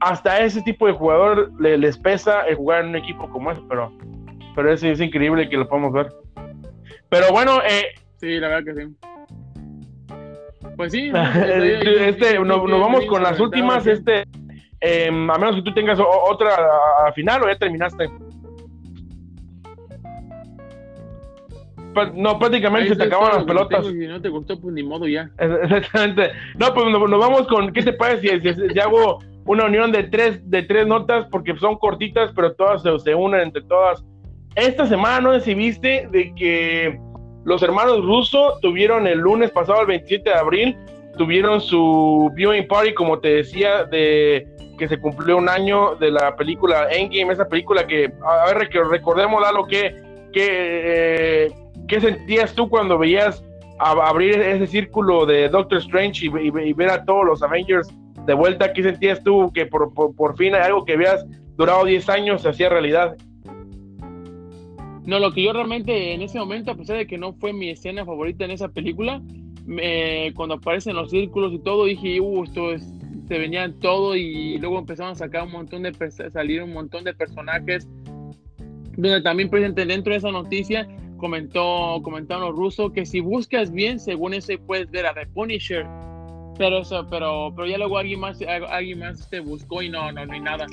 hasta 0.00 0.40
ese 0.40 0.60
tipo 0.60 0.86
de 0.88 0.92
jugador 0.92 1.50
le, 1.58 1.78
les 1.78 1.96
pesa 1.96 2.42
el 2.42 2.56
jugar 2.56 2.82
en 2.82 2.90
un 2.90 2.96
equipo 2.96 3.30
como 3.30 3.50
ese, 3.50 3.62
pero, 3.66 3.90
pero 4.54 4.70
es, 4.70 4.82
es 4.82 5.00
increíble 5.00 5.48
que 5.48 5.56
lo 5.56 5.66
podamos 5.66 5.94
ver. 5.94 6.12
Pero 7.08 7.32
bueno, 7.32 7.62
eh, 7.66 7.94
sí, 8.18 8.38
la 8.38 8.48
verdad 8.48 8.74
que 8.74 8.84
sí. 8.84 8.94
Pues 10.78 10.92
sí. 10.92 11.10
este, 12.00 12.38
nos, 12.38 12.62
vamos 12.62 13.04
con 13.06 13.20
las 13.20 13.38
últimas, 13.40 13.84
este, 13.84 14.24
em, 14.80 15.28
a 15.28 15.36
menos 15.36 15.56
que 15.56 15.62
tú 15.62 15.74
tengas 15.74 15.98
otra 16.00 16.52
final 17.16 17.42
o 17.42 17.48
ya 17.48 17.58
terminaste. 17.58 18.08
No, 22.14 22.38
prácticamente 22.38 22.90
se 22.90 22.96
te 22.96 23.04
acaban 23.04 23.34
las 23.34 23.44
pelotas. 23.44 23.86
si 23.88 24.06
no 24.06 24.22
te 24.22 24.28
gustó, 24.28 24.60
pues 24.60 24.72
ni 24.72 24.84
modo 24.84 25.08
ya. 25.08 25.28
Exactamente. 25.38 26.30
No, 26.56 26.72
pues 26.72 26.86
nos, 26.86 27.10
vamos 27.10 27.48
con, 27.48 27.72
¿qué 27.72 27.82
te 27.82 27.92
parece 27.92 28.40
si, 28.40 28.78
hago 28.78 29.18
una 29.46 29.64
unión 29.64 29.90
de 29.90 30.04
tres, 30.04 30.48
de 30.48 30.62
tres 30.62 30.86
notas? 30.86 31.26
Porque 31.28 31.56
son 31.56 31.76
cortitas, 31.76 32.30
pero 32.36 32.54
todas 32.54 32.84
se, 32.84 32.96
se 33.00 33.16
unen 33.16 33.40
entre 33.40 33.62
todas. 33.62 34.04
Esta 34.54 34.86
semana, 34.86 35.20
no 35.22 35.34
sé 35.34 35.40
si 35.40 35.54
viste, 35.54 36.06
de 36.12 36.32
que 36.36 37.00
los 37.48 37.62
hermanos 37.62 38.04
Russo 38.04 38.58
tuvieron 38.60 39.06
el 39.06 39.20
lunes 39.20 39.50
pasado, 39.50 39.80
el 39.80 39.86
27 39.86 40.28
de 40.28 40.36
abril, 40.36 40.76
tuvieron 41.16 41.62
su 41.62 42.30
viewing 42.34 42.68
party, 42.68 42.92
como 42.92 43.20
te 43.20 43.36
decía, 43.36 43.84
de 43.84 44.46
que 44.78 44.86
se 44.86 45.00
cumplió 45.00 45.38
un 45.38 45.48
año 45.48 45.94
de 45.94 46.10
la 46.10 46.36
película 46.36 46.92
Endgame, 46.92 47.32
esa 47.32 47.48
película 47.48 47.86
que, 47.86 48.12
a 48.22 48.52
ver, 48.52 48.68
recordemos, 48.90 49.42
lo 49.54 49.66
que, 49.66 49.96
que, 50.30 51.46
eh, 51.46 51.52
¿qué 51.88 52.00
sentías 52.02 52.52
tú 52.52 52.68
cuando 52.68 52.98
veías 52.98 53.42
abrir 53.78 54.38
ese 54.42 54.66
círculo 54.66 55.24
de 55.24 55.48
Doctor 55.48 55.78
Strange 55.78 56.26
y, 56.26 56.72
ver 56.74 56.90
a 56.90 57.02
todos 57.06 57.24
los 57.24 57.42
Avengers 57.42 57.88
de 58.26 58.34
vuelta, 58.34 58.74
¿qué 58.74 58.82
sentías 58.82 59.24
tú 59.24 59.50
que 59.54 59.64
por, 59.64 59.94
por, 59.94 60.36
fin 60.36 60.54
algo 60.54 60.84
que 60.84 60.92
habías 60.92 61.24
durado 61.56 61.86
10 61.86 62.10
años 62.10 62.42
se 62.42 62.50
hacía 62.50 62.68
realidad? 62.68 63.16
No, 65.08 65.18
lo 65.18 65.32
que 65.32 65.42
yo 65.42 65.54
realmente 65.54 66.12
en 66.12 66.20
ese 66.20 66.38
momento, 66.38 66.70
a 66.70 66.74
pesar 66.74 66.98
de 66.98 67.06
que 67.06 67.16
no 67.16 67.32
fue 67.32 67.54
mi 67.54 67.70
escena 67.70 68.04
favorita 68.04 68.44
en 68.44 68.50
esa 68.50 68.68
película, 68.68 69.22
cuando 70.34 70.56
aparecen 70.56 70.96
los 70.96 71.10
círculos 71.10 71.54
y 71.54 71.60
todo, 71.60 71.86
dije, 71.86 72.20
uh, 72.20 72.44
esto 72.44 72.72
es, 72.72 72.92
se 73.26 73.38
venían 73.38 73.72
todo 73.80 74.14
y 74.14 74.58
luego 74.58 74.78
empezaron 74.78 75.12
a 75.12 75.14
sacar 75.14 75.44
un 75.44 75.52
montón 75.52 75.84
de, 75.84 75.94
salir 76.30 76.62
un 76.62 76.74
montón 76.74 77.04
de 77.04 77.14
personajes, 77.14 77.88
donde 78.98 79.22
también 79.22 79.48
presente 79.48 79.86
dentro 79.86 80.12
de 80.12 80.18
esa 80.18 80.30
noticia 80.30 80.86
comentó, 81.16 82.02
comentaron 82.02 82.44
los 82.44 82.54
rusos 82.54 82.92
que 82.92 83.06
si 83.06 83.20
buscas 83.20 83.72
bien, 83.72 83.98
según 83.98 84.34
eso 84.34 84.52
puedes 84.66 84.90
ver 84.90 85.06
a 85.06 85.14
The 85.14 85.26
Punisher, 85.28 85.86
pero 86.58 86.80
eso, 86.80 87.06
pero, 87.08 87.50
pero 87.56 87.66
ya 87.66 87.78
luego 87.78 87.96
alguien 87.96 88.20
más, 88.20 88.42
alguien 88.42 88.98
más 88.98 89.26
te 89.30 89.40
buscó 89.40 89.80
y 89.80 89.88
no, 89.88 90.12
no, 90.12 90.26
no 90.26 90.32
hay 90.34 90.40
nada. 90.40 90.66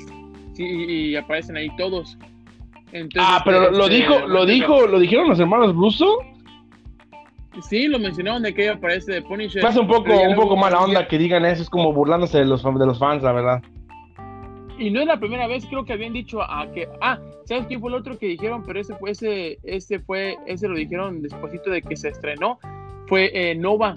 Sí, 0.52 0.62
y 0.62 1.16
aparecen 1.16 1.56
ahí 1.56 1.74
todos 1.78 2.18
ah, 3.18 3.42
pero 3.44 3.70
lo 3.70 3.84
este, 3.84 3.96
dijo, 3.96 4.26
lo 4.26 4.46
dijo, 4.46 4.86
lo 4.86 4.98
dijeron 4.98 5.28
los 5.28 5.40
hermanos 5.40 5.74
Russo. 5.74 6.18
Sí, 7.62 7.88
lo 7.88 7.98
mencionaron 7.98 8.42
de 8.42 8.54
que 8.54 8.68
aparece 8.68 9.12
de 9.12 9.22
Punisher. 9.22 9.62
Pasa 9.62 9.80
un 9.80 9.88
poco, 9.88 10.12
un 10.12 10.34
poco 10.34 10.56
mala 10.56 10.78
onda 10.80 11.08
que 11.08 11.18
digan 11.18 11.44
eso, 11.44 11.62
es 11.62 11.70
como 11.70 11.92
burlándose 11.92 12.38
de 12.38 12.44
los, 12.44 12.62
de 12.62 12.86
los 12.86 12.98
fans, 12.98 13.22
la 13.22 13.32
verdad. 13.32 13.62
Y 14.78 14.90
no 14.90 15.00
es 15.00 15.06
la 15.06 15.18
primera 15.18 15.46
vez, 15.46 15.64
creo 15.66 15.84
que 15.84 15.94
habían 15.94 16.12
dicho 16.12 16.42
a 16.42 16.70
que, 16.72 16.86
ah, 17.00 17.18
¿sabes 17.46 17.66
quién 17.66 17.80
fue 17.80 17.88
el 17.88 17.96
otro 17.96 18.18
que 18.18 18.26
dijeron? 18.26 18.62
Pero 18.66 18.80
ese 18.80 18.94
fue, 18.96 19.12
ese, 19.12 19.58
ese 19.62 20.00
fue, 20.00 20.36
ese 20.46 20.68
lo 20.68 20.74
dijeron 20.74 21.22
después 21.22 21.52
de 21.52 21.80
que 21.80 21.96
se 21.96 22.10
estrenó, 22.10 22.58
fue 23.06 23.30
eh, 23.32 23.54
Nova. 23.54 23.96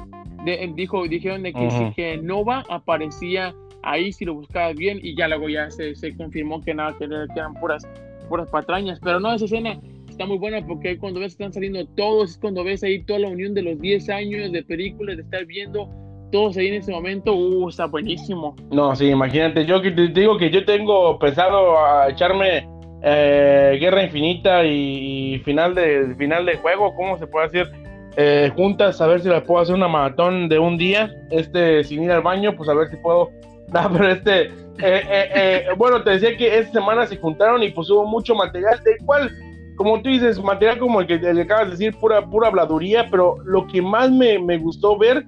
dijo, 0.75 1.05
dijeron 1.07 1.43
de 1.43 1.51
que, 1.51 1.69
sí, 1.69 1.91
que 1.95 2.17
Nova 2.17 2.63
aparecía 2.69 3.53
ahí 3.83 4.13
si 4.13 4.23
lo 4.23 4.35
buscabas 4.35 4.75
bien 4.75 4.99
y 5.01 5.15
ya 5.15 5.27
luego 5.27 5.49
ya 5.49 5.69
se, 5.69 5.95
se 5.95 6.15
confirmó 6.15 6.61
que 6.61 6.73
nada, 6.73 6.95
que 6.97 7.05
eran 7.05 7.53
puras 7.55 7.85
puras 8.29 8.49
patrañas, 8.49 8.99
pero 9.03 9.19
no, 9.19 9.33
esa 9.33 9.45
escena 9.45 9.79
está 10.07 10.25
muy 10.25 10.37
buena 10.37 10.65
porque 10.65 10.97
cuando 10.97 11.19
ves 11.19 11.33
están 11.33 11.51
saliendo 11.51 11.85
todos, 11.95 12.31
es 12.31 12.37
cuando 12.37 12.63
ves 12.63 12.83
ahí 12.83 13.03
toda 13.03 13.19
la 13.19 13.29
unión 13.29 13.53
de 13.53 13.63
los 13.63 13.79
10 13.79 14.09
años 14.09 14.51
de 14.51 14.63
películas, 14.63 15.17
de 15.17 15.23
estar 15.23 15.45
viendo 15.45 15.89
todos 16.31 16.57
ahí 16.57 16.67
en 16.67 16.75
ese 16.75 16.91
momento, 16.91 17.33
uh, 17.33 17.69
está 17.69 17.85
buenísimo. 17.85 18.55
No, 18.71 18.95
sí, 18.95 19.07
imagínate, 19.07 19.65
yo 19.65 19.81
te 19.81 19.91
digo 20.07 20.37
que 20.37 20.49
yo 20.49 20.63
tengo 20.65 21.17
pensado 21.17 21.79
a 21.79 22.09
echarme 22.09 22.67
eh, 23.01 23.77
Guerra 23.79 24.03
Infinita 24.03 24.65
y, 24.65 25.39
final 25.45 25.73
de 25.73 26.15
final 26.17 26.45
de 26.45 26.57
juego, 26.57 26.93
¿cómo 26.95 27.17
se 27.17 27.27
puede 27.27 27.47
decir? 27.49 27.71
Eh, 28.17 28.51
juntas, 28.55 28.99
a 28.99 29.07
ver 29.07 29.21
si 29.21 29.29
la 29.29 29.43
puedo 29.43 29.61
hacer 29.61 29.75
una 29.75 29.87
maratón 29.87 30.49
de 30.49 30.59
un 30.59 30.77
día, 30.77 31.09
este, 31.31 31.83
sin 31.83 32.03
ir 32.03 32.11
al 32.11 32.21
baño, 32.21 32.55
pues 32.55 32.69
a 32.69 32.73
ver 32.73 32.89
si 32.89 32.97
puedo. 32.97 33.29
No, 33.73 33.91
pero 33.91 34.09
este, 34.09 34.45
eh, 34.45 34.51
eh, 34.81 35.29
eh, 35.35 35.65
bueno, 35.77 36.01
te 36.03 36.11
decía 36.11 36.35
que 36.37 36.57
esta 36.57 36.79
semana 36.79 37.05
se 37.05 37.17
juntaron 37.17 37.61
y 37.63 37.69
pues 37.69 37.89
hubo 37.89 38.05
mucho 38.05 38.33
material, 38.33 38.81
del 38.83 38.97
cual, 39.05 39.31
como 39.75 40.01
tú 40.01 40.09
dices, 40.09 40.41
material 40.41 40.79
como 40.79 41.01
el 41.01 41.07
que, 41.07 41.17
le 41.17 41.41
acabas 41.41 41.65
de 41.65 41.71
decir, 41.71 41.95
pura, 41.99 42.25
pura 42.25 42.47
habladuría, 42.47 43.07
pero 43.11 43.35
lo 43.45 43.67
que 43.67 43.81
más 43.81 44.09
me, 44.11 44.39
me 44.39 44.57
gustó 44.57 44.97
ver 44.97 45.25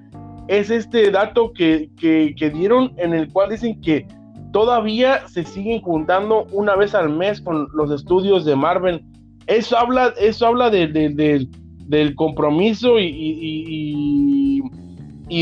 es 0.48 0.70
este 0.70 1.12
dato 1.12 1.54
que, 1.54 1.89
que, 2.00 2.34
que, 2.38 2.50
dieron 2.50 2.94
en 2.98 3.14
el 3.14 3.32
cual 3.32 3.52
dicen 3.52 3.80
que 3.82 4.08
todavía 4.52 5.28
se 5.28 5.44
siguen 5.44 5.82
juntando 5.82 6.46
una 6.52 6.76
vez 6.76 6.96
al 6.96 7.10
mes 7.10 7.39
con 7.42 7.68
los 7.74 7.92
estudios 7.92 8.46
de 8.46 8.56
Marvel. 8.56 9.04
Eso 9.48 9.78
habla, 9.78 10.14
eso 10.18 10.48
habla 10.48 10.70
de, 10.70 10.88
de, 10.88 11.48
del 11.88 12.16
compromiso 12.16 13.00
y, 13.00 13.06
y, 13.06 13.66
y, 13.68 14.62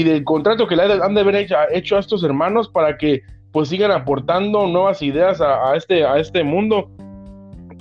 del 0.04 0.24
contrato 0.24 0.68
que 0.68 0.76
le 0.76 0.84
han 0.84 1.16
de 1.16 1.22
haber 1.22 1.36
hecho, 1.36 1.96
a 1.96 2.00
estos 2.00 2.24
hermanos 2.24 2.70
para 2.70 2.98
que 2.98 3.24
pues 3.52 3.70
sigan 3.70 3.92
aportando 3.92 4.68
nuevas 4.68 5.02
ideas 5.02 5.42
a, 5.42 5.76
este, 5.76 6.06
a 6.06 6.20
este 6.20 6.44
mundo. 6.44 6.92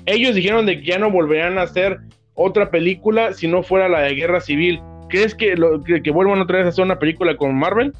Ellos 0.06 0.34
dijeron 0.34 0.64
de 0.64 0.80
que 0.80 0.86
ya 0.86 0.98
no 0.98 1.10
volverán 1.10 1.58
a 1.58 1.62
hacer 1.62 1.98
otra 2.32 2.70
película 2.70 3.34
si 3.34 3.46
no 3.46 3.62
fuera 3.62 3.88
la 3.88 4.00
de 4.00 4.14
Guerra 4.14 4.40
Civil. 4.40 4.80
¿Crees 5.10 5.34
que, 5.34 5.54
que, 6.02 6.10
vuelvan 6.10 6.40
otra 6.40 6.58
vez 6.58 6.66
a 6.66 6.68
hacer 6.70 6.84
una 6.84 6.98
película 6.98 7.36
con 7.36 7.54
Marvel? 7.54 7.92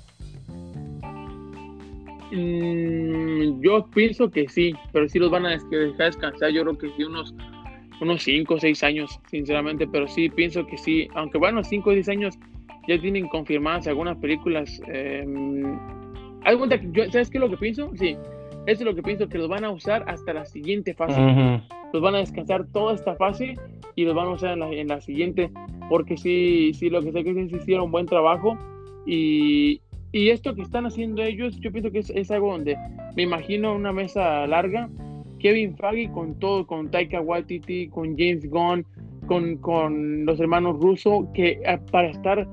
Mm, 2.32 3.60
yo 3.60 3.86
pienso 3.94 4.30
que 4.30 4.48
sí, 4.48 4.74
pero 4.92 5.06
sí 5.08 5.18
los 5.18 5.30
van 5.30 5.44
a 5.44 5.50
dejar 5.50 5.94
descansar. 5.98 6.50
Yo 6.50 6.62
creo 6.62 6.78
que 6.78 6.88
sí, 6.96 7.04
unos 7.04 7.34
unos 8.00 8.22
5 8.22 8.54
o 8.54 8.58
6 8.58 8.82
años, 8.84 9.20
sinceramente, 9.30 9.86
pero 9.86 10.06
sí 10.08 10.28
pienso 10.28 10.66
que 10.66 10.78
sí, 10.78 11.08
aunque 11.14 11.38
bueno, 11.38 11.64
5 11.64 11.90
o 11.90 11.92
10 11.92 12.08
años 12.08 12.38
ya 12.88 12.98
tienen 12.98 13.28
confirmadas 13.28 13.86
algunas 13.86 14.16
películas. 14.16 14.80
Eh, 14.88 15.24
¿Sabes 17.12 17.30
qué 17.30 17.38
es 17.38 17.40
lo 17.40 17.50
que 17.50 17.58
pienso? 17.58 17.92
Sí, 17.96 18.16
eso 18.66 18.80
es 18.80 18.80
lo 18.80 18.94
que 18.94 19.02
pienso, 19.02 19.28
que 19.28 19.38
los 19.38 19.48
van 19.48 19.64
a 19.64 19.70
usar 19.70 20.04
hasta 20.08 20.32
la 20.32 20.46
siguiente 20.46 20.94
fase. 20.94 21.20
Los 21.92 22.02
van 22.02 22.14
a 22.14 22.18
descansar 22.18 22.66
toda 22.72 22.94
esta 22.94 23.14
fase 23.16 23.54
y 23.94 24.04
los 24.04 24.14
van 24.14 24.28
a 24.28 24.30
usar 24.30 24.58
en 24.58 24.88
la, 24.88 25.00
siguiente, 25.00 25.50
porque 25.90 26.16
sí, 26.16 26.72
sí, 26.74 26.88
lo 26.88 27.02
que 27.02 27.12
sé 27.12 27.24
que 27.24 27.30
es 27.30 27.52
hicieron 27.52 27.86
un 27.86 27.90
buen 27.90 28.06
trabajo 28.06 28.56
y, 29.06 29.80
y 30.12 30.30
esto 30.30 30.54
que 30.54 30.62
están 30.62 30.86
haciendo 30.86 31.22
ellos, 31.22 31.58
yo 31.60 31.72
pienso 31.72 31.90
que 31.90 31.98
es, 32.00 32.10
es, 32.10 32.30
algo 32.30 32.52
donde 32.52 32.76
me 33.16 33.22
imagino 33.22 33.74
una 33.74 33.92
mesa 33.92 34.46
larga, 34.46 34.88
Kevin 35.38 35.76
Feige 35.76 36.10
con 36.12 36.38
todo, 36.38 36.66
con 36.66 36.90
Taika 36.90 37.20
Waititi, 37.20 37.88
con 37.88 38.16
James 38.16 38.48
Gunn, 38.48 38.84
con, 39.26 39.56
con 39.58 40.24
los 40.26 40.40
hermanos 40.40 40.78
Russo, 40.78 41.28
que 41.34 41.60
ah, 41.66 41.78
para 41.90 42.08
estar 42.08 42.46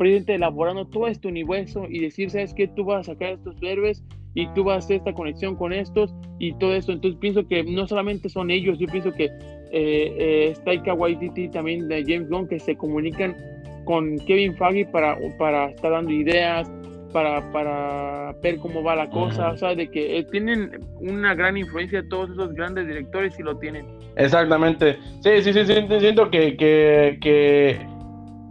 presidente 0.00 0.34
elaborando 0.34 0.86
todo 0.86 1.08
este 1.08 1.28
universo 1.28 1.84
y 1.86 1.98
decir, 1.98 2.30
¿sabes 2.30 2.54
qué? 2.54 2.66
Tú 2.68 2.86
vas 2.86 3.06
a 3.06 3.12
sacar 3.12 3.34
estos 3.34 3.54
héroes 3.60 4.02
y 4.32 4.46
tú 4.54 4.64
vas 4.64 4.76
a 4.76 4.78
hacer 4.78 4.96
esta 4.96 5.12
conexión 5.12 5.56
con 5.56 5.74
estos 5.74 6.14
y 6.38 6.54
todo 6.54 6.74
eso. 6.74 6.92
Entonces 6.92 7.20
pienso 7.20 7.46
que 7.46 7.62
no 7.64 7.86
solamente 7.86 8.30
son 8.30 8.50
ellos, 8.50 8.78
yo 8.78 8.86
pienso 8.86 9.12
que 9.12 9.26
eh, 9.72 10.54
eh, 10.64 10.92
Waititi 10.96 11.50
también 11.50 11.86
de 11.88 12.02
James 12.02 12.30
Gunn 12.30 12.48
que 12.48 12.58
se 12.58 12.76
comunican 12.76 13.36
con 13.84 14.18
Kevin 14.20 14.56
Feige 14.56 14.86
para, 14.86 15.18
para 15.38 15.66
estar 15.66 15.90
dando 15.90 16.10
ideas, 16.12 16.72
para, 17.12 17.52
para 17.52 18.34
ver 18.42 18.56
cómo 18.56 18.82
va 18.82 18.96
la 18.96 19.10
cosa, 19.10 19.50
o 19.50 19.56
sea, 19.58 19.74
de 19.74 19.90
que 19.90 20.16
eh, 20.16 20.24
tienen 20.32 20.80
una 21.00 21.34
gran 21.34 21.58
influencia 21.58 22.02
todos 22.08 22.30
esos 22.30 22.54
grandes 22.54 22.86
directores 22.86 23.38
y 23.38 23.42
lo 23.42 23.58
tienen. 23.58 23.84
Exactamente. 24.16 24.96
Sí, 25.22 25.42
sí, 25.42 25.52
sí, 25.52 25.64
siento 25.66 26.30
que, 26.30 26.56
que, 26.56 27.18
que 27.20 27.99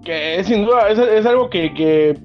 que 0.04 0.36
es 0.40 0.48
sin 0.48 0.66
duda, 0.66 0.90
es, 0.90 1.26
algo 1.26 1.50
que, 1.50 2.16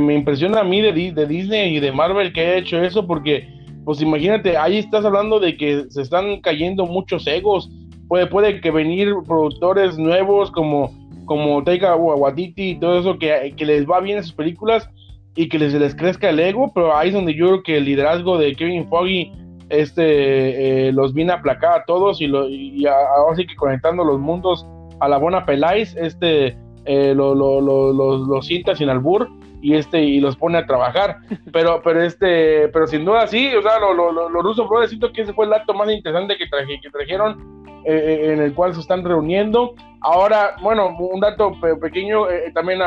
me 0.00 0.14
impresiona 0.14 0.60
a 0.60 0.64
mí 0.64 0.80
de, 0.80 0.92
de, 0.92 1.26
Disney 1.26 1.76
y 1.76 1.80
de 1.80 1.92
Marvel 1.92 2.32
que 2.32 2.40
ha 2.40 2.56
hecho 2.56 2.82
eso, 2.82 3.06
porque, 3.06 3.48
pues 3.84 4.00
imagínate, 4.00 4.56
ahí 4.56 4.78
estás 4.78 5.04
hablando 5.04 5.38
de 5.38 5.56
que 5.56 5.84
se 5.90 6.02
están 6.02 6.40
cayendo 6.40 6.86
muchos 6.86 7.26
egos. 7.26 7.70
Puede, 8.08 8.26
puede 8.26 8.60
que 8.60 8.70
venir 8.70 9.12
productores 9.26 9.98
nuevos 9.98 10.50
como, 10.50 10.94
como 11.26 11.62
Taika 11.62 11.96
Waititi 11.96 12.70
y 12.70 12.80
todo 12.80 13.00
eso, 13.00 13.18
que, 13.18 13.52
que 13.56 13.66
les 13.66 13.86
va 13.86 14.00
bien 14.00 14.18
a 14.18 14.22
sus 14.22 14.32
películas 14.32 14.88
y 15.34 15.48
que 15.48 15.58
les, 15.58 15.74
les 15.74 15.94
crezca 15.94 16.30
el 16.30 16.40
ego, 16.40 16.72
pero 16.74 16.96
ahí 16.96 17.08
es 17.08 17.14
donde 17.14 17.34
yo 17.34 17.46
creo 17.46 17.62
que 17.62 17.76
el 17.76 17.84
liderazgo 17.84 18.38
de 18.38 18.54
Kevin 18.54 18.88
Foggy 18.88 19.30
este, 19.68 20.88
eh, 20.88 20.92
los 20.92 21.12
viene 21.12 21.32
a 21.32 21.36
aplacar 21.36 21.80
a 21.80 21.84
todos 21.84 22.20
y, 22.20 22.26
lo, 22.26 22.48
y 22.48 22.86
ahora 22.86 23.36
sí 23.36 23.46
que 23.46 23.54
conectando 23.56 24.04
los 24.04 24.18
mundos 24.18 24.66
a 25.00 25.08
la 25.08 25.18
buena 25.18 25.44
Peláis, 25.44 25.94
este 25.96 26.56
eh, 26.86 27.14
lo, 27.14 27.34
lo, 27.34 27.60
lo, 27.60 27.92
los 27.92 28.46
sienta 28.46 28.74
sin 28.74 28.88
albur 28.88 29.28
y 29.60 29.74
este 29.74 30.00
y 30.02 30.20
los 30.20 30.36
pone 30.36 30.58
a 30.58 30.66
trabajar. 30.66 31.18
Pero 31.52 31.80
pero 31.82 32.02
este 32.02 32.68
pero 32.68 32.86
sin 32.86 33.04
duda 33.04 33.26
sí 33.26 33.54
o 33.54 33.62
sea 33.62 33.78
los 33.80 34.42
rusos 34.42 34.68
brothers 34.68 34.90
siento 34.90 35.12
que 35.12 35.22
ese 35.22 35.32
fue 35.32 35.46
el 35.46 35.52
acto 35.52 35.72
más 35.74 35.90
interesante 35.90 36.36
que, 36.36 36.46
traje, 36.46 36.78
que 36.80 36.90
trajeron 36.90 37.82
eh, 37.84 37.94
eh, 37.94 38.32
en 38.32 38.40
el 38.40 38.54
cual 38.54 38.74
se 38.74 38.80
están 38.80 39.04
reuniendo. 39.04 39.74
Ahora 40.00 40.56
bueno 40.62 40.96
un 40.98 41.20
dato 41.20 41.52
pequeño 41.80 42.26
también 42.54 42.80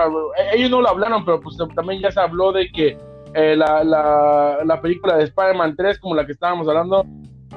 ellos 0.53 0.69
no 0.69 0.81
lo 0.81 0.89
hablaron 0.89 1.25
pero 1.25 1.41
pues 1.41 1.57
también 1.75 2.01
ya 2.01 2.11
se 2.11 2.19
habló 2.19 2.51
de 2.51 2.69
que 2.71 2.97
la, 3.33 3.83
la, 3.83 4.59
la 4.63 4.81
película 4.81 5.17
de 5.17 5.25
Spider-Man 5.25 5.75
3 5.75 5.99
como 5.99 6.15
la 6.15 6.25
que 6.25 6.31
estábamos 6.33 6.67
hablando 6.67 7.05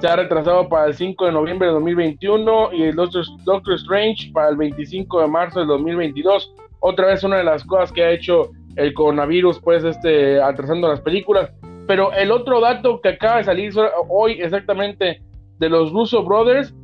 se 0.03 0.09
ha 0.09 0.16
retrasado 0.16 0.68
para 0.68 0.86
el 0.86 0.94
5 0.94 1.26
de 1.26 1.30
noviembre 1.30 1.68
de 1.68 1.74
2021 1.74 2.72
y 2.72 2.82
el 2.82 2.96
Doctor, 2.96 3.24
Doctor 3.44 3.74
Strange 3.74 4.32
para 4.32 4.48
el 4.48 4.57
25 4.57 5.20
de 5.20 5.28
marzo 5.28 5.61
de 5.61 5.66
2022. 5.66 6.53
Otra 6.80 7.07
vez 7.07 7.22
una 7.22 7.36
de 7.36 7.44
las 7.44 7.62
cosas 7.62 7.92
que 7.92 8.03
ha 8.03 8.11
hecho 8.11 8.50
el 8.74 8.92
coronavirus, 8.94 9.61
pues, 9.61 9.84
este, 9.84 10.42
atrasando 10.42 10.88
las 10.88 11.00
películas. 11.03 11.53
Pero 11.86 12.12
el 12.14 12.32
otro 12.32 12.61
dato 12.61 13.00
que 13.00 13.11
acaba 13.11 13.36
de 13.36 13.44
salir 13.44 13.72
hoy 14.09 14.40
exactamente 14.40 15.22
de 15.61 15.68
los 15.68 15.92
Russo 15.92 16.24
Brothers 16.24 16.74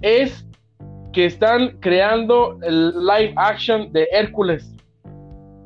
es 0.00 0.48
que 1.12 1.26
están 1.26 1.76
creando 1.80 2.58
el 2.62 2.88
live 3.04 3.34
action 3.36 3.92
de 3.92 4.08
Hércules. 4.12 4.74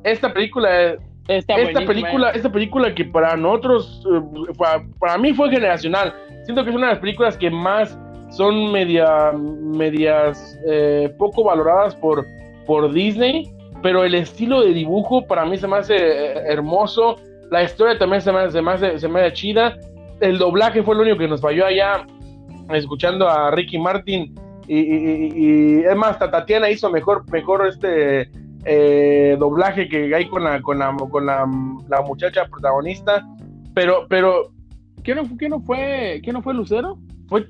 Esta 0.03 0.33
película, 0.33 0.97
esta 1.29 1.85
película, 1.85 2.31
esta 2.31 2.51
película 2.51 2.93
que 2.93 3.05
para 3.05 3.37
nosotros, 3.37 4.05
eh, 4.13 4.81
para 4.99 5.17
mí 5.17 5.31
fue 5.31 5.49
generacional 5.49 6.13
siento 6.51 6.65
que 6.65 6.71
es 6.71 6.75
una 6.75 6.87
de 6.87 6.93
las 6.93 7.01
películas 7.01 7.37
que 7.37 7.49
más 7.49 7.97
son 8.29 8.73
media, 8.73 9.31
medias 9.31 10.59
eh, 10.67 11.13
poco 11.17 11.45
valoradas 11.45 11.95
por, 11.95 12.25
por 12.65 12.91
Disney, 12.91 13.49
pero 13.81 14.03
el 14.03 14.15
estilo 14.15 14.61
de 14.61 14.73
dibujo 14.73 15.25
para 15.25 15.45
mí 15.45 15.57
se 15.57 15.65
me 15.65 15.77
hace 15.77 15.95
eh, 15.95 16.33
hermoso, 16.47 17.15
la 17.51 17.63
historia 17.63 17.97
también 17.97 18.21
se 18.21 18.33
me, 18.33 18.51
se 18.51 18.61
me 18.61 18.71
hace, 18.71 18.99
se 18.99 19.07
me 19.07 19.21
hace 19.21 19.33
chida, 19.33 19.77
el 20.19 20.37
doblaje 20.37 20.83
fue 20.83 20.95
lo 20.95 21.03
único 21.03 21.19
que 21.19 21.27
nos 21.29 21.39
falló 21.39 21.65
allá, 21.65 22.05
escuchando 22.73 23.29
a 23.29 23.51
Ricky 23.51 23.77
Martin, 23.77 24.35
y, 24.67 25.79
es 25.83 25.95
más, 25.95 26.19
Tatiana 26.19 26.69
hizo 26.69 26.89
mejor, 26.89 27.29
mejor 27.31 27.65
este 27.67 28.29
eh, 28.65 29.35
doblaje 29.39 29.87
que 29.87 30.13
hay 30.13 30.27
con 30.27 30.43
la, 30.43 30.61
con 30.61 30.79
la, 30.79 30.95
con 31.09 31.25
la, 31.25 31.45
muchacha 32.05 32.45
protagonista, 32.45 33.25
pero, 33.73 34.05
pero... 34.09 34.51
¿Qué 35.03 35.15
no, 35.15 35.25
fue, 35.61 36.21
qué 36.23 36.31
no 36.31 36.41
fue 36.41 36.53
Lucero? 36.53 36.97
Fue, 37.27 37.47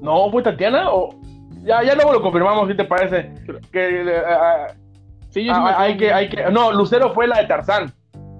no, 0.00 0.30
fue 0.30 0.42
Tatiana 0.42 0.90
o 0.90 1.10
ya, 1.64 1.82
ya 1.82 1.94
luego 1.94 2.12
lo 2.12 2.22
confirmamos, 2.22 2.68
¿qué 2.68 2.74
te 2.74 2.84
parece? 2.84 3.32
Que, 3.70 4.02
eh, 4.02 4.04
eh, 4.08 4.74
sí, 5.30 5.44
yo 5.44 5.52
ah, 5.54 5.76
hay 5.78 5.96
que, 5.96 6.12
hay 6.12 6.28
que, 6.28 6.50
no, 6.50 6.72
Lucero 6.72 7.12
fue 7.14 7.26
la 7.26 7.40
de 7.40 7.46
Tarzán, 7.46 7.92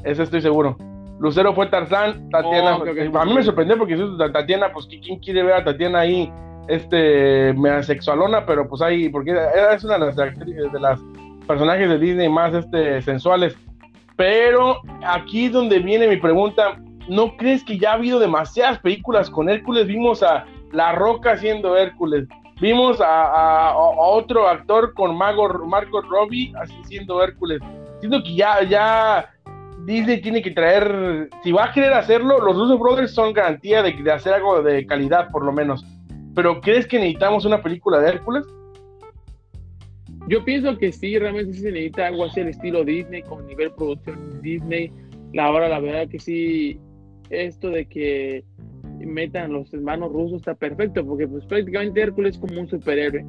eso 0.04 0.22
estoy 0.22 0.40
seguro. 0.40 0.76
Lucero 1.20 1.54
fue 1.54 1.68
Tarzán, 1.68 2.28
Tatiana, 2.30 2.78
oh, 2.78 3.18
a 3.18 3.24
mí 3.24 3.34
me 3.34 3.44
sorprendió 3.44 3.78
porque 3.78 3.96
Tatiana, 4.32 4.72
pues 4.72 4.86
quién 4.86 5.20
quiere 5.20 5.44
ver 5.44 5.54
a 5.54 5.64
Tatiana 5.64 6.00
ahí, 6.00 6.32
este, 6.66 7.52
me 7.52 7.80
sexualona, 7.84 8.44
pero 8.44 8.68
pues 8.68 8.82
ahí, 8.82 9.08
porque 9.08 9.32
es 9.72 9.84
una 9.84 9.98
de 9.98 10.06
las, 10.06 10.16
de 10.16 10.80
las 10.80 11.00
personajes 11.46 11.88
de 11.88 11.98
Disney 11.98 12.28
más 12.28 12.54
este, 12.54 13.02
sensuales. 13.02 13.56
Pero 14.16 14.80
aquí 15.06 15.48
donde 15.48 15.78
viene 15.78 16.08
mi 16.08 16.16
pregunta, 16.16 16.76
¿no 17.08 17.36
crees 17.36 17.64
que 17.64 17.78
ya 17.78 17.92
ha 17.92 17.94
habido 17.94 18.18
demasiadas 18.18 18.78
películas 18.78 19.30
con 19.30 19.48
Hércules? 19.48 19.86
Vimos 19.86 20.22
a 20.22 20.44
La 20.72 20.92
Roca 20.92 21.32
haciendo 21.32 21.76
Hércules, 21.76 22.28
vimos 22.60 22.98
a, 23.00 23.74
otro 23.76 24.48
actor 24.48 24.94
con 24.94 25.16
Mago, 25.16 25.48
Marco 25.66 26.00
Robbie 26.00 26.52
así 26.60 26.74
siendo 26.84 27.22
Hércules. 27.22 27.60
Siento 28.00 28.22
que 28.22 28.34
ya, 28.34 28.62
ya 28.62 29.30
Disney 29.84 30.20
tiene 30.20 30.42
que 30.42 30.50
traer, 30.50 31.28
si 31.42 31.52
va 31.52 31.64
a 31.66 31.72
querer 31.72 31.92
hacerlo, 31.92 32.40
los 32.40 32.56
Russo 32.56 32.78
Brothers 32.78 33.12
son 33.12 33.32
garantía 33.32 33.82
de, 33.82 34.12
hacer 34.12 34.34
algo 34.34 34.62
de 34.62 34.86
calidad 34.86 35.28
por 35.30 35.44
lo 35.44 35.52
menos. 35.52 35.84
Pero 36.34 36.60
¿crees 36.60 36.86
que 36.86 36.98
necesitamos 36.98 37.44
una 37.44 37.62
película 37.62 37.98
de 37.98 38.10
Hércules? 38.10 38.46
Yo 40.28 40.44
pienso 40.44 40.78
que 40.78 40.92
sí, 40.92 41.18
realmente 41.18 41.52
sí 41.52 41.60
se 41.60 41.72
necesita 41.72 42.06
algo 42.06 42.24
así 42.24 42.40
al 42.40 42.48
estilo 42.48 42.84
Disney, 42.84 43.22
con 43.22 43.44
nivel 43.46 43.72
producción 43.72 44.40
Disney. 44.40 44.92
La 45.32 45.50
la 45.50 45.80
verdad 45.80 46.08
que 46.08 46.20
sí, 46.20 46.78
esto 47.32 47.70
de 47.70 47.86
que 47.86 48.44
metan 49.00 49.52
los 49.52 49.72
hermanos 49.72 50.12
rusos 50.12 50.38
está 50.38 50.54
perfecto, 50.54 51.04
porque 51.04 51.26
pues 51.26 51.44
prácticamente 51.46 52.00
Hércules 52.00 52.34
es 52.34 52.40
como 52.40 52.60
un 52.60 52.68
superhéroe. 52.68 53.24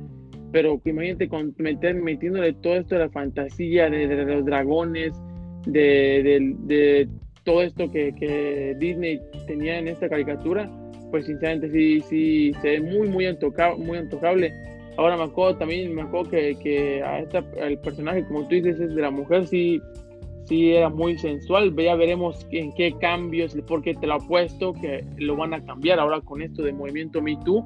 Pero 0.51 0.79
imagínate 0.85 1.27
con 1.27 1.55
meter, 1.57 1.95
metiéndole 1.95 2.53
todo 2.53 2.75
esto 2.75 2.95
de 2.95 3.01
la 3.01 3.09
fantasía, 3.09 3.89
de, 3.89 4.07
los 4.25 4.45
dragones, 4.45 5.13
de, 5.65 6.53
de, 6.59 7.09
todo 7.43 7.63
esto 7.63 7.89
que, 7.89 8.13
que, 8.13 8.75
Disney 8.77 9.19
tenía 9.47 9.79
en 9.79 9.87
esta 9.87 10.07
caricatura, 10.07 10.69
pues 11.09 11.25
sinceramente 11.25 11.71
sí, 11.71 12.01
sí, 12.01 12.53
se 12.61 12.69
ve 12.69 12.81
muy, 12.81 13.09
muy, 13.09 13.25
muy 13.79 13.97
antojable 13.97 14.53
Ahora 14.97 15.17
me 15.17 15.23
acuerdo 15.23 15.57
también, 15.57 15.93
me 15.95 16.03
acuerdo 16.03 16.29
que, 16.29 16.55
que 16.61 17.01
a 17.01 17.19
esta, 17.19 17.43
el 17.57 17.79
personaje, 17.79 18.23
como 18.25 18.47
tú 18.47 18.55
dices, 18.55 18.79
es 18.79 18.93
de 18.93 19.01
la 19.01 19.09
mujer, 19.09 19.47
sí, 19.47 19.81
sí 20.53 20.71
era 20.73 20.89
muy 20.89 21.17
sensual. 21.17 21.75
Ya 21.75 21.95
veremos 21.95 22.45
en 22.51 22.71
qué 22.73 22.93
cambios, 22.99 23.57
porque 23.67 23.95
te 23.95 24.07
lo 24.07 24.15
apuesto 24.15 24.73
que 24.73 25.03
lo 25.17 25.35
van 25.35 25.53
a 25.53 25.65
cambiar 25.65 25.99
ahora 25.99 26.21
con 26.21 26.41
esto 26.41 26.61
de 26.61 26.73
movimiento 26.73 27.21
Me 27.21 27.35
Too. 27.43 27.65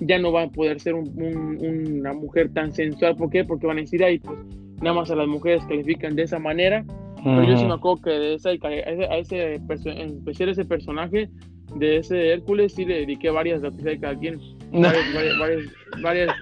Ya 0.00 0.18
no 0.18 0.32
va 0.32 0.44
a 0.44 0.48
poder 0.48 0.80
ser 0.80 0.94
una 0.94 2.12
mujer 2.14 2.52
tan 2.52 2.72
sensual. 2.72 3.16
¿Por 3.16 3.30
qué? 3.30 3.44
Porque 3.44 3.66
van 3.66 3.78
a 3.78 3.82
decir, 3.82 4.02
ahí, 4.02 4.18
pues 4.18 4.38
nada 4.80 4.96
más 4.96 5.10
a 5.10 5.16
las 5.16 5.28
mujeres 5.28 5.64
califican 5.66 6.16
de 6.16 6.22
esa 6.22 6.38
manera. 6.38 6.84
Pero 7.22 7.44
yo 7.44 7.56
sí 7.56 7.64
me 7.64 7.74
acuerdo 7.74 8.02
que 8.02 8.10
de 8.10 8.34
esa, 8.34 8.48
a 8.48 9.18
ese, 9.18 9.36
a 9.36 9.54
especial 9.54 10.48
ese 10.48 10.64
personaje 10.64 11.28
de 11.76 11.98
ese 11.98 12.32
Hércules, 12.32 12.74
sí 12.74 12.84
le 12.84 13.00
dediqué 13.00 13.30
varias 13.30 13.62
noticias 13.62 13.98
cada 14.00 14.18
quien 14.18 14.40
varias, 14.72 15.38
varias, 15.38 15.62
varias, 16.02 16.34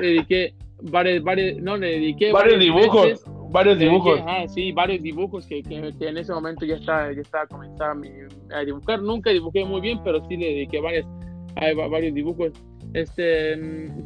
dediqué, 0.00 0.54
varias, 0.82 1.22
varias, 1.22 1.56
no, 1.58 1.76
le 1.76 1.88
dediqué 1.88 2.32
varios 2.32 2.60
dibujos, 2.60 3.24
varios 3.50 3.78
dibujos. 3.78 4.20
ah, 4.26 4.46
sí, 4.48 4.72
varios 4.72 5.02
dibujos 5.02 5.46
que, 5.46 5.62
que, 5.62 5.92
que, 5.98 6.08
en 6.08 6.18
ese 6.18 6.32
momento 6.32 6.64
ya 6.64 6.76
estaba, 6.76 7.12
ya 7.12 7.20
estaba 7.20 7.46
comenzando 7.46 8.06
a 8.54 8.60
dibujar. 8.60 9.02
Nunca 9.02 9.30
dibujé 9.30 9.64
muy 9.64 9.80
bien, 9.80 10.00
pero 10.04 10.26
sí 10.28 10.36
le 10.36 10.46
dediqué 10.46 10.80
varias, 10.80 11.06
a 11.56 11.88
varios 11.88 12.14
dibujos. 12.14 12.52
Este, 12.94 13.56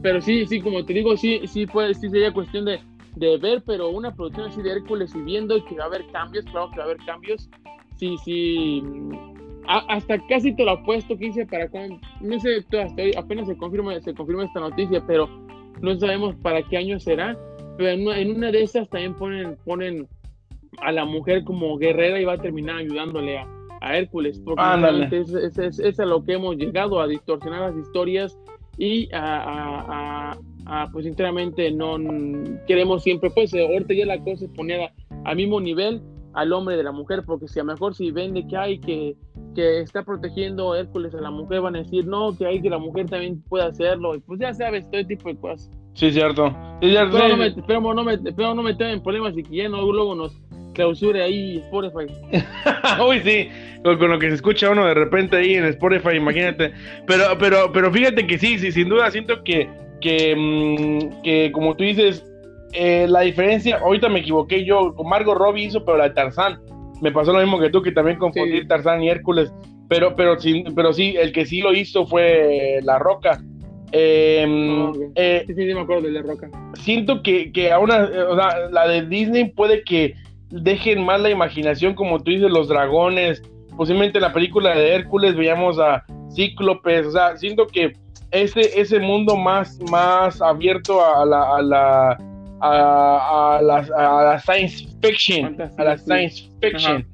pero 0.03 0.20
sí, 0.20 0.47
sí, 0.47 0.61
como 0.61 0.84
te 0.84 0.92
digo, 0.92 1.16
sí, 1.16 1.40
sí, 1.47 1.66
fue, 1.66 1.95
sí 1.95 2.11
sería 2.11 2.32
cuestión 2.32 2.66
de, 2.66 2.80
de 3.16 3.38
ver, 3.38 3.62
pero 3.64 3.88
una 3.90 4.14
producción 4.14 4.49
así 4.49 4.62
de 4.62 4.72
Hércules 4.72 5.14
y 5.14 5.22
viendo 5.22 5.62
que 5.64 5.76
va 5.76 5.84
a 5.84 5.86
haber 5.86 6.07
cambios, 6.12 6.45
claro 6.47 6.70
que 6.70 6.78
va 6.78 6.82
a 6.82 6.86
haber 6.86 6.99
cambios. 7.07 7.49
Sí, 7.97 8.16
sí, 8.24 8.82
hasta 9.66 10.18
casi 10.26 10.55
te 10.55 10.64
lo 10.64 10.72
apuesto, 10.72 11.16
15 11.16 11.47
para 11.47 11.68
cuando, 11.68 11.99
no 12.20 12.38
sé, 12.40 12.59
hasta 12.59 13.03
hoy 13.03 13.12
apenas 13.16 13.47
se 13.47 13.57
confirma, 13.57 13.99
se 14.01 14.14
confirma 14.14 14.45
esta 14.45 14.61
noticia, 14.61 15.03
pero 15.07 15.28
no 15.80 15.99
sabemos 15.99 16.34
para 16.36 16.62
qué 16.62 16.76
año 16.76 16.99
será. 16.99 17.36
Pero 17.76 18.12
en 18.12 18.36
una, 18.36 18.50
de 18.50 18.62
esas 18.62 18.88
también 18.88 19.14
ponen, 19.14 19.56
ponen 19.64 20.08
a 20.80 20.92
la 20.92 21.04
mujer 21.04 21.44
como 21.44 21.76
guerrera 21.76 22.20
y 22.20 22.24
va 22.24 22.34
a 22.34 22.38
terminar 22.38 22.76
ayudándole 22.76 23.38
a, 23.38 23.48
a 23.80 23.96
Hércules. 23.96 24.40
Porque 24.44 24.62
es, 25.12 25.58
es, 25.58 25.78
es, 25.78 26.00
a 26.00 26.04
lo 26.04 26.24
que 26.24 26.34
hemos 26.34 26.56
llegado, 26.56 27.00
a 27.00 27.06
distorsionar 27.06 27.72
las 27.72 27.76
historias 27.76 28.38
y 28.78 29.08
a, 29.12 30.36
a, 30.66 30.88
pues 30.92 31.04
sinceramente 31.04 31.70
no 31.70 31.98
queremos 32.66 33.02
siempre, 33.02 33.30
pues 33.30 33.52
ahorita 33.54 33.94
ya 33.94 34.06
la 34.06 34.18
cosa 34.18 34.46
es 34.46 34.50
poner 34.52 34.90
al 35.24 35.36
mismo 35.36 35.60
nivel 35.60 36.02
al 36.32 36.52
hombre 36.52 36.76
de 36.76 36.82
la 36.82 36.90
mujer, 36.90 37.22
porque 37.24 37.46
si 37.46 37.60
a 37.60 37.62
lo 37.62 37.72
mejor 37.72 37.94
si 37.94 38.10
ven 38.10 38.34
de 38.34 38.46
que 38.46 38.56
hay 38.56 38.78
que 38.80 39.16
que 39.54 39.80
está 39.80 40.02
protegiendo 40.02 40.74
Hércules 40.74 41.14
a 41.14 41.20
la 41.20 41.30
mujer 41.30 41.60
van 41.60 41.76
a 41.76 41.78
decir, 41.78 42.06
no, 42.06 42.36
que 42.36 42.46
hay 42.46 42.60
que 42.60 42.68
la 42.68 42.78
mujer 42.78 43.08
también 43.08 43.40
puede 43.42 43.64
hacerlo. 43.64 44.14
Y 44.14 44.20
pues 44.20 44.40
ya 44.40 44.52
sabes, 44.52 44.90
todo 44.90 45.06
tipo 45.06 45.28
de 45.28 45.36
cosas. 45.36 45.70
Sí, 45.95 46.11
cierto. 46.12 46.55
Pero, 46.80 47.28
no 47.28 47.36
me, 47.36 47.51
pero, 47.66 47.95
no 47.95 48.05
me, 48.05 48.18
pero 48.18 48.55
no 48.55 48.62
me 48.62 48.70
en 48.78 49.03
problemas 49.03 49.36
y 49.38 49.42
que 49.42 49.57
ya 49.57 49.68
no 49.68 49.80
luego 49.90 50.14
nos 50.14 50.32
clausure 50.74 51.22
ahí 51.22 51.59
Spotify. 51.59 52.12
Uy, 53.09 53.20
sí, 53.20 53.49
con, 53.82 54.11
lo 54.11 54.18
que 54.18 54.28
se 54.28 54.34
escucha 54.34 54.70
uno 54.70 54.84
de 54.84 54.95
repente 54.95 55.36
ahí 55.36 55.55
en 55.55 55.64
Spotify, 55.66 56.16
imagínate. 56.16 56.72
Pero, 57.07 57.38
pero, 57.38 57.72
pero 57.72 57.92
fíjate 57.92 58.26
que 58.26 58.36
sí, 58.38 58.59
sí, 58.59 58.72
sin 58.72 58.88
duda 58.88 59.11
siento 59.11 59.42
que, 59.45 59.68
que, 60.01 60.34
mm, 60.36 61.22
que 61.22 61.53
como 61.53 61.76
tú 61.76 61.84
dices, 61.84 62.26
eh, 62.72 63.07
la 63.09 63.20
diferencia, 63.20 63.78
ahorita 63.78 64.09
me 64.09 64.18
equivoqué 64.18 64.64
yo, 64.64 64.95
con 64.95 65.09
Margot 65.09 65.38
Robbie 65.38 65.64
hizo, 65.64 65.84
pero 65.84 65.97
la 65.97 66.09
de 66.09 66.14
Tarzán 66.14 66.61
me 67.01 67.12
pasó 67.12 67.32
lo 67.32 67.40
mismo 67.40 67.61
que 67.61 67.70
tú, 67.70 67.82
que 67.82 67.92
también 67.92 68.18
confundí 68.18 68.66
Tarzán 68.66 69.03
y 69.03 69.09
Hércules, 69.09 69.53
pero, 69.88 70.16
pero, 70.16 70.38
sí, 70.38 70.64
pero 70.74 70.92
sí, 70.92 71.14
el 71.18 71.32
que 71.32 71.47
sí 71.47 71.61
lo 71.61 71.72
hizo 71.72 72.07
fue 72.07 72.80
La 72.82 72.99
Roca. 72.99 73.40
Em, 73.97 74.92
eh, 75.14 75.45
sí, 75.47 75.55
sí, 75.55 75.64
me 75.66 75.80
acuerdo 75.80 76.03
de 76.03 76.11
La 76.11 76.22
Roca. 76.22 76.51
Siento 76.74 77.22
que, 77.22 77.53
que 77.53 77.70
a 77.70 77.78
una, 77.78 78.11
o 78.28 78.34
sea, 78.34 78.68
la 78.70 78.88
de 78.88 79.07
Disney 79.07 79.51
puede 79.51 79.84
que 79.84 80.14
dejen 80.51 81.05
más 81.05 81.20
la 81.20 81.30
imaginación, 81.30 81.95
como 81.95 82.20
tú 82.22 82.32
dices, 82.32 82.51
los 82.51 82.68
dragones, 82.68 83.40
posiblemente 83.76 84.18
la 84.18 84.32
película 84.32 84.74
de 84.74 84.95
Hércules 84.95 85.36
veíamos 85.36 85.78
a 85.78 86.05
Cíclopes, 86.34 87.06
o 87.06 87.12
sea, 87.12 87.36
siento 87.36 87.66
que 87.68 87.93
ese, 88.32 88.81
ese 88.81 88.98
mundo 88.98 89.36
más, 89.36 89.78
más 89.90 90.43
abierto 90.43 91.01
a 91.05 91.24
la 91.24 92.18
a, 92.64 93.60
la, 93.62 94.39
science 94.40 94.86
fiction, 95.02 95.56
a 95.78 95.85
la 95.85 95.98
science 95.98 96.48
fiction. 96.60 97.06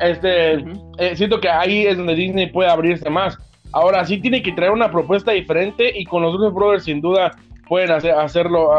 Este, 0.00 0.64
eh, 0.98 1.16
siento 1.16 1.40
que 1.40 1.48
ahí 1.48 1.86
es 1.86 1.96
donde 1.96 2.14
Disney 2.14 2.46
puede 2.46 2.70
abrirse 2.70 3.08
más. 3.10 3.36
Ahora 3.72 4.04
sí 4.04 4.18
tiene 4.18 4.42
que 4.42 4.52
traer 4.52 4.72
una 4.72 4.90
propuesta 4.90 5.32
diferente 5.32 5.92
y 5.98 6.04
con 6.04 6.22
los 6.22 6.36
Bruce 6.36 6.54
Brothers 6.54 6.84
sin 6.84 7.00
duda 7.00 7.32
pueden 7.66 7.90
hacer, 7.90 8.12
hacerlo. 8.12 8.70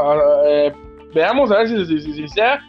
Eh, 0.47 0.73
veamos 1.13 1.51
a 1.51 1.59
ver 1.59 1.67
si, 1.67 2.01
si, 2.01 2.27
sea. 2.27 2.59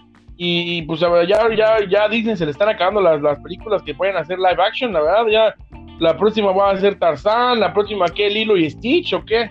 Y, 0.42 0.82
pues 0.82 1.00
ya, 1.00 1.54
ya, 1.54 1.76
ya 1.86 2.08
Disney 2.08 2.34
se 2.34 2.46
le 2.46 2.52
están 2.52 2.70
acabando 2.70 3.02
las, 3.02 3.20
las 3.20 3.38
películas 3.40 3.82
que 3.82 3.94
pueden 3.94 4.16
hacer 4.16 4.38
live 4.38 4.62
action, 4.62 4.92
la 4.92 5.02
verdad. 5.02 5.26
Ya 5.26 5.54
la 5.98 6.16
próxima 6.16 6.50
va 6.50 6.70
a 6.70 6.76
ser 6.78 6.98
Tarzán, 6.98 7.60
la 7.60 7.74
próxima 7.74 8.06
que 8.06 8.30
Lilo 8.30 8.56
y 8.56 8.70
Stitch 8.70 9.12
o 9.12 9.22
qué. 9.24 9.50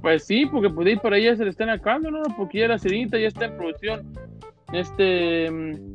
Pues 0.00 0.24
sí, 0.24 0.46
porque 0.46 0.70
pues 0.70 0.86
ahí 1.04 1.26
ella 1.26 1.36
se 1.36 1.44
le 1.44 1.50
están 1.50 1.70
acabando, 1.70 2.10
¿no? 2.10 2.22
Porque 2.36 2.58
ya 2.58 2.68
la 2.68 2.78
sirenita 2.78 3.18
ya 3.18 3.28
está 3.28 3.46
en 3.46 3.56
producción. 3.56 4.12
Este. 4.72 5.50
Mm, 5.50 5.92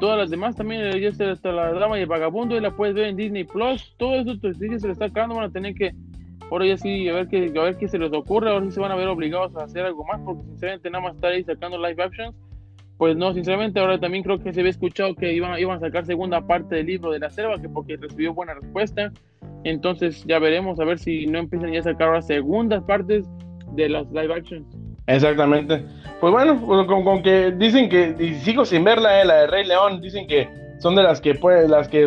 todas 0.00 0.18
las 0.18 0.30
demás 0.30 0.56
también, 0.56 0.98
ya 1.00 1.08
está 1.08 1.30
hasta 1.30 1.52
la 1.52 1.72
drama 1.72 1.96
y 1.96 2.02
el 2.02 2.08
vagabundo, 2.08 2.56
y 2.56 2.60
la 2.60 2.74
puedes 2.74 2.94
ver 2.94 3.06
en 3.06 3.16
Disney 3.16 3.44
Plus. 3.44 3.94
Todo 3.98 4.16
eso 4.16 4.34
sí, 4.34 4.78
se 4.78 4.86
le 4.88 4.92
está 4.92 5.04
acabando, 5.04 5.36
van 5.36 5.44
a 5.44 5.52
tener 5.52 5.74
que. 5.74 5.92
Ahora 6.50 6.66
ya 6.66 6.76
sí, 6.76 7.08
a 7.08 7.14
ver 7.14 7.28
qué, 7.28 7.52
a 7.56 7.62
ver 7.62 7.76
qué 7.76 7.88
se 7.88 7.98
les 7.98 8.12
ocurre, 8.12 8.50
ahora 8.50 8.66
sí 8.66 8.72
se 8.72 8.80
van 8.80 8.90
a 8.90 8.96
ver 8.96 9.08
obligados 9.08 9.56
a 9.56 9.64
hacer 9.64 9.84
algo 9.86 10.04
más, 10.04 10.20
porque 10.24 10.42
sinceramente 10.42 10.90
nada 10.90 11.04
más 11.04 11.14
estar 11.14 11.32
ahí 11.32 11.44
sacando 11.44 11.78
live 11.78 12.02
actions. 12.02 12.34
Pues 12.98 13.16
no, 13.16 13.32
sinceramente, 13.32 13.80
ahora 13.80 13.98
también 13.98 14.22
creo 14.22 14.38
que 14.38 14.52
se 14.52 14.60
había 14.60 14.70
escuchado 14.70 15.14
que 15.14 15.32
iban, 15.32 15.58
iban 15.58 15.76
a 15.78 15.80
sacar 15.80 16.04
segunda 16.04 16.46
parte 16.46 16.74
del 16.74 16.86
libro 16.86 17.10
de 17.10 17.20
la 17.20 17.30
selva, 17.30 17.60
que 17.60 17.68
porque 17.68 17.96
recibió 17.96 18.34
buena 18.34 18.54
respuesta. 18.54 19.12
Entonces 19.64 20.24
ya 20.24 20.38
veremos 20.38 20.80
a 20.80 20.84
ver 20.84 20.98
si 20.98 21.26
no 21.26 21.38
empiezan 21.38 21.72
ya 21.72 21.80
a 21.80 21.84
sacar 21.84 22.08
ahora 22.08 22.22
segundas 22.22 22.82
partes 22.84 23.24
de 23.74 23.88
las 23.88 24.10
live 24.10 24.34
actions. 24.34 24.81
Exactamente. 25.06 25.84
Pues 26.20 26.32
bueno, 26.32 26.60
pues 26.64 26.86
con, 26.86 27.22
que 27.22 27.50
dicen 27.52 27.88
que, 27.88 28.14
y 28.18 28.34
sigo 28.34 28.64
sin 28.64 28.84
verla, 28.84 29.20
eh, 29.20 29.24
la 29.24 29.34
de 29.40 29.46
Rey 29.48 29.66
León, 29.66 30.00
dicen 30.00 30.26
que 30.26 30.48
son 30.78 30.94
de 30.94 31.02
las 31.02 31.20
que 31.20 31.34
pues, 31.34 31.68
las 31.68 31.88
que 31.88 32.06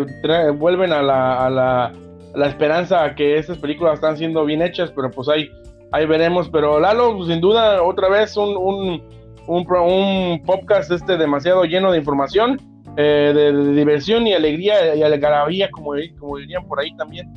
vuelven 0.57 0.93
a 0.93 1.01
la, 1.01 1.45
a 1.45 1.49
la, 1.49 1.93
la 2.34 2.47
esperanza 2.47 3.13
que 3.15 3.38
estas 3.38 3.57
películas 3.57 3.95
están 3.95 4.17
siendo 4.17 4.45
bien 4.45 4.61
hechas, 4.61 4.91
pero 4.91 5.11
pues 5.11 5.27
ahí, 5.27 5.49
ahí 5.91 6.05
veremos. 6.05 6.49
Pero 6.49 6.80
Lalo, 6.80 7.17
pues, 7.17 7.27
sin 7.30 7.41
duda, 7.41 7.84
otra 7.84 8.09
vez 8.09 8.38
un, 8.38 8.55
un, 8.55 9.01
un, 9.47 10.43
podcast 10.45 10.91
este 10.91 11.17
demasiado 11.17 11.65
lleno 11.65 11.91
de 11.91 11.97
información, 11.97 12.59
eh, 12.97 13.34
de, 13.35 13.73
diversión 13.73 14.26
y 14.27 14.34
alegría 14.34 14.95
y 14.95 15.03
algarabía, 15.03 15.69
como, 15.72 15.91
como 16.17 16.38
dirían 16.38 16.65
por 16.67 16.80
ahí 16.80 16.95
también. 16.95 17.34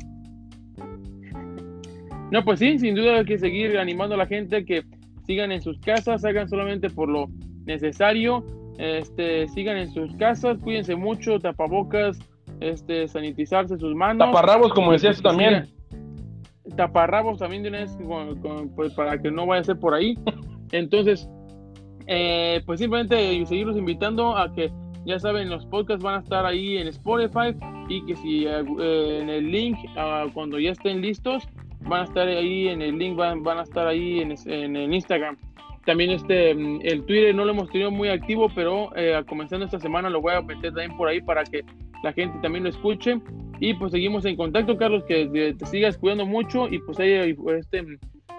No, 2.31 2.45
pues 2.45 2.59
sí, 2.59 2.79
sin 2.79 2.95
duda 2.95 3.19
hay 3.19 3.25
que 3.25 3.39
seguir 3.39 3.79
animando 3.79 4.15
a 4.15 4.19
la 4.19 4.27
gente 4.27 4.65
que 4.65 4.85
sigan 5.29 5.53
en 5.53 5.61
sus 5.61 5.79
casas, 5.81 6.25
hagan 6.25 6.49
solamente 6.49 6.89
por 6.89 7.11
lo 7.11 7.29
necesario, 7.67 8.47
este, 8.79 9.47
sigan 9.49 9.77
en 9.77 9.93
sus 9.93 10.17
casas, 10.17 10.57
cuídense 10.59 10.97
mucho, 10.97 11.39
tapabocas, 11.39 12.19
este, 12.61 13.07
sanitizarse 13.09 13.77
sus 13.77 13.95
manos. 13.95 14.27
Taparrabos, 14.27 14.73
como 14.73 14.91
decías 14.91 15.21
también. 15.21 15.69
Taparrabos 16.77 17.39
también 17.39 17.61
tienes 17.61 17.95
pues, 18.75 18.95
para 18.95 19.19
que 19.19 19.31
no 19.31 19.45
vaya 19.45 19.61
a 19.61 19.65
ser 19.65 19.79
por 19.79 19.93
ahí. 19.93 20.19
Entonces, 20.73 21.29
eh, 22.07 22.63
pues 22.65 22.81
simplemente 22.81 23.45
seguirlos 23.45 23.77
invitando 23.77 24.35
a 24.35 24.55
que, 24.55 24.73
ya 25.05 25.19
saben, 25.19 25.51
los 25.51 25.67
podcasts 25.67 26.03
van 26.03 26.15
a 26.15 26.19
estar 26.21 26.47
ahí 26.47 26.79
en 26.79 26.89
Spotify 26.89 27.55
y 27.91 28.03
que 28.07 28.17
si 28.17 28.47
eh, 28.47 29.19
en 29.21 29.29
el 29.29 29.51
link, 29.51 29.77
ah, 29.95 30.25
cuando 30.33 30.59
ya 30.59 30.71
estén 30.71 31.03
listos, 31.03 31.47
van 31.89 32.03
a 32.03 32.05
estar 32.05 32.29
ahí 32.29 32.69
en 32.69 32.83
el 32.83 32.99
link, 32.99 33.17
van, 33.17 33.43
van 33.43 33.59
a 33.59 33.63
estar 33.63 33.87
ahí 33.87 34.21
en, 34.21 34.35
en, 34.47 34.77
el 34.77 34.95
Instagram. 34.95 35.37
También 35.85 36.11
este, 36.11 36.51
el 36.51 37.05
Twitter 37.07 37.35
no 37.35 37.45
lo 37.45 37.53
hemos 37.53 37.71
tenido 37.71 37.91
muy 37.91 38.09
activo, 38.09 38.51
pero 38.55 38.91
eh, 38.95 39.23
comenzando 39.27 39.65
esta 39.65 39.81
semana 39.81 40.11
lo 40.11 40.21
voy 40.21 40.35
a 40.35 40.43
meter 40.43 40.73
también 40.75 40.97
por 40.97 41.09
ahí 41.09 41.21
para 41.23 41.45
que 41.45 41.65
la 42.03 42.13
gente 42.13 42.39
también 42.43 42.65
lo 42.65 42.71
escuche. 42.71 43.19
Y 43.59 43.75
pues 43.75 43.93
seguimos 43.93 44.25
en 44.25 44.37
contacto, 44.37 44.77
Carlos, 44.77 45.03
que 45.05 45.55
te 45.59 45.67
sigas 45.67 45.97
cuidando 45.97 46.27
mucho 46.27 46.69
y 46.69 46.79
pues 46.79 46.99
ahí, 47.01 47.35
este, 47.59 47.85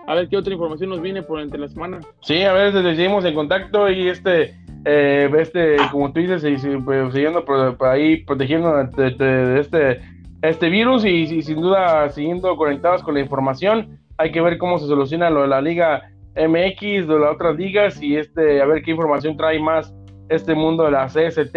a 0.08 0.16
ver 0.16 0.30
qué 0.30 0.38
otra 0.38 0.54
información 0.54 0.92
nos 0.92 1.02
viene 1.02 1.24
por 1.24 1.42
entre 1.42 1.60
la 1.60 1.68
semana. 1.68 2.00
Sí, 2.22 2.44
a 2.44 2.54
ver, 2.54 2.72
seguimos 2.72 3.26
en 3.26 3.34
contacto 3.34 3.90
y 3.90 4.10
este, 4.10 4.54
eh, 4.86 5.30
este, 5.38 5.76
como 5.92 6.14
tú 6.14 6.20
dices, 6.20 6.44
pues, 6.86 7.14
siguiendo 7.14 7.44
por, 7.44 7.78
ahí 7.88 8.24
protegiendo 8.24 8.76
de 8.76 9.60
este 9.60 10.19
este 10.42 10.70
virus 10.70 11.06
y, 11.06 11.42
sin 11.42 11.62
duda 11.62 12.10
siguiendo 12.10 12.56
conectados 12.56 13.04
con 13.04 13.14
la 13.14 13.20
información. 13.20 14.00
Hay 14.18 14.32
que 14.32 14.42
ver 14.42 14.58
cómo 14.58 14.80
se 14.80 14.88
soluciona 14.88 15.30
lo 15.30 15.42
de 15.42 15.48
la 15.48 15.62
Liga 15.62 16.12
MX, 16.36 17.08
de 17.08 17.20
las 17.20 17.34
otras 17.34 17.56
ligas 17.56 18.02
y 18.02 18.16
este, 18.18 18.62
a 18.62 18.66
ver 18.66 18.82
qué 18.82 18.92
información 18.92 19.36
trae 19.36 19.60
más 19.60 19.94
este 20.30 20.54
mundo 20.56 20.84
de 20.86 20.92
la 20.92 21.08
CST. 21.08 21.56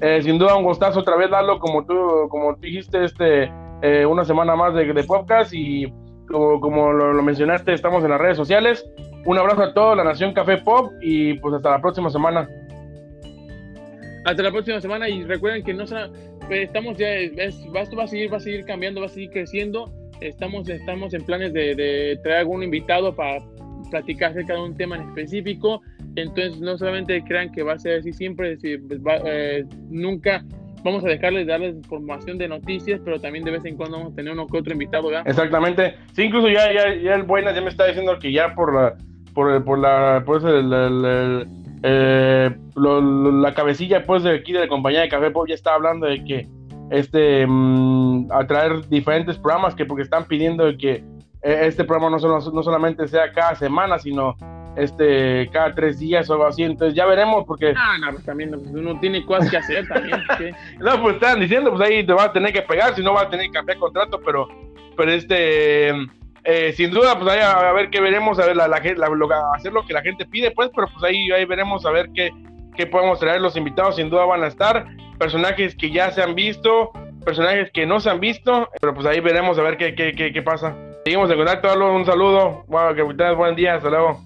Eh, 0.00 0.20
sin 0.22 0.38
duda 0.38 0.56
un 0.56 0.64
gustazo 0.64 1.00
otra 1.00 1.16
vez, 1.16 1.30
darlo 1.30 1.58
como 1.58 1.84
tú, 1.84 2.28
como 2.28 2.54
dijiste, 2.56 3.04
este, 3.04 3.50
eh, 3.82 4.04
una 4.06 4.24
semana 4.24 4.54
más 4.54 4.74
de, 4.74 5.04
podcast 5.04 5.52
y 5.54 5.92
como, 6.28 6.60
como 6.60 6.92
lo, 6.92 7.22
mencionaste, 7.22 7.72
estamos 7.72 8.04
en 8.04 8.10
las 8.10 8.20
redes 8.20 8.36
sociales. 8.36 8.86
Un 9.24 9.38
abrazo 9.38 9.62
a 9.62 9.74
toda 9.74 9.96
la 9.96 10.04
Nación 10.04 10.32
Café 10.32 10.58
Pop 10.58 10.92
y 11.00 11.34
pues 11.34 11.54
hasta 11.54 11.70
la 11.70 11.80
próxima 11.80 12.10
semana. 12.10 12.48
Hasta 14.24 14.42
la 14.42 14.50
próxima 14.50 14.80
semana 14.80 15.08
y 15.08 15.24
recuerden 15.24 15.62
que 15.64 15.72
no 15.72 15.86
se 15.86 15.96
estamos 16.50 16.96
ya, 16.96 17.14
esto 17.14 17.96
va 17.96 18.04
a 18.04 18.06
seguir, 18.06 18.32
va 18.32 18.36
a 18.36 18.40
seguir 18.40 18.64
cambiando, 18.64 19.00
va 19.00 19.06
a 19.06 19.10
seguir 19.10 19.30
creciendo. 19.30 19.92
Estamos, 20.20 20.68
estamos 20.68 21.12
en 21.14 21.24
planes 21.24 21.52
de, 21.52 22.18
traer 22.22 22.40
algún 22.40 22.62
invitado 22.62 23.14
para 23.14 23.38
platicar 23.90 24.30
acerca 24.30 24.54
de 24.54 24.60
un 24.60 24.76
tema 24.76 24.96
en 24.96 25.02
específico. 25.02 25.82
Entonces, 26.16 26.58
no 26.60 26.78
solamente 26.78 27.22
crean 27.24 27.52
que 27.52 27.62
va 27.62 27.74
a 27.74 27.78
ser 27.78 27.98
así 28.00 28.12
siempre, 28.12 28.56
pues, 28.56 29.22
eh, 29.26 29.64
nunca 29.90 30.44
vamos 30.82 31.04
a 31.04 31.08
dejarles 31.08 31.46
darles 31.46 31.74
información 31.74 32.38
de 32.38 32.48
noticias, 32.48 33.00
pero 33.04 33.20
también 33.20 33.44
de 33.44 33.50
vez 33.50 33.64
en 33.64 33.76
cuando 33.76 33.98
vamos 33.98 34.12
a 34.12 34.16
tener 34.16 34.32
uno 34.32 34.46
que 34.46 34.56
otro 34.56 34.72
invitado, 34.72 35.10
Exactamente. 35.24 35.96
Sí, 36.12 36.22
incluso 36.22 36.48
ya, 36.48 36.72
ya, 36.72 36.94
ya 36.94 37.14
el 37.14 37.24
Buenas 37.24 37.54
ya 37.54 37.60
me 37.60 37.68
está 37.68 37.86
diciendo 37.86 38.18
que 38.18 38.32
ya 38.32 38.54
por 38.54 38.74
la, 38.74 38.96
por, 39.34 39.64
por 39.64 39.78
la, 39.78 40.22
por 40.24 40.48
el 40.48 41.46
eh, 41.82 42.56
la 42.74 43.54
cabecilla 43.54 44.04
pues 44.04 44.22
de 44.22 44.34
aquí 44.34 44.52
de 44.52 44.60
la 44.60 44.68
compañía 44.68 45.00
de 45.00 45.08
Café 45.08 45.30
Pop 45.30 45.46
ya 45.48 45.54
está 45.54 45.74
hablando 45.74 46.06
de 46.06 46.24
que 46.24 46.48
este 46.90 47.46
mm, 47.46 48.30
a 48.32 48.46
traer 48.46 48.88
diferentes 48.88 49.36
programas 49.38 49.74
que 49.74 49.84
porque 49.84 50.02
están 50.02 50.24
pidiendo 50.26 50.64
que 50.78 51.04
eh, 51.42 51.60
este 51.62 51.84
programa 51.84 52.10
no, 52.10 52.18
solo, 52.18 52.38
no 52.52 52.62
solamente 52.62 53.06
sea 53.08 53.32
cada 53.32 53.54
semana 53.54 53.98
sino 53.98 54.36
este 54.76 55.48
cada 55.52 55.74
tres 55.74 55.98
días 55.98 56.28
o 56.28 56.34
algo 56.34 56.46
así. 56.46 56.62
Entonces 56.62 56.94
ya 56.94 57.06
veremos 57.06 57.44
porque 57.46 57.74
ah 57.76 57.96
no 58.00 58.12
pues 58.12 58.24
también 58.24 58.50
pues, 58.50 58.70
uno 58.72 58.98
tiene 59.00 59.24
cosas 59.24 59.50
que 59.50 59.56
hacer 59.56 59.88
también 59.88 60.20
no 60.78 61.02
pues 61.02 61.14
están 61.14 61.40
diciendo 61.40 61.70
pues 61.70 61.88
ahí 61.88 62.06
te 62.06 62.12
va 62.12 62.24
a 62.24 62.32
tener 62.32 62.52
que 62.52 62.62
pegar 62.62 62.94
si 62.94 63.02
no 63.02 63.14
va 63.14 63.22
a 63.22 63.30
tener 63.30 63.46
que 63.46 63.52
cambiar 63.52 63.78
contrato 63.78 64.20
pero 64.24 64.48
pero 64.96 65.12
este 65.12 65.92
eh, 66.46 66.72
sin 66.72 66.90
duda, 66.92 67.18
pues 67.18 67.28
ahí 67.28 67.40
a, 67.42 67.72
ver 67.72 67.90
qué 67.90 68.00
veremos, 68.00 68.38
a 68.38 68.46
ver, 68.46 68.56
la, 68.56 68.66
hacer 68.66 69.72
lo 69.72 69.84
que 69.84 69.92
la 69.92 70.02
gente 70.02 70.24
pide, 70.26 70.52
pues, 70.52 70.70
pero 70.74 70.88
pues 70.88 71.02
ahí, 71.04 71.30
ahí 71.32 71.44
veremos 71.44 71.84
a 71.84 71.90
ver 71.90 72.08
qué, 72.14 72.30
qué 72.76 72.86
podemos 72.86 73.18
traer. 73.18 73.40
Los 73.40 73.56
invitados 73.56 73.96
sin 73.96 74.10
duda 74.10 74.24
van 74.24 74.44
a 74.44 74.46
estar, 74.46 74.86
personajes 75.18 75.74
que 75.74 75.90
ya 75.90 76.12
se 76.12 76.22
han 76.22 76.36
visto, 76.36 76.92
personajes 77.24 77.70
que 77.72 77.84
no 77.84 77.98
se 77.98 78.10
han 78.10 78.20
visto, 78.20 78.68
pero 78.80 78.94
pues 78.94 79.06
ahí 79.06 79.18
veremos 79.20 79.58
a 79.58 79.62
ver 79.62 79.76
qué, 79.76 79.94
qué, 79.96 80.12
qué, 80.12 80.32
qué 80.32 80.42
pasa. 80.42 80.76
Seguimos 81.04 81.30
en 81.30 81.36
contacto, 81.36 81.72
un 81.92 82.06
saludo, 82.06 82.64
bueno, 82.68 82.94
que 82.94 83.02
buen 83.02 83.56
día, 83.56 83.74
hasta 83.74 83.90
luego. 83.90 84.25